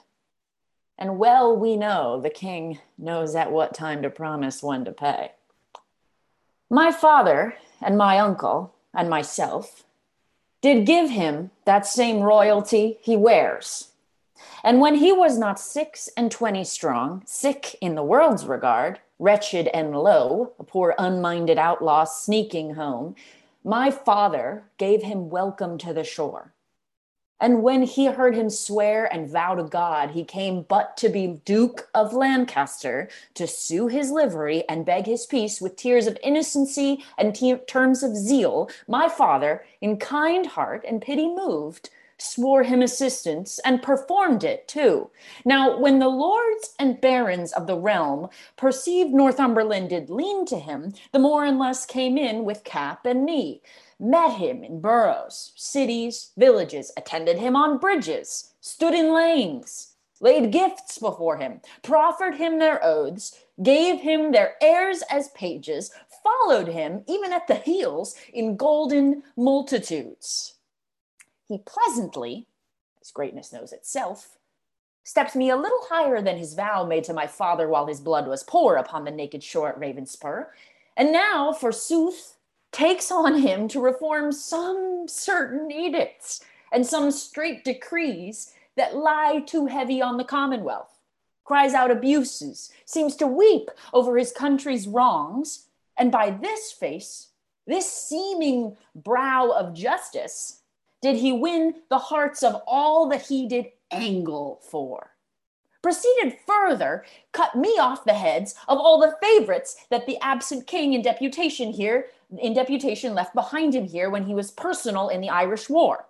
And 0.97 1.19
well 1.19 1.55
we 1.55 1.77
know 1.77 2.19
the 2.19 2.29
king 2.29 2.79
knows 2.97 3.35
at 3.35 3.51
what 3.51 3.73
time 3.73 4.01
to 4.01 4.09
promise 4.09 4.63
when 4.63 4.85
to 4.85 4.91
pay. 4.91 5.31
My 6.69 6.91
father 6.91 7.55
and 7.81 7.97
my 7.97 8.19
uncle 8.19 8.73
and 8.93 9.09
myself 9.09 9.83
did 10.61 10.85
give 10.85 11.09
him 11.09 11.51
that 11.65 11.85
same 11.85 12.21
royalty 12.21 12.97
he 13.01 13.15
wears. 13.15 13.91
And 14.63 14.79
when 14.79 14.95
he 14.95 15.11
was 15.11 15.37
not 15.37 15.59
six 15.59 16.09
and 16.17 16.31
twenty 16.31 16.63
strong, 16.63 17.23
sick 17.25 17.75
in 17.81 17.95
the 17.95 18.03
world's 18.03 18.45
regard, 18.45 18.99
wretched 19.19 19.67
and 19.67 19.95
low, 19.95 20.53
a 20.59 20.63
poor 20.63 20.95
unminded 20.97 21.57
outlaw 21.57 22.03
sneaking 22.03 22.75
home, 22.75 23.15
my 23.63 23.91
father 23.91 24.63
gave 24.77 25.03
him 25.03 25.29
welcome 25.29 25.77
to 25.79 25.93
the 25.93 26.03
shore. 26.03 26.53
And 27.39 27.61
when 27.61 27.83
he 27.83 28.05
heard 28.05 28.35
him 28.35 28.49
swear 28.49 29.05
and 29.13 29.29
vow 29.29 29.55
to 29.55 29.63
God, 29.63 30.11
he 30.11 30.23
came 30.23 30.63
but 30.63 30.97
to 30.97 31.09
be 31.09 31.39
Duke 31.45 31.87
of 31.93 32.13
Lancaster, 32.13 33.09
to 33.35 33.45
sue 33.45 33.87
his 33.87 34.11
livery 34.11 34.63
and 34.67 34.85
beg 34.85 35.05
his 35.05 35.25
peace 35.25 35.61
with 35.61 35.75
tears 35.75 36.07
of 36.07 36.17
innocency 36.23 37.03
and 37.17 37.35
te- 37.35 37.57
terms 37.67 38.01
of 38.01 38.15
zeal. 38.15 38.69
My 38.87 39.07
father, 39.07 39.63
in 39.81 39.97
kind 39.97 40.47
heart 40.47 40.83
and 40.87 41.01
pity 41.01 41.27
moved, 41.27 41.91
swore 42.17 42.63
him 42.63 42.81
assistance 42.81 43.59
and 43.63 43.83
performed 43.83 44.43
it 44.43 44.67
too. 44.67 45.09
Now, 45.45 45.77
when 45.77 45.99
the 45.99 46.07
lords 46.07 46.73
and 46.79 46.99
barons 46.99 47.53
of 47.53 47.67
the 47.67 47.77
realm 47.77 48.29
perceived 48.55 49.13
Northumberland 49.13 49.89
did 49.89 50.09
lean 50.09 50.45
to 50.47 50.57
him, 50.57 50.93
the 51.11 51.19
more 51.19 51.45
and 51.45 51.59
less 51.59 51.85
came 51.85 52.17
in 52.17 52.43
with 52.43 52.63
cap 52.63 53.05
and 53.05 53.23
knee 53.23 53.61
met 53.99 54.33
him 54.33 54.63
in 54.63 54.79
boroughs, 54.79 55.51
cities, 55.55 56.31
villages, 56.37 56.91
attended 56.97 57.37
him 57.37 57.55
on 57.55 57.77
bridges, 57.77 58.53
stood 58.61 58.93
in 58.93 59.13
lanes, 59.13 59.95
laid 60.19 60.51
gifts 60.51 60.97
before 60.97 61.37
him, 61.37 61.61
proffered 61.81 62.35
him 62.35 62.59
their 62.59 62.83
oaths, 62.83 63.39
gave 63.61 64.01
him 64.01 64.31
their 64.31 64.55
heirs 64.61 65.03
as 65.09 65.29
pages, 65.29 65.91
followed 66.23 66.67
him 66.67 67.03
even 67.07 67.31
at 67.31 67.47
the 67.47 67.55
heels 67.55 68.15
in 68.33 68.55
golden 68.55 69.23
multitudes. 69.35 70.55
He 71.47 71.59
pleasantly, 71.59 72.45
his 72.99 73.11
greatness 73.11 73.53
knows 73.53 73.71
itself, 73.71 74.37
stepped 75.03 75.35
me 75.35 75.49
a 75.49 75.55
little 75.55 75.85
higher 75.89 76.21
than 76.21 76.37
his 76.37 76.53
vow 76.53 76.83
made 76.83 77.05
to 77.05 77.13
my 77.13 77.25
father 77.25 77.67
while 77.69 77.87
his 77.87 78.01
blood 78.01 78.27
was 78.27 78.43
poor 78.43 78.75
upon 78.75 79.05
the 79.05 79.11
naked 79.11 79.41
shore 79.41 79.69
at 79.69 79.79
Ravenspur. 79.79 80.47
And 80.97 81.13
now, 81.13 81.53
forsooth, 81.53 82.36
takes 82.71 83.11
on 83.11 83.39
him 83.39 83.67
to 83.69 83.81
reform 83.81 84.31
some 84.31 85.05
certain 85.07 85.71
edicts 85.71 86.41
and 86.71 86.85
some 86.85 87.11
straight 87.11 87.63
decrees 87.63 88.53
that 88.75 88.95
lie 88.95 89.43
too 89.45 89.65
heavy 89.65 90.01
on 90.01 90.17
the 90.17 90.23
Commonwealth, 90.23 90.99
cries 91.43 91.73
out 91.73 91.91
abuses, 91.91 92.71
seems 92.85 93.15
to 93.15 93.27
weep 93.27 93.69
over 93.93 94.17
his 94.17 94.31
country's 94.31 94.87
wrongs, 94.87 95.67
and 95.97 96.11
by 96.11 96.29
this 96.29 96.71
face, 96.71 97.29
this 97.65 97.91
seeming 97.91 98.77
brow 98.95 99.49
of 99.49 99.73
justice, 99.73 100.61
did 101.01 101.15
he 101.15 101.31
win 101.31 101.75
the 101.89 101.97
hearts 101.97 102.43
of 102.43 102.61
all 102.67 103.09
that 103.09 103.23
he 103.23 103.47
did 103.47 103.67
angle 103.91 104.59
for 104.61 105.16
proceeded 105.81 106.37
further, 106.45 107.05
cut 107.31 107.55
me 107.55 107.77
off 107.79 108.05
the 108.05 108.13
heads 108.13 108.55
of 108.67 108.77
all 108.77 108.99
the 108.99 109.15
favorites 109.21 109.75
that 109.89 110.05
the 110.05 110.17
absent 110.21 110.67
king 110.67 110.93
in 110.93 111.01
deputation 111.01 111.71
here, 111.71 112.07
in 112.39 112.53
deputation 112.53 113.13
left 113.13 113.33
behind 113.33 113.75
him 113.75 113.85
here 113.85 114.09
when 114.09 114.25
he 114.25 114.33
was 114.33 114.51
personal 114.51 115.09
in 115.09 115.21
the 115.21 115.29
Irish 115.29 115.69
War. 115.69 116.05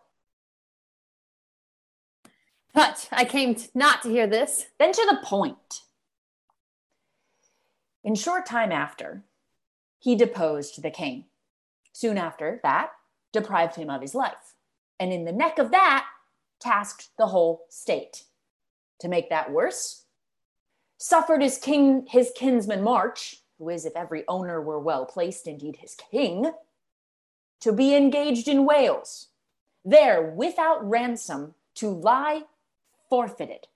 But 2.74 3.10
I 3.12 3.26
came 3.26 3.56
to, 3.56 3.68
not 3.74 4.04
to 4.04 4.10
hear 4.10 4.28
this. 4.28 4.68
Then 4.78 4.92
to 4.92 5.08
the 5.10 5.26
point. 5.26 5.82
In 8.04 8.14
short 8.14 8.46
time 8.46 8.72
after, 8.72 9.24
he 10.00 10.16
deposed 10.16 10.82
the 10.82 10.92
king. 10.92 11.26
Soon 11.92 12.18
after 12.20 12.60
that, 12.62 12.92
deprived 13.34 13.76
him 13.76 13.90
of 13.90 14.02
his 14.02 14.14
life. 14.14 14.54
And 15.00 15.12
in 15.12 15.26
the 15.26 15.32
neck 15.32 15.58
of 15.58 15.72
that, 15.72 16.06
tasked 16.60 17.10
the 17.18 17.28
whole 17.28 17.66
state. 17.70 18.24
To 19.00 19.08
make 19.08 19.30
that 19.30 19.52
worse, 19.52 20.06
suffered 20.98 21.42
his 21.42 21.58
king 21.58 22.06
his 22.10 22.32
kinsman 22.36 22.82
March, 22.82 23.44
who 23.58 23.70
is, 23.70 23.86
if 23.86 23.96
every 23.96 24.24
owner 24.28 24.62
were 24.62 24.80
well 24.80 25.06
placed, 25.06 25.48
indeed 25.48 25.78
his 25.78 25.96
king, 25.96 26.52
to 27.60 27.72
be 27.72 27.96
engaged 27.96 28.48
in 28.48 28.66
Wales, 28.66 29.28
there 29.84 30.22
without 30.22 30.88
ransom 30.88 31.56
to 31.76 31.90
lie 31.90 32.44
forfeited, 33.10 33.68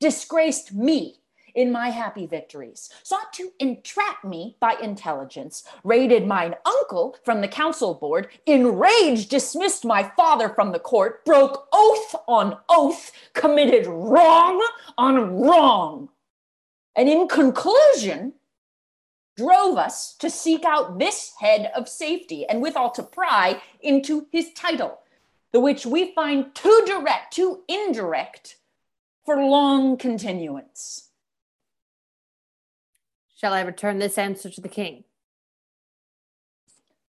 disgraced 0.00 0.72
me 0.72 1.20
in 1.58 1.72
my 1.72 1.88
happy 1.90 2.24
victories, 2.24 2.88
sought 3.02 3.32
to 3.32 3.50
entrap 3.58 4.22
me 4.22 4.56
by 4.60 4.74
intelligence, 4.80 5.64
raided 5.82 6.24
mine 6.24 6.54
uncle 6.64 7.16
from 7.24 7.40
the 7.40 7.48
council 7.48 7.94
board, 7.94 8.28
enraged 8.46 9.28
dismissed 9.28 9.84
my 9.84 10.04
father 10.16 10.48
from 10.50 10.70
the 10.70 10.78
court, 10.78 11.24
broke 11.24 11.66
oath 11.72 12.14
on 12.28 12.56
oath, 12.68 13.10
committed 13.34 13.88
wrong 13.88 14.64
on 14.96 15.40
wrong, 15.40 16.08
and 16.94 17.08
in 17.08 17.26
conclusion, 17.26 18.34
drove 19.36 19.76
us 19.76 20.14
to 20.14 20.30
seek 20.30 20.64
out 20.64 21.00
this 21.00 21.32
head 21.40 21.72
of 21.74 21.88
safety 21.88 22.46
and 22.46 22.62
withal 22.62 22.92
to 22.92 23.02
pry 23.02 23.60
into 23.80 24.28
his 24.30 24.52
title, 24.52 25.00
the 25.52 25.58
which 25.58 25.84
we 25.84 26.14
find 26.14 26.54
too 26.54 26.84
direct, 26.86 27.32
too 27.32 27.64
indirect 27.66 28.58
for 29.24 29.44
long 29.44 29.96
continuance. 29.96 31.07
Shall 33.40 33.52
I 33.52 33.60
return 33.60 34.00
this 34.00 34.18
answer 34.18 34.50
to 34.50 34.60
the 34.60 34.68
king? 34.68 35.04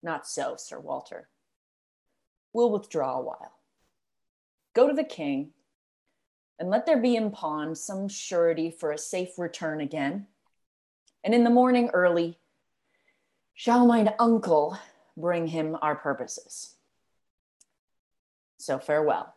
Not 0.03 0.27
so, 0.27 0.55
Sir 0.55 0.79
Walter. 0.79 1.29
We'll 2.53 2.71
withdraw 2.71 3.17
a 3.17 3.21
while. 3.23 3.53
Go 4.75 4.87
to 4.87 4.93
the 4.93 5.03
king, 5.03 5.49
and 6.59 6.69
let 6.69 6.85
there 6.85 7.01
be 7.01 7.15
in 7.15 7.31
pawn 7.31 7.73
some 7.73 8.07
surety 8.07 8.69
for 8.69 8.91
a 8.91 8.99
safe 8.99 9.39
return 9.39 9.81
again. 9.81 10.27
And 11.23 11.33
in 11.33 11.43
the 11.43 11.49
morning 11.49 11.89
early, 11.91 12.37
shall 13.55 13.87
mine 13.87 14.13
uncle 14.19 14.77
bring 15.17 15.47
him 15.47 15.75
our 15.81 15.95
purposes. 15.95 16.75
So 18.59 18.77
farewell. 18.77 19.33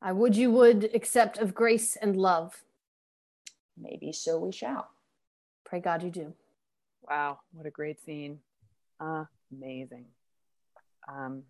I 0.00 0.12
would 0.12 0.36
you 0.36 0.50
would 0.52 0.88
accept 0.94 1.36
of 1.36 1.54
grace 1.54 1.96
and 1.96 2.16
love 2.16 2.62
maybe 3.80 4.12
so 4.12 4.38
we 4.38 4.52
shall. 4.52 4.88
Pray 5.64 5.80
God 5.80 6.02
you 6.02 6.10
do. 6.10 6.32
Wow, 7.08 7.40
what 7.52 7.66
a 7.66 7.70
great 7.70 8.00
scene. 8.04 8.40
Amazing. 9.00 10.06
Um, 11.08 11.44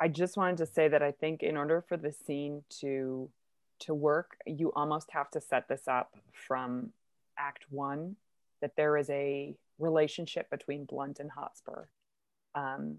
I 0.00 0.08
just 0.08 0.36
wanted 0.36 0.56
to 0.58 0.66
say 0.66 0.88
that 0.88 1.02
I 1.02 1.12
think 1.12 1.42
in 1.42 1.56
order 1.56 1.84
for 1.86 1.96
the 1.96 2.12
scene 2.12 2.62
to 2.80 3.28
to 3.80 3.94
work, 3.94 4.36
you 4.46 4.72
almost 4.76 5.10
have 5.12 5.30
to 5.30 5.40
set 5.40 5.68
this 5.68 5.88
up 5.88 6.14
from 6.32 6.90
act 7.38 7.64
one 7.70 8.16
that 8.60 8.76
there 8.76 8.98
is 8.98 9.08
a 9.08 9.56
relationship 9.78 10.50
between 10.50 10.84
Blunt 10.84 11.18
and 11.18 11.30
Hotspur. 11.30 11.84
Um, 12.54 12.98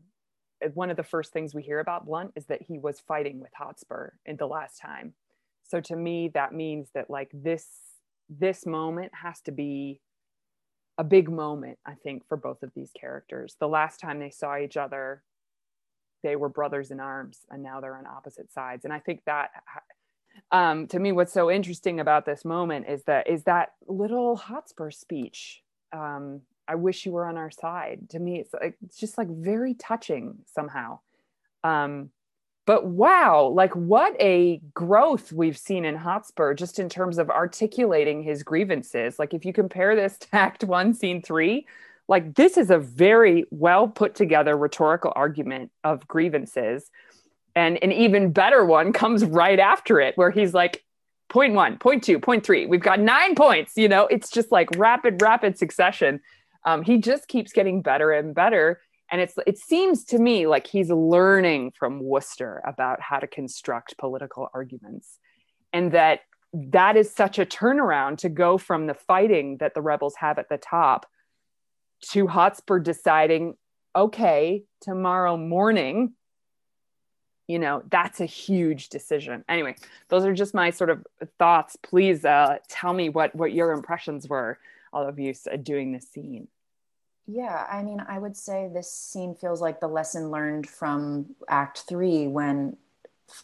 one 0.73 0.89
of 0.89 0.97
the 0.97 1.03
first 1.03 1.33
things 1.33 1.53
we 1.53 1.61
hear 1.61 1.79
about 1.79 2.05
Blunt 2.05 2.31
is 2.35 2.45
that 2.45 2.63
he 2.63 2.79
was 2.79 2.99
fighting 2.99 3.39
with 3.39 3.51
Hotspur 3.53 4.11
in 4.25 4.38
the 4.38 4.47
last 4.47 4.79
time. 4.79 5.13
So 5.63 5.79
to 5.81 5.95
me, 5.95 6.29
that 6.33 6.53
means 6.53 6.89
that 6.95 7.09
like 7.09 7.29
this 7.31 7.67
this 8.39 8.65
moment 8.65 9.11
has 9.13 9.41
to 9.41 9.51
be 9.51 9.99
a 10.97 11.03
big 11.03 11.29
moment, 11.29 11.77
I 11.85 11.95
think, 11.95 12.27
for 12.27 12.37
both 12.37 12.63
of 12.63 12.71
these 12.75 12.91
characters. 12.99 13.55
The 13.59 13.67
last 13.67 13.99
time 13.99 14.19
they 14.19 14.29
saw 14.29 14.57
each 14.57 14.77
other, 14.77 15.23
they 16.23 16.35
were 16.35 16.49
brothers 16.49 16.91
in 16.91 16.99
arms, 16.99 17.39
and 17.49 17.63
now 17.63 17.81
they're 17.81 17.95
on 17.95 18.05
opposite 18.05 18.51
sides. 18.51 18.85
And 18.85 18.93
I 18.93 18.99
think 18.99 19.21
that, 19.25 19.49
um, 20.51 20.87
to 20.87 20.99
me, 20.99 21.11
what's 21.11 21.33
so 21.33 21.51
interesting 21.51 21.99
about 21.99 22.25
this 22.25 22.45
moment 22.45 22.87
is 22.87 23.03
that 23.03 23.27
is 23.27 23.43
that 23.43 23.73
little 23.87 24.35
Hotspur 24.35 24.91
speech. 24.91 25.61
Um, 25.91 26.41
I 26.67 26.75
wish 26.75 27.05
you 27.05 27.11
were 27.11 27.25
on 27.25 27.37
our 27.37 27.51
side. 27.51 28.09
To 28.11 28.19
me, 28.19 28.39
it's 28.39 28.53
like 28.53 28.77
it's 28.83 28.97
just 28.97 29.17
like 29.17 29.27
very 29.29 29.73
touching 29.73 30.39
somehow. 30.45 30.99
Um, 31.63 32.11
but 32.65 32.85
wow, 32.85 33.47
like 33.47 33.75
what 33.75 34.15
a 34.19 34.61
growth 34.73 35.31
we've 35.31 35.57
seen 35.57 35.83
in 35.83 35.95
Hotspur 35.95 36.53
just 36.53 36.79
in 36.79 36.89
terms 36.89 37.17
of 37.17 37.29
articulating 37.29 38.21
his 38.21 38.43
grievances. 38.43 39.17
Like 39.17 39.33
if 39.33 39.45
you 39.45 39.53
compare 39.53 39.95
this 39.95 40.17
to 40.19 40.27
Act 40.33 40.63
One, 40.63 40.93
Scene 40.93 41.21
Three, 41.21 41.65
like 42.07 42.35
this 42.35 42.57
is 42.57 42.69
a 42.69 42.77
very 42.77 43.45
well 43.49 43.88
put 43.88 44.15
together 44.15 44.55
rhetorical 44.55 45.11
argument 45.15 45.71
of 45.83 46.07
grievances. 46.07 46.91
And 47.55 47.81
an 47.83 47.91
even 47.91 48.31
better 48.31 48.63
one 48.65 48.93
comes 49.01 49.25
right 49.25 49.59
after 49.59 49.99
it, 49.99 50.15
where 50.17 50.31
he's 50.31 50.53
like, 50.53 50.83
point 51.29 51.53
one, 51.53 51.77
point 51.77 52.03
two, 52.03 52.19
point 52.19 52.45
three. 52.45 52.65
We've 52.67 52.81
got 52.81 52.99
nine 52.99 53.35
points. 53.35 53.75
You 53.75 53.88
know, 53.88 54.05
it's 54.07 54.29
just 54.29 54.51
like 54.51 54.69
rapid, 54.75 55.21
rapid 55.21 55.57
succession. 55.57 56.19
Um, 56.65 56.83
he 56.83 56.99
just 56.99 57.27
keeps 57.27 57.53
getting 57.53 57.81
better 57.81 58.11
and 58.11 58.35
better. 58.35 58.81
And 59.11 59.19
it's 59.19 59.35
it 59.45 59.57
seems 59.57 60.05
to 60.05 60.19
me 60.19 60.47
like 60.47 60.65
he's 60.65 60.89
learning 60.89 61.73
from 61.77 61.99
Worcester 62.01 62.61
about 62.65 63.01
how 63.01 63.19
to 63.19 63.27
construct 63.27 63.97
political 63.97 64.47
arguments. 64.53 65.19
And 65.73 65.91
that 65.91 66.21
that 66.53 66.97
is 66.97 67.13
such 67.13 67.38
a 67.38 67.45
turnaround 67.45 68.17
to 68.19 68.29
go 68.29 68.57
from 68.57 68.88
the 68.88 68.93
fighting 68.93 69.57
that 69.57 69.73
the 69.73 69.81
rebels 69.81 70.15
have 70.15 70.39
at 70.39 70.49
the 70.49 70.57
top 70.57 71.05
to 72.01 72.27
Hotspur 72.27 72.79
deciding, 72.79 73.55
okay, 73.95 74.63
tomorrow 74.81 75.38
morning, 75.38 76.13
you 77.47 77.59
know, 77.59 77.83
that's 77.89 78.21
a 78.21 78.25
huge 78.25 78.89
decision. 78.89 79.43
Anyway, 79.47 79.75
those 80.09 80.25
are 80.25 80.33
just 80.33 80.53
my 80.53 80.69
sort 80.69 80.89
of 80.89 81.05
thoughts. 81.38 81.75
Please 81.83 82.23
uh, 82.25 82.57
tell 82.69 82.93
me 82.93 83.09
what 83.09 83.35
what 83.35 83.51
your 83.51 83.71
impressions 83.71 84.27
were, 84.27 84.57
all 84.93 85.07
of 85.07 85.19
you 85.19 85.33
uh, 85.51 85.57
doing 85.57 85.91
this 85.91 86.09
scene. 86.09 86.47
Yeah, 87.27 87.68
I 87.72 87.84
mean, 87.84 88.03
I 88.07 88.19
would 88.19 88.35
say 88.35 88.69
this 88.73 88.91
scene 88.91 89.35
feels 89.35 89.61
like 89.61 89.80
the 89.80 89.88
lesson 89.88 90.31
learned 90.31 90.68
from 90.68 91.35
Act 91.48 91.84
Three 91.88 92.27
when 92.27 92.77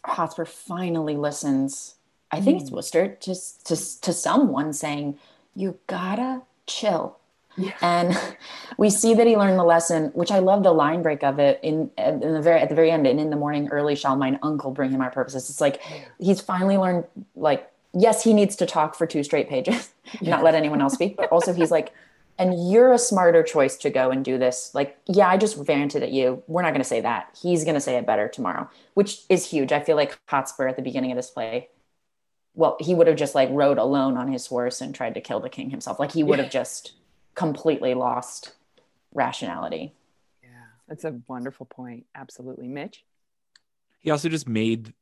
Hotspur 0.05 0.45
finally 0.45 1.15
listens. 1.15 1.95
I 2.31 2.41
think 2.41 2.57
mm. 2.57 2.61
it's 2.61 2.71
Worcester 2.71 3.07
to, 3.07 3.35
to 3.65 4.01
to 4.01 4.13
someone 4.13 4.73
saying, 4.73 5.17
"You 5.55 5.77
gotta 5.87 6.41
chill." 6.65 7.17
Yeah. 7.55 7.73
And 7.81 8.19
we 8.77 8.89
see 8.89 9.13
that 9.13 9.27
he 9.27 9.35
learned 9.35 9.59
the 9.59 9.63
lesson, 9.63 10.11
which 10.13 10.31
I 10.31 10.39
love 10.39 10.63
the 10.63 10.73
line 10.73 11.01
break 11.01 11.23
of 11.23 11.39
it 11.39 11.59
in, 11.63 11.89
in 11.97 12.19
the 12.19 12.41
very 12.41 12.59
at 12.59 12.69
the 12.69 12.75
very 12.75 12.91
end. 12.91 13.07
And 13.07 13.19
in 13.19 13.29
the 13.29 13.35
morning 13.35 13.69
early 13.69 13.95
shall 13.95 14.15
mine 14.15 14.39
uncle 14.41 14.71
bring 14.71 14.91
him 14.91 15.01
our 15.01 15.11
purposes. 15.11 15.49
It's 15.49 15.61
like 15.61 15.81
he's 16.19 16.41
finally 16.41 16.77
learned. 16.77 17.05
Like 17.35 17.71
yes, 17.93 18.23
he 18.23 18.33
needs 18.33 18.55
to 18.57 18.65
talk 18.65 18.95
for 18.95 19.07
two 19.07 19.23
straight 19.23 19.49
pages, 19.49 19.91
yeah. 20.21 20.31
not 20.31 20.43
let 20.43 20.55
anyone 20.55 20.81
else 20.81 20.93
speak. 20.93 21.17
But 21.17 21.31
also 21.31 21.53
he's 21.53 21.71
like, 21.71 21.93
and 22.37 22.71
you're 22.71 22.93
a 22.93 22.99
smarter 22.99 23.43
choice 23.43 23.77
to 23.77 23.89
go 23.89 24.11
and 24.11 24.23
do 24.23 24.37
this. 24.37 24.71
Like 24.73 24.97
yeah, 25.07 25.27
I 25.27 25.37
just 25.37 25.57
ranted 25.67 26.03
at 26.03 26.11
you. 26.11 26.43
We're 26.47 26.61
not 26.61 26.71
going 26.71 26.81
to 26.81 26.87
say 26.87 27.01
that. 27.01 27.37
He's 27.41 27.63
going 27.63 27.75
to 27.75 27.81
say 27.81 27.95
it 27.95 28.05
better 28.05 28.27
tomorrow, 28.27 28.69
which 28.93 29.21
is 29.29 29.45
huge. 29.45 29.71
I 29.71 29.79
feel 29.79 29.95
like 29.95 30.17
Hotspur 30.27 30.67
at 30.67 30.75
the 30.75 30.81
beginning 30.81 31.11
of 31.11 31.17
this 31.17 31.29
play 31.29 31.69
well, 32.57 32.75
he 32.79 32.95
would 32.95 33.05
have 33.05 33.15
just 33.15 33.35
like 33.35 33.49
rode 33.51 33.77
alone 33.77 34.17
on 34.17 34.27
his 34.27 34.47
horse 34.47 34.81
and 34.81 34.93
tried 34.93 35.13
to 35.13 35.21
kill 35.21 35.39
the 35.39 35.47
king 35.47 35.69
himself. 35.69 35.99
Like 35.99 36.11
he 36.11 36.23
would 36.23 36.39
have 36.39 36.49
just 36.49 36.93
completely 37.35 37.93
lost 37.93 38.53
rationality. 39.13 39.93
Yeah, 40.41 40.49
that's 40.87 41.03
a 41.03 41.21
wonderful 41.27 41.67
point. 41.67 42.07
Absolutely, 42.15 42.67
Mitch. 42.67 43.05
He 43.99 44.09
also 44.09 44.27
just 44.27 44.49
made 44.49 44.93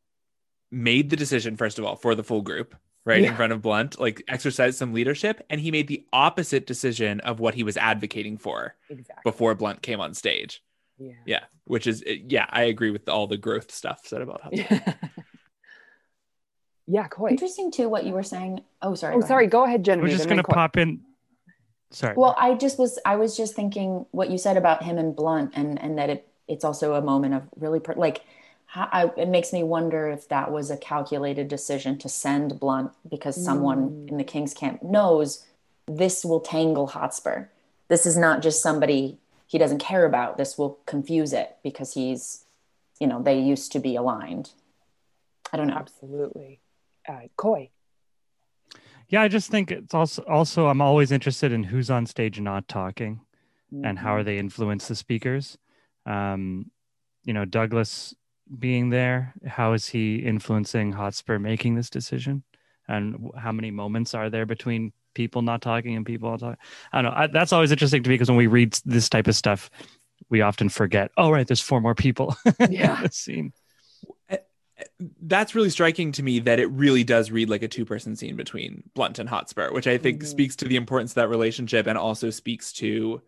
made 0.70 1.10
the 1.10 1.16
decision 1.16 1.56
first 1.56 1.80
of 1.80 1.86
all 1.86 1.96
for 1.96 2.14
the 2.14 2.24
full 2.24 2.42
group 2.42 2.76
right 3.06 3.22
yeah. 3.22 3.30
in 3.30 3.36
front 3.36 3.54
of 3.54 3.62
blunt 3.62 4.00
like 4.00 4.24
exercise 4.28 4.78
some 4.78 4.94
leadership 4.94 5.46
and 5.50 5.62
he 5.62 5.72
made 5.72 5.88
the 5.88 6.06
opposite 6.12 6.68
decision 6.68 7.20
of 7.22 7.40
what 7.40 7.54
he 7.54 7.64
was 7.64 7.78
advocating 7.78 8.38
for 8.38 8.76
exactly. 8.90 9.22
before 9.24 9.56
blunt 9.56 9.82
came 9.82 10.02
on 10.02 10.14
stage 10.14 10.64
yeah 10.98 11.14
yeah 11.26 11.44
which 11.66 11.88
is 11.88 12.04
yeah 12.06 12.46
i 12.50 12.64
agree 12.64 12.92
with 12.92 13.08
all 13.08 13.28
the 13.28 13.38
growth 13.38 13.72
stuff 13.72 14.02
said 14.04 14.22
about 14.22 14.42
yeah. 14.52 14.94
yeah 16.88 17.08
quite 17.08 17.32
interesting 17.32 17.72
too 17.72 17.88
what 17.88 18.06
you 18.06 18.14
were 18.14 18.24
saying 18.24 18.62
oh 18.82 18.96
sorry 18.96 19.16
oh 19.16 19.22
go 19.22 19.28
sorry 19.28 19.44
ahead. 19.46 19.52
go 19.52 19.64
ahead 19.64 19.84
Genevieve. 19.84 20.12
we're 20.12 20.18
just 20.18 20.30
going 20.30 20.38
to 20.38 20.44
pop 20.44 20.78
in 20.78 21.02
Sorry. 21.92 22.14
Well, 22.18 22.36
I 22.38 22.56
just 22.56 22.78
was 22.78 23.00
I 23.06 23.16
was 23.16 23.38
just 23.38 23.56
thinking 23.56 24.06
what 24.12 24.30
you 24.30 24.38
said 24.38 24.58
about 24.58 24.84
him 24.84 24.98
and 24.98 25.16
Blunt, 25.16 25.52
and 25.56 25.82
and 25.82 25.98
that 25.98 26.10
it 26.10 26.28
it's 26.46 26.66
also 26.66 26.96
a 26.96 27.02
moment 27.02 27.34
of 27.36 27.44
really 27.56 27.80
per, 27.80 27.94
like. 27.94 28.22
How, 28.76 28.90
I, 28.92 29.10
it 29.16 29.30
makes 29.30 29.54
me 29.54 29.64
wonder 29.64 30.10
if 30.10 30.28
that 30.28 30.52
was 30.52 30.70
a 30.70 30.76
calculated 30.76 31.48
decision 31.48 31.98
to 32.00 32.10
send 32.10 32.60
Blunt 32.60 32.92
because 33.10 33.42
someone 33.42 33.90
mm. 33.90 34.10
in 34.10 34.18
the 34.18 34.26
King's 34.26 34.54
camp 34.54 34.84
knows 34.84 35.46
this 35.88 36.26
will 36.26 36.42
tangle 36.42 36.88
Hotspur. 36.88 37.46
This 37.88 38.06
is 38.06 38.18
not 38.18 38.42
just 38.42 38.62
somebody 38.62 39.18
he 39.48 39.58
doesn't 39.58 39.78
care 39.78 40.06
about. 40.06 40.36
This 40.36 40.58
will 40.58 40.78
confuse 40.86 41.32
it 41.32 41.56
because 41.64 41.94
he's, 41.94 42.44
you 43.00 43.08
know, 43.08 43.24
they 43.24 43.40
used 43.40 43.72
to 43.72 43.80
be 43.80 43.96
aligned. 43.96 44.52
I 45.54 45.56
don't 45.56 45.68
know. 45.68 45.78
Absolutely. 45.78 46.60
Uh, 47.08 47.30
Coy. 47.38 47.70
Yeah, 49.08 49.22
I 49.22 49.30
just 49.30 49.50
think 49.50 49.72
it's 49.72 49.94
also 49.94 50.22
also 50.24 50.68
I'm 50.68 50.82
always 50.82 51.14
interested 51.14 51.54
in 51.54 51.64
who's 51.64 51.90
on 51.90 52.06
stage 52.08 52.42
not 52.42 52.68
talking, 52.68 53.22
mm-hmm. 53.74 53.86
and 53.86 54.00
how 54.00 54.16
are 54.16 54.18
mm-hmm. 54.18 54.26
they 54.26 54.38
influence 54.38 54.90
the 54.90 54.96
speakers. 54.96 55.58
Um, 56.06 56.72
you 57.24 57.32
know, 57.32 57.46
Douglas 57.46 58.14
being 58.60 58.90
there, 58.90 59.34
how 59.46 59.74
is 59.74 59.88
he 59.88 60.18
influencing 60.18 60.92
Hotspur 60.92 61.40
making 61.40 61.76
this 61.76 61.90
decision, 61.90 62.44
and 62.88 63.32
how 63.38 63.52
many 63.52 63.72
moments 63.72 64.14
are 64.14 64.30
there 64.30 64.46
between 64.46 64.94
people 65.14 65.42
not 65.42 65.62
talking 65.62 65.96
and 65.96 66.06
people 66.06 66.38
talking? 66.38 66.58
I 66.92 67.02
don't 67.02 67.12
know. 67.12 67.18
I, 67.18 67.28
that's 67.28 67.54
always 67.54 67.72
interesting 67.72 68.04
to 68.04 68.10
me 68.10 68.16
because 68.16 68.30
when 68.30 68.38
we 68.38 68.48
read 68.48 68.78
this 68.86 69.10
type 69.10 69.28
of 69.28 69.36
stuff, 69.36 69.70
we 70.30 70.42
often 70.42 70.70
forget. 70.70 71.12
Oh, 71.18 71.32
right, 71.32 71.48
there's 71.48 71.62
four 71.62 71.82
more 71.82 71.96
people 71.96 72.36
yeah. 72.70 73.04
in 73.04 73.12
scene 73.12 73.54
that's 75.22 75.56
really 75.56 75.70
striking 75.70 76.12
to 76.14 76.24
me 76.24 76.40
that 76.40 76.60
it 76.60 76.68
really 76.68 77.04
does 77.04 77.32
read 77.32 77.50
like 77.50 77.64
a 77.64 77.68
two 77.68 77.86
person 77.86 78.16
scene 78.16 78.36
between 78.36 78.84
Blunt 78.94 79.20
and 79.20 79.30
Hotspur, 79.30 79.72
which 79.72 79.88
I 79.88 79.98
think 79.98 80.20
mm-hmm. 80.20 80.28
speaks 80.28 80.56
to 80.58 80.66
the 80.66 80.76
importance 80.76 81.12
of 81.12 81.16
that 81.16 81.30
relationship 81.30 81.88
and 81.88 81.98
also 81.98 82.30
speaks 82.30 82.74
to, 82.74 83.22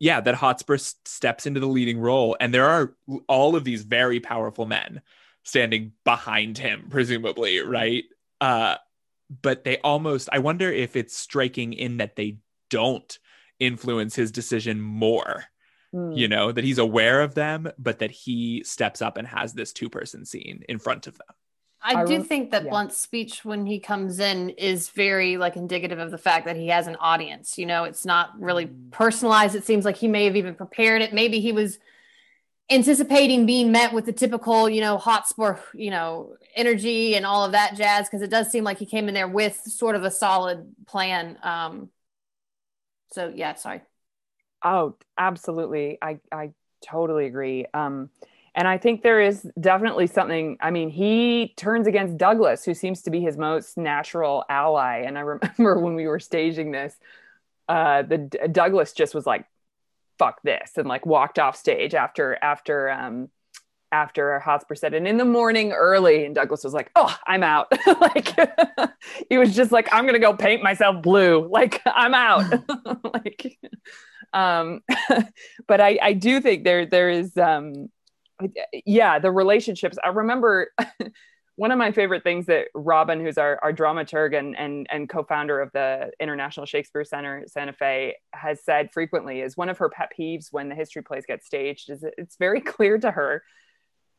yeah, 0.00 0.20
that 0.20 0.34
Hotspur 0.34 0.74
s- 0.74 0.96
steps 1.04 1.46
into 1.46 1.60
the 1.60 1.68
leading 1.68 2.00
role. 2.00 2.36
And 2.40 2.52
there 2.52 2.66
are 2.66 2.94
all 3.28 3.54
of 3.54 3.62
these 3.62 3.82
very 3.82 4.18
powerful 4.18 4.66
men 4.66 5.00
standing 5.44 5.92
behind 6.04 6.58
him, 6.58 6.88
presumably, 6.90 7.60
right? 7.60 8.04
Uh, 8.40 8.76
but 9.42 9.62
they 9.62 9.78
almost, 9.78 10.28
I 10.32 10.40
wonder 10.40 10.72
if 10.72 10.96
it's 10.96 11.16
striking 11.16 11.72
in 11.72 11.98
that 11.98 12.16
they 12.16 12.38
don't 12.68 13.18
influence 13.60 14.16
his 14.16 14.32
decision 14.32 14.80
more 14.80 15.44
mm. 15.94 16.16
you 16.16 16.28
know, 16.28 16.52
that 16.52 16.64
he's 16.64 16.78
aware 16.78 17.20
of 17.20 17.34
them, 17.34 17.70
but 17.78 17.98
that 18.00 18.10
he 18.10 18.62
steps 18.64 19.02
up 19.02 19.16
and 19.16 19.26
has 19.26 19.52
this 19.52 19.72
two 19.72 19.88
person 19.88 20.24
scene 20.24 20.62
in 20.68 20.78
front 20.78 21.06
of 21.06 21.18
them. 21.18 21.26
I, 21.82 22.02
I 22.02 22.04
do 22.04 22.22
think 22.22 22.50
that 22.50 22.64
yeah. 22.64 22.70
Blunt's 22.70 22.98
speech 22.98 23.44
when 23.44 23.64
he 23.64 23.78
comes 23.78 24.18
in 24.18 24.50
is 24.50 24.90
very 24.90 25.36
like 25.36 25.56
indicative 25.56 25.98
of 25.98 26.10
the 26.10 26.18
fact 26.18 26.46
that 26.46 26.56
he 26.56 26.68
has 26.68 26.86
an 26.86 26.96
audience. 26.96 27.56
You 27.56 27.66
know, 27.66 27.84
it's 27.84 28.04
not 28.04 28.38
really 28.38 28.66
mm. 28.66 28.90
personalized. 28.90 29.54
It 29.54 29.64
seems 29.64 29.84
like 29.84 29.96
he 29.96 30.08
may 30.08 30.24
have 30.26 30.36
even 30.36 30.54
prepared 30.54 31.00
it. 31.02 31.14
Maybe 31.14 31.40
he 31.40 31.52
was 31.52 31.78
anticipating 32.70 33.46
being 33.46 33.72
met 33.72 33.92
with 33.92 34.06
the 34.06 34.12
typical, 34.12 34.68
you 34.68 34.80
know, 34.80 34.98
Hotspur, 34.98 35.56
you 35.74 35.90
know, 35.90 36.34
energy 36.54 37.16
and 37.16 37.26
all 37.26 37.44
of 37.44 37.52
that 37.52 37.74
jazz 37.76 38.06
because 38.06 38.22
it 38.22 38.30
does 38.30 38.50
seem 38.50 38.62
like 38.62 38.78
he 38.78 38.86
came 38.86 39.08
in 39.08 39.14
there 39.14 39.28
with 39.28 39.56
sort 39.56 39.96
of 39.96 40.04
a 40.04 40.10
solid 40.10 40.74
plan. 40.86 41.38
Um, 41.42 41.90
so 43.12 43.32
yeah, 43.34 43.54
sorry. 43.54 43.80
Oh, 44.64 44.96
absolutely. 45.18 45.98
I, 46.00 46.18
I 46.30 46.50
totally 46.86 47.26
agree. 47.26 47.66
Um, 47.72 48.10
and 48.60 48.68
I 48.68 48.76
think 48.76 49.00
there 49.00 49.22
is 49.22 49.50
definitely 49.58 50.06
something. 50.06 50.58
I 50.60 50.70
mean, 50.70 50.90
he 50.90 51.54
turns 51.56 51.86
against 51.86 52.18
Douglas, 52.18 52.62
who 52.62 52.74
seems 52.74 53.00
to 53.04 53.10
be 53.10 53.22
his 53.22 53.38
most 53.38 53.78
natural 53.78 54.44
ally. 54.50 55.04
And 55.06 55.16
I 55.16 55.20
remember 55.22 55.80
when 55.80 55.94
we 55.94 56.06
were 56.06 56.20
staging 56.20 56.70
this, 56.70 56.94
uh, 57.70 58.02
the 58.02 58.18
Douglas 58.52 58.92
just 58.92 59.14
was 59.14 59.24
like, 59.24 59.46
"Fuck 60.18 60.42
this," 60.42 60.72
and 60.76 60.86
like 60.86 61.06
walked 61.06 61.38
off 61.38 61.56
stage 61.56 61.94
after 61.94 62.36
after 62.42 62.90
um, 62.90 63.30
after 63.92 64.38
Hotspur 64.40 64.74
said, 64.74 64.92
and 64.92 65.08
in 65.08 65.16
the 65.16 65.24
morning 65.24 65.72
early, 65.72 66.26
and 66.26 66.34
Douglas 66.34 66.62
was 66.62 66.74
like, 66.74 66.90
"Oh, 66.96 67.16
I'm 67.26 67.42
out." 67.42 67.72
like 68.02 68.36
he 69.30 69.38
was 69.38 69.56
just 69.56 69.72
like, 69.72 69.88
"I'm 69.90 70.04
gonna 70.04 70.18
go 70.18 70.34
paint 70.34 70.62
myself 70.62 71.00
blue." 71.00 71.48
Like 71.48 71.80
I'm 71.86 72.12
out. 72.12 72.44
like 73.14 73.58
um, 74.34 74.82
but 75.66 75.80
I, 75.80 75.98
I 76.02 76.12
do 76.12 76.42
think 76.42 76.64
there 76.64 76.84
there 76.84 77.08
is 77.08 77.38
um, 77.38 77.88
yeah 78.86 79.18
the 79.18 79.30
relationships. 79.30 79.98
I 80.02 80.08
remember 80.08 80.72
one 81.56 81.70
of 81.70 81.78
my 81.78 81.92
favorite 81.92 82.22
things 82.22 82.46
that 82.46 82.68
Robin, 82.74 83.20
who's 83.20 83.36
our, 83.36 83.58
our 83.62 83.72
dramaturg 83.72 84.34
and, 84.38 84.56
and 84.56 84.86
and 84.90 85.08
co-founder 85.08 85.60
of 85.60 85.70
the 85.72 86.10
International 86.18 86.64
Shakespeare 86.64 87.04
Center 87.04 87.44
Santa 87.46 87.72
Fe, 87.72 88.16
has 88.32 88.64
said 88.64 88.90
frequently 88.92 89.40
is 89.40 89.56
one 89.56 89.68
of 89.68 89.78
her 89.78 89.90
pet 89.90 90.10
peeves 90.18 90.46
when 90.50 90.68
the 90.68 90.74
history 90.74 91.02
plays 91.02 91.24
get 91.26 91.44
staged 91.44 91.90
is 91.90 92.04
it's 92.16 92.36
very 92.36 92.60
clear 92.72 92.98
to 92.98 93.10
her 93.10 93.42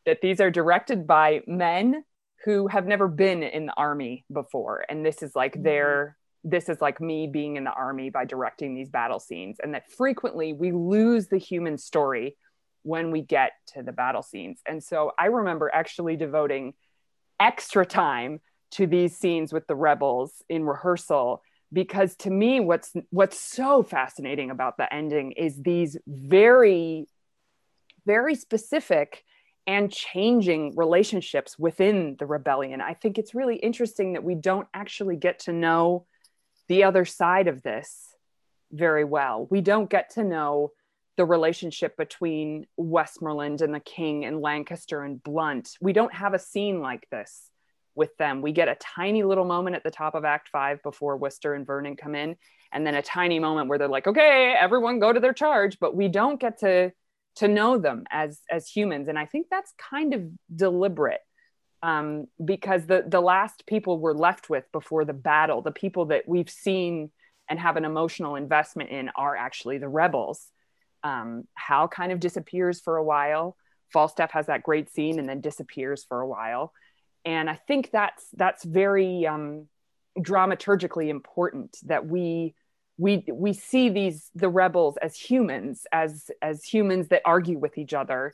that 0.06 0.22
these 0.22 0.39
are 0.39 0.52
directed 0.52 1.07
by 1.07 1.41
men 1.48 2.03
who 2.45 2.68
have 2.68 2.85
never 2.88 3.07
been 3.07 3.43
in 3.43 3.65
the 3.65 3.73
army 3.76 4.26
before 4.31 4.85
and 4.88 5.06
this 5.06 5.23
is 5.23 5.35
like 5.35 5.53
mm-hmm. 5.53 5.64
their 5.64 6.18
this 6.43 6.69
is 6.69 6.81
like 6.81 6.99
me 6.99 7.27
being 7.27 7.56
in 7.56 7.64
the 7.64 7.72
army 7.72 8.10
by 8.10 8.26
directing 8.26 8.73
these 8.76 8.89
battle 8.89 9.19
scenes 9.19 9.57
and 9.61 9.73
that 9.73 9.91
frequently 9.91 10.53
we 10.53 10.72
lose 10.72 11.27
the 11.27 11.38
human 11.38 11.77
story 11.77 12.35
when 12.84 13.12
we 13.12 13.22
get 13.22 13.52
to 13.74 13.84
the 13.84 13.91
battle 13.91 14.24
scenes. 14.24 14.62
And 14.68 14.84
so 14.84 15.12
I 15.18 15.28
remember 15.28 15.70
actually 15.74 16.16
devoting 16.16 16.74
extra 17.40 17.86
time 17.86 18.40
to 18.72 18.88
these 18.88 19.18
scenes 19.18 19.52
with 19.52 19.68
the 19.68 19.76
rebels 19.76 20.44
in 20.49 20.64
rehearsal 20.64 21.41
because 21.74 22.16
to 22.18 22.30
me 22.30 22.60
what's 22.60 22.94
what's 23.10 23.40
so 23.40 23.84
fascinating 23.84 24.52
about 24.52 24.78
the 24.78 24.94
ending 24.94 25.32
is 25.34 25.62
these 25.62 25.98
very 26.08 27.08
very 28.06 28.36
specific 28.36 29.24
and 29.68 29.91
changing 29.91 30.76
relationships 30.76 31.58
within 31.60 32.16
the 32.20 32.26
rebellion. 32.26 32.82
I 32.82 32.95
think 32.95 33.18
it's 33.18 33.36
really 33.36 33.58
interesting 33.58 34.14
that 34.14 34.24
we 34.24 34.36
don't 34.36 34.68
actually 34.74 35.16
get 35.16 35.40
to 35.40 35.53
know 35.53 36.08
the 36.68 36.84
other 36.84 37.06
side 37.06 37.48
of 37.48 37.62
this 37.62 38.16
very 38.72 39.03
well. 39.03 39.48
We 39.52 39.62
don't 39.62 39.90
get 39.90 40.12
to 40.12 40.24
know 40.24 40.72
the 41.18 41.26
relationship 41.26 41.98
between 41.98 42.66
Westmoreland 42.78 43.62
and 43.62 43.74
the 43.74 43.80
king 43.80 44.26
and 44.26 44.42
Lancaster 44.42 45.04
and 45.04 45.22
Blunt. 45.22 45.78
We 45.82 45.94
don't 45.94 46.14
have 46.14 46.34
a 46.34 46.40
scene 46.40 46.82
like 46.82 47.08
this 47.12 47.50
with 47.96 48.16
them. 48.18 48.42
We 48.42 48.54
get 48.54 48.70
a 48.70 48.76
tiny 48.76 49.24
little 49.24 49.46
moment 49.46 49.76
at 49.76 49.84
the 49.84 49.92
top 49.92 50.16
of 50.16 50.24
Act 50.24 50.50
Five 50.50 50.82
before 50.84 51.18
Worcester 51.18 51.54
and 51.54 51.68
Vernon 51.68 51.96
come 51.96 52.16
in, 52.16 52.38
and 52.72 52.88
then 52.88 52.96
a 52.96 53.02
tiny 53.02 53.40
moment 53.40 53.68
where 53.68 53.78
they're 53.78 53.88
like, 53.88 54.08
"Okay, 54.08 54.54
everyone 54.58 55.00
go 55.00 55.12
to 55.12 55.20
their 55.20 55.34
charge," 55.34 55.78
but 55.80 55.96
we 55.96 56.08
don't 56.08 56.40
get 56.40 56.60
to 56.60 56.92
to 57.36 57.48
know 57.48 57.78
them 57.78 58.06
as 58.10 58.42
as 58.50 58.68
humans, 58.68 59.08
and 59.08 59.20
I 59.20 59.26
think 59.26 59.48
that's 59.50 59.74
kind 59.78 60.14
of 60.14 60.24
deliberate 60.54 61.22
um, 61.84 62.28
because 62.44 62.86
the 62.86 63.04
the 63.08 63.22
last 63.22 63.66
people 63.66 64.00
we're 64.00 64.14
left 64.14 64.50
with 64.50 64.66
before 64.72 65.06
the 65.06 65.14
battle, 65.14 65.62
the 65.62 65.72
people 65.72 66.06
that 66.08 66.28
we've 66.28 66.50
seen 66.50 67.12
and 67.50 67.60
have 67.60 67.76
an 67.76 67.86
emotional 67.86 68.36
investment 68.36 68.90
in, 68.92 69.10
are 69.16 69.36
actually 69.36 69.78
the 69.78 69.90
rebels. 69.90 70.48
Um, 71.03 71.48
Hal 71.56 71.88
kind 71.88 72.11
of 72.11 72.19
disappears 72.19 72.80
for 72.80 72.98
a 72.98 73.03
while. 73.03 73.57
Falstaff 73.91 74.32
has 74.32 74.48
that 74.48 74.64
great 74.64 74.90
scene 74.90 75.19
and 75.19 75.28
then 75.28 75.41
disappears 75.41 76.03
for 76.03 76.22
a 76.22 76.28
while. 76.28 76.73
And 77.23 77.49
i 77.49 77.56
think 77.56 77.91
that's 77.91 78.26
that's 78.34 78.64
very 78.64 79.28
um, 79.28 79.68
dramaturgically 80.18 81.10
important 81.10 81.78
that 81.86 82.06
we 82.07 82.56
we 82.98 83.23
we 83.32 83.53
see 83.53 83.90
these 83.90 84.30
the 84.36 84.49
rebels 84.49 84.98
as 85.02 85.15
humans 85.15 85.86
as 85.91 86.30
as 86.41 86.64
humans 86.64 87.07
that 87.10 87.22
argue 87.26 87.57
with 87.57 87.78
each 87.78 87.94
other 87.94 88.34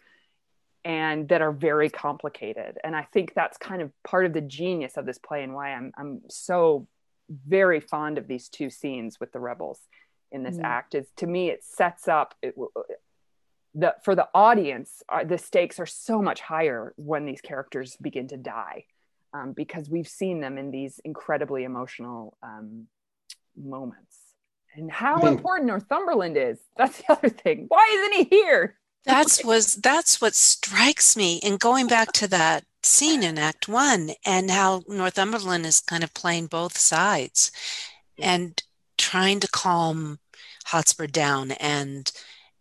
and 0.85 1.27
that 1.30 1.41
are 1.41 1.52
very 1.52 1.89
complicated. 1.89 2.77
And 2.84 2.95
i 2.95 3.03
think 3.14 3.34
that's 3.34 3.57
kind 3.57 3.81
of 3.81 3.91
part 4.03 4.26
of 4.26 4.34
the 4.34 4.41
genius 4.41 4.98
of 4.98 5.06
this 5.06 5.18
play 5.18 5.44
and 5.44 5.53
why 5.53 5.73
i'm 5.73 5.91
i'm 5.98 6.22
so 6.30 6.88
very 7.30 7.80
fond 7.80 8.18
of 8.18 8.27
these 8.27 8.48
two 8.48 8.69
scenes 8.69 9.19
with 9.19 9.31
the 9.34 9.39
rebels 9.39 9.80
in 10.32 10.44
this 10.44 10.58
mm. 10.58 10.64
act 10.64 10.95
is 10.95 11.08
to 11.18 11.28
me 11.28 11.49
it 11.49 11.64
sets 11.64 12.08
up 12.08 12.36
it, 12.41 12.56
the 13.74 13.95
for 14.04 14.16
the 14.16 14.28
audience 14.34 15.04
uh, 15.10 15.24
the 15.24 15.38
stakes 15.38 15.80
are 15.80 15.86
so 15.86 16.22
much 16.22 16.41
higher 16.41 16.94
when 16.98 17.26
these 17.26 17.41
characters 17.41 17.98
begin 18.02 18.28
to 18.28 18.38
die 18.38 18.86
um, 19.34 19.54
because 19.54 19.90
we've 19.90 20.08
seen 20.08 20.41
them 20.41 20.58
in 20.58 20.72
these 20.72 20.99
incredibly 21.04 21.64
emotional 21.64 22.38
um, 22.44 22.88
moments. 23.56 24.18
And 24.76 24.91
how 24.91 25.26
important 25.26 25.68
northumberland 25.68 26.38
is. 26.38 26.60
That's 26.78 26.98
the 26.99 27.14
other 27.14 27.30
thing. 27.30 27.66
Why 27.68 27.88
isn't 27.91 28.30
he 28.30 28.36
here? 28.36 28.78
That's 29.06 29.44
was 29.45 29.76
that's 29.76 30.22
what 30.22 30.36
strikes 30.36 31.16
me 31.16 31.38
in 31.38 31.58
going 31.58 31.88
back 31.88 32.12
to 32.14 32.28
that 32.28 32.64
scene 32.84 33.24
in 33.24 33.38
act 33.38 33.68
one 33.68 34.12
and 34.26 34.52
how 34.52 34.84
northumberland 34.88 35.66
is 35.66 35.82
kind 35.82 36.04
of 36.04 36.14
playing 36.14 36.48
both 36.48 36.78
sides. 36.78 37.52
And 38.20 38.62
trying 38.98 39.40
to 39.40 39.48
calm 39.48 40.19
hotspur 40.65 41.07
down 41.07 41.52
and 41.52 42.11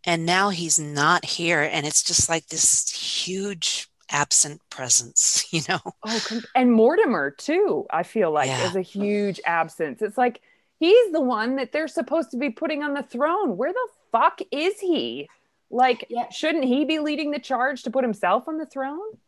and 0.04 0.24
now 0.24 0.50
he's 0.50 0.78
not 0.78 1.24
here 1.24 1.60
and 1.60 1.86
it's 1.86 2.02
just 2.02 2.28
like 2.28 2.46
this 2.46 2.88
huge 2.90 3.88
absent 4.10 4.60
presence 4.70 5.46
you 5.52 5.60
know? 5.68 5.80
Oh 6.04 6.40
and 6.54 6.72
mortimer 6.72 7.30
too 7.30 7.86
i 7.90 8.02
feel 8.02 8.30
like 8.30 8.48
yeah. 8.48 8.68
is 8.68 8.76
a 8.76 8.82
huge 8.82 9.40
absence. 9.44 10.02
It's 10.02 10.18
like 10.18 10.40
he's 10.78 11.12
the 11.12 11.20
one 11.20 11.56
that 11.56 11.72
they're 11.72 11.88
supposed 11.88 12.30
to 12.32 12.36
be 12.36 12.50
putting 12.50 12.82
on 12.82 12.94
the 12.94 13.02
throne. 13.02 13.56
Where 13.56 13.72
the 13.72 13.88
fuck 14.12 14.40
is 14.50 14.78
he? 14.78 15.28
Like 15.70 16.06
yeah. 16.08 16.28
shouldn't 16.30 16.64
he 16.64 16.84
be 16.84 16.98
leading 16.98 17.30
the 17.30 17.38
charge 17.38 17.82
to 17.84 17.90
put 17.90 18.04
himself 18.04 18.46
on 18.46 18.58
the 18.58 18.66
throne? 18.66 19.18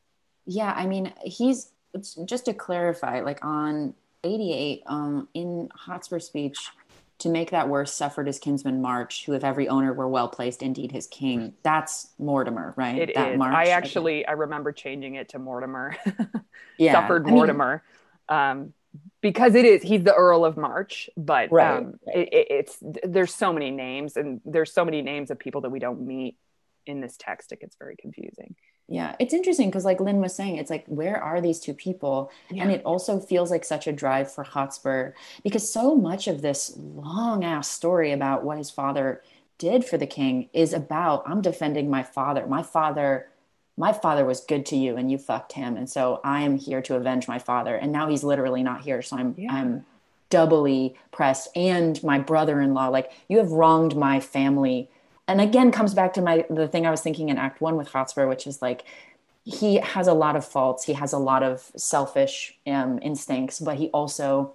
Yeah 0.46 0.72
i 0.74 0.86
mean 0.86 1.12
he's 1.24 1.72
just 2.24 2.44
to 2.44 2.54
clarify 2.54 3.20
like 3.20 3.44
on 3.44 3.94
88 4.24 4.82
um 4.86 5.28
in 5.34 5.68
hotspur 5.74 6.18
speech 6.18 6.58
to 7.18 7.28
make 7.28 7.50
that 7.50 7.68
worse 7.68 7.92
suffered 7.92 8.26
his 8.26 8.38
kinsman 8.38 8.80
march 8.80 9.24
who 9.26 9.32
if 9.32 9.42
every 9.42 9.68
owner 9.68 9.92
were 9.92 10.08
well 10.08 10.28
placed 10.28 10.62
indeed 10.62 10.92
his 10.92 11.06
king. 11.06 11.54
That's 11.62 12.08
mortimer 12.18 12.74
right? 12.76 12.98
It 12.98 13.14
that 13.14 13.32
is. 13.32 13.38
march 13.38 13.54
i 13.54 13.66
actually 13.66 14.26
i 14.26 14.32
remember 14.32 14.72
changing 14.72 15.16
it 15.16 15.30
to 15.30 15.38
mortimer. 15.38 15.96
Yeah 16.78 16.92
suffered 16.92 17.26
I 17.26 17.30
mortimer 17.30 17.82
mean, 18.30 18.38
um, 18.38 18.74
because 19.20 19.56
it 19.56 19.64
is 19.64 19.82
he's 19.82 20.04
the 20.04 20.14
earl 20.14 20.44
of 20.44 20.56
march 20.56 21.10
but 21.16 21.50
right, 21.50 21.78
um, 21.78 21.94
right. 22.06 22.28
It, 22.32 22.46
it's 22.50 22.78
there's 23.02 23.34
so 23.34 23.52
many 23.52 23.72
names 23.72 24.16
and 24.16 24.40
there's 24.44 24.72
so 24.72 24.84
many 24.84 25.02
names 25.02 25.32
of 25.32 25.40
people 25.40 25.62
that 25.62 25.70
we 25.70 25.80
don't 25.80 26.06
meet 26.06 26.36
in 26.86 27.00
this 27.00 27.16
text 27.18 27.50
it 27.50 27.60
gets 27.60 27.74
very 27.76 27.96
confusing 27.96 28.54
yeah, 28.90 29.14
it's 29.18 29.34
interesting 29.34 29.68
because, 29.68 29.84
like 29.84 30.00
Lynn 30.00 30.20
was 30.20 30.34
saying, 30.34 30.56
it's 30.56 30.70
like, 30.70 30.86
where 30.86 31.22
are 31.22 31.42
these 31.42 31.60
two 31.60 31.74
people? 31.74 32.32
Yeah. 32.50 32.62
And 32.62 32.72
it 32.72 32.82
also 32.84 33.20
feels 33.20 33.50
like 33.50 33.64
such 33.64 33.86
a 33.86 33.92
drive 33.92 34.32
for 34.32 34.44
Hotspur 34.44 35.12
because 35.42 35.70
so 35.70 35.94
much 35.94 36.26
of 36.26 36.40
this 36.40 36.74
long 36.78 37.44
ass 37.44 37.68
story 37.68 38.12
about 38.12 38.44
what 38.44 38.56
his 38.56 38.70
father 38.70 39.22
did 39.58 39.84
for 39.84 39.98
the 39.98 40.06
king 40.06 40.48
is 40.54 40.72
about 40.72 41.22
I'm 41.26 41.42
defending 41.42 41.90
my 41.90 42.02
father. 42.02 42.46
My 42.46 42.62
father, 42.62 43.28
my 43.76 43.92
father 43.92 44.24
was 44.24 44.40
good 44.40 44.64
to 44.66 44.76
you 44.76 44.96
and 44.96 45.10
you 45.10 45.18
fucked 45.18 45.52
him. 45.52 45.76
And 45.76 45.90
so 45.90 46.22
I 46.24 46.40
am 46.40 46.56
here 46.56 46.80
to 46.82 46.96
avenge 46.96 47.28
my 47.28 47.38
father. 47.38 47.76
And 47.76 47.92
now 47.92 48.08
he's 48.08 48.24
literally 48.24 48.62
not 48.62 48.82
here. 48.82 49.02
So 49.02 49.18
I'm, 49.18 49.34
yeah. 49.36 49.52
I'm 49.52 49.84
doubly 50.30 50.96
pressed. 51.10 51.48
And 51.54 52.02
my 52.02 52.18
brother 52.18 52.58
in 52.60 52.72
law, 52.72 52.88
like, 52.88 53.12
you 53.28 53.36
have 53.36 53.50
wronged 53.50 53.96
my 53.96 54.20
family 54.20 54.88
and 55.28 55.40
again 55.40 55.70
comes 55.70 55.94
back 55.94 56.14
to 56.14 56.22
my 56.22 56.44
the 56.50 56.66
thing 56.66 56.86
I 56.86 56.90
was 56.90 57.02
thinking 57.02 57.28
in 57.28 57.38
Act 57.38 57.60
One 57.60 57.76
with 57.76 57.88
Hotspur, 57.88 58.26
which 58.26 58.46
is 58.46 58.60
like 58.62 58.84
he 59.44 59.76
has 59.76 60.06
a 60.06 60.14
lot 60.14 60.36
of 60.36 60.44
faults. 60.44 60.84
He 60.84 60.94
has 60.94 61.12
a 61.12 61.18
lot 61.18 61.42
of 61.42 61.70
selfish 61.76 62.58
um, 62.66 62.98
instincts, 63.02 63.60
but 63.60 63.76
he 63.76 63.88
also 63.88 64.54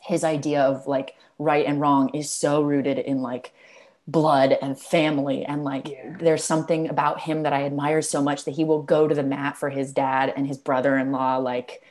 his 0.00 0.22
idea 0.22 0.62
of 0.62 0.86
like 0.86 1.16
right 1.38 1.66
and 1.66 1.80
wrong 1.80 2.10
is 2.10 2.30
so 2.30 2.62
rooted 2.62 2.98
in 2.98 3.22
like 3.22 3.52
blood 4.06 4.56
and 4.60 4.78
family 4.78 5.44
and 5.46 5.64
like 5.64 5.88
yeah. 5.88 6.14
there's 6.18 6.44
something 6.44 6.90
about 6.90 7.20
him 7.20 7.42
that 7.42 7.54
I 7.54 7.64
admire 7.64 8.02
so 8.02 8.22
much 8.22 8.44
that 8.44 8.50
he 8.52 8.64
will 8.64 8.82
go 8.82 9.08
to 9.08 9.14
the 9.14 9.22
mat 9.22 9.56
for 9.56 9.70
his 9.70 9.92
dad 9.92 10.32
and 10.36 10.46
his 10.46 10.58
brother-in-law 10.58 11.38
like 11.38 11.82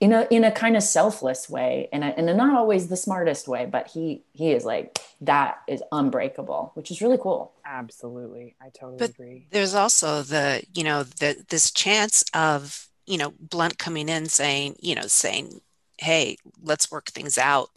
in 0.00 0.12
a 0.12 0.26
in 0.30 0.44
a 0.44 0.52
kind 0.52 0.76
of 0.76 0.82
selfless 0.82 1.50
way 1.50 1.88
and 1.92 2.04
in 2.04 2.28
a 2.28 2.34
not 2.34 2.56
always 2.56 2.88
the 2.88 2.96
smartest 2.96 3.48
way 3.48 3.66
but 3.66 3.88
he 3.88 4.22
he 4.32 4.52
is 4.52 4.64
like 4.64 4.98
that 5.20 5.58
is 5.66 5.82
unbreakable 5.90 6.70
which 6.74 6.90
is 6.90 7.02
really 7.02 7.18
cool. 7.18 7.52
Absolutely. 7.64 8.54
I 8.60 8.70
totally 8.70 8.98
but 8.98 9.10
agree. 9.10 9.46
there's 9.50 9.74
also 9.74 10.22
the 10.22 10.62
you 10.74 10.84
know 10.84 11.02
the 11.02 11.44
this 11.48 11.70
chance 11.70 12.24
of 12.32 12.88
you 13.06 13.18
know 13.18 13.34
blunt 13.40 13.78
coming 13.78 14.08
in 14.08 14.26
saying 14.26 14.76
you 14.80 14.94
know 14.94 15.06
saying 15.06 15.60
hey 15.98 16.36
let's 16.62 16.90
work 16.90 17.06
things 17.10 17.36
out 17.36 17.70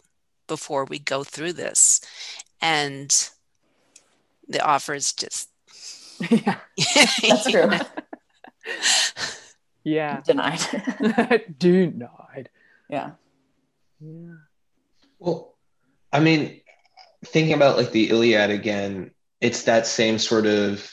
before 0.46 0.84
we 0.84 0.98
go 0.98 1.24
through 1.24 1.54
this. 1.54 2.00
And 2.60 3.10
the 4.48 4.62
offer 4.64 4.94
is 4.94 5.12
just 5.12 5.48
yeah. 6.30 6.56
That's 7.22 7.50
true 7.50 7.70
yeah. 9.84 10.20
Denied. 10.24 10.60
Denied. 11.58 12.48
Yeah. 12.88 13.12
Yeah. 14.00 14.34
Well 15.18 15.52
i 16.12 16.20
mean 16.20 16.60
thinking 17.24 17.54
about 17.54 17.76
like 17.76 17.92
the 17.92 18.10
iliad 18.10 18.50
again 18.50 19.12
it's 19.40 19.62
that 19.62 19.86
same 19.86 20.18
sort 20.18 20.46
of 20.46 20.92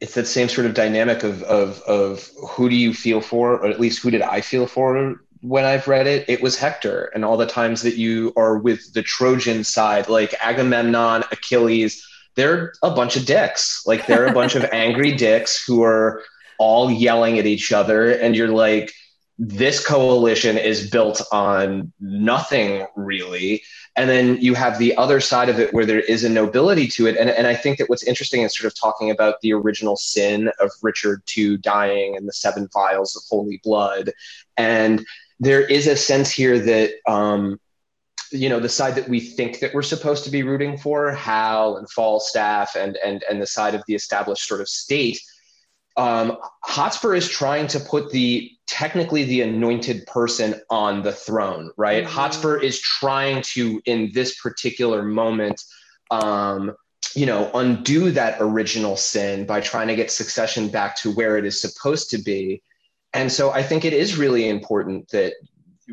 it's 0.00 0.14
that 0.14 0.26
same 0.26 0.48
sort 0.48 0.66
of 0.66 0.74
dynamic 0.74 1.22
of 1.22 1.42
of 1.44 1.80
of 1.82 2.30
who 2.50 2.68
do 2.68 2.76
you 2.76 2.94
feel 2.94 3.20
for 3.20 3.54
or 3.54 3.66
at 3.66 3.80
least 3.80 4.02
who 4.02 4.10
did 4.10 4.22
i 4.22 4.40
feel 4.40 4.66
for 4.66 5.16
when 5.40 5.64
i've 5.64 5.88
read 5.88 6.06
it? 6.06 6.28
It 6.28 6.42
was 6.42 6.58
hector 6.58 7.10
and 7.14 7.24
all 7.24 7.38
the 7.38 7.46
times 7.46 7.80
that 7.82 7.96
you 7.96 8.32
are 8.36 8.58
with 8.58 8.92
the 8.92 9.02
trojan 9.02 9.64
side 9.64 10.08
like 10.08 10.34
agamemnon 10.42 11.24
achilles 11.32 12.06
they're 12.36 12.72
a 12.82 12.90
bunch 12.90 13.16
of 13.16 13.26
dicks. 13.26 13.86
Like 13.86 14.06
they're 14.06 14.26
a 14.26 14.32
bunch 14.32 14.54
of 14.54 14.64
angry 14.72 15.12
dicks 15.12 15.62
who 15.64 15.82
are 15.82 16.22
all 16.60 16.90
yelling 16.90 17.38
at 17.38 17.46
each 17.46 17.72
other 17.72 18.10
and 18.10 18.36
you're 18.36 18.48
like 18.48 18.92
this 19.38 19.84
coalition 19.84 20.58
is 20.58 20.90
built 20.90 21.22
on 21.32 21.90
nothing 21.98 22.86
really. 22.94 23.62
And 23.96 24.10
then 24.10 24.36
you 24.36 24.52
have 24.52 24.78
the 24.78 24.94
other 24.98 25.18
side 25.18 25.48
of 25.48 25.58
it 25.58 25.72
where 25.72 25.86
there 25.86 26.00
is 26.00 26.24
a 26.24 26.28
nobility 26.28 26.86
to 26.88 27.06
it. 27.06 27.16
And, 27.16 27.30
and 27.30 27.46
i 27.46 27.54
think 27.54 27.78
that 27.78 27.88
what's 27.88 28.02
interesting 28.02 28.42
is 28.42 28.54
sort 28.54 28.70
of 28.70 28.78
talking 28.78 29.10
about 29.10 29.40
the 29.40 29.54
original 29.54 29.96
sin 29.96 30.52
of 30.60 30.70
richard 30.82 31.22
ii 31.36 31.56
dying 31.56 32.16
and 32.16 32.28
the 32.28 32.34
seven 32.34 32.68
vials 32.72 33.16
of 33.16 33.22
holy 33.30 33.60
blood. 33.64 34.12
And 34.58 35.06
there 35.40 35.62
is 35.62 35.86
a 35.86 35.96
sense 35.96 36.30
here 36.30 36.58
that 36.58 36.90
um, 37.08 37.58
you 38.30 38.50
know 38.50 38.60
the 38.60 38.68
side 38.68 38.94
that 38.96 39.08
we 39.08 39.20
think 39.20 39.60
that 39.60 39.72
we're 39.72 39.82
supposed 39.82 40.24
to 40.24 40.30
be 40.30 40.42
rooting 40.42 40.76
for 40.76 41.12
hal 41.12 41.78
and 41.78 41.90
falstaff 41.90 42.76
and 42.76 42.98
and 42.98 43.24
and 43.28 43.40
the 43.40 43.46
side 43.46 43.74
of 43.74 43.82
the 43.86 43.94
established 43.94 44.46
sort 44.46 44.60
of 44.60 44.68
state 44.68 45.18
um, 45.96 46.36
hotspur 46.62 47.14
is 47.14 47.28
trying 47.28 47.66
to 47.68 47.80
put 47.80 48.10
the 48.10 48.50
technically 48.66 49.24
the 49.24 49.42
anointed 49.42 50.06
person 50.06 50.60
on 50.70 51.02
the 51.02 51.12
throne 51.12 51.70
right? 51.76 52.04
Mhm. 52.04 52.08
hotspur 52.08 52.58
is 52.58 52.80
trying 52.80 53.42
to 53.42 53.80
in 53.86 54.10
this 54.14 54.40
particular 54.40 55.02
moment 55.02 55.62
um, 56.10 56.74
you 57.14 57.26
know 57.26 57.50
undo 57.54 58.10
that 58.12 58.36
original 58.40 58.96
sin 58.96 59.46
by 59.46 59.60
trying 59.60 59.88
to 59.88 59.96
get 59.96 60.10
succession 60.10 60.68
back 60.68 60.96
to 60.96 61.10
where 61.12 61.36
it 61.36 61.44
is 61.44 61.60
supposed 61.60 62.10
to 62.10 62.18
be. 62.18 62.62
And 63.12 63.30
so 63.32 63.50
i 63.50 63.62
think 63.62 63.84
it 63.84 63.92
is 63.92 64.16
really 64.16 64.48
important 64.48 65.08
that 65.08 65.34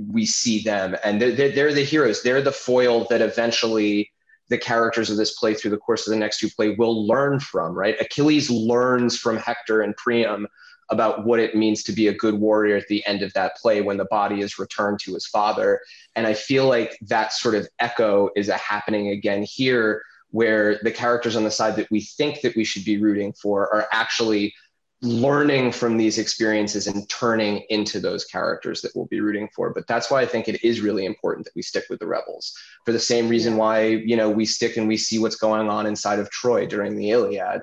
we 0.07 0.25
see 0.25 0.61
them. 0.61 0.95
And 1.03 1.19
they're, 1.19 1.31
they're, 1.31 1.51
they're 1.51 1.73
the 1.73 1.83
heroes. 1.83 2.21
They're 2.21 2.41
the 2.41 2.51
foil 2.51 3.07
that 3.09 3.21
eventually 3.21 4.11
the 4.49 4.57
characters 4.57 5.09
of 5.09 5.17
this 5.17 5.37
play 5.37 5.53
through 5.53 5.71
the 5.71 5.77
course 5.77 6.07
of 6.07 6.11
the 6.11 6.19
next 6.19 6.39
two 6.39 6.49
play 6.49 6.75
will 6.75 7.05
learn 7.05 7.39
from 7.39 7.73
right? 7.73 7.99
Achilles 7.99 8.49
learns 8.49 9.17
from 9.17 9.37
hector 9.37 9.81
and 9.81 9.95
priam 9.97 10.47
about 10.89 11.25
what 11.25 11.39
it 11.39 11.55
means 11.55 11.83
to 11.83 11.91
be 11.91 12.07
a 12.07 12.13
good 12.13 12.35
warrior 12.35 12.77
at 12.77 12.87
the 12.87 13.05
end 13.05 13.21
of 13.21 13.33
that 13.33 13.57
play 13.57 13.81
when 13.81 13.97
the 13.97 14.05
body 14.05 14.41
is 14.41 14.57
returned 14.57 14.99
to 14.99 15.13
his 15.13 15.25
father. 15.25 15.81
And 16.15 16.25
i 16.25 16.33
feel 16.33 16.67
like 16.67 16.97
that 17.01 17.33
sort 17.33 17.55
of 17.55 17.67
echo 17.79 18.29
is 18.35 18.47
happening 18.47 19.09
again 19.09 19.43
here 19.43 20.01
where 20.31 20.79
the 20.83 20.91
characters 20.91 21.35
on 21.35 21.43
the 21.43 21.51
side 21.51 21.75
that 21.77 21.89
we 21.89 22.01
think 22.01 22.41
that 22.41 22.55
we 22.55 22.63
should 22.63 22.83
be 22.83 23.01
rooting 23.01 23.33
for 23.33 23.73
are 23.73 23.87
actually 23.91 24.53
learning 25.01 25.71
from 25.71 25.95
these 25.95 26.17
experiences 26.17 26.87
and 26.87 27.07
turning 27.07 27.63
into 27.69 27.99
those 27.99 28.25
characters 28.25 28.81
that 28.81 28.91
we'll 28.95 29.05
be 29.05 29.21
rooting 29.21 29.47
for. 29.55 29.71
But 29.71 29.85
that's 29.87 30.09
why 30.09 30.21
i 30.21 30.25
think 30.25 30.47
it 30.47 30.63
is 30.63 30.81
really 30.81 31.05
important 31.05 31.45
that 31.45 31.55
we 31.55 31.61
stick 31.61 31.85
with 31.89 31.99
the 31.99 32.07
rebels 32.07 32.53
for 32.83 32.91
the 32.91 32.99
same 32.99 33.29
reason 33.29 33.57
why 33.57 33.85
you 33.85 34.17
know 34.17 34.29
we 34.29 34.45
stick 34.45 34.77
and 34.77 34.87
we 34.87 34.97
see 34.97 35.19
what's 35.19 35.35
going 35.35 35.69
on 35.69 35.85
inside 35.85 36.19
of 36.19 36.29
troy 36.31 36.65
during 36.65 36.95
the 36.95 37.11
iliad. 37.11 37.61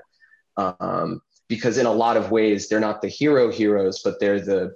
Um, 0.57 1.21
because 1.47 1.77
in 1.77 1.85
a 1.85 1.91
lot 1.91 2.17
of 2.17 2.31
ways 2.31 2.69
they're 2.69 2.79
not 2.79 3.01
the 3.01 3.09
hero 3.09 3.51
heroes 3.51 4.01
but 4.03 4.19
they're 4.19 4.39
the 4.39 4.73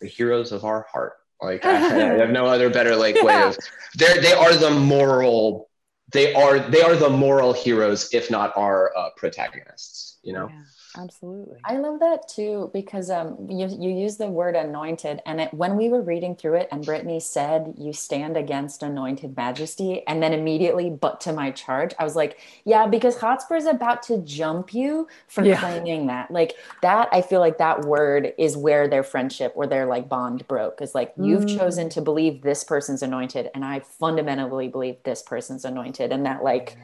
the 0.00 0.06
heroes 0.06 0.52
of 0.52 0.64
our 0.64 0.86
heart. 0.92 1.14
Like 1.40 1.64
I, 1.64 1.70
I 1.70 2.18
have 2.18 2.30
no 2.30 2.46
other 2.46 2.68
better 2.68 2.94
like 2.94 3.20
way 3.22 3.42
of 3.42 3.56
they're 3.94 4.20
they 4.20 4.34
are 4.34 4.54
the 4.54 4.70
moral 4.70 5.70
they 6.12 6.34
are 6.34 6.58
they 6.58 6.82
are 6.82 6.94
the 6.94 7.08
moral 7.08 7.54
heroes 7.54 8.12
if 8.12 8.30
not 8.30 8.54
our 8.56 8.92
uh, 8.96 9.08
protagonists 9.16 10.12
you 10.22 10.32
know? 10.32 10.48
Yeah, 10.48 10.62
absolutely. 10.96 11.64
I 11.64 11.76
love 11.76 12.00
that 12.00 12.26
too 12.28 12.70
because 12.74 13.08
um, 13.08 13.36
you, 13.48 13.68
you 13.68 13.90
use 13.90 14.16
the 14.16 14.26
word 14.28 14.56
anointed, 14.56 15.22
and 15.26 15.40
it, 15.42 15.54
when 15.54 15.76
we 15.76 15.88
were 15.90 16.02
reading 16.02 16.34
through 16.34 16.56
it, 16.56 16.68
and 16.72 16.84
Brittany 16.84 17.20
said, 17.20 17.74
"You 17.78 17.92
stand 17.92 18.36
against 18.36 18.82
anointed 18.82 19.36
majesty," 19.36 20.04
and 20.08 20.20
then 20.20 20.32
immediately, 20.32 20.90
but 20.90 21.20
to 21.20 21.32
my 21.32 21.52
charge, 21.52 21.94
I 22.00 22.04
was 22.04 22.16
like, 22.16 22.38
"Yeah," 22.64 22.88
because 22.88 23.16
Hotspur's 23.18 23.66
about 23.66 24.02
to 24.04 24.18
jump 24.18 24.74
you 24.74 25.06
for 25.28 25.44
Yeah. 25.44 25.60
claiming 25.60 26.08
that. 26.08 26.32
Like 26.32 26.54
that, 26.80 27.08
I 27.12 27.22
feel 27.22 27.38
like 27.38 27.58
that 27.58 27.82
word 27.82 28.32
is 28.38 28.56
where 28.56 28.88
their 28.88 29.04
friendship 29.04 29.52
or 29.54 29.68
their 29.68 29.86
like 29.86 30.08
bond 30.08 30.48
broke. 30.48 30.82
Is 30.82 30.96
like 30.96 31.14
you've 31.16 31.44
Mm. 31.44 31.46
chosen 31.46 31.88
to 31.90 32.00
believe 32.02 32.42
this 32.42 32.64
person's 32.64 33.02
anointed, 33.04 33.50
and 33.54 33.64
I 33.64 33.80
fundamentally 33.80 34.66
believe 34.66 34.96
this 35.04 35.22
person's 35.22 35.64
anointed, 35.64 36.10
and 36.12 36.26
that 36.26 36.42
like. 36.42 36.76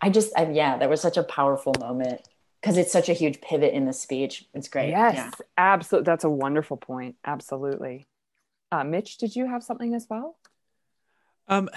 I 0.00 0.10
just, 0.10 0.32
I, 0.36 0.50
yeah, 0.50 0.78
that 0.78 0.90
was 0.90 1.00
such 1.00 1.16
a 1.16 1.22
powerful 1.22 1.74
moment 1.80 2.22
because 2.62 2.76
it's 2.78 2.92
such 2.92 3.08
a 3.08 3.12
huge 3.12 3.40
pivot 3.40 3.74
in 3.74 3.86
the 3.86 3.92
speech. 3.92 4.46
It's 4.54 4.68
great. 4.68 4.90
Yes, 4.90 5.16
Yeah. 5.16 5.30
absolutely. 5.58 6.06
That's 6.06 6.24
a 6.24 6.30
wonderful 6.30 6.76
point. 6.76 7.16
Absolutely. 7.24 8.06
Uh, 8.70 8.84
Mitch, 8.84 9.18
did 9.18 9.34
you 9.34 9.46
have 9.46 9.64
something 9.64 9.94
as 9.94 10.06
well? 10.08 10.38
Um, 11.48 11.68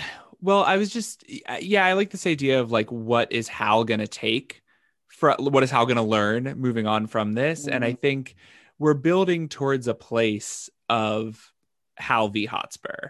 well, 0.41 0.63
I 0.63 0.77
was 0.77 0.91
just, 0.91 1.25
yeah, 1.59 1.83
I 1.83 1.93
like 1.93 2.11
this 2.11 2.27
idea 2.27 2.61
of 2.61 2.71
like, 2.71 2.91
what 2.91 3.31
is 3.31 3.47
Hal 3.47 3.83
gonna 3.83 4.07
take 4.07 4.61
for 5.07 5.35
what 5.39 5.63
is 5.63 5.71
Hal 5.71 5.87
gonna 5.87 6.03
learn 6.03 6.53
moving 6.55 6.85
on 6.85 7.07
from 7.07 7.33
this? 7.33 7.67
And 7.67 7.83
I 7.83 7.93
think 7.93 8.35
we're 8.77 8.93
building 8.93 9.49
towards 9.49 9.87
a 9.87 9.95
place 9.95 10.69
of 10.87 11.51
Hal 11.97 12.27
v 12.27 12.45
Hotspur. 12.45 13.09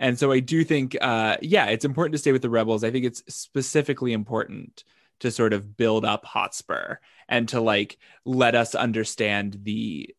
And 0.00 0.18
so 0.18 0.32
I 0.32 0.40
do 0.40 0.64
think, 0.64 0.96
uh, 1.00 1.36
yeah, 1.40 1.66
it's 1.66 1.84
important 1.84 2.14
to 2.14 2.18
stay 2.18 2.32
with 2.32 2.42
the 2.42 2.50
rebels. 2.50 2.82
I 2.82 2.90
think 2.90 3.04
it's 3.04 3.22
specifically 3.32 4.12
important 4.12 4.82
to 5.22 5.30
sort 5.30 5.52
of 5.52 5.76
build 5.76 6.04
up 6.04 6.24
Hotspur 6.24 6.96
and 7.28 7.48
to 7.48 7.60
like 7.60 7.98
let 8.24 8.54
us 8.54 8.74
understand 8.74 9.58
the 9.62 10.14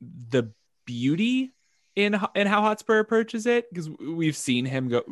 the 0.00 0.52
beauty 0.84 1.52
in 1.96 2.20
in 2.34 2.46
how 2.46 2.62
Hotspur 2.62 2.98
approaches 2.98 3.46
it. 3.46 3.68
Because 3.70 3.88
we've 3.88 4.36
seen 4.36 4.64
him 4.66 4.88
go 4.88 5.02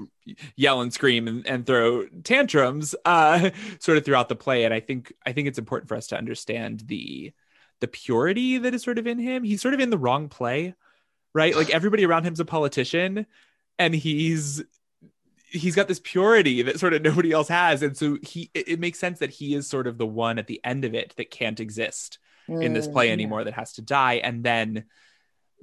yell 0.54 0.80
and 0.80 0.92
scream 0.92 1.26
and, 1.26 1.46
and 1.46 1.66
throw 1.66 2.06
tantrums 2.24 2.94
uh 3.04 3.50
sort 3.78 3.98
of 3.98 4.04
throughout 4.04 4.28
the 4.28 4.36
play. 4.36 4.64
And 4.64 4.74
I 4.74 4.80
think 4.80 5.12
I 5.24 5.32
think 5.32 5.48
it's 5.48 5.58
important 5.58 5.88
for 5.88 5.96
us 5.96 6.08
to 6.08 6.18
understand 6.18 6.84
the 6.86 7.32
the 7.80 7.88
purity 7.88 8.58
that 8.58 8.74
is 8.74 8.82
sort 8.82 8.98
of 8.98 9.06
in 9.06 9.18
him. 9.18 9.42
He's 9.42 9.62
sort 9.62 9.74
of 9.74 9.80
in 9.80 9.90
the 9.90 9.98
wrong 9.98 10.28
play 10.28 10.74
right? 11.34 11.56
Like 11.56 11.70
everybody 11.70 12.04
around 12.04 12.24
him's 12.24 12.40
a 12.40 12.44
politician 12.44 13.26
and 13.78 13.94
he's 13.94 14.62
he's 15.52 15.76
got 15.76 15.88
this 15.88 16.00
purity 16.02 16.62
that 16.62 16.80
sort 16.80 16.94
of 16.94 17.02
nobody 17.02 17.32
else 17.32 17.48
has 17.48 17.82
and 17.82 17.96
so 17.96 18.18
he 18.22 18.50
it, 18.54 18.68
it 18.68 18.80
makes 18.80 18.98
sense 18.98 19.18
that 19.20 19.30
he 19.30 19.54
is 19.54 19.68
sort 19.68 19.86
of 19.86 19.98
the 19.98 20.06
one 20.06 20.38
at 20.38 20.46
the 20.46 20.60
end 20.64 20.84
of 20.84 20.94
it 20.94 21.14
that 21.16 21.30
can't 21.30 21.60
exist 21.60 22.18
in 22.60 22.72
this 22.72 22.88
Mm, 22.88 22.92
play 22.92 23.06
yeah. 23.06 23.12
anymore 23.12 23.44
that 23.44 23.54
has 23.54 23.74
to 23.74 23.82
die 23.82 24.14
and 24.14 24.42
then 24.44 24.84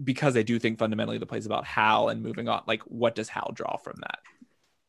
because 0.04 0.38
i 0.38 0.42
do 0.44 0.60
think 0.60 0.80
fundamentally 0.80 1.18
the 1.18 1.26
play's 1.26 1.46
about 1.46 1.66
hal 1.66 2.10
and 2.10 2.24
moving 2.24 2.48
on 2.48 2.62
like 2.68 2.82
what 2.84 3.16
does 3.16 3.30
hal 3.30 3.52
draw 3.54 3.78
from 3.78 3.96
that 4.02 4.20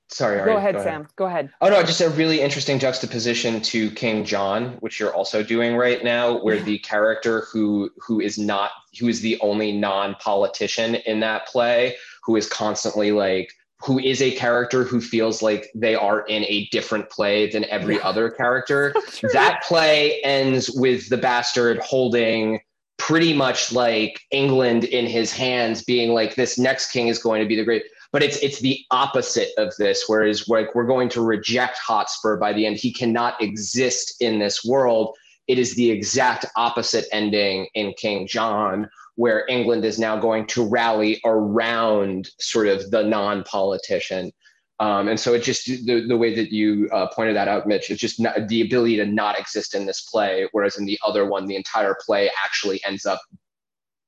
sorry 0.09 0.41
Go 0.45 0.57
Ari, 0.57 0.57
ahead, 0.57 0.81
Sam. 0.81 1.07
Go 1.17 1.27
ahead. 1.27 1.51
Oh 1.61 1.69
no, 1.69 1.83
just 1.83 2.01
a 2.01 2.11
really 2.11 2.41
interesting 2.41 2.79
juxtaposition 2.79 3.61
to 3.63 3.91
King 3.93 4.25
John, 4.25 4.77
which 4.81 4.99
you're 4.99 5.15
also 5.15 5.43
doing 5.43 5.77
right 5.77 6.03
now, 6.03 6.43
where 6.43 6.61
the 6.61 6.79
character 6.81 7.43
who 7.53 7.91
who 7.99 8.21
is 8.21 8.39
not 8.39 8.71
who 8.99 9.09
is 9.09 9.21
the 9.21 9.39
only 9.41 9.73
non-politician 9.73 10.97
in 10.97 11.21
that 11.21 11.47
play, 11.47 11.97
who 12.25 12.37
is 12.37 12.49
constantly 12.49 13.13
like 13.13 13.53
who 13.83 13.99
is 13.99 14.21
a 14.21 14.31
character 14.33 14.85
who 14.85 15.01
feels 15.01 15.43
like 15.43 15.71
they 15.75 15.95
are 15.95 16.21
in 16.27 16.45
a 16.45 16.67
different 16.67 17.09
play 17.09 17.49
than 17.51 17.65
every 17.65 17.97
Yeah. 17.97 18.03
other 18.03 18.31
character. 18.31 18.95
that 19.33 19.63
play 19.67 20.21
ends 20.23 20.71
with 20.71 21.09
the 21.09 21.17
bastard 21.17 21.79
holding 21.81 22.61
pretty 22.99 23.33
much 23.33 23.73
like 23.73 24.21
England 24.31 24.85
in 24.85 25.07
his 25.07 25.33
hands, 25.33 25.83
being 25.83 26.13
like, 26.13 26.35
this 26.35 26.59
next 26.59 26.91
king 26.93 27.09
is 27.09 27.19
going 27.19 27.41
to 27.41 27.49
be 27.49 27.57
the 27.57 27.65
great. 27.65 27.85
But 28.13 28.23
it's 28.23 28.37
it's 28.39 28.59
the 28.61 28.79
opposite 28.91 29.51
of 29.57 29.75
this, 29.79 30.05
whereas 30.09 30.49
like 30.49 30.75
we're 30.75 30.87
going 30.87 31.09
to 31.11 31.23
reject 31.23 31.79
Hotspur 31.79 32.37
by 32.37 32.53
the 32.53 32.67
end. 32.67 32.77
He 32.77 32.93
cannot 32.93 33.41
exist 33.41 34.17
in 34.21 34.39
this 34.41 34.65
world. 34.65 35.17
It 35.47 35.59
is 35.59 35.75
the 35.77 35.91
exact 35.91 36.45
opposite 36.57 37.07
ending 37.13 37.69
in 37.75 37.95
King 37.95 38.27
John, 38.27 38.91
where 39.21 39.45
England 39.49 39.85
is 39.85 39.99
now 39.99 40.17
going 40.17 40.47
to 40.47 40.67
rally 40.67 41.21
around 41.27 42.31
sort 42.39 42.67
of 42.67 42.91
the 42.91 43.03
non-politician. 43.03 44.33
Um, 44.79 45.09
and 45.09 45.21
so 45.21 45.35
it 45.35 45.43
just 45.43 45.67
the, 45.67 46.07
the 46.09 46.17
way 46.17 46.35
that 46.35 46.51
you 46.51 46.89
uh, 46.91 47.07
pointed 47.09 47.37
that 47.37 47.47
out, 47.47 47.67
Mitch, 47.67 47.91
it's 47.91 48.01
just 48.01 48.19
not, 48.19 48.49
the 48.49 48.63
ability 48.63 48.97
to 48.97 49.05
not 49.05 49.39
exist 49.39 49.75
in 49.75 49.85
this 49.85 50.01
play, 50.01 50.49
whereas 50.53 50.79
in 50.79 50.87
the 50.87 50.99
other 51.07 51.27
one, 51.27 51.45
the 51.45 51.55
entire 51.55 51.95
play 52.01 52.31
actually 52.43 52.81
ends 52.83 53.05
up 53.05 53.21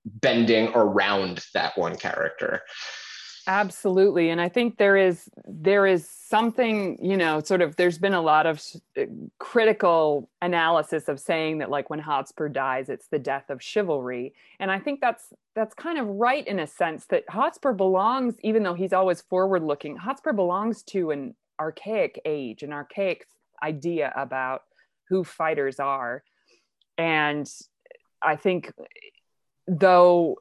bending 0.07 0.69
around 0.69 1.45
that 1.53 1.77
one 1.77 1.97
character. 1.97 2.63
Absolutely. 3.49 4.31
And 4.31 4.41
I 4.41 4.49
think 4.49 4.79
there 4.79 4.97
is 4.97 5.29
there 5.47 5.85
is 5.85 6.09
something, 6.09 6.97
you 7.05 7.17
know, 7.17 7.41
sort 7.41 7.61
of 7.61 7.75
there's 7.75 7.99
been 7.99 8.15
a 8.15 8.21
lot 8.21 8.47
of 8.47 8.63
uh, 8.97 9.03
critical 9.39 10.31
analysis 10.41 11.09
of 11.09 11.19
saying 11.19 11.59
that 11.59 11.69
like 11.69 11.91
when 11.91 11.99
Hotspur 11.99 12.49
dies 12.49 12.89
it's 12.89 13.09
the 13.09 13.19
death 13.19 13.51
of 13.51 13.61
chivalry. 13.61 14.33
And 14.61 14.71
I 14.71 14.79
think 14.79 15.01
that's 15.01 15.33
that's 15.57 15.75
kind 15.75 15.99
of 15.99 16.07
right 16.07 16.47
in 16.47 16.61
a 16.61 16.69
sense 16.69 17.07
that 17.07 17.25
Hotspur 17.29 17.73
belongs 17.73 18.37
even 18.43 18.63
though 18.63 18.75
he's 18.75 18.93
always 18.93 19.23
forward 19.23 19.65
looking, 19.65 19.97
Hotspur 19.97 20.33
belongs 20.33 20.85
to 20.85 21.11
an 21.11 21.35
archaic 21.59 22.21
age, 22.25 22.63
an 22.63 22.73
archaic 22.73 23.27
idea 23.61 24.13
about 24.15 24.63
who 25.09 25.25
fighters 25.25 25.81
are. 25.81 26.23
And 26.97 27.51
I 28.23 28.37
think 28.37 28.73
though 29.67 30.37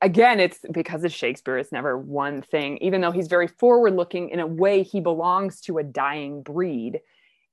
again 0.00 0.38
it's 0.38 0.60
because 0.70 1.02
of 1.04 1.12
shakespeare 1.12 1.58
it's 1.58 1.72
never 1.72 1.98
one 1.98 2.40
thing 2.40 2.78
even 2.78 3.00
though 3.00 3.10
he's 3.10 3.26
very 3.26 3.48
forward 3.48 3.94
looking 3.94 4.28
in 4.30 4.38
a 4.38 4.46
way 4.46 4.82
he 4.82 5.00
belongs 5.00 5.60
to 5.60 5.78
a 5.78 5.82
dying 5.82 6.42
breed. 6.42 7.00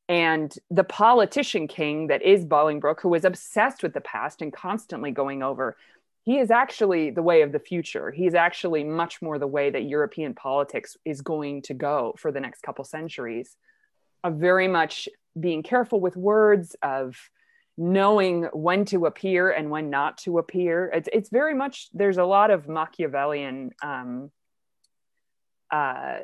And 0.07 0.51
the 0.71 0.83
politician 0.83 1.67
king 1.67 2.07
that 2.07 2.23
is 2.23 2.43
bolingbroke 2.43 2.99
who 3.01 3.13
is 3.13 3.25
obsessed 3.25 3.83
with 3.83 3.93
the 3.93 4.01
past 4.01 4.41
and 4.41 4.51
constantly 4.51 5.11
going 5.11 5.43
over 5.43 5.77
he 6.25 6.37
is 6.37 6.51
actually 6.51 7.09
the 7.09 7.23
way 7.23 7.41
of 7.41 7.51
the 7.51 7.59
future. 7.59 8.11
He 8.11 8.27
is 8.27 8.35
actually 8.35 8.83
much 8.83 9.21
more 9.21 9.39
the 9.39 9.47
way 9.47 9.69
that 9.71 9.83
european 9.83 10.33
politics 10.33 10.97
is 11.05 11.21
going 11.21 11.63
to 11.63 11.73
go 11.73 12.13
for 12.17 12.31
the 12.31 12.39
next 12.39 12.61
couple 12.61 12.85
centuries. 12.85 13.55
Of 14.23 14.35
very 14.35 14.67
much 14.67 15.07
being 15.39 15.63
careful 15.63 15.99
with 15.99 16.17
words 16.17 16.75
of 16.83 17.17
knowing 17.81 18.43
when 18.51 18.83
to 18.83 19.05
appear 19.05 19.51
and 19.51 19.71
when 19.71 19.89
not 19.89 20.17
to 20.17 20.37
appear. 20.37 20.91
It's 20.93 21.07
it's 21.13 21.29
very 21.29 21.55
much 21.55 21.87
there's 21.93 22.17
a 22.17 22.25
lot 22.25 22.51
of 22.51 22.67
Machiavellian 22.67 23.71
um, 23.81 24.31
uh, 25.71 26.17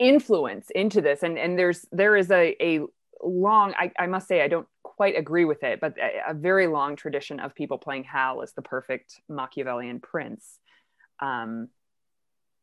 influence 0.00 0.68
into 0.74 1.00
this 1.00 1.22
and 1.22 1.38
and 1.38 1.56
there's 1.56 1.86
there 1.92 2.16
is 2.16 2.30
a 2.32 2.56
a 2.60 2.80
long 3.22 3.72
I, 3.78 3.92
I 3.96 4.08
must 4.08 4.26
say 4.26 4.42
i 4.42 4.48
don't 4.48 4.66
quite 4.82 5.16
agree 5.16 5.44
with 5.44 5.62
it 5.62 5.80
but 5.80 5.94
a, 5.96 6.30
a 6.30 6.34
very 6.34 6.66
long 6.66 6.96
tradition 6.96 7.38
of 7.38 7.54
people 7.54 7.78
playing 7.78 8.02
hal 8.02 8.42
as 8.42 8.52
the 8.52 8.62
perfect 8.62 9.20
machiavellian 9.28 10.00
prince 10.00 10.58
um 11.20 11.68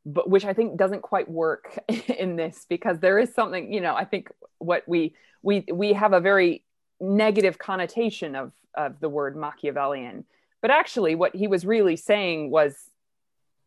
but 0.05 0.29
which 0.29 0.43
i 0.43 0.51
think 0.51 0.77
doesn't 0.77 1.01
quite 1.01 1.31
work 1.31 1.79
in 2.17 2.35
this 2.35 2.65
because 2.67 2.99
there 2.99 3.17
is 3.17 3.33
something 3.33 3.71
you 3.71 3.79
know 3.79 3.95
i 3.95 4.03
think 4.03 4.29
what 4.57 4.83
we 4.85 5.15
we 5.41 5.63
we 5.71 5.93
have 5.93 6.11
a 6.11 6.19
very 6.19 6.65
negative 6.99 7.57
connotation 7.57 8.35
of 8.35 8.51
of 8.75 8.99
the 8.99 9.09
word 9.09 9.35
machiavellian 9.35 10.25
but 10.61 10.71
actually 10.71 11.15
what 11.15 11.35
he 11.35 11.47
was 11.47 11.65
really 11.65 11.95
saying 11.95 12.51
was 12.51 12.75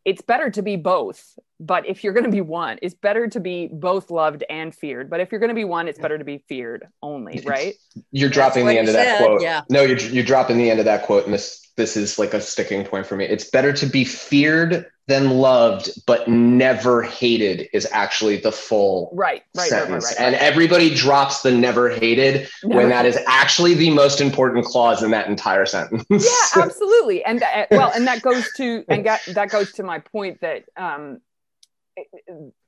it's 0.04 0.22
better 0.22 0.50
to 0.50 0.62
be 0.62 0.76
both 0.76 1.38
but 1.60 1.86
if 1.86 2.02
you're 2.02 2.12
going 2.12 2.24
to 2.24 2.30
be 2.30 2.40
one 2.40 2.78
it's 2.82 2.94
better 2.94 3.26
to 3.28 3.40
be 3.40 3.68
both 3.72 4.10
loved 4.10 4.44
and 4.50 4.74
feared 4.74 5.08
but 5.08 5.20
if 5.20 5.30
you're 5.30 5.40
going 5.40 5.48
to 5.48 5.54
be 5.54 5.64
one 5.64 5.88
it's 5.88 5.98
better 5.98 6.18
to 6.18 6.24
be 6.24 6.38
feared 6.48 6.86
only 7.02 7.42
right 7.46 7.74
You're 8.10 8.30
dropping 8.30 8.66
the 8.66 8.78
end 8.78 8.88
of 8.88 8.94
that 8.94 9.18
said, 9.18 9.26
quote. 9.26 9.42
yeah. 9.42 9.62
No, 9.70 9.82
you're 9.82 9.98
you're 9.98 10.24
dropping 10.24 10.58
the 10.58 10.70
end 10.70 10.78
of 10.78 10.86
that 10.86 11.04
quote, 11.04 11.24
and 11.24 11.32
this 11.34 11.70
this 11.76 11.96
is 11.96 12.18
like 12.18 12.34
a 12.34 12.40
sticking 12.40 12.84
point 12.84 13.06
for 13.06 13.16
me. 13.16 13.24
It's 13.24 13.48
better 13.48 13.72
to 13.72 13.86
be 13.86 14.04
feared 14.04 14.86
than 15.08 15.30
loved, 15.30 15.90
but 16.06 16.28
never 16.28 17.02
hated 17.02 17.68
is 17.72 17.88
actually 17.90 18.36
the 18.36 18.52
full 18.52 19.10
right 19.14 19.42
right 19.56 19.70
right 19.70 19.72
right, 19.72 19.80
sentence. 19.82 20.04
right, 20.04 20.20
And 20.20 20.34
everybody 20.36 20.94
drops 20.94 21.42
the 21.42 21.50
never 21.50 21.90
hated 21.90 22.48
Never 22.62 22.76
when 22.80 22.88
that 22.90 23.04
is 23.04 23.18
actually 23.26 23.74
the 23.74 23.90
most 23.90 24.20
important 24.20 24.64
clause 24.64 25.02
in 25.02 25.10
that 25.10 25.26
entire 25.26 25.66
sentence. 25.66 26.04
yeah 26.08 26.62
absolutely 26.62 27.24
and 27.24 27.40
that, 27.40 27.68
well 27.72 27.90
and 27.94 28.06
that 28.06 28.22
goes 28.22 28.48
to 28.56 28.84
and 28.88 29.04
that, 29.06 29.22
that 29.34 29.50
goes 29.50 29.72
to 29.72 29.82
my 29.82 29.98
point 29.98 30.40
that 30.40 30.64
um 30.76 31.20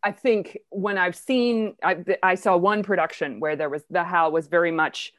i 0.02 0.10
think 0.10 0.58
when 0.70 0.98
i've 0.98 1.16
seen 1.16 1.76
I, 1.82 2.04
I 2.22 2.34
saw 2.34 2.56
one 2.56 2.82
production 2.82 3.40
where 3.40 3.56
there 3.56 3.70
was 3.70 3.82
the 3.90 4.04
Hal 4.04 4.32
was 4.32 4.48
very 4.48 4.70
much 4.72 5.12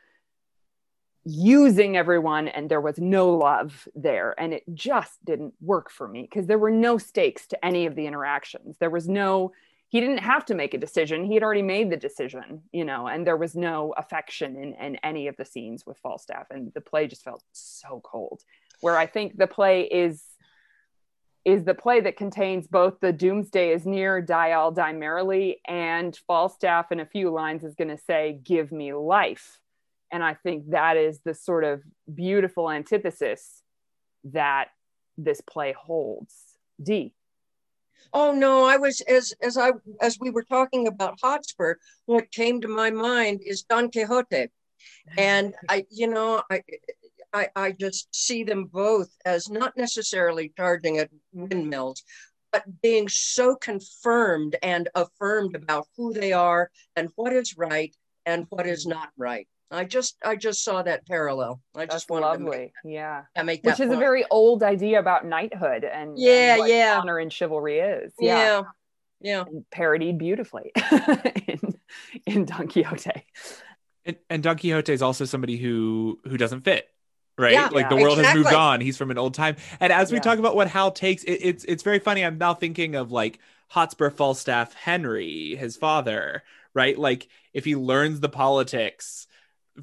using 1.26 1.98
everyone 1.98 2.48
and 2.48 2.70
there 2.70 2.82
was 2.82 2.98
no 3.00 3.32
love 3.32 3.88
there. 3.96 4.36
And 4.38 4.54
it 4.54 4.64
just 4.74 5.24
didn't 5.26 5.54
work 5.60 5.90
for 5.90 6.08
me 6.08 6.22
because 6.22 6.46
there 6.48 6.60
were 6.60 6.72
no 6.72 6.98
stakes 6.98 7.48
to 7.48 7.66
any 7.66 7.86
of 7.86 7.96
the 7.96 8.06
interactions. 8.06 8.78
There 8.80 8.90
was 8.90 9.08
no 9.08 9.52
he 9.90 10.02
didn't 10.02 10.18
have 10.18 10.44
to 10.48 10.56
make 10.56 10.74
a 10.74 10.80
decision. 10.80 11.24
He 11.24 11.36
had 11.36 11.44
already 11.44 11.62
made 11.62 11.90
the 11.90 11.98
decision 11.98 12.62
you 12.72 12.86
know 12.86 13.08
and 13.08 13.26
there 13.26 13.38
was 13.38 13.56
no 13.56 13.94
affection 13.98 14.56
in, 14.56 14.74
in 14.74 14.96
any 14.98 15.28
of 15.28 15.38
the 15.38 15.46
scenes 15.46 15.86
with 15.86 15.98
falstaff. 15.98 16.48
And 16.52 16.72
the 16.74 16.82
play 16.82 17.08
just 17.08 17.24
felt 17.24 17.44
so 17.52 18.02
cold 18.04 18.44
where 18.82 18.98
i 18.98 19.06
think 19.06 19.38
the 19.38 19.48
play 19.48 19.82
is 19.84 20.24
is 21.44 21.64
the 21.64 21.76
play 21.76 22.02
that 22.02 22.18
contains 22.18 22.68
both 22.68 23.00
the 23.00 23.14
doomsday 23.14 23.72
is 23.72 23.86
near 23.86 24.22
die 24.22 24.52
i'll 24.52 24.72
die 24.72 24.94
merrily 24.94 25.60
and 25.68 26.18
falstaff 26.28 26.92
in 26.92 27.00
a 27.00 27.06
few 27.06 27.30
lines 27.30 27.64
is 27.64 27.76
going 27.76 27.88
to 27.88 27.98
say 27.98 28.40
give 28.44 28.72
me 28.72 28.94
life 28.94 29.60
and 30.12 30.24
i 30.24 30.34
think 30.34 30.70
that 30.70 30.98
is 30.98 31.20
the 31.26 31.34
sort 31.34 31.64
of 31.64 31.82
beautiful 32.14 32.70
antithesis 32.70 33.62
that 34.24 34.70
this 35.18 35.42
play 35.42 35.74
holds 35.74 36.36
d 36.82 37.14
Oh 38.14 38.32
no, 38.32 38.64
I 38.64 38.78
was 38.78 39.02
as 39.02 39.34
as 39.42 39.58
I 39.58 39.72
as 40.02 40.18
we 40.20 40.30
were 40.30 40.44
talking 40.44 40.88
about 40.88 41.20
Hotspur, 41.22 41.76
what 42.06 42.32
came 42.32 42.62
to 42.62 42.68
my 42.68 42.90
mind 42.90 43.42
is 43.46 43.64
Don 43.64 43.92
Quixote. 43.92 44.48
And 45.18 45.54
I, 45.68 45.86
you 45.90 46.08
know, 46.08 46.44
I 46.50 46.64
I, 47.34 47.50
I 47.56 47.72
just 47.74 48.16
see 48.16 48.46
them 48.46 48.66
both 48.66 49.10
as 49.26 49.50
not 49.50 49.76
necessarily 49.76 50.54
charging 50.56 51.00
at 51.00 51.10
windmills, 51.34 52.04
but 52.54 52.64
being 52.82 53.10
so 53.10 53.56
confirmed 53.58 54.56
and 54.64 54.88
affirmed 54.96 55.56
about 55.56 55.88
who 55.98 56.14
they 56.14 56.32
are 56.32 56.72
and 56.96 57.10
what 57.16 57.34
is 57.34 57.58
right 57.58 57.94
and 58.26 58.46
what 58.50 58.66
is 58.66 58.86
mm-hmm. 58.86 58.98
not 58.98 59.10
right. 59.18 59.48
I 59.72 59.84
just 59.84 60.16
I 60.24 60.36
just 60.36 60.64
saw 60.64 60.82
that 60.84 61.06
parallel. 61.08 61.62
I 61.76 61.86
that's 61.86 61.96
just 61.96 62.10
wanted 62.10 62.32
to 62.32 62.38
make, 62.40 62.52
lovely 62.52 62.74
yeah 62.84 63.24
I 63.36 63.44
make 63.44 63.64
that 63.64 63.72
which 63.72 63.80
is 63.80 63.92
a 63.92 63.98
very 63.98 64.26
old 64.30 64.64
idea 64.64 65.00
about 65.00 65.26
knighthood 65.26 65.84
and 65.84 66.12
and 66.12 66.22
Yeah, 66.22 66.56
what 66.56 66.70
yeah. 66.70 67.00
honor 67.00 67.18
and 67.18 67.32
chivalry 67.34 67.80
is 67.80 68.14
yeah, 68.20 68.62
yeah. 68.62 68.64
Yeah. 69.22 69.46
Parodied 69.72 70.18
beautifully 70.18 70.72
in, 71.48 71.60
in 72.26 72.46
don 72.46 72.68
quixote 72.68 73.12
And, 74.06 74.18
and 74.30 74.44
Don 74.44 74.58
Quixote 74.58 74.94
is 74.94 75.02
also 75.02 75.26
somebody 75.26 75.58
who 75.58 76.20
who 76.26 76.38
doesn't 76.38 76.62
fit, 76.62 76.88
right? 77.38 77.54
Yeah, 77.54 77.68
like 77.72 77.90
the 77.90 77.96
Yeah. 77.96 78.04
world 78.04 78.18
has 78.20 78.32
moved 78.32 78.54
on. 78.54 78.82
He's 78.82 78.98
from 78.98 79.12
an 79.12 79.18
old 79.18 79.34
time. 79.34 79.56
And 79.80 79.92
as 79.92 80.12
we 80.12 80.18
Yeah. 80.18 80.24
talk 80.24 80.38
about 80.40 80.56
what 80.56 80.68
Hal 80.68 80.92
takes, 80.92 81.24
it, 81.24 81.40
it's 81.42 81.64
it's 81.66 81.84
very 81.84 82.00
funny. 82.00 82.24
I'm 82.24 82.38
now 82.38 82.54
thinking 82.54 82.96
of 82.96 83.12
like 83.12 83.40
Hotspur 83.70 84.12
Falstaff 84.12 84.74
Henry, 84.74 85.56
his 85.56 85.76
father, 85.76 86.44
right? 86.74 86.98
Like 86.98 87.28
if 87.54 87.66
he 87.66 87.76
learns 87.76 88.20
the 88.20 88.30
politics 88.30 89.28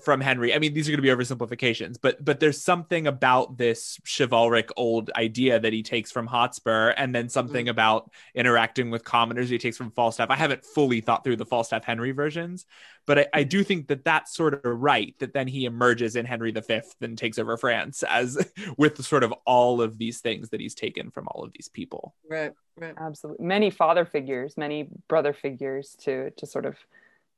from 0.01 0.21
Henry. 0.21 0.55
I 0.55 0.59
mean, 0.59 0.73
these 0.73 0.89
are 0.89 0.93
going 0.93 1.03
to 1.03 1.17
be 1.17 1.25
oversimplifications, 1.25 1.97
but 2.01 2.25
but 2.25 2.41
there's 2.41 2.63
something 2.63 3.07
about 3.07 3.59
this 3.59 4.01
chivalric 4.05 4.71
old 4.77 5.11
idea 5.17 5.61
that 5.61 5.73
he 5.73 5.83
takes 5.83 6.11
from 6.11 6.27
Hotspur, 6.27 6.91
and 6.97 7.15
then 7.15 7.29
something 7.29 7.69
about 7.69 8.11
interacting 8.35 8.91
with 8.91 9.05
commoners 9.05 9.49
he 9.49 9.59
takes 9.59 9.77
from 9.77 9.91
Falstaff. 9.91 10.31
I 10.31 10.37
haven't 10.37 10.65
fully 10.65 11.01
thought 11.01 11.25
through 11.25 11.37
the 11.37 11.47
Falstaff 11.47 11.85
Henry 11.85 12.13
versions, 12.13 12.65
but 13.07 13.19
I, 13.19 13.27
I 13.35 13.43
do 13.43 13.63
think 13.63 13.89
that 13.89 14.05
that's 14.05 14.35
sort 14.35 14.55
of 14.55 14.61
right. 14.65 15.15
That 15.19 15.35
then 15.35 15.47
he 15.47 15.67
emerges 15.67 16.17
in 16.17 16.25
Henry 16.25 16.53
V 16.53 16.81
and 17.01 17.19
takes 17.19 17.39
over 17.39 17.57
France 17.57 18.03
as 18.03 18.39
with 18.79 19.05
sort 19.05 19.25
of 19.25 19.35
all 19.45 19.83
of 19.83 19.99
these 19.99 20.21
things 20.21 20.51
that 20.51 20.61
he's 20.61 20.75
taken 20.75 21.11
from 21.11 21.29
all 21.29 21.45
of 21.45 21.53
these 21.53 21.69
people. 21.69 22.15
Right, 22.29 22.53
right. 22.79 22.95
absolutely 22.99 23.45
many 23.45 23.71
father 23.71 24.05
figures 24.05 24.57
many 24.57 24.89
brother 25.09 25.33
figures 25.33 25.97
to 26.01 26.31
to 26.33 26.47
sort 26.47 26.65
of 26.67 26.77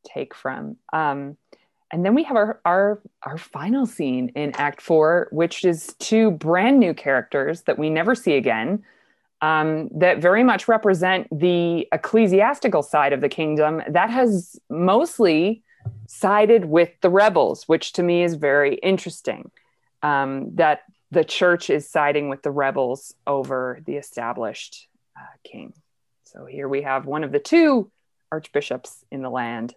take 0.05 0.35
from 0.35 0.77
um 0.93 1.37
and 1.93 2.05
then 2.05 2.15
we 2.15 2.23
have 2.25 2.37
our 2.37 2.61
our 2.65 3.01
our 3.23 3.39
final 3.39 3.87
scene 3.87 4.31
in 4.35 4.53
act 4.57 4.81
four 4.81 5.29
which 5.31 5.65
is 5.65 5.95
two 5.99 6.31
brand 6.33 6.79
new 6.79 6.95
characters 6.95 7.63
that 7.63 7.79
we 7.79 7.91
never 7.91 8.15
see 8.15 8.35
again 8.35 8.83
um, 9.43 9.89
that 9.95 10.23
very 10.23 10.43
much 10.43 10.69
represent 10.69 11.27
the 11.31 11.87
ecclesiastical 11.93 12.83
side 12.83 13.13
of 13.13 13.21
the 13.21 13.29
kingdom 13.29 13.83
that 13.89 14.11
has 14.11 14.59
mostly 14.71 15.63
sided 16.07 16.65
with 16.65 16.91
the 17.03 17.11
rebels 17.11 17.65
which 17.69 17.93
to 17.93 18.03
me 18.03 18.23
is 18.23 18.35
very 18.35 18.77
interesting 18.77 19.51
um, 20.03 20.55
that 20.55 20.83
the 21.15 21.25
church 21.25 21.71
is 21.71 21.89
siding 21.89 22.29
with 22.29 22.43
the 22.43 22.51
rebels 22.51 23.15
over 23.27 23.81
the 23.87 23.97
established 23.97 24.89
uh, 25.17 25.23
king. 25.45 25.73
So 26.25 26.45
here 26.45 26.69
we 26.69 26.83
have 26.83 27.07
one 27.07 27.25
of 27.25 27.31
the 27.31 27.39
two 27.39 27.91
archbishops 28.33 29.05
in 29.13 29.23
the 29.23 29.31
land 29.31 29.75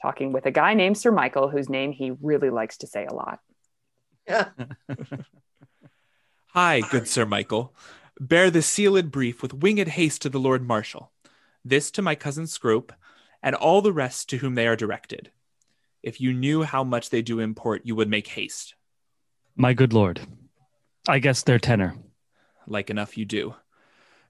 talking 0.00 0.32
with 0.32 0.46
a 0.46 0.50
guy 0.50 0.74
named 0.74 0.98
Sir 0.98 1.10
Michael, 1.10 1.48
whose 1.48 1.68
name 1.68 1.92
he 1.92 2.12
really 2.22 2.50
likes 2.50 2.78
to 2.78 2.86
say 2.86 3.06
a 3.06 3.14
lot. 3.14 3.40
Yeah. 4.26 4.48
Hi, 6.48 6.80
good 6.80 7.08
Sir 7.08 7.26
Michael. 7.26 7.74
Bear 8.18 8.50
the 8.50 8.62
sealed 8.62 9.10
brief 9.10 9.42
with 9.42 9.54
winged 9.54 9.88
haste 9.88 10.22
to 10.22 10.28
the 10.28 10.40
Lord 10.40 10.66
Marshal. 10.66 11.10
This 11.64 11.90
to 11.92 12.02
my 12.02 12.14
cousin 12.14 12.46
Scrope, 12.46 12.92
and 13.42 13.54
all 13.54 13.82
the 13.82 13.92
rest 13.92 14.28
to 14.30 14.38
whom 14.38 14.54
they 14.54 14.66
are 14.66 14.76
directed. 14.76 15.30
If 16.02 16.20
you 16.20 16.32
knew 16.32 16.62
how 16.62 16.84
much 16.84 17.10
they 17.10 17.22
do 17.22 17.40
import, 17.40 17.82
you 17.84 17.94
would 17.94 18.08
make 18.08 18.28
haste. 18.28 18.74
My 19.56 19.74
good 19.74 19.92
lord, 19.92 20.20
I 21.08 21.18
guess 21.18 21.42
their 21.42 21.58
tenor. 21.58 21.96
Like 22.66 22.90
enough 22.90 23.18
you 23.18 23.24
do. 23.24 23.54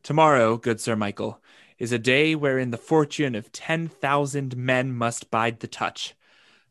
Tomorrow, 0.03 0.57
good 0.57 0.81
Sir 0.81 0.97
Michael, 0.97 1.41
is 1.81 1.91
a 1.91 1.99
day 1.99 2.37
wherein 2.37 2.71
the 2.71 2.77
fortune 2.77 3.35
of 3.35 3.51
ten 3.51 3.89
thousand 3.89 4.57
men 4.57 4.93
must 4.93 5.31
bide 5.31 5.59
the 5.59 5.67
touch. 5.67 6.15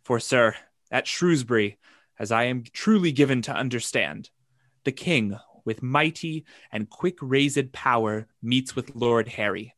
For, 0.03 0.19
sir, 0.19 0.56
at 0.90 1.07
Shrewsbury, 1.07 1.80
as 2.18 2.31
I 2.31 2.44
am 2.44 2.64
truly 2.72 3.11
given 3.11 3.41
to 3.41 3.53
understand, 3.53 4.30
the 4.86 4.91
king, 4.91 5.38
with 5.65 5.84
mighty 5.84 6.45
and 6.72 6.90
quick 6.90 7.18
raised 7.22 7.73
power, 7.73 8.27
meets 8.41 8.76
with 8.76 8.95
Lord 8.95 9.27
Harry. 9.30 9.76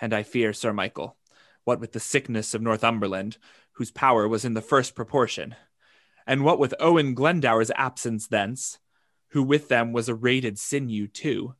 And 0.00 0.12
I 0.12 0.22
fear, 0.22 0.52
Sir 0.52 0.72
Michael, 0.72 1.16
what 1.64 1.80
with 1.80 1.92
the 1.92 2.00
sickness 2.00 2.52
of 2.52 2.62
Northumberland, 2.62 3.38
whose 3.72 3.90
power 3.90 4.28
was 4.28 4.44
in 4.44 4.54
the 4.54 4.60
first 4.60 4.94
proportion, 4.94 5.54
and 6.26 6.44
what 6.44 6.58
with 6.58 6.74
Owen 6.80 7.14
Glendower's 7.14 7.70
absence 7.76 8.26
thence, 8.26 8.78
who 9.28 9.42
with 9.42 9.68
them 9.68 9.92
was 9.92 10.08
a 10.08 10.14
rated 10.14 10.58
sinew 10.58 11.06
too, 11.06 11.54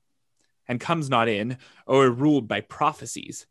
and 0.69 0.79
comes 0.79 1.09
not 1.09 1.29
in, 1.29 1.57
or 1.87 2.05
o'erruled 2.05 2.47
by 2.47 2.61
prophecies. 2.61 3.47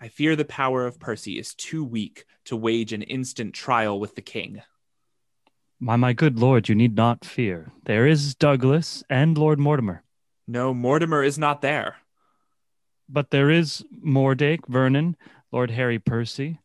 I 0.00 0.08
fear 0.08 0.36
the 0.36 0.44
power 0.44 0.86
of 0.86 1.00
Percy 1.00 1.38
is 1.38 1.54
too 1.54 1.82
weak 1.84 2.26
to 2.44 2.56
wage 2.56 2.92
an 2.92 3.02
instant 3.02 3.54
trial 3.54 3.98
with 3.98 4.14
the 4.14 4.22
king. 4.22 4.62
My 5.80 5.96
my 5.96 6.12
good 6.12 6.38
lord, 6.38 6.68
you 6.68 6.74
need 6.74 6.94
not 6.94 7.24
fear. 7.24 7.72
There 7.84 8.06
is 8.06 8.34
Douglas 8.34 9.02
and 9.08 9.36
Lord 9.36 9.58
Mortimer. 9.58 10.02
No, 10.46 10.74
Mortimer 10.74 11.22
is 11.22 11.38
not 11.38 11.62
there. 11.62 11.96
But 13.08 13.30
there 13.30 13.50
is 13.50 13.84
Mordake, 14.04 14.66
Vernon, 14.68 15.16
Lord 15.52 15.70
Harry 15.70 15.98
Percy, 15.98 16.60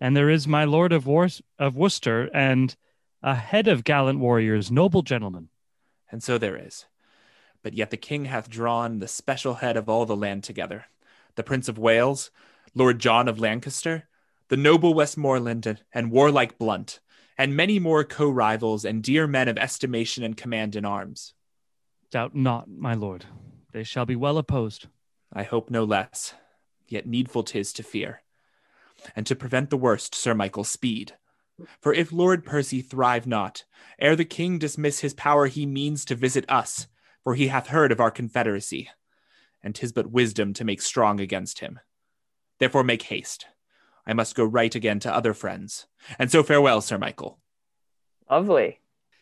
and 0.00 0.16
there 0.16 0.30
is 0.30 0.48
my 0.48 0.64
Lord 0.64 0.92
of, 0.92 1.06
Wor- 1.06 1.28
of 1.58 1.76
Worcester, 1.76 2.30
and 2.34 2.74
a 3.22 3.34
head 3.34 3.68
of 3.68 3.84
gallant 3.84 4.18
warriors, 4.18 4.70
noble 4.70 5.02
gentlemen. 5.02 5.48
And 6.10 6.22
so 6.22 6.38
there 6.38 6.56
is. 6.56 6.86
But 7.62 7.74
yet 7.74 7.90
the 7.90 7.96
king 7.96 8.24
hath 8.24 8.50
drawn 8.50 8.98
the 8.98 9.08
special 9.08 9.54
head 9.54 9.76
of 9.76 9.88
all 9.88 10.04
the 10.06 10.16
land 10.16 10.44
together, 10.44 10.86
the 11.36 11.42
Prince 11.44 11.68
of 11.68 11.78
Wales, 11.78 12.30
Lord 12.74 12.98
John 12.98 13.28
of 13.28 13.38
Lancaster, 13.38 14.08
the 14.48 14.56
noble 14.56 14.94
Westmoreland, 14.94 15.82
and 15.92 16.10
warlike 16.10 16.58
Blunt, 16.58 17.00
and 17.38 17.56
many 17.56 17.78
more 17.78 18.04
co 18.04 18.28
rivals 18.28 18.84
and 18.84 19.02
dear 19.02 19.26
men 19.26 19.48
of 19.48 19.56
estimation 19.58 20.24
and 20.24 20.36
command 20.36 20.76
in 20.76 20.84
arms. 20.84 21.34
Doubt 22.10 22.34
not, 22.34 22.68
my 22.68 22.94
lord. 22.94 23.24
They 23.72 23.84
shall 23.84 24.04
be 24.04 24.16
well 24.16 24.36
opposed. 24.38 24.88
I 25.32 25.44
hope 25.44 25.70
no 25.70 25.84
less, 25.84 26.34
yet 26.88 27.06
needful 27.06 27.42
'tis 27.42 27.72
to 27.74 27.82
fear. 27.82 28.22
And 29.16 29.26
to 29.26 29.34
prevent 29.34 29.70
the 29.70 29.78
worst, 29.78 30.14
Sir 30.14 30.34
Michael, 30.34 30.64
speed. 30.64 31.14
For 31.80 31.94
if 31.94 32.12
Lord 32.12 32.44
Percy 32.44 32.82
thrive 32.82 33.26
not, 33.26 33.64
ere 33.98 34.16
the 34.16 34.24
king 34.24 34.58
dismiss 34.58 35.00
his 35.00 35.14
power, 35.14 35.46
he 35.46 35.64
means 35.64 36.04
to 36.04 36.14
visit 36.14 36.44
us, 36.48 36.86
for 37.24 37.34
he 37.34 37.48
hath 37.48 37.68
heard 37.68 37.92
of 37.92 38.00
our 38.00 38.10
confederacy, 38.10 38.90
and 39.62 39.74
'tis 39.74 39.92
but 39.92 40.10
wisdom 40.10 40.52
to 40.54 40.64
make 40.64 40.82
strong 40.82 41.20
against 41.20 41.60
him. 41.60 41.78
Therefore 42.58 42.84
make 42.84 43.02
haste. 43.02 43.46
I 44.06 44.12
must 44.12 44.34
go 44.34 44.44
right 44.44 44.74
again 44.74 44.98
to 45.00 45.14
other 45.14 45.32
friends. 45.34 45.86
And 46.18 46.30
so 46.30 46.42
farewell, 46.42 46.80
Sir 46.80 46.98
Michael. 46.98 47.38
Lovely. 48.30 48.80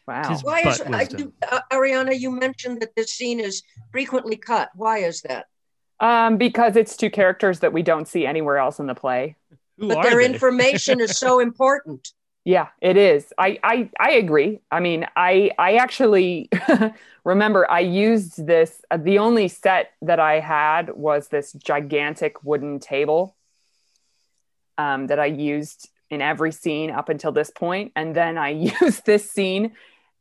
Wow. 0.08 0.22
Tis- 0.28 0.42
Why 0.42 0.60
is 0.60 0.80
I, 0.80 0.90
wisdom. 0.90 1.20
you, 1.20 1.32
uh, 1.50 1.60
Ariana? 1.70 2.18
You 2.18 2.30
mentioned 2.30 2.80
that 2.80 2.94
this 2.96 3.12
scene 3.12 3.38
is 3.40 3.62
frequently 3.92 4.36
cut. 4.36 4.70
Why 4.74 4.98
is 4.98 5.20
that? 5.22 5.46
Um, 6.00 6.38
because 6.38 6.76
it's 6.76 6.96
two 6.96 7.10
characters 7.10 7.60
that 7.60 7.72
we 7.74 7.82
don't 7.82 8.08
see 8.08 8.24
anywhere 8.26 8.56
else 8.56 8.78
in 8.80 8.86
the 8.86 8.94
play. 8.94 9.36
Who 9.78 9.88
but 9.88 10.02
their 10.02 10.16
they? 10.16 10.24
information 10.24 11.00
is 11.00 11.18
so 11.18 11.40
important. 11.48 12.08
Yeah, 12.44 12.68
it 12.80 12.96
is. 12.96 13.32
I 13.36 13.58
I 13.62 13.90
I 14.00 14.12
agree. 14.12 14.60
I 14.70 14.80
mean, 14.80 15.06
I 15.14 15.50
I 15.58 15.74
actually 15.74 16.48
remember 17.24 17.70
I 17.70 17.80
used 17.80 18.46
this. 18.46 18.80
Uh, 18.90 18.96
the 18.96 19.18
only 19.18 19.48
set 19.48 19.92
that 20.02 20.18
I 20.20 20.40
had 20.40 20.90
was 20.94 21.28
this 21.28 21.52
gigantic 21.52 22.42
wooden 22.42 22.78
table 22.80 23.36
um, 24.78 25.06
that 25.08 25.18
I 25.18 25.26
used 25.26 25.88
in 26.08 26.20
every 26.20 26.52
scene 26.52 26.90
up 26.90 27.08
until 27.08 27.32
this 27.32 27.50
point, 27.50 27.92
and 27.94 28.14
then 28.14 28.38
I 28.38 28.48
used 28.82 29.06
this 29.06 29.30
scene 29.30 29.72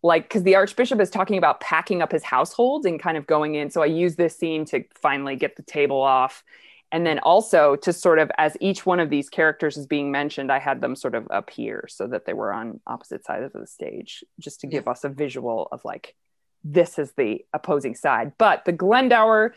like 0.02 0.24
because 0.24 0.44
the 0.44 0.56
archbishop 0.56 1.00
is 1.02 1.10
talking 1.10 1.38
about 1.38 1.60
packing 1.60 2.02
up 2.02 2.12
his 2.12 2.24
household 2.24 2.86
and 2.86 3.00
kind 3.02 3.18
of 3.18 3.28
going 3.28 3.56
in. 3.56 3.70
So 3.70 3.82
I 3.82 3.88
used 3.88 4.18
this 4.18 4.38
scene 4.38 4.66
to 4.66 4.84
finally 4.96 5.36
get 5.36 5.56
the 5.56 5.64
table 5.64 6.02
off. 6.02 6.44
And 6.92 7.06
then 7.06 7.20
also 7.20 7.76
to 7.78 7.94
sort 7.94 8.18
of, 8.20 8.32
as 8.38 8.58
each 8.60 8.86
one 8.86 9.00
of 9.00 9.10
these 9.12 9.30
characters 9.30 9.78
is 9.78 9.86
being 9.86 10.12
mentioned, 10.12 10.52
I 10.52 10.58
had 10.60 10.82
them 10.82 10.96
sort 10.96 11.14
of 11.14 11.28
up 11.30 11.50
here 11.52 11.86
so 11.88 12.08
that 12.08 12.26
they 12.26 12.34
were 12.34 12.52
on 12.52 12.80
opposite 12.88 13.24
sides 13.26 13.54
of 13.54 13.62
the 13.62 13.68
stage, 13.68 14.24
just 14.40 14.62
to 14.62 14.68
give 14.68 14.88
us 14.88 15.04
a 15.04 15.10
visual 15.10 15.68
of 15.72 15.86
like, 15.86 16.16
this 16.64 16.98
is 16.98 17.12
the 17.14 17.46
opposing 17.54 17.94
side. 17.96 18.34
But 18.40 18.66
the 18.66 18.72
Glendower, 18.72 19.54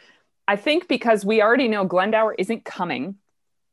I 0.46 0.56
think 0.56 0.88
because 0.88 1.24
we 1.24 1.40
already 1.40 1.68
know 1.68 1.84
Glendower 1.86 2.34
isn't 2.38 2.64
coming, 2.64 3.16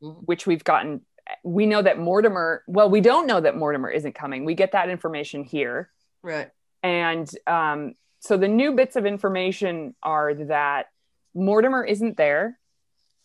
Mhm. 0.02 0.24
which 0.26 0.48
we've 0.48 0.64
gotten, 0.64 1.06
we 1.44 1.66
know 1.66 1.82
that 1.82 2.00
Mortimer, 2.00 2.64
well, 2.66 2.90
we 2.90 3.02
don't 3.02 3.28
know 3.28 3.42
that 3.42 3.58
Mortimer 3.58 3.90
isn't 3.90 4.16
coming. 4.16 4.46
We 4.46 4.56
get 4.56 4.72
that 4.72 4.90
information 4.90 5.44
here 5.44 5.92
Right. 6.24 6.50
and 6.82 7.30
um, 7.46 7.96
so 8.20 8.38
the 8.38 8.48
new 8.48 8.72
bits 8.72 8.96
of 8.96 9.06
information 9.06 9.96
are 10.02 10.34
that 10.34 10.88
Mortimer 11.36 11.84
isn't 11.84 12.16
there 12.16 12.58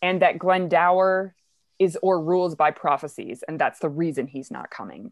and 0.01 0.21
that 0.21 0.39
Glendower 0.39 1.35
is 1.79 1.97
or 2.01 2.21
rules 2.21 2.55
by 2.55 2.71
prophecies 2.71 3.43
and 3.47 3.59
that's 3.59 3.79
the 3.79 3.89
reason 3.89 4.27
he's 4.27 4.51
not 4.51 4.69
coming. 4.69 5.11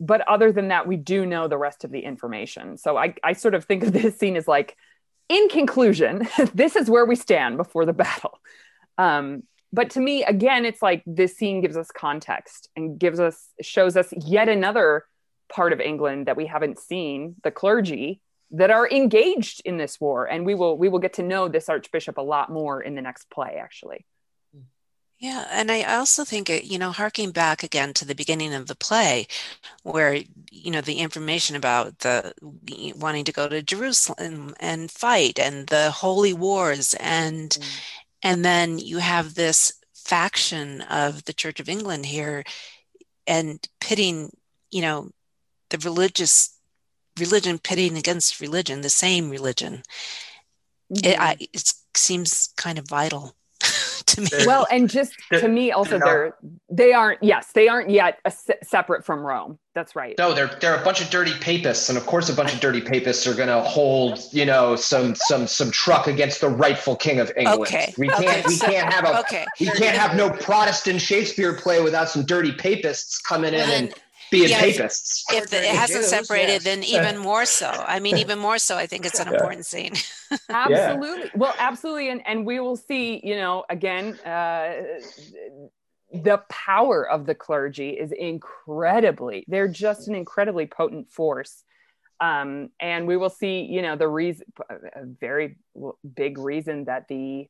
But 0.00 0.26
other 0.28 0.52
than 0.52 0.68
that 0.68 0.86
we 0.86 0.96
do 0.96 1.26
know 1.26 1.48
the 1.48 1.58
rest 1.58 1.84
of 1.84 1.90
the 1.90 2.00
information. 2.00 2.76
So 2.76 2.96
i, 2.96 3.14
I 3.22 3.32
sort 3.32 3.54
of 3.54 3.64
think 3.64 3.82
of 3.82 3.92
this 3.94 4.18
scene 4.18 4.36
as 4.36 4.48
like 4.48 4.76
in 5.28 5.48
conclusion 5.48 6.28
this 6.54 6.76
is 6.76 6.90
where 6.90 7.04
we 7.04 7.16
stand 7.16 7.56
before 7.56 7.86
the 7.86 7.92
battle. 7.92 8.40
Um, 8.98 9.44
but 9.72 9.90
to 9.90 10.00
me 10.00 10.24
again 10.24 10.64
it's 10.64 10.82
like 10.82 11.02
this 11.06 11.36
scene 11.36 11.60
gives 11.60 11.76
us 11.76 11.90
context 11.90 12.68
and 12.76 12.98
gives 12.98 13.18
us 13.18 13.48
shows 13.60 13.96
us 13.96 14.12
yet 14.16 14.48
another 14.48 15.04
part 15.48 15.72
of 15.72 15.80
England 15.80 16.26
that 16.26 16.36
we 16.36 16.46
haven't 16.46 16.78
seen, 16.78 17.36
the 17.42 17.50
clergy 17.50 18.20
that 18.50 18.70
are 18.70 18.88
engaged 18.88 19.62
in 19.64 19.76
this 19.76 20.00
war, 20.00 20.26
and 20.26 20.46
we 20.46 20.54
will 20.54 20.76
we 20.78 20.88
will 20.88 20.98
get 20.98 21.14
to 21.14 21.22
know 21.22 21.48
this 21.48 21.68
archbishop 21.68 22.18
a 22.18 22.22
lot 22.22 22.50
more 22.50 22.80
in 22.80 22.94
the 22.94 23.02
next 23.02 23.30
play. 23.30 23.56
Actually, 23.60 24.04
Yeah, 25.24 25.46
and 25.50 25.70
I 25.70 25.84
also 25.84 26.22
think 26.22 26.50
it, 26.50 26.64
you 26.64 26.78
know, 26.78 26.90
harking 26.92 27.30
back 27.30 27.62
again 27.62 27.94
to 27.94 28.04
the 28.04 28.14
beginning 28.14 28.52
of 28.52 28.66
the 28.66 28.74
play, 28.74 29.26
where, 29.82 30.16
you 30.50 30.70
know, 30.70 30.82
the 30.82 30.98
information 30.98 31.56
about 31.56 32.00
the 32.00 32.34
wanting 32.94 33.24
to 33.24 33.32
go 33.32 33.48
to 33.48 33.62
Jerusalem 33.62 34.54
and 34.60 34.90
fight 34.90 35.38
and 35.38 35.66
the 35.68 35.90
holy 35.90 36.34
wars 36.34 36.92
and 37.00 37.52
mm. 37.52 37.80
and 38.22 38.44
then 38.44 38.78
you 38.78 38.98
have 38.98 39.34
this 39.34 39.72
faction 39.94 40.82
of 40.82 41.24
the 41.24 41.32
Church 41.32 41.58
of 41.58 41.70
England 41.70 42.04
here 42.04 42.44
and 43.26 43.66
pitting, 43.80 44.30
you 44.70 44.82
know, 44.82 45.08
the 45.70 45.78
religious 45.78 46.58
religion 47.18 47.58
pitting 47.58 47.96
against 47.96 48.42
religion, 48.42 48.82
the 48.82 48.90
same 48.90 49.30
religion. 49.30 49.82
It, 50.90 51.02
mm-hmm. 51.02 51.22
I, 51.22 51.36
it 51.40 51.72
seems 51.94 52.52
kind 52.58 52.78
of 52.78 52.86
vital 52.86 53.34
to 54.14 54.20
me. 54.20 54.46
well, 54.46 54.66
and 54.70 54.88
just 54.88 55.14
to 55.32 55.48
me 55.48 55.72
also 55.72 55.98
they're 55.98 56.34
they 56.70 56.92
aren't 56.92 57.22
yes 57.22 57.52
they 57.52 57.68
aren't 57.68 57.90
yet 57.90 58.18
a 58.24 58.30
se- 58.30 58.58
separate 58.62 59.04
from 59.04 59.20
Rome. 59.20 59.58
That's 59.74 59.96
right. 59.96 60.14
No, 60.18 60.32
they're 60.34 60.46
they're 60.60 60.80
a 60.80 60.84
bunch 60.84 61.00
of 61.00 61.10
dirty 61.10 61.32
papists, 61.40 61.88
and 61.88 61.98
of 61.98 62.06
course, 62.06 62.28
a 62.28 62.32
bunch 62.32 62.54
of 62.54 62.60
dirty 62.60 62.80
papists 62.80 63.26
are 63.26 63.34
going 63.34 63.48
to 63.48 63.60
hold, 63.60 64.20
you 64.30 64.44
know, 64.44 64.76
some 64.76 65.16
some 65.16 65.48
some 65.48 65.70
truck 65.72 66.06
against 66.06 66.40
the 66.40 66.48
rightful 66.48 66.94
king 66.94 67.18
of 67.18 67.32
England. 67.36 67.62
Okay, 67.62 67.92
we 67.98 68.06
can't 68.08 68.24
okay, 68.24 68.42
we 68.46 68.54
so- 68.54 68.66
can't 68.66 68.92
have 68.92 69.04
a 69.04 69.18
okay. 69.20 69.44
we 69.58 69.66
can't 69.66 69.96
have 69.98 70.16
no 70.16 70.30
Protestant 70.30 71.00
Shakespeare 71.00 71.54
play 71.54 71.82
without 71.82 72.08
some 72.08 72.24
dirty 72.24 72.52
papists 72.52 73.18
coming 73.18 73.52
in 73.52 73.60
Well, 73.60 73.70
and 73.72 73.88
then, 73.88 73.94
being 74.30 74.50
yeah, 74.50 74.60
papists. 74.60 75.24
if 75.32 75.50
the, 75.50 75.58
it 75.58 75.74
hasn't 75.74 76.04
separated, 76.04 76.52
yes. 76.52 76.64
then 76.64 76.82
even 76.84 77.18
more 77.18 77.44
so. 77.44 77.68
I 77.68 78.00
mean, 78.00 78.18
even 78.18 78.38
more 78.38 78.58
so. 78.58 78.76
I 78.76 78.86
think 78.86 79.06
it's 79.06 79.20
an 79.20 79.28
important 79.32 79.66
scene. 79.66 79.94
absolutely 80.50 81.30
well 81.34 81.54
absolutely 81.58 82.08
and 82.08 82.26
and 82.26 82.46
we 82.46 82.60
will 82.60 82.76
see 82.76 83.20
you 83.22 83.36
know 83.36 83.64
again 83.68 84.18
uh 84.20 84.72
the 86.12 86.38
power 86.48 87.08
of 87.08 87.26
the 87.26 87.34
clergy 87.34 87.90
is 87.90 88.12
incredibly 88.12 89.44
they're 89.48 89.68
just 89.68 90.08
an 90.08 90.14
incredibly 90.14 90.66
potent 90.66 91.10
force 91.10 91.64
um 92.20 92.70
and 92.80 93.06
we 93.06 93.16
will 93.16 93.30
see 93.30 93.62
you 93.62 93.82
know 93.82 93.96
the 93.96 94.08
reason 94.08 94.46
a 94.70 95.04
very 95.04 95.56
big 96.14 96.38
reason 96.38 96.84
that 96.84 97.06
the 97.08 97.48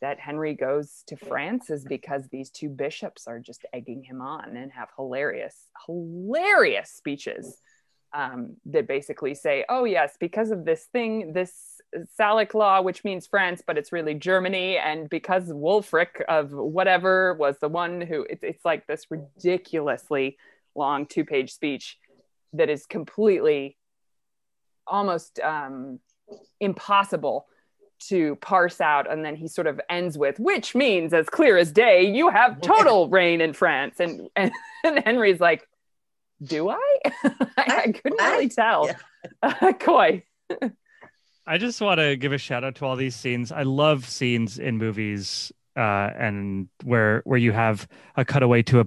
that 0.00 0.18
henry 0.18 0.54
goes 0.54 1.02
to 1.06 1.16
france 1.16 1.70
is 1.70 1.84
because 1.84 2.28
these 2.28 2.50
two 2.50 2.68
bishops 2.68 3.26
are 3.26 3.38
just 3.38 3.64
egging 3.72 4.02
him 4.02 4.20
on 4.20 4.56
and 4.56 4.72
have 4.72 4.88
hilarious 4.96 5.68
hilarious 5.86 6.90
speeches 6.90 7.58
um, 8.12 8.56
that 8.66 8.88
basically 8.88 9.34
say, 9.34 9.64
oh, 9.68 9.84
yes, 9.84 10.16
because 10.18 10.50
of 10.50 10.64
this 10.64 10.84
thing, 10.92 11.32
this 11.32 11.80
Salic 12.18 12.54
law, 12.54 12.80
which 12.80 13.04
means 13.04 13.26
France, 13.26 13.62
but 13.66 13.78
it's 13.78 13.92
really 13.92 14.14
Germany. 14.14 14.78
And 14.78 15.08
because 15.08 15.48
Wulfric 15.48 16.22
of 16.28 16.52
whatever 16.52 17.34
was 17.34 17.58
the 17.60 17.68
one 17.68 18.00
who, 18.00 18.26
it's, 18.28 18.42
it's 18.42 18.64
like 18.64 18.86
this 18.86 19.06
ridiculously 19.10 20.36
long 20.74 21.06
two 21.06 21.24
page 21.24 21.52
speech 21.52 21.98
that 22.52 22.68
is 22.68 22.86
completely 22.86 23.76
almost 24.86 25.38
um, 25.40 26.00
impossible 26.60 27.46
to 28.08 28.36
parse 28.36 28.80
out. 28.80 29.10
And 29.10 29.24
then 29.24 29.36
he 29.36 29.48
sort 29.48 29.66
of 29.66 29.80
ends 29.88 30.18
with, 30.18 30.38
which 30.38 30.74
means 30.74 31.12
as 31.12 31.28
clear 31.28 31.56
as 31.56 31.72
day, 31.72 32.02
you 32.02 32.28
have 32.28 32.60
total 32.62 33.08
reign 33.08 33.40
in 33.40 33.52
France. 33.52 34.00
And, 34.00 34.28
and, 34.36 34.52
and 34.84 35.02
Henry's 35.04 35.40
like, 35.40 35.66
do 36.42 36.70
I? 36.70 36.98
I 37.56 37.92
couldn't 37.92 38.18
really 38.18 38.48
tell. 38.48 38.88
Coy. 39.78 40.22
I 41.46 41.58
just 41.58 41.80
want 41.80 42.00
to 42.00 42.16
give 42.16 42.32
a 42.32 42.38
shout 42.38 42.64
out 42.64 42.76
to 42.76 42.86
all 42.86 42.96
these 42.96 43.14
scenes. 43.14 43.52
I 43.52 43.64
love 43.64 44.08
scenes 44.08 44.58
in 44.58 44.78
movies 44.78 45.52
uh, 45.76 46.10
and 46.16 46.68
where 46.84 47.22
where 47.24 47.38
you 47.38 47.52
have 47.52 47.86
a 48.16 48.24
cutaway 48.24 48.62
to 48.62 48.80
a 48.80 48.86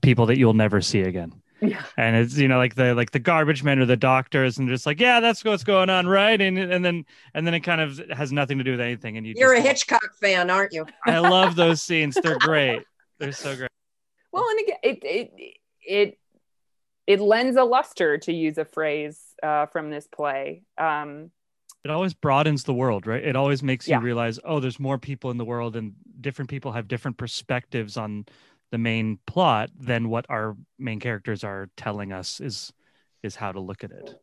people 0.00 0.26
that 0.26 0.38
you'll 0.38 0.54
never 0.54 0.80
see 0.80 1.00
again. 1.00 1.41
Yeah. 1.62 1.84
And 1.96 2.16
it's 2.16 2.36
you 2.36 2.48
know 2.48 2.58
like 2.58 2.74
the 2.74 2.94
like 2.94 3.12
the 3.12 3.20
garbage 3.20 3.62
men 3.62 3.78
or 3.78 3.86
the 3.86 3.96
doctors 3.96 4.58
and 4.58 4.68
just 4.68 4.84
like 4.84 4.98
yeah 4.98 5.20
that's 5.20 5.44
what's 5.44 5.62
going 5.62 5.90
on 5.90 6.06
right 6.08 6.40
and 6.40 6.58
and 6.58 6.84
then 6.84 7.04
and 7.34 7.46
then 7.46 7.54
it 7.54 7.60
kind 7.60 7.80
of 7.80 7.98
has 8.10 8.32
nothing 8.32 8.58
to 8.58 8.64
do 8.64 8.72
with 8.72 8.80
anything 8.80 9.16
and 9.16 9.26
you 9.26 9.34
You're 9.36 9.54
a 9.54 9.60
Hitchcock 9.60 10.14
fan, 10.20 10.50
aren't 10.50 10.72
you? 10.72 10.86
I 11.06 11.20
love 11.20 11.54
those 11.54 11.80
scenes. 11.88 12.18
They're 12.20 12.38
great. 12.38 12.82
They're 13.18 13.32
so 13.32 13.54
great. 13.56 13.70
Well, 14.32 14.46
and 14.48 14.60
again, 14.60 14.76
it 14.82 14.98
it 15.04 15.32
it 15.86 16.18
it 17.06 17.20
lends 17.20 17.56
a 17.56 17.64
luster 17.64 18.18
to 18.18 18.32
use 18.32 18.58
a 18.58 18.64
phrase 18.64 19.20
uh, 19.42 19.66
from 19.66 19.90
this 19.90 20.06
play. 20.06 20.62
Um, 20.78 21.30
It 21.84 21.90
always 21.90 22.14
broadens 22.14 22.64
the 22.64 22.74
world, 22.74 23.06
right? 23.06 23.22
It 23.22 23.36
always 23.36 23.62
makes 23.62 23.88
you 23.88 23.98
realize, 23.98 24.38
oh, 24.44 24.60
there's 24.60 24.78
more 24.78 24.98
people 24.98 25.30
in 25.30 25.36
the 25.36 25.44
world, 25.44 25.76
and 25.76 25.94
different 26.20 26.48
people 26.48 26.72
have 26.72 26.86
different 26.88 27.18
perspectives 27.18 27.96
on 27.96 28.26
the 28.72 28.78
main 28.78 29.18
plot 29.26 29.70
than 29.78 30.08
what 30.08 30.26
our 30.28 30.56
main 30.78 30.98
characters 30.98 31.44
are 31.44 31.68
telling 31.76 32.10
us 32.10 32.40
is 32.40 32.72
is 33.22 33.36
how 33.36 33.52
to 33.52 33.60
look 33.60 33.84
at 33.84 33.92
it. 33.92 34.16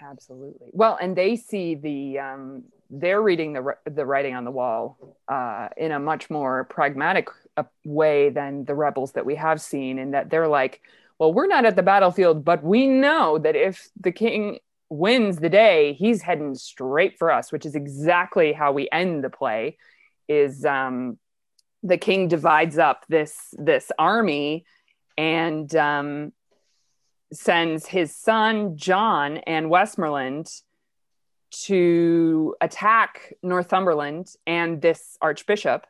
absolutely. 0.00 0.68
Well, 0.72 0.96
and 0.98 1.14
they 1.14 1.36
see 1.36 1.74
the 1.74 2.20
um, 2.20 2.64
they're 2.88 3.20
reading 3.20 3.52
the 3.52 3.76
the 3.84 4.06
writing 4.06 4.34
on 4.34 4.44
the 4.44 4.50
wall 4.50 4.96
uh, 5.28 5.68
in 5.76 5.90
a 5.92 5.98
much 5.98 6.30
more 6.30 6.64
pragmatic 6.64 7.28
uh, 7.56 7.64
way 7.84 8.30
than 8.30 8.64
the 8.64 8.74
rebels 8.74 9.12
that 9.12 9.26
we 9.26 9.34
have 9.34 9.60
seen, 9.60 9.98
in 9.98 10.12
that 10.12 10.30
they're 10.30 10.48
like, 10.48 10.80
well, 11.18 11.34
we're 11.34 11.48
not 11.48 11.66
at 11.66 11.74
the 11.74 11.82
battlefield, 11.82 12.44
but 12.44 12.62
we 12.62 12.86
know 12.86 13.38
that 13.38 13.56
if 13.56 13.90
the 14.00 14.12
king 14.12 14.60
wins 14.88 15.38
the 15.38 15.50
day, 15.50 15.94
he's 15.94 16.22
heading 16.22 16.54
straight 16.54 17.18
for 17.18 17.30
us, 17.30 17.50
which 17.50 17.66
is 17.66 17.74
exactly 17.74 18.52
how 18.52 18.70
we 18.70 18.88
end 18.92 19.24
the 19.24 19.30
play. 19.30 19.76
Is 20.28 20.64
um, 20.64 21.18
the 21.82 21.98
king 21.98 22.28
divides 22.28 22.78
up 22.78 23.04
this 23.08 23.54
this 23.58 23.90
army 23.98 24.64
and 25.16 25.74
um, 25.76 26.32
sends 27.32 27.86
his 27.86 28.14
son 28.14 28.76
John 28.76 29.38
and 29.38 29.70
Westmoreland 29.70 30.48
to 31.50 32.54
attack 32.60 33.34
Northumberland 33.42 34.32
and 34.46 34.80
this 34.80 35.16
archbishop. 35.20 35.86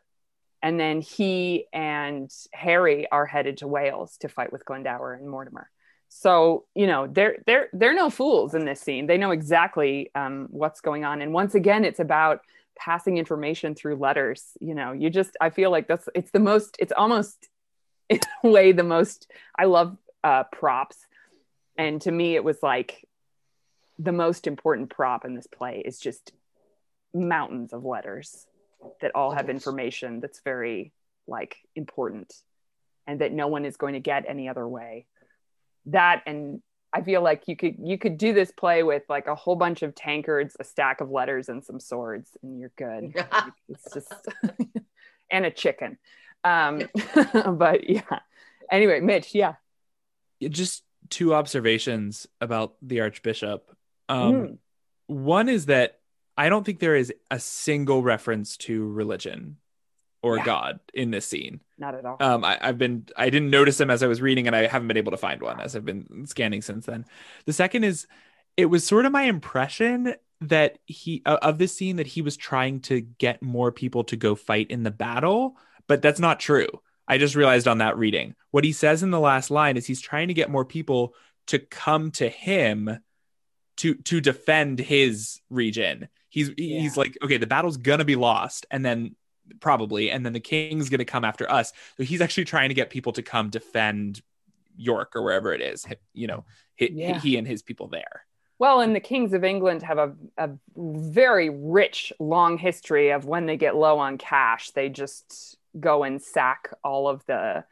And 0.63 0.79
then 0.79 1.01
he 1.01 1.67
and 1.73 2.31
Harry 2.53 3.11
are 3.11 3.27
headed 3.27 3.59
to 3.59 3.69
Wales 3.69 4.17
to 4.19 4.29
fight 4.29 4.53
with 4.53 4.65
Glendower 4.65 5.15
and 5.15 5.29
Mortimer. 5.29 5.71
So 6.09 6.65
you 6.75 6.89
know 6.89 7.07
they're 7.07 7.39
they're 7.47 7.69
they're 7.73 7.95
no 7.95 8.11
fools 8.11 8.55
in 8.55 8.65
this 8.65 8.81
scene. 8.81 9.07
They 9.07 9.17
know 9.17 9.31
exactly 9.31 10.11
um, 10.15 10.49
what's 10.51 10.81
going 10.81 11.05
on. 11.05 11.23
And 11.23 11.33
once 11.33 11.55
again, 11.55 11.85
it's 11.85 12.01
about 12.01 12.41
passing 12.81 13.19
information 13.19 13.75
through 13.75 13.97
letters. 13.97 14.57
You 14.61 14.75
know, 14.75 14.93
you 14.93 15.11
just 15.11 15.37
I 15.41 15.51
feel 15.51 15.71
like 15.71 15.87
that's 15.87 16.09
it's 16.15 16.31
the 16.31 16.41
most. 16.41 16.77
It's 16.79 16.93
almost 16.97 17.49
in 18.09 18.21
a 18.43 18.49
way 18.49 18.73
the 18.73 18.83
most. 18.83 19.31
I 19.57 19.67
love 19.67 19.97
uh, 20.25 20.45
props, 20.45 20.97
and 21.77 22.01
to 22.03 22.11
me, 22.11 22.35
it 22.35 22.45
was 22.45 22.59
like 22.63 23.07
the 23.99 24.13
most 24.13 24.47
important 24.47 24.91
prop 24.91 25.25
in 25.25 25.35
this 25.35 25.47
play 25.47 25.83
is 25.85 25.99
just 25.99 26.33
mountains 27.13 27.73
of 27.73 27.85
letters 27.85 28.47
that 29.03 29.15
all 29.15 29.33
have 29.33 29.51
information 29.51 30.21
that's 30.21 30.41
very 30.41 30.93
like 31.27 31.57
important 31.77 32.33
and 33.07 33.21
that 33.21 33.33
no 33.33 33.49
one 33.49 33.67
is 33.67 33.77
going 33.77 33.93
to 33.93 34.01
get 34.01 34.25
any 34.27 34.49
other 34.49 34.67
way 34.67 35.07
that 35.87 36.23
and 36.27 36.63
i 36.93 37.03
feel 37.03 37.23
like 37.23 37.47
you 37.47 37.57
could 37.57 37.77
you 37.83 37.99
could 37.99 38.19
do 38.19 38.33
this 38.33 38.51
play 38.51 38.83
with 38.83 39.03
like 39.09 39.27
a 39.27 39.35
whole 39.35 39.57
bunch 39.57 39.83
of 39.83 39.95
tankards 39.95 40.57
a 40.61 40.65
stack 40.65 41.01
of 41.01 41.11
letters 41.11 41.49
and 41.49 41.65
some 41.65 41.81
swords 41.81 42.31
and 42.43 42.59
you're 42.59 42.73
good. 42.77 43.15
It's 43.69 43.95
just 43.95 44.13
and 45.31 45.47
a 45.47 45.51
chicken. 45.51 45.99
Um 46.45 46.83
but 47.57 47.89
yeah. 47.89 48.21
Anyway 48.71 49.01
mitch 49.01 49.35
yeah. 49.35 49.55
Just 50.43 50.85
two 51.09 51.35
observations 51.35 52.27
about 52.41 52.75
the 52.83 53.01
archbishop. 53.01 53.77
Um, 54.09 54.33
Mm. 54.33 54.59
One 55.07 55.49
is 55.49 55.67
that 55.67 55.99
I 56.37 56.49
don't 56.49 56.65
think 56.65 56.79
there 56.79 56.97
is 56.97 57.13
a 57.31 57.39
single 57.41 58.03
reference 58.03 58.57
to 58.59 58.89
religion 58.89 59.57
or 60.23 60.37
Yeah. 60.37 60.45
God 60.45 60.81
in 60.93 61.11
this 61.11 61.27
scene. 61.27 61.61
not 61.79 61.95
at 61.95 62.05
all 62.05 62.17
Um, 62.21 62.45
I, 62.45 62.59
I've 62.61 62.79
been 62.79 63.07
I 63.17 63.31
didn't 63.31 63.51
notice 63.51 63.79
them 63.79 63.91
as 63.91 64.03
I 64.03 64.07
was 64.07 64.21
reading, 64.21 64.47
and 64.47 64.55
I 64.55 64.67
haven't 64.67 64.89
been 64.89 64.97
able 64.97 65.13
to 65.13 65.17
find 65.19 65.41
one 65.43 65.61
as 65.61 65.75
I've 65.75 65.85
been 65.85 66.27
scanning 66.27 66.63
since 66.63 66.87
then. 66.87 67.05
The 67.47 67.53
second 67.53 67.85
is 67.85 68.07
it 68.57 68.67
was 68.67 68.87
sort 68.87 69.07
of 69.07 69.13
my 69.13 69.23
impression 69.23 70.15
that 70.43 70.79
he 70.87 71.23
uh, 71.27 71.39
of 71.43 71.59
this 71.59 71.75
scene 71.77 71.97
that 71.97 72.07
he 72.07 72.23
was 72.23 72.37
trying 72.37 72.81
to 72.81 73.01
get 73.01 73.43
more 73.43 73.73
people 73.73 74.05
to 74.05 74.17
go 74.17 74.35
fight 74.35 74.71
in 74.71 74.83
the 74.83 74.91
battle, 74.91 75.57
but 75.87 76.03
that's 76.03 76.21
not 76.21 76.41
true. 76.41 76.69
I 77.09 77.19
just 77.19 77.35
realized 77.35 77.67
on 77.67 77.79
that 77.79 77.99
reading. 77.99 78.35
What 78.51 78.65
he 78.65 78.73
says 78.73 79.03
in 79.03 79.11
the 79.11 79.21
last 79.21 79.51
line 79.51 79.77
is 79.77 79.87
he's 79.87 80.01
trying 80.01 80.29
to 80.29 80.35
get 80.35 80.51
more 80.51 80.65
people 80.65 81.15
to 81.49 81.59
come 81.59 82.11
to 82.13 82.29
him 82.29 82.99
to 83.79 83.95
to 83.95 84.21
defend 84.21 84.79
his 84.79 85.41
region. 85.51 86.09
He's 86.29 86.51
he's 86.57 86.97
like, 86.97 87.19
okay, 87.23 87.39
the 87.39 87.47
battle's 87.47 87.77
gonna 87.79 88.05
be 88.05 88.17
lost, 88.17 88.67
and 88.71 88.85
then 88.85 89.17
probably, 89.59 90.11
and 90.11 90.25
then 90.25 90.33
the 90.33 90.41
king's 90.41 90.89
gonna 90.89 91.05
come 91.05 91.25
after 91.25 91.51
us. 91.51 91.73
So 91.97 92.05
he's 92.05 92.21
actually 92.21 92.45
trying 92.45 92.69
to 92.69 92.75
get 92.75 92.91
people 92.91 93.13
to 93.13 93.23
come 93.23 93.51
defend 93.51 94.23
York 94.77 95.15
or 95.17 95.23
wherever 95.23 95.53
it 95.53 95.61
is. 95.61 95.87
You 96.13 96.27
know, 96.29 96.45
he, 96.77 96.91
Yeah. 96.93 97.19
he 97.19 97.37
and 97.37 97.47
his 97.47 97.63
people 97.63 97.89
there. 97.89 98.25
Well, 98.59 98.81
and 98.81 98.95
the 98.95 99.01
kings 99.01 99.33
of 99.33 99.43
England 99.43 99.83
have 99.83 99.99
a, 99.99 100.13
a 100.37 100.51
very 100.77 101.49
rich, 101.49 102.13
long 102.21 102.59
history 102.59 103.11
of 103.11 103.25
when 103.25 103.47
they 103.47 103.57
get 103.57 103.75
low 103.75 103.99
on 103.99 104.19
cash, 104.19 104.71
they 104.73 104.91
just 104.91 105.57
go 105.79 106.03
and 106.03 106.21
sack 106.21 106.71
all 106.85 107.09
of 107.09 107.25
the 107.27 107.65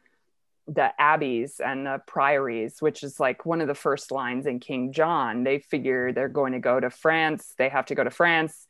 the 0.70 0.90
abbeys 1.00 1.60
and 1.60 1.86
the 1.86 2.02
priories, 2.06 2.82
which 2.82 3.02
is 3.02 3.18
like 3.18 3.46
one 3.46 3.62
of 3.62 3.68
the 3.68 3.74
first 3.74 4.10
lines 4.12 4.44
in 4.46 4.60
King 4.60 4.92
John. 4.92 5.42
They 5.42 5.60
figure 5.60 6.12
they're 6.12 6.28
going 6.28 6.52
to 6.52 6.58
go 6.58 6.78
to 6.78 6.90
France. 6.90 7.54
They 7.56 7.70
have 7.70 7.86
to 7.86 7.94
go 7.94 8.04
to 8.04 8.10
France. 8.10 8.66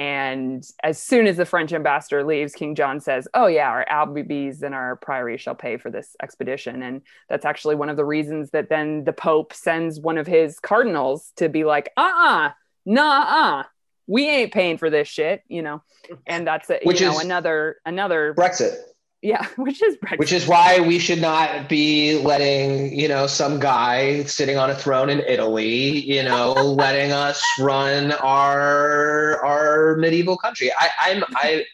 And 0.00 0.66
as 0.82 0.98
soon 0.98 1.26
as 1.26 1.36
the 1.36 1.44
French 1.44 1.74
ambassador 1.74 2.24
leaves, 2.24 2.54
King 2.54 2.74
John 2.74 3.00
says, 3.00 3.28
Oh, 3.34 3.46
yeah, 3.48 3.68
our 3.68 3.84
abbeys 3.86 4.62
and 4.62 4.74
our 4.74 4.96
priories 4.96 5.42
shall 5.42 5.54
pay 5.54 5.76
for 5.76 5.90
this 5.90 6.16
expedition. 6.22 6.82
And 6.82 7.02
that's 7.28 7.44
actually 7.44 7.74
one 7.74 7.90
of 7.90 7.98
the 7.98 8.04
reasons 8.06 8.48
that 8.52 8.70
then 8.70 9.04
the 9.04 9.12
Pope 9.12 9.52
sends 9.52 10.00
one 10.00 10.16
of 10.16 10.26
his 10.26 10.58
cardinals 10.58 11.32
to 11.36 11.50
be 11.50 11.64
like, 11.64 11.90
Uh 11.98 12.12
uh, 12.16 12.50
nah, 12.86 13.24
uh, 13.60 13.62
we 14.06 14.26
ain't 14.26 14.54
paying 14.54 14.78
for 14.78 14.88
this 14.88 15.06
shit, 15.06 15.42
you 15.48 15.60
know? 15.60 15.82
And 16.26 16.46
that's, 16.46 16.70
a, 16.70 16.80
Which 16.82 17.02
you 17.02 17.06
know, 17.06 17.18
is- 17.18 17.24
another, 17.24 17.76
another, 17.84 18.34
Brexit. 18.34 18.76
Yeah, 19.22 19.46
which 19.56 19.82
is 19.82 19.96
Brexit. 19.96 20.18
Which 20.18 20.32
is 20.32 20.46
why 20.46 20.80
we 20.80 20.98
should 20.98 21.20
not 21.20 21.68
be 21.68 22.18
letting, 22.18 22.98
you 22.98 23.08
know, 23.08 23.26
some 23.26 23.60
guy 23.60 24.22
sitting 24.24 24.56
on 24.56 24.70
a 24.70 24.74
throne 24.74 25.10
in 25.10 25.20
Italy, 25.20 26.00
you 26.00 26.22
know, 26.22 26.52
letting 26.78 27.12
us 27.12 27.42
run 27.58 28.12
our 28.12 29.44
our 29.44 29.96
medieval 29.96 30.36
country. 30.36 30.70
I, 30.78 30.88
I'm 31.00 31.24
I 31.34 31.64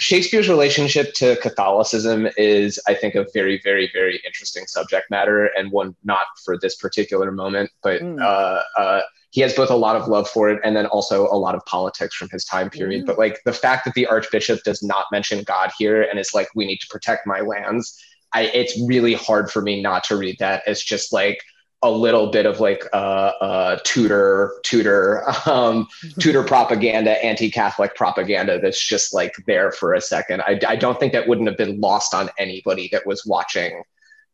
Shakespeare's 0.00 0.48
relationship 0.48 1.12
to 1.14 1.34
Catholicism 1.42 2.28
is, 2.36 2.78
I 2.86 2.94
think, 2.94 3.16
a 3.16 3.26
very, 3.34 3.60
very, 3.64 3.90
very 3.92 4.20
interesting 4.24 4.66
subject 4.68 5.10
matter 5.10 5.46
and 5.46 5.72
one 5.72 5.96
not 6.04 6.26
for 6.44 6.56
this 6.56 6.76
particular 6.76 7.32
moment, 7.32 7.70
but 7.82 8.00
Mm. 8.00 8.22
uh, 8.22 8.62
uh, 8.80 9.00
he 9.30 9.40
has 9.42 9.54
both 9.54 9.70
a 9.70 9.76
lot 9.76 9.96
of 9.96 10.08
love 10.08 10.28
for 10.28 10.48
it 10.48 10.60
and 10.64 10.74
then 10.74 10.86
also 10.86 11.26
a 11.26 11.36
lot 11.36 11.54
of 11.54 11.64
politics 11.66 12.14
from 12.14 12.28
his 12.30 12.44
time 12.44 12.70
period. 12.70 13.02
Mm. 13.02 13.06
But 13.06 13.18
like 13.18 13.40
the 13.44 13.52
fact 13.52 13.84
that 13.84 13.94
the 13.94 14.06
Archbishop 14.06 14.62
does 14.64 14.82
not 14.82 15.06
mention 15.12 15.42
God 15.44 15.70
here 15.78 16.02
and 16.02 16.18
is 16.18 16.32
like, 16.32 16.48
we 16.54 16.66
need 16.66 16.78
to 16.78 16.88
protect 16.88 17.26
my 17.26 17.40
lands, 17.40 18.02
I, 18.32 18.42
it's 18.42 18.80
really 18.86 19.14
hard 19.14 19.50
for 19.50 19.62
me 19.62 19.82
not 19.82 20.04
to 20.04 20.16
read 20.16 20.36
that 20.38 20.62
as 20.66 20.82
just 20.82 21.12
like 21.12 21.42
a 21.82 21.90
little 21.90 22.30
bit 22.30 22.44
of 22.44 22.58
like 22.58 22.84
uh, 22.92 23.32
uh, 23.40 23.78
Tudor, 23.84 24.54
Tudor, 24.64 25.24
um, 25.46 25.86
Tudor 26.18 26.42
propaganda, 26.42 27.22
anti-Catholic 27.24 27.94
propaganda 27.94 28.58
that's 28.60 28.80
just 28.80 29.14
like 29.14 29.34
there 29.46 29.70
for 29.70 29.94
a 29.94 30.00
second. 30.00 30.42
I, 30.42 30.58
I 30.66 30.76
don't 30.76 30.98
think 30.98 31.12
that 31.12 31.28
wouldn't 31.28 31.48
have 31.48 31.56
been 31.56 31.80
lost 31.80 32.14
on 32.14 32.30
anybody 32.38 32.88
that 32.92 33.06
was 33.06 33.24
watching 33.26 33.82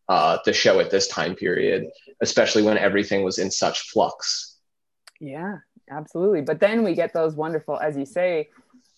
uh, 0.09 0.39
the 0.45 0.53
show 0.53 0.81
at 0.81 0.91
this 0.91 1.09
time 1.09 1.35
period, 1.35 1.87
especially 2.21 2.63
when 2.63 2.79
everything 2.79 3.23
was 3.25 3.39
in 3.39 3.51
such 3.51 3.91
flux. 3.91 4.54
Yeah, 5.25 5.59
absolutely. 5.91 6.43
But 6.43 6.61
then 6.61 6.83
we 6.85 6.95
get 6.95 7.13
those 7.15 7.35
wonderful, 7.35 7.79
as 7.79 7.97
you 7.97 8.05
say, 8.05 8.51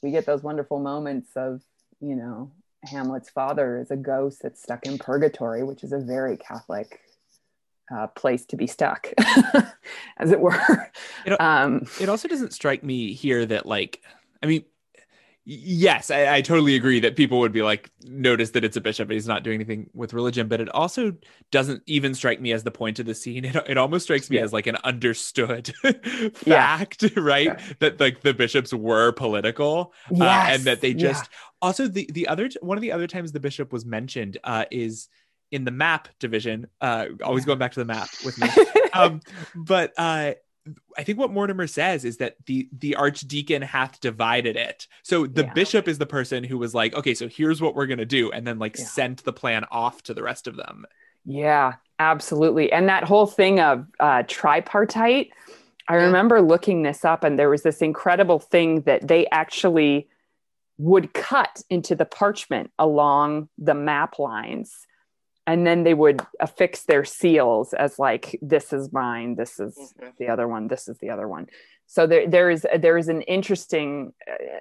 we 0.03 0.11
get 0.11 0.27
those 0.27 0.43
wonderful 0.43 0.81
moments 0.81 1.31
of, 1.37 1.63
you 2.01 2.17
know, 2.17 2.51
Hamlet's 2.85 3.31
father 3.31 3.79
is 3.79 3.91
a 3.91 3.97
ghost 3.97 4.41
that's 4.43 4.63
stuck 4.63 4.85
in 4.87 4.99
purgatory, 4.99 5.63
which 5.63 5.85
is 5.85 5.93
a 5.93 5.99
very 5.99 6.37
Catholic 6.37 7.01
uh, 7.95 8.09
place 8.09 8.45
to 8.47 8.57
be 8.57 8.67
stuck, 8.67 9.13
as 10.19 10.33
it 10.33 10.41
were. 10.41 10.91
It- 11.25 11.41
um, 11.41 11.87
It 12.01 12.09
also 12.09 12.27
doesn't 12.29 12.53
strike 12.53 12.83
me 12.83 13.13
here 13.13 13.47
that 13.47 13.67
like, 13.67 14.03
I 14.43 14.47
mean, 14.47 14.65
yes, 15.49 16.11
I, 16.11 16.37
I 16.37 16.41
totally 16.43 16.75
agree 16.75 16.99
that 17.01 17.15
people 17.17 17.39
would 17.39 17.53
be 17.53 17.63
like, 17.63 17.91
notice 18.05 18.51
that 18.51 18.65
it's 18.65 18.77
a 18.77 18.81
bishop 18.81 19.09
and 19.09 19.13
he's 19.15 19.29
not 19.29 19.45
doing 19.45 19.55
anything 19.55 19.89
with 19.95 20.13
religion, 20.13 20.49
but 20.49 20.61
it 20.61 20.69
also 20.71 21.15
doesn't 21.53 21.83
even 21.87 22.15
strike 22.15 22.41
me 22.41 22.53
as 22.53 22.65
the 22.65 22.73
point 22.73 22.99
of 22.99 23.07
the 23.07 23.15
scene. 23.15 23.45
It, 23.45 23.55
it 23.69 23.79
almost 23.79 24.05
strikes 24.05 24.29
me 24.29 24.39
Yeah. 24.39 24.45
as 24.45 24.53
like 24.53 24.67
an 24.67 24.77
understood 24.83 25.73
Yeah. 26.45 26.67
fact, 26.79 27.05
right? 27.17 27.47
Yeah. 27.47 27.61
That 27.79 28.01
like 28.01 28.23
the 28.23 28.35
bishops 28.35 28.75
were 28.75 29.13
political 29.13 29.93
uh, 30.09 30.11
Yes, 30.17 30.57
and 30.57 30.65
that 30.65 30.81
they 30.81 30.91
yeah. 30.91 30.95
just 30.95 31.29
also 31.63 31.87
the 31.89 32.09
the 32.13 32.29
other 32.29 32.49
one 32.61 32.77
of 32.77 32.83
the 32.83 32.93
other 32.93 33.07
times 33.07 33.33
the 33.33 33.41
bishop 33.41 33.73
was 33.73 33.85
mentioned 33.87 34.39
uh, 34.45 34.65
is 34.71 35.09
in 35.53 35.65
the 35.65 35.71
map 35.71 36.09
division. 36.19 36.67
Uh, 36.81 37.07
always 37.23 37.45
going 37.45 37.59
back 37.59 37.73
to 37.73 37.81
the 37.81 37.85
map 37.87 38.09
with 38.25 38.37
me 38.39 38.49
um, 38.93 39.21
but 39.55 39.93
uh, 39.97 40.33
I 40.97 41.03
think 41.03 41.19
what 41.19 41.31
Mortimer 41.31 41.67
says 41.67 42.05
is 42.05 42.17
that 42.19 42.37
the 42.47 42.69
the 42.73 42.97
archdeacon 42.97 43.63
hath 43.63 44.01
divided 44.01 44.57
it. 44.57 44.87
So 45.03 45.27
the 45.27 45.43
Yeah. 45.43 45.53
bishop 45.53 45.89
is 45.89 45.99
the 45.99 46.07
person 46.07 46.45
who 46.45 46.59
was 46.59 46.75
like, 46.75 46.95
okay, 46.95 47.15
so 47.15 47.29
here's 47.29 47.61
what 47.61 47.75
we're 47.75 47.87
gonna 47.87 48.05
do, 48.05 48.31
and 48.33 48.47
then 48.47 48.59
like 48.59 48.77
Yeah. 48.79 48.85
sent 48.85 49.25
the 49.25 49.33
plan 49.33 49.65
off 49.71 50.03
to 50.05 50.15
the 50.15 50.23
rest 50.23 50.47
of 50.47 50.57
them. 50.57 50.87
Yeah, 51.25 51.75
absolutely. 51.99 52.73
And 52.73 52.89
that 52.89 53.05
whole 53.05 53.27
thing 53.27 53.61
of 53.61 53.87
uh, 54.01 54.23
tripartite, 54.27 55.31
I 55.89 55.95
remember 55.95 56.41
looking 56.41 56.83
this 56.83 57.05
up, 57.05 57.25
and 57.25 57.39
there 57.39 57.51
was 57.51 57.63
this 57.63 57.83
incredible 57.83 58.39
thing 58.39 58.83
that 58.83 59.07
they 59.07 59.27
actually 59.29 60.09
would 60.79 61.13
cut 61.15 61.63
into 61.71 61.95
the 61.95 62.05
parchment 62.05 62.71
along 62.79 63.49
the 63.57 63.75
map 63.75 64.19
lines. 64.19 64.87
And 65.49 65.65
then 65.67 65.85
they 65.85 65.95
would 65.95 66.21
affix 66.41 66.83
their 66.83 67.05
seals 67.05 67.73
as 67.73 67.99
like, 68.01 68.37
this 68.43 68.73
is 68.73 68.93
mine, 68.93 69.37
this 69.37 69.61
is 69.61 69.77
Mhm. 70.01 70.17
the 70.19 70.29
other 70.29 70.49
one, 70.49 70.67
this 70.67 70.89
is 70.89 70.99
the 70.99 71.11
other 71.11 71.29
one. 71.29 71.47
So 71.87 72.07
there 72.07 72.27
there 72.29 72.51
is 72.51 72.67
there 72.77 72.99
is 72.99 73.09
an 73.09 73.23
interesting, 73.23 74.13
uh, 74.29 74.59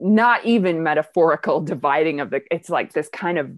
not 0.00 0.44
even 0.46 0.82
metaphorical 0.82 1.60
dividing 1.74 2.20
of 2.20 2.30
the. 2.30 2.42
It's 2.50 2.70
like 2.70 2.92
this 2.92 3.08
kind 3.10 3.38
of 3.38 3.50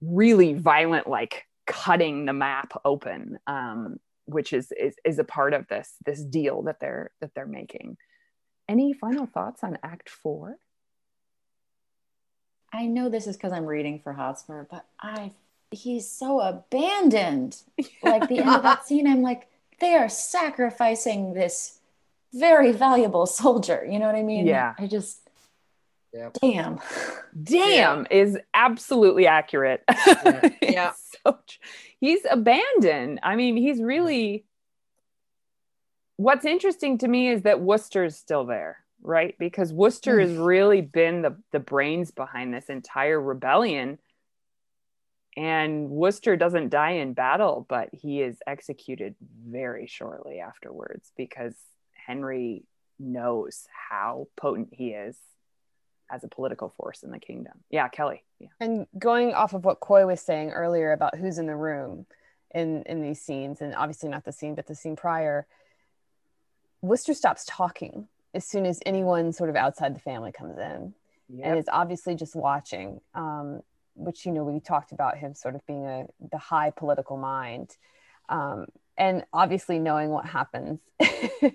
really 0.00 0.54
violent, 0.54 1.06
like 1.06 1.46
cutting 1.66 2.24
the 2.24 2.32
map 2.32 2.72
open, 2.84 3.38
um, 3.46 3.98
which 4.24 4.54
is, 4.54 4.72
is 4.72 4.96
is 5.04 5.18
a 5.18 5.24
part 5.24 5.52
of 5.52 5.66
this 5.68 5.96
this 6.06 6.24
deal 6.24 6.62
that 6.62 6.80
they're 6.80 7.10
that 7.20 7.34
they're 7.34 7.46
making. 7.46 7.98
Any 8.66 8.94
final 8.94 9.26
thoughts 9.26 9.62
on 9.62 9.76
Act 9.82 10.08
Four? 10.08 10.56
I 12.72 12.86
know 12.86 13.08
this 13.10 13.26
is 13.26 13.36
because 13.36 13.52
I'm 13.52 13.66
reading 13.66 14.00
for 14.00 14.14
Hotspur, 14.14 14.64
but 14.70 14.86
I 14.98 15.32
he's 15.74 16.08
so 16.08 16.40
abandoned. 16.40 17.60
Like 18.02 18.28
the 18.28 18.38
end 18.38 18.50
of 18.50 18.62
that 18.62 18.84
scene, 18.86 19.06
I'm 19.06 19.22
like, 19.22 19.48
they 19.80 19.94
are 19.94 20.08
sacrificing 20.08 21.34
this 21.34 21.78
very 22.32 22.72
valuable 22.72 23.26
soldier. 23.26 23.86
You 23.88 23.98
know 23.98 24.06
what 24.06 24.14
I 24.14 24.22
mean? 24.22 24.46
Yeah. 24.46 24.74
I 24.78 24.86
just 24.86 25.18
Yeah. 26.12 26.30
damn. 26.40 26.80
Damn 27.40 28.06
is 28.10 28.38
absolutely 28.52 29.26
accurate. 29.26 29.82
Yeah. 29.88 30.50
It's 30.60 31.12
so 31.24 31.38
tr- 31.46 31.58
he's 32.00 32.20
abandoned. 32.28 33.20
I 33.22 33.36
mean, 33.36 33.56
he's 33.56 33.80
really. 33.80 34.44
What's 36.16 36.44
interesting 36.44 36.98
to 36.98 37.08
me 37.08 37.28
is 37.28 37.42
that 37.42 37.60
Worcester's 37.60 38.16
still 38.16 38.44
there, 38.44 38.78
right? 39.02 39.36
Because 39.38 39.72
Worcester 39.72 40.16
mm. 40.18 40.22
has 40.22 40.36
really 40.36 40.80
been 40.80 41.22
the 41.22 41.36
the 41.52 41.60
brains 41.60 42.10
behind 42.10 42.52
this 42.52 42.66
entire 42.66 43.20
rebellion. 43.20 43.98
And 45.36 45.90
Worcester 45.90 46.36
doesn't 46.36 46.68
die 46.68 46.92
in 46.92 47.12
battle, 47.12 47.66
but 47.68 47.88
he 47.92 48.22
is 48.22 48.38
executed 48.46 49.16
very 49.46 49.86
shortly 49.86 50.38
afterwards 50.38 51.10
because 51.16 51.54
Henry 51.92 52.62
knows 52.98 53.66
how 53.90 54.28
potent 54.36 54.68
he 54.72 54.90
is 54.90 55.16
as 56.10 56.22
a 56.22 56.28
political 56.28 56.72
force 56.76 57.02
in 57.02 57.10
the 57.10 57.18
kingdom. 57.18 57.54
Yeah, 57.70 57.88
Kelly. 57.88 58.22
Yeah. 58.38 58.48
And 58.60 58.86
going 58.98 59.34
off 59.34 59.54
of 59.54 59.64
what 59.64 59.80
Coy 59.80 60.06
was 60.06 60.20
saying 60.20 60.50
earlier 60.50 60.92
about 60.92 61.16
who's 61.16 61.38
in 61.38 61.46
the 61.46 61.56
room 61.56 62.06
in 62.54 62.84
in 62.84 63.02
these 63.02 63.20
scenes, 63.20 63.60
and 63.60 63.74
obviously 63.74 64.08
not 64.08 64.24
the 64.24 64.32
scene, 64.32 64.54
but 64.54 64.66
the 64.66 64.74
scene 64.74 64.94
prior, 64.94 65.46
Worcester 66.82 67.14
stops 67.14 67.44
talking 67.48 68.06
as 68.32 68.44
soon 68.44 68.66
as 68.66 68.80
anyone 68.86 69.32
sort 69.32 69.50
of 69.50 69.56
outside 69.56 69.94
the 69.94 70.00
family 70.00 70.30
comes 70.30 70.58
in, 70.58 70.94
and 71.42 71.58
is 71.58 71.68
obviously 71.72 72.14
just 72.14 72.36
watching. 72.36 73.00
Um, 73.14 73.62
which 73.94 74.26
you 74.26 74.32
know 74.32 74.44
we 74.44 74.60
talked 74.60 74.92
about 74.92 75.18
him 75.18 75.34
sort 75.34 75.54
of 75.54 75.66
being 75.66 75.86
a 75.86 76.06
the 76.30 76.38
high 76.38 76.70
political 76.70 77.16
mind, 77.16 77.76
um, 78.28 78.66
and 78.96 79.24
obviously 79.32 79.78
knowing 79.78 80.10
what 80.10 80.26
happens 80.26 80.80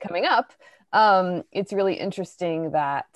coming 0.00 0.26
up. 0.26 0.52
Um, 0.92 1.44
it's 1.52 1.72
really 1.72 1.94
interesting 1.94 2.72
that 2.72 3.06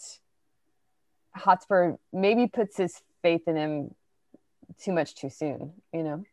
Hotspur 1.34 1.96
maybe 2.12 2.46
puts 2.46 2.76
his 2.76 3.02
faith 3.22 3.42
in 3.46 3.56
him 3.56 3.94
too 4.80 4.92
much 4.92 5.14
too 5.14 5.30
soon, 5.30 5.72
you 5.92 6.02
know, 6.02 6.24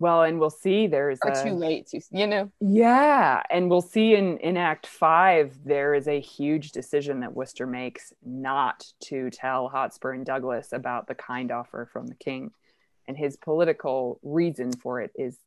Well, 0.00 0.22
and 0.22 0.40
we'll 0.40 0.50
see 0.50 0.86
there's 0.86 1.18
or 1.24 1.30
a, 1.30 1.42
too 1.42 1.54
late, 1.54 1.86
to 1.88 2.00
you 2.10 2.26
know. 2.26 2.50
Yeah, 2.60 3.42
and 3.48 3.70
we'll 3.70 3.80
see 3.80 4.14
in 4.14 4.38
in 4.38 4.56
Act 4.56 4.86
Five 4.86 5.56
there 5.64 5.94
is 5.94 6.08
a 6.08 6.20
huge 6.20 6.72
decision 6.72 7.20
that 7.20 7.34
Worcester 7.34 7.66
makes 7.66 8.12
not 8.24 8.84
to 9.04 9.30
tell 9.30 9.68
Hotspur 9.68 10.12
and 10.12 10.26
Douglas 10.26 10.72
about 10.72 11.06
the 11.06 11.14
kind 11.14 11.52
offer 11.52 11.88
from 11.92 12.08
the 12.08 12.16
king, 12.16 12.50
and 13.06 13.16
his 13.16 13.36
political 13.36 14.18
reason 14.22 14.72
for 14.72 15.00
it 15.00 15.12
is 15.14 15.38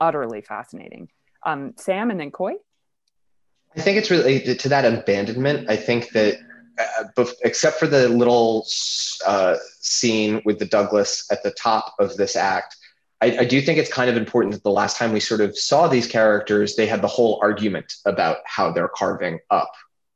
utterly 0.00 0.42
fascinating. 0.42 1.08
Um, 1.44 1.74
Sam 1.76 2.10
and 2.10 2.20
then 2.20 2.30
Coy. 2.30 2.54
I 3.76 3.80
think 3.80 3.98
it's 3.98 4.10
related 4.10 4.58
to 4.60 4.68
that 4.70 4.84
abandonment. 4.84 5.68
I 5.68 5.76
think 5.76 6.10
that, 6.10 6.38
uh, 6.78 7.04
bef- 7.16 7.34
except 7.44 7.78
for 7.78 7.86
the 7.86 8.08
little 8.08 8.66
uh, 9.26 9.56
scene 9.80 10.42
with 10.44 10.58
the 10.58 10.64
Douglas 10.64 11.26
at 11.30 11.42
the 11.42 11.50
top 11.50 11.94
of 11.98 12.16
this 12.16 12.34
act, 12.34 12.76
I, 13.20 13.38
I 13.40 13.44
do 13.44 13.60
think 13.60 13.78
it's 13.78 13.92
kind 13.92 14.08
of 14.08 14.16
important 14.16 14.54
that 14.54 14.62
the 14.62 14.70
last 14.70 14.96
time 14.96 15.12
we 15.12 15.20
sort 15.20 15.40
of 15.40 15.58
saw 15.58 15.88
these 15.88 16.06
characters, 16.06 16.76
they 16.76 16.86
had 16.86 17.02
the 17.02 17.08
whole 17.08 17.38
argument 17.42 17.94
about 18.06 18.38
how 18.44 18.70
they're 18.70 18.88
carving 18.88 19.40
up 19.50 19.72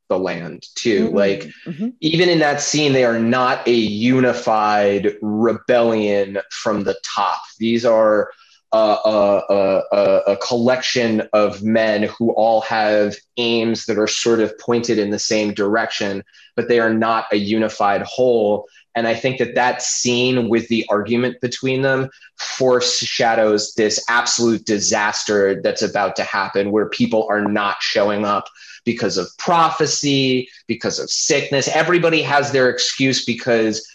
the 0.09 0.17
land 0.17 0.65
too. 0.75 1.09
Like 1.09 1.51
Mhm. 1.65 1.93
even 2.01 2.29
in 2.29 2.39
that 2.39 2.61
scene, 2.61 2.93
they 2.93 3.05
are 3.05 3.19
not 3.19 3.67
a 3.67 3.73
unified 3.73 5.17
rebellion 5.21 6.39
from 6.49 6.83
the 6.83 6.95
top. 7.03 7.41
These 7.59 7.85
are 7.85 8.29
uh, 8.71 8.97
a, 9.05 9.53
a, 9.53 9.83
a, 9.91 10.19
a 10.33 10.37
collection 10.37 11.21
of 11.31 11.61
men 11.61 12.03
who 12.03 12.31
all 12.31 12.61
have 12.61 13.15
aims 13.37 13.85
that 13.85 13.99
are 13.99 14.07
sort 14.07 14.39
of 14.39 14.57
pointed 14.57 14.97
in 14.97 15.11
the 15.11 15.19
same 15.19 15.53
direction, 15.53 16.23
but 16.55 16.67
they 16.69 16.79
are 16.79 16.93
not 16.93 17.25
a 17.31 17.35
unified 17.37 18.01
whole. 18.01 18.65
And 18.95 19.07
I 19.07 19.15
think 19.15 19.39
that 19.39 19.55
that 19.55 19.81
scene 19.81 20.49
with 20.49 20.67
the 20.67 20.85
argument 20.89 21.41
between 21.41 21.81
them 21.81 22.09
foreshadows 22.37 23.73
this 23.73 24.03
absolute 24.09 24.65
disaster 24.65 25.61
that's 25.61 25.81
about 25.81 26.15
to 26.17 26.23
happen 26.23 26.71
where 26.71 26.89
people 26.89 27.27
are 27.29 27.41
not 27.41 27.77
showing 27.81 28.25
up 28.25 28.47
because 28.85 29.17
of 29.17 29.27
prophecy, 29.37 30.49
because 30.67 30.99
of 30.99 31.09
sickness. 31.09 31.67
Everybody 31.67 32.21
has 32.21 32.51
their 32.51 32.69
excuse 32.69 33.25
because 33.25 33.87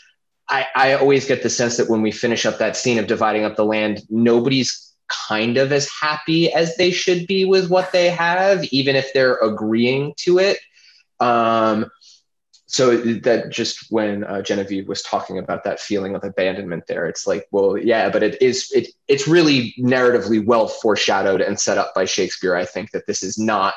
I, 0.49 0.67
I 0.75 0.95
always 0.95 1.27
get 1.27 1.43
the 1.43 1.51
sense 1.51 1.77
that 1.77 1.91
when 1.91 2.03
we 2.03 2.11
finish 2.11 2.47
up 2.47 2.59
that 2.59 2.77
scene 2.77 2.99
of 2.99 3.07
dividing 3.07 3.45
up 3.45 3.57
the 3.57 3.65
land, 3.65 4.03
nobody's 4.09 4.95
kind 5.09 5.57
of 5.57 5.73
as 5.73 5.89
happy 5.91 6.53
as 6.53 6.77
they 6.77 6.91
should 6.91 7.27
be 7.27 7.45
with 7.45 7.71
what 7.71 7.93
they 7.93 8.11
have, 8.11 8.65
even 8.65 8.97
if 8.97 9.13
they're 9.13 9.37
agreeing 9.37 10.15
to 10.19 10.39
it. 10.39 10.59
Um, 11.21 11.91
so 12.71 12.99
that 12.99 13.49
just 13.49 13.91
when 13.91 14.25
uh, 14.25 14.43
Genevieve 14.43 14.89
was 14.89 15.03
talking 15.03 15.39
about 15.39 15.65
that 15.65 15.81
feeling 15.81 16.15
of 16.15 16.23
abandonment 16.23 16.87
there, 16.87 17.07
it's 17.07 17.27
like, 17.27 17.49
well, 17.51 17.79
yeah, 17.79 18.11
but 18.11 18.23
it 18.23 18.41
is 18.43 18.71
it 18.75 18.89
it's 19.09 19.27
really 19.27 19.75
narratively 19.79 20.45
well 20.45 20.69
foreshadowed 20.69 21.41
and 21.41 21.59
set 21.59 21.79
up 21.79 21.95
by 21.95 22.05
Shakespeare. 22.05 22.55
I 22.55 22.67
think 22.67 22.91
that 22.91 23.07
this 23.07 23.23
is 23.23 23.39
not 23.39 23.73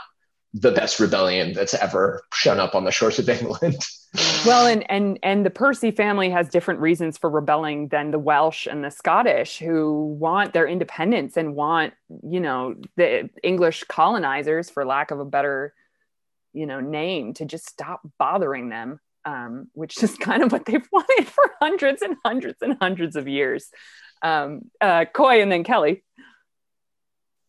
the 0.53 0.71
best 0.71 0.99
rebellion 0.99 1.53
that's 1.53 1.73
ever 1.73 2.21
shown 2.33 2.59
up 2.59 2.75
on 2.75 2.83
the 2.83 2.91
shores 2.91 3.17
of 3.17 3.29
England. 3.29 3.77
Well, 4.45 4.65
and 4.65 4.83
and 4.91 5.17
and 5.23 5.45
the 5.45 5.49
Percy 5.49 5.89
family 5.89 6.29
has 6.31 6.49
different 6.49 6.81
reasons 6.81 7.17
for 7.17 7.29
rebelling 7.29 7.87
than 7.87 8.11
the 8.11 8.19
Welsh 8.19 8.67
and 8.67 8.83
the 8.83 8.91
Scottish, 8.91 9.57
who 9.57 10.17
want 10.19 10.51
their 10.51 10.67
independence 10.67 11.37
and 11.37 11.55
want, 11.55 11.93
you 12.27 12.41
know, 12.41 12.75
the 12.97 13.29
English 13.41 13.85
colonizers, 13.85 14.69
for 14.69 14.85
lack 14.85 15.11
of 15.11 15.21
a 15.21 15.23
better, 15.23 15.73
you 16.53 16.65
know, 16.65 16.79
name, 16.79 17.33
to 17.35 17.45
just 17.45 17.69
stop 17.69 18.01
bothering 18.17 18.69
them. 18.69 18.99
Um, 19.23 19.67
which 19.73 20.01
is 20.01 20.15
kind 20.17 20.41
of 20.41 20.51
what 20.51 20.65
they've 20.65 20.87
wanted 20.91 21.27
for 21.27 21.51
hundreds 21.61 22.01
and 22.01 22.15
hundreds 22.25 22.57
and 22.61 22.75
hundreds 22.81 23.15
of 23.15 23.27
years. 23.27 23.69
Um, 24.23 24.71
uh, 24.81 25.05
Coy 25.05 25.43
and 25.43 25.51
then 25.51 25.63
Kelly. 25.63 26.03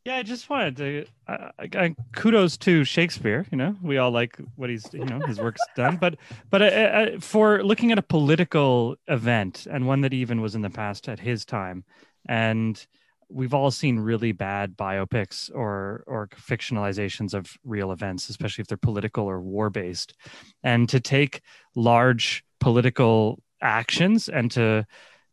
Yeah, 0.04 0.16
I 0.16 0.24
just 0.24 0.50
wanted 0.50 0.76
to 0.78 1.04
uh, 1.28 1.88
kudos 2.12 2.56
to 2.58 2.82
Shakespeare. 2.82 3.46
You 3.52 3.58
know, 3.58 3.76
we 3.80 3.98
all 3.98 4.10
like 4.10 4.36
what 4.56 4.68
he's 4.68 4.92
you 4.92 5.04
know 5.04 5.20
his 5.20 5.38
work's 5.38 5.60
done, 5.76 5.96
but 5.96 6.16
but 6.50 6.60
uh, 6.60 6.64
uh, 6.64 7.20
for 7.20 7.62
looking 7.62 7.92
at 7.92 7.98
a 7.98 8.02
political 8.02 8.96
event 9.06 9.68
and 9.70 9.86
one 9.86 10.00
that 10.00 10.12
even 10.12 10.40
was 10.40 10.56
in 10.56 10.62
the 10.62 10.70
past 10.70 11.08
at 11.08 11.20
his 11.20 11.44
time, 11.44 11.84
and 12.28 12.84
we've 13.32 13.54
all 13.54 13.70
seen 13.70 13.98
really 13.98 14.32
bad 14.32 14.76
biopics 14.76 15.50
or 15.54 16.04
or 16.06 16.28
fictionalizations 16.28 17.34
of 17.34 17.56
real 17.64 17.92
events, 17.92 18.28
especially 18.28 18.62
if 18.62 18.68
they're 18.68 18.76
political 18.76 19.24
or 19.24 19.40
war 19.40 19.70
based, 19.70 20.14
and 20.62 20.88
to 20.88 21.00
take 21.00 21.40
large 21.74 22.44
political 22.60 23.42
actions 23.60 24.28
and 24.28 24.50
to 24.52 24.86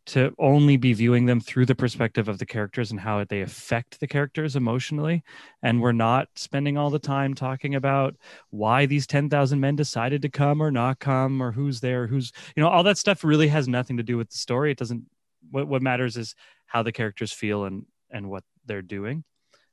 to 0.06 0.34
only 0.38 0.76
be 0.76 0.92
viewing 0.92 1.26
them 1.26 1.40
through 1.40 1.66
the 1.66 1.74
perspective 1.74 2.26
of 2.28 2.38
the 2.38 2.46
characters 2.46 2.90
and 2.90 2.98
how 2.98 3.22
they 3.24 3.42
affect 3.42 4.00
the 4.00 4.06
characters 4.06 4.56
emotionally. 4.56 5.22
And 5.62 5.80
we're 5.80 5.92
not 5.92 6.28
spending 6.34 6.76
all 6.76 6.90
the 6.90 6.98
time 6.98 7.34
talking 7.34 7.74
about 7.74 8.16
why 8.48 8.86
these 8.86 9.06
10,000 9.06 9.60
men 9.60 9.76
decided 9.76 10.22
to 10.22 10.28
come 10.28 10.60
or 10.60 10.70
not 10.70 10.98
come 10.98 11.40
or 11.40 11.52
who's 11.52 11.80
there, 11.80 12.06
who's, 12.06 12.32
you 12.56 12.62
know, 12.62 12.68
all 12.68 12.82
that 12.84 12.98
stuff 12.98 13.22
really 13.22 13.48
has 13.48 13.68
nothing 13.68 13.98
to 13.98 14.02
do 14.02 14.16
with 14.16 14.30
the 14.30 14.38
story. 14.38 14.72
It 14.72 14.78
doesn't, 14.78 15.04
what, 15.50 15.68
what 15.68 15.82
matters 15.82 16.16
is 16.16 16.34
how 16.70 16.82
the 16.84 16.92
characters 16.92 17.32
feel 17.32 17.64
and, 17.64 17.84
and 18.10 18.30
what 18.30 18.44
they're 18.64 18.82
doing. 18.82 19.24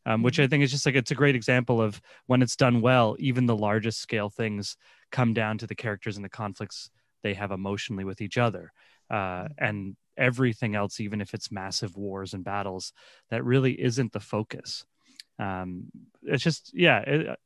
Um, 0.06 0.24
which 0.24 0.40
I 0.40 0.48
think 0.48 0.64
is 0.64 0.72
just 0.72 0.86
like 0.86 0.95
it's 0.95 1.11
a 1.11 1.15
great 1.15 1.36
example 1.36 1.82
of 1.82 2.02
when 2.28 2.41
it's 2.41 2.56
done 2.56 2.80
well, 2.80 3.18
even 3.19 3.45
the 3.45 3.57
largest 3.57 3.99
scale 3.99 4.30
things 4.30 4.78
come 5.11 5.34
down 5.34 5.57
to 5.57 5.68
the 5.68 5.76
characters 5.76 6.15
and 6.15 6.24
the 6.24 6.30
conflicts 6.30 6.90
they 7.24 7.34
have 7.34 7.52
emotionally 7.52 8.06
with 8.06 8.22
each 8.22 8.38
other. 8.38 8.72
Uh, 9.10 9.49
and 9.57 9.98
everything 10.18 10.76
else, 10.76 11.02
even 11.02 11.19
if 11.19 11.34
it's 11.34 11.52
massive 11.52 11.98
wars 11.98 12.34
and 12.34 12.45
battles, 12.45 12.94
that 13.30 13.44
really 13.44 13.74
isn't 13.74 14.14
the 14.14 14.22
focus. 14.22 14.86
Um, 15.40 15.91
it's 16.24 16.44
just, 16.44 16.72
yeah, 16.74 16.99
it, 16.99 17.40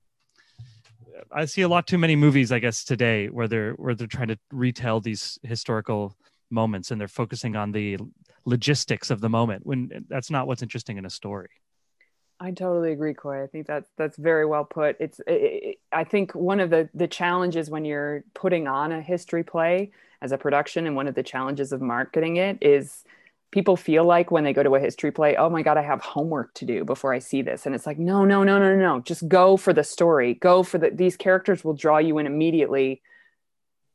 I 1.32 1.45
see 1.45 1.64
a 1.64 1.68
lot 1.68 1.88
too 1.88 1.98
many 1.98 2.15
movies, 2.15 2.52
I 2.52 2.60
guess, 2.60 2.84
today 2.84 3.28
where 3.28 3.48
they're 3.48 3.73
where 3.73 3.95
they're 3.95 4.07
trying 4.07 4.28
to 4.30 4.40
retell 4.52 5.02
these 5.02 5.40
historical 5.44 6.15
moments 6.52 6.91
and 6.91 7.02
they're 7.02 7.07
focusing 7.07 7.56
on 7.56 7.72
the 7.72 7.98
logistics 8.46 9.10
of 9.12 9.22
the 9.22 9.30
moment 9.30 9.66
when 9.66 10.06
that's 10.10 10.32
not 10.32 10.48
what's 10.48 10.62
interesting 10.62 10.98
in 10.98 11.06
a 11.06 11.10
story. 11.10 11.50
I 12.42 12.50
totally 12.50 12.92
agree, 12.92 13.14
Coy. 13.14 13.44
I 13.44 13.48
think 13.48 13.68
that's 13.68 13.92
that's 13.98 14.18
very 14.18 14.48
well 14.48 14.66
put. 14.66 14.96
It's 15.00 15.20
it, 15.28 15.32
it, 15.32 15.78
I 15.92 16.04
think 16.04 16.34
one 16.34 16.60
of 16.60 16.72
the 16.72 16.90
the 16.96 17.08
challenges 17.08 17.70
when 17.70 17.86
you're 17.86 18.24
putting 18.34 18.68
on 18.68 18.92
a 18.92 19.00
history 19.00 19.44
play 19.44 19.92
as 20.24 20.32
a 20.32 20.40
production, 20.40 20.88
and 20.88 20.96
one 20.96 21.08
of 21.08 21.14
the 21.14 21.22
challenges 21.22 21.72
of 21.72 21.82
marketing 21.82 22.38
it 22.38 22.58
is 22.62 23.04
people 23.52 23.76
feel 23.76 24.06
like 24.06 24.32
when 24.32 24.44
they 24.44 24.54
go 24.54 24.64
to 24.64 24.74
a 24.74 24.80
history 24.80 25.12
play, 25.12 25.36
oh 25.36 25.52
my 25.52 25.62
god, 25.62 25.78
I 25.78 25.84
have 25.84 26.02
homework 26.02 26.54
to 26.56 26.66
do 26.66 26.84
before 26.84 27.14
I 27.14 27.20
see 27.20 27.44
this, 27.44 27.68
and 27.68 27.76
it's 27.76 27.86
like 27.86 28.00
no, 28.00 28.26
no, 28.26 28.44
no, 28.44 28.58
no, 28.58 28.76
no, 28.76 29.02
just 29.02 29.28
go 29.28 29.56
for 29.56 29.72
the 29.72 29.84
story. 29.84 30.34
Go 30.34 30.64
for 30.64 30.80
the 30.80 30.90
these 30.90 31.16
characters 31.16 31.64
will 31.64 31.76
draw 31.76 32.00
you 32.00 32.18
in 32.18 32.26
immediately. 32.26 33.04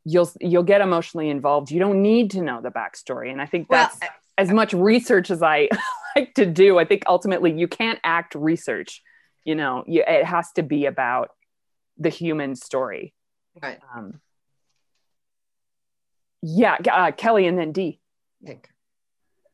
You'll 0.04 0.30
you'll 0.40 0.62
get 0.62 0.82
emotionally 0.82 1.30
involved. 1.30 1.72
You 1.72 1.80
don't 1.80 2.00
need 2.00 2.30
to 2.32 2.42
know 2.42 2.60
the 2.60 2.70
backstory, 2.70 3.32
and 3.32 3.42
I 3.42 3.46
think 3.46 3.68
Well, 3.68 3.90
that's 4.00 4.12
as 4.38 4.50
much 4.50 4.72
research 4.72 5.30
as 5.30 5.42
I 5.42 5.68
like 6.16 6.34
to 6.34 6.46
do. 6.46 6.78
I 6.78 6.84
think 6.84 7.04
ultimately 7.06 7.52
you 7.52 7.68
can't 7.68 7.98
act 8.04 8.34
research. 8.34 9.02
You 9.44 9.54
know, 9.54 9.84
you, 9.86 10.02
it 10.06 10.24
has 10.24 10.52
to 10.52 10.62
be 10.62 10.86
about 10.86 11.30
the 11.98 12.08
human 12.08 12.56
story. 12.56 13.14
Right. 13.62 13.78
Um, 13.94 14.20
yeah, 16.42 16.76
uh, 16.92 17.12
Kelly 17.12 17.46
and 17.46 17.58
then 17.58 17.72
D. 17.72 18.00
Nick. 18.40 18.70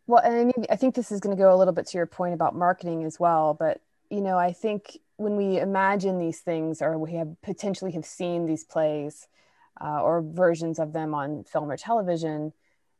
Well, 0.06 0.22
and 0.22 0.34
I 0.34 0.44
mean, 0.44 0.66
I 0.68 0.76
think 0.76 0.94
this 0.94 1.12
is 1.12 1.20
going 1.20 1.36
to 1.36 1.40
go 1.40 1.54
a 1.54 1.56
little 1.56 1.72
bit 1.72 1.86
to 1.86 1.98
your 1.98 2.06
point 2.06 2.34
about 2.34 2.54
marketing 2.54 3.04
as 3.04 3.20
well. 3.20 3.54
But 3.54 3.80
you 4.10 4.20
know, 4.20 4.36
I 4.36 4.52
think 4.52 4.98
when 5.16 5.36
we 5.36 5.58
imagine 5.58 6.18
these 6.18 6.40
things, 6.40 6.82
or 6.82 6.98
we 6.98 7.14
have 7.14 7.34
potentially 7.42 7.92
have 7.92 8.04
seen 8.04 8.44
these 8.44 8.64
plays 8.64 9.26
uh, 9.80 10.02
or 10.02 10.20
versions 10.20 10.78
of 10.78 10.92
them 10.92 11.14
on 11.14 11.44
film 11.44 11.70
or 11.70 11.76
television, 11.76 12.52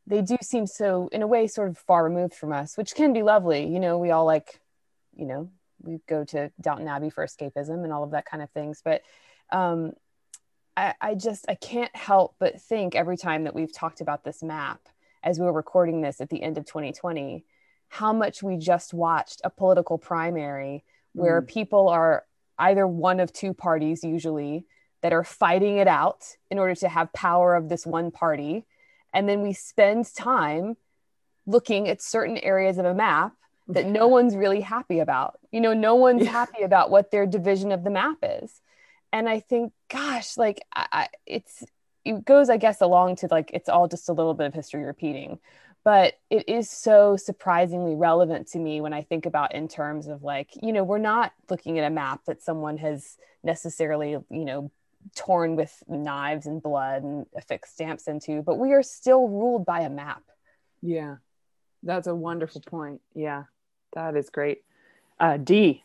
they 0.07 0.23
do 0.23 0.37
seem 0.43 0.67
so, 0.67 1.09
in 1.13 1.23
a 1.23 1.27
way, 1.27 1.47
sort 1.47 1.69
of 1.69 1.79
far 1.79 2.05
removed 2.05 2.35
from 2.35 2.53
us, 2.53 2.77
which 2.77 2.95
can 2.95 3.13
be 3.13 3.23
lovely. 3.23 3.67
You 3.67 3.81
know, 3.81 3.99
we 3.99 4.11
all 4.11 4.25
like, 4.25 4.61
you 5.15 5.27
know, 5.27 5.51
we 5.81 6.01
go 6.09 6.25
to 6.25 6.51
Downton 6.61 6.89
Abbey 6.89 7.11
for 7.11 7.25
escapism 7.25 7.85
and 7.85 7.93
all 7.93 8.05
of 8.05 8.11
that 8.13 8.27
kind 8.27 8.43
of 8.43 8.51
things. 8.51 8.83
But 8.85 9.03
um, 9.51 9.93
I, 10.77 10.95
I 11.01 11.15
just 11.15 11.45
I 11.49 11.55
can't 11.55 11.95
help 11.95 12.35
but 12.39 12.61
think 12.61 12.95
every 12.95 13.17
time 13.17 13.45
that 13.45 13.55
we've 13.55 13.73
talked 13.73 14.01
about 14.01 14.25
this 14.25 14.43
map 14.43 14.81
as 15.23 15.39
we 15.39 15.47
were 15.47 15.53
recording 15.53 16.01
this 16.01 16.21
at 16.21 16.31
the 16.31 16.43
end 16.43 16.59
of 16.59 16.65
2020, 16.65 17.45
how 17.89 18.13
much 18.13 18.43
we 18.43 18.57
just 18.57 18.93
watched 18.93 19.41
a 19.45 19.51
political 19.51 19.99
primary 19.99 20.85
where 21.13 21.43
people 21.43 21.89
are 21.89 22.25
either 22.59 22.87
one 22.87 23.21
of 23.21 23.33
two 23.33 23.53
parties 23.53 24.03
usually 24.03 24.67
that 25.03 25.13
are 25.13 25.25
fighting 25.25 25.79
it 25.79 25.89
out 25.89 26.25
in 26.51 26.59
order 26.59 26.75
to 26.75 26.89
have 26.89 27.13
power 27.13 27.55
of 27.55 27.69
this 27.69 27.87
one 27.87 28.11
party. 28.11 28.65
And 29.13 29.29
then 29.29 29.43
we 29.43 29.53
spend 29.53 30.13
time 30.15 30.77
looking 31.47 31.89
at 31.89 32.01
certain 32.01 32.39
areas 32.39 32.79
of 32.79 32.85
a 32.87 32.95
map 32.95 33.33
that 33.69 33.87
no 33.87 34.07
one's 34.07 34.37
really 34.37 34.61
happy 34.61 35.01
about. 35.01 35.39
You 35.51 35.61
know, 35.61 35.75
no 35.75 35.95
one's 35.95 36.25
Yeah. 36.25 36.31
happy 36.31 36.63
about 36.63 36.91
what 36.91 37.11
their 37.11 37.27
division 37.27 37.73
of 37.73 37.85
the 37.85 37.91
map 37.91 38.19
is. 38.23 38.61
And 39.13 39.29
I 39.29 39.41
think, 39.41 39.73
gosh, 39.91 40.37
like 40.37 40.63
I, 40.75 40.87
I, 40.93 41.09
it's 41.27 41.65
it 42.05 42.25
goes, 42.25 42.51
I 42.51 42.57
guess, 42.57 42.81
along 42.81 43.17
to 43.17 43.29
like 43.31 43.51
it's 43.55 43.69
all 43.69 43.87
just 43.89 44.09
a 44.09 44.13
little 44.13 44.35
bit 44.35 44.47
of 44.47 44.55
history 44.55 44.83
repeating, 44.83 45.39
but 45.85 46.15
it 46.31 46.49
is 46.49 46.69
so 46.71 47.17
surprisingly 47.17 47.95
relevant 47.95 48.49
to 48.49 48.59
me 48.59 48.81
when 48.81 48.93
I 48.93 49.03
think 49.03 49.27
about 49.27 49.55
in 49.55 49.69
terms 49.69 50.09
of 50.09 50.23
like, 50.23 50.51
you 50.63 50.73
know, 50.73 50.83
we're 50.85 50.99
not 50.99 51.33
looking 51.51 51.79
at 51.79 51.85
a 51.87 51.91
map 51.91 52.25
that 52.27 52.43
someone 52.43 52.79
has 52.79 53.17
necessarily, 53.45 54.11
you 54.11 54.45
know, 54.45 54.71
torn 55.17 55.57
with 55.57 55.83
knives 55.89 56.47
and 56.47 56.63
blood 56.63 57.03
and 57.03 57.27
affixed 57.37 57.75
stamps 57.75 58.09
into, 58.09 58.43
but 58.43 58.59
we 58.59 58.73
are 58.73 58.83
still 58.83 59.29
ruled 59.29 59.65
by 59.67 59.81
a 59.81 59.91
map. 59.91 60.23
Yeah, 60.81 61.17
that's 61.83 62.07
a 62.07 62.15
wonderful 62.15 62.61
point. 62.61 63.01
Yeah, 63.15 63.45
that 63.95 64.17
is 64.17 64.31
great. 64.31 64.63
Uh, 65.19 65.37
D. 65.37 65.83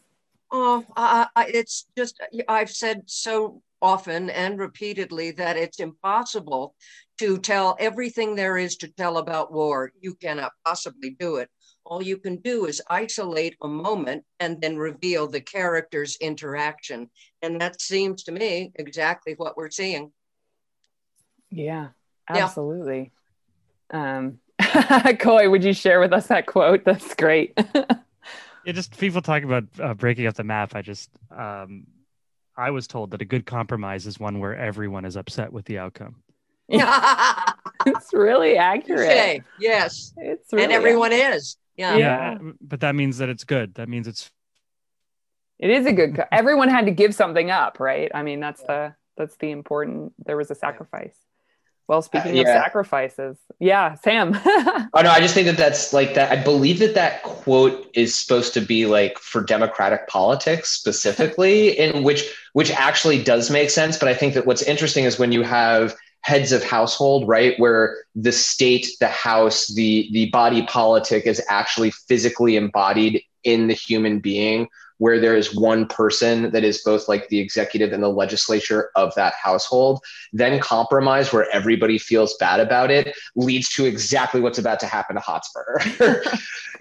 Oh, 0.52 0.85
I, 0.95 1.27
I, 1.35 1.45
it's 1.48 1.88
just, 1.98 2.22
I've 2.48 2.72
said 2.72 3.03
so 3.06 3.61
often 3.81 4.30
and 4.30 4.57
repeatedly 4.57 5.31
that 5.31 5.57
it's 5.57 5.80
impossible 5.80 6.73
to 7.18 7.38
tell 7.39 7.76
everything 7.80 8.35
there 8.35 8.57
is 8.57 8.77
to 8.77 8.88
tell 8.88 9.18
about 9.18 9.52
war. 9.52 9.91
You 9.99 10.15
cannot 10.15 10.52
possibly 10.65 11.11
do 11.19 11.38
it. 11.38 11.49
All 11.85 12.02
you 12.03 12.18
can 12.18 12.38
do 12.38 12.65
is 12.65 12.81
isolate 12.89 13.56
a 13.61 13.68
moment 13.68 14.23
and 14.39 14.60
then 14.61 14.77
reveal 14.77 15.27
the 15.27 15.41
character's 15.41 16.18
interaction. 16.18 17.10
And 17.41 17.61
that 17.61 17.80
seems 17.81 18.23
to 18.23 18.31
me 18.31 18.72
exactly 18.76 19.34
what 19.38 19.56
we're 19.56 19.69
seeing. 19.69 20.11
Yeah, 21.49 21.89
Yeah. 22.34 22.44
absolutely. 22.44 23.11
Um, 23.91 24.39
Coy, 25.19 25.49
would 25.49 25.64
you 25.64 25.73
share 25.73 25.99
with 26.02 26.11
us 26.11 26.27
that 26.27 26.45
quote? 26.45 26.84
That's 26.84 27.15
great. 27.15 27.57
Yeah, 28.65 28.73
just 28.73 28.98
people 28.98 29.22
talking 29.22 29.45
about 29.45 29.64
uh, 29.81 29.94
breaking 29.94 30.27
up 30.27 30.35
the 30.35 30.44
map. 30.44 30.76
I 30.76 30.81
just, 30.81 31.10
um, 31.31 31.88
I 32.57 32.72
was 32.72 32.85
told 32.85 33.11
that 33.11 33.22
a 33.22 33.26
good 33.26 33.45
compromise 33.45 34.06
is 34.06 34.19
one 34.19 34.39
where 34.39 34.57
everyone 34.57 35.06
is 35.06 35.15
upset 35.15 35.53
with 35.53 35.64
the 35.64 35.77
outcome. 35.77 36.18
it's 37.85 38.14
really 38.14 38.57
accurate. 38.57 39.38
Touche. 39.38 39.45
Yes. 39.60 40.14
It's 40.18 40.52
really 40.52 40.65
and 40.65 40.73
everyone 40.73 41.14
is. 41.14 41.57
Yeah. 41.76 41.95
Yeah. 41.95 42.38
but 42.60 42.81
that 42.81 42.95
means 42.95 43.19
that 43.19 43.30
it's 43.30 43.44
good. 43.44 43.76
That 43.76 43.88
means 43.89 44.07
it's 44.07 44.30
It 45.60 45.69
is 45.69 45.85
a 45.85 45.94
good. 45.94 46.15
Co- 46.15 46.26
everyone 46.31 46.69
had 46.69 46.85
to 46.85 46.91
give 46.91 47.15
something 47.15 47.52
up, 47.52 47.80
right? 47.80 48.11
I 48.14 48.23
mean, 48.23 48.39
that's 48.39 48.64
the 48.64 48.95
that's 49.15 49.35
the 49.38 49.52
important. 49.52 50.14
There 50.26 50.38
was 50.38 50.52
a 50.52 50.56
sacrifice. 50.56 51.15
Well, 51.88 51.99
uh, 51.99 52.02
speaking 52.02 52.31
of 52.39 52.45
yeah. 52.45 52.64
sacrifices, 52.64 53.38
yeah, 53.60 53.95
Sam. 53.95 54.38
Oh 54.94 55.02
no, 55.02 55.10
I 55.11 55.19
just 55.19 55.34
think 55.34 55.48
that 55.48 55.57
that's 55.57 55.94
like 55.94 56.15
that. 56.15 56.31
I 56.31 56.41
believe 56.41 56.80
that 56.80 56.95
that 56.95 57.23
quote 57.23 57.89
is 57.94 58.15
supposed 58.15 58.53
to 58.56 58.61
be 58.61 58.85
like 58.85 59.18
for 59.19 59.41
democratic 59.41 60.07
politics 60.07 60.69
specifically, 60.69 61.77
in 61.77 62.03
which 62.03 62.23
which 62.53 62.72
actually 62.72 63.23
does 63.23 63.49
make 63.49 63.69
sense. 63.69 63.98
But 63.98 64.07
I 64.10 64.14
think 64.14 64.34
that 64.34 64.45
what's 64.45 64.64
interesting 64.64 65.06
is 65.06 65.19
when 65.19 65.31
you 65.31 65.44
have 65.44 65.95
heads 66.28 66.52
of 66.52 66.62
household, 66.62 67.26
right, 67.26 67.58
where 67.58 67.99
the 68.14 68.34
state, 68.34 68.86
the 68.99 69.08
house, 69.08 69.68
the 69.68 70.10
the 70.12 70.30
body 70.32 70.62
politic 70.64 71.26
is 71.26 71.41
actually 71.48 71.90
physically 71.90 72.58
embodied 72.58 73.24
in 73.45 73.68
the 73.68 73.74
human 73.74 74.20
being, 74.20 74.68
where 74.98 75.19
there 75.19 75.36
is 75.36 75.56
one 75.56 75.88
person 75.88 76.52
that 76.52 76.64
is 76.64 76.82
both 76.84 77.07
like 77.07 77.28
the 77.30 77.40
executive 77.40 77.94
and 77.94 78.02
the 78.02 78.10
legislature 78.10 78.90
of 78.95 79.14
that 79.15 79.34
household, 79.34 80.03
then 80.34 80.60
compromise 80.60 81.32
where 81.32 81.49
everybody 81.52 81.98
feels 81.98 82.36
bad 82.38 82.60
about 82.60 82.91
it 82.91 83.15
leads 83.36 83.69
to 83.69 83.86
exactly 83.86 84.41
what's 84.41 84.57
about 84.57 84.80
to 84.80 84.86
happen 84.88 85.15
to 85.15 85.22
Hotspur. 85.22 85.80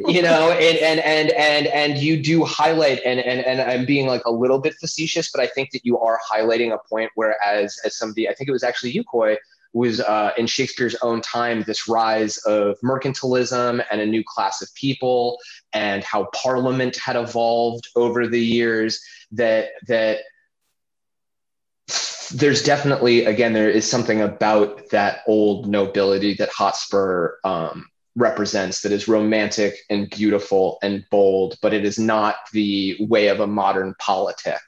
you 0.00 0.22
know, 0.22 0.50
and 0.52 0.78
and 0.78 1.00
and 1.00 1.30
and 1.32 1.66
and 1.66 1.98
you 1.98 2.22
do 2.22 2.44
highlight 2.44 3.00
and 3.04 3.20
and 3.20 3.40
and 3.40 3.60
I'm 3.60 3.84
being 3.84 4.06
like 4.06 4.24
a 4.24 4.30
little 4.30 4.58
bit 4.58 4.74
facetious, 4.74 5.30
but 5.30 5.40
I 5.40 5.46
think 5.46 5.70
that 5.72 5.84
you 5.84 5.98
are 5.98 6.18
highlighting 6.30 6.72
a 6.72 6.78
point 6.88 7.10
where 7.14 7.42
as 7.42 7.78
as 7.84 7.96
somebody, 7.96 8.28
I 8.28 8.34
think 8.34 8.48
it 8.48 8.52
was 8.52 8.64
actually 8.64 8.92
you, 8.92 9.04
Coy, 9.04 9.36
was 9.76 10.00
uh, 10.00 10.30
in 10.38 10.46
Shakespeare's 10.46 10.96
own 11.02 11.20
time 11.20 11.62
this 11.62 11.86
rise 11.86 12.38
of 12.38 12.78
mercantilism 12.82 13.84
and 13.90 14.00
a 14.00 14.06
new 14.06 14.24
class 14.26 14.62
of 14.62 14.74
people, 14.74 15.38
and 15.74 16.02
how 16.02 16.28
Parliament 16.34 16.96
had 16.96 17.14
evolved 17.14 17.86
over 17.94 18.26
the 18.26 18.40
years. 18.40 19.00
That 19.32 19.68
that 19.86 20.20
there's 22.32 22.62
definitely 22.62 23.26
again 23.26 23.52
there 23.52 23.68
is 23.68 23.88
something 23.88 24.22
about 24.22 24.88
that 24.90 25.20
old 25.26 25.68
nobility 25.68 26.32
that 26.34 26.48
Hotspur 26.48 27.34
um, 27.44 27.86
represents 28.16 28.80
that 28.80 28.92
is 28.92 29.08
romantic 29.08 29.76
and 29.90 30.08
beautiful 30.08 30.78
and 30.82 31.04
bold, 31.10 31.58
but 31.60 31.74
it 31.74 31.84
is 31.84 31.98
not 31.98 32.36
the 32.52 32.96
way 32.98 33.28
of 33.28 33.40
a 33.40 33.46
modern 33.46 33.94
politic. 33.98 34.60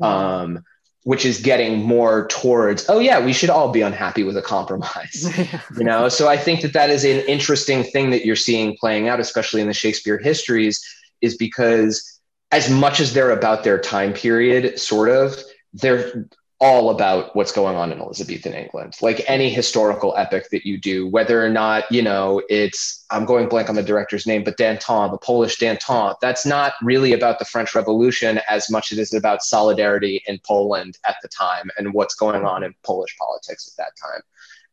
Um, 0.00 0.64
which 1.08 1.24
is 1.24 1.40
getting 1.40 1.82
more 1.82 2.26
towards 2.28 2.84
oh 2.90 2.98
yeah 2.98 3.18
we 3.18 3.32
should 3.32 3.48
all 3.48 3.72
be 3.72 3.80
unhappy 3.80 4.24
with 4.24 4.36
a 4.36 4.42
compromise. 4.42 5.26
You 5.78 5.84
know 5.84 6.10
so 6.10 6.28
i 6.28 6.36
think 6.36 6.60
that 6.60 6.74
that 6.74 6.90
is 6.90 7.02
an 7.02 7.20
interesting 7.26 7.82
thing 7.82 8.10
that 8.10 8.26
you're 8.26 8.36
seeing 8.36 8.76
playing 8.76 9.08
out 9.08 9.18
especially 9.18 9.62
in 9.62 9.68
the 9.68 9.72
shakespeare 9.72 10.18
histories 10.18 10.84
is 11.22 11.34
because 11.34 12.20
as 12.52 12.70
much 12.70 13.00
as 13.00 13.14
they're 13.14 13.30
about 13.30 13.64
their 13.64 13.78
time 13.78 14.12
period 14.12 14.78
sort 14.78 15.08
of 15.08 15.34
they're 15.72 16.28
all 16.60 16.90
about 16.90 17.36
what's 17.36 17.52
going 17.52 17.76
on 17.76 17.92
in 17.92 18.00
elizabethan 18.00 18.52
england. 18.52 18.96
Like 19.00 19.22
any 19.28 19.48
historical 19.48 20.14
epic 20.16 20.50
that 20.50 20.66
you 20.66 20.78
do 20.78 21.06
whether 21.08 21.44
or 21.44 21.48
not 21.48 21.90
you 21.90 22.02
know 22.02 22.42
it's 22.48 23.04
i'm 23.10 23.24
going 23.24 23.48
blank 23.48 23.68
on 23.68 23.76
the 23.76 23.82
director's 23.82 24.26
name 24.26 24.42
but 24.42 24.56
danton 24.56 25.10
the 25.10 25.18
polish 25.18 25.58
danton 25.58 26.14
that's 26.20 26.44
not 26.44 26.72
really 26.82 27.12
about 27.12 27.38
the 27.38 27.44
french 27.44 27.74
revolution 27.74 28.40
as 28.48 28.70
much 28.70 28.90
as 28.90 28.98
it 28.98 29.02
is 29.02 29.14
about 29.14 29.42
solidarity 29.42 30.22
in 30.26 30.38
poland 30.44 30.98
at 31.06 31.16
the 31.22 31.28
time 31.28 31.70
and 31.78 31.94
what's 31.94 32.14
going 32.14 32.44
on 32.44 32.64
in 32.64 32.74
polish 32.82 33.16
politics 33.18 33.72
at 33.72 33.84
that 33.84 33.92
time. 34.00 34.22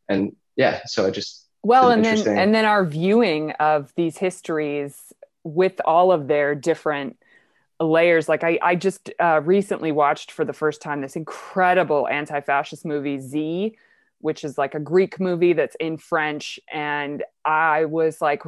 And 0.08 0.36
yeah 0.56 0.80
so 0.86 1.06
i 1.06 1.10
just 1.10 1.46
well 1.62 1.90
and 1.90 2.04
then 2.04 2.26
and 2.26 2.54
then 2.54 2.64
our 2.64 2.84
viewing 2.84 3.52
of 3.52 3.92
these 3.94 4.18
histories 4.18 5.12
with 5.44 5.80
all 5.84 6.10
of 6.10 6.26
their 6.26 6.54
different 6.56 7.16
layers 7.80 8.28
like 8.28 8.42
i 8.42 8.58
i 8.62 8.74
just 8.74 9.10
uh, 9.20 9.40
recently 9.44 9.92
watched 9.92 10.30
for 10.30 10.44
the 10.44 10.52
first 10.52 10.80
time 10.80 11.00
this 11.00 11.16
incredible 11.16 12.08
anti-fascist 12.08 12.84
movie 12.84 13.20
z 13.20 13.76
which 14.20 14.44
is 14.44 14.56
like 14.56 14.74
a 14.74 14.80
greek 14.80 15.20
movie 15.20 15.52
that's 15.52 15.76
in 15.76 15.98
french 15.98 16.58
and 16.72 17.22
i 17.44 17.84
was 17.84 18.20
like 18.20 18.42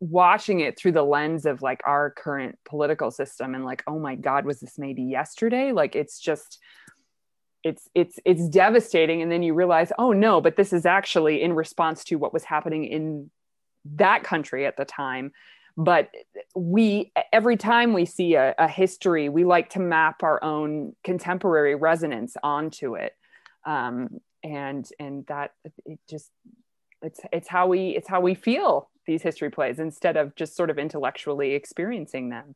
watching 0.00 0.60
it 0.60 0.78
through 0.78 0.92
the 0.92 1.02
lens 1.02 1.44
of 1.44 1.60
like 1.60 1.80
our 1.84 2.10
current 2.10 2.56
political 2.64 3.10
system 3.10 3.54
and 3.54 3.64
like 3.64 3.82
oh 3.86 3.98
my 3.98 4.14
god 4.14 4.44
was 4.44 4.60
this 4.60 4.78
maybe 4.78 5.02
yesterday? 5.02 5.72
Like 5.72 5.96
it's 5.96 6.20
just 6.20 6.58
it's 7.64 7.88
it's 7.94 8.18
it's 8.24 8.48
devastating 8.48 9.20
and 9.20 9.32
then 9.32 9.42
you 9.42 9.52
realize 9.52 9.90
oh 9.98 10.12
no 10.12 10.40
but 10.40 10.56
this 10.56 10.72
is 10.72 10.86
actually 10.86 11.42
in 11.42 11.52
response 11.52 12.04
to 12.04 12.14
what 12.14 12.32
was 12.32 12.44
happening 12.44 12.84
in 12.84 13.28
that 13.96 14.22
country 14.22 14.64
at 14.64 14.76
the 14.76 14.84
time 14.84 15.32
but 15.78 16.10
we 16.56 17.12
every 17.32 17.56
time 17.56 17.92
we 17.92 18.04
see 18.04 18.34
a, 18.34 18.52
a 18.58 18.66
history 18.66 19.28
we 19.28 19.44
like 19.44 19.70
to 19.70 19.78
map 19.78 20.24
our 20.24 20.42
own 20.42 20.94
contemporary 21.04 21.76
resonance 21.76 22.36
onto 22.42 22.96
it. 22.96 23.14
Um, 23.64 24.20
and 24.42 24.88
and 24.98 25.24
that 25.26 25.52
it 25.84 25.98
just 26.08 26.30
it's 27.02 27.20
it's 27.32 27.48
how 27.48 27.66
we 27.68 27.90
it's 27.90 28.08
how 28.08 28.20
we 28.20 28.34
feel 28.34 28.90
these 29.06 29.22
history 29.22 29.50
plays 29.50 29.78
instead 29.78 30.16
of 30.16 30.34
just 30.36 30.56
sort 30.56 30.70
of 30.70 30.78
intellectually 30.78 31.54
experiencing 31.54 32.28
them 32.28 32.54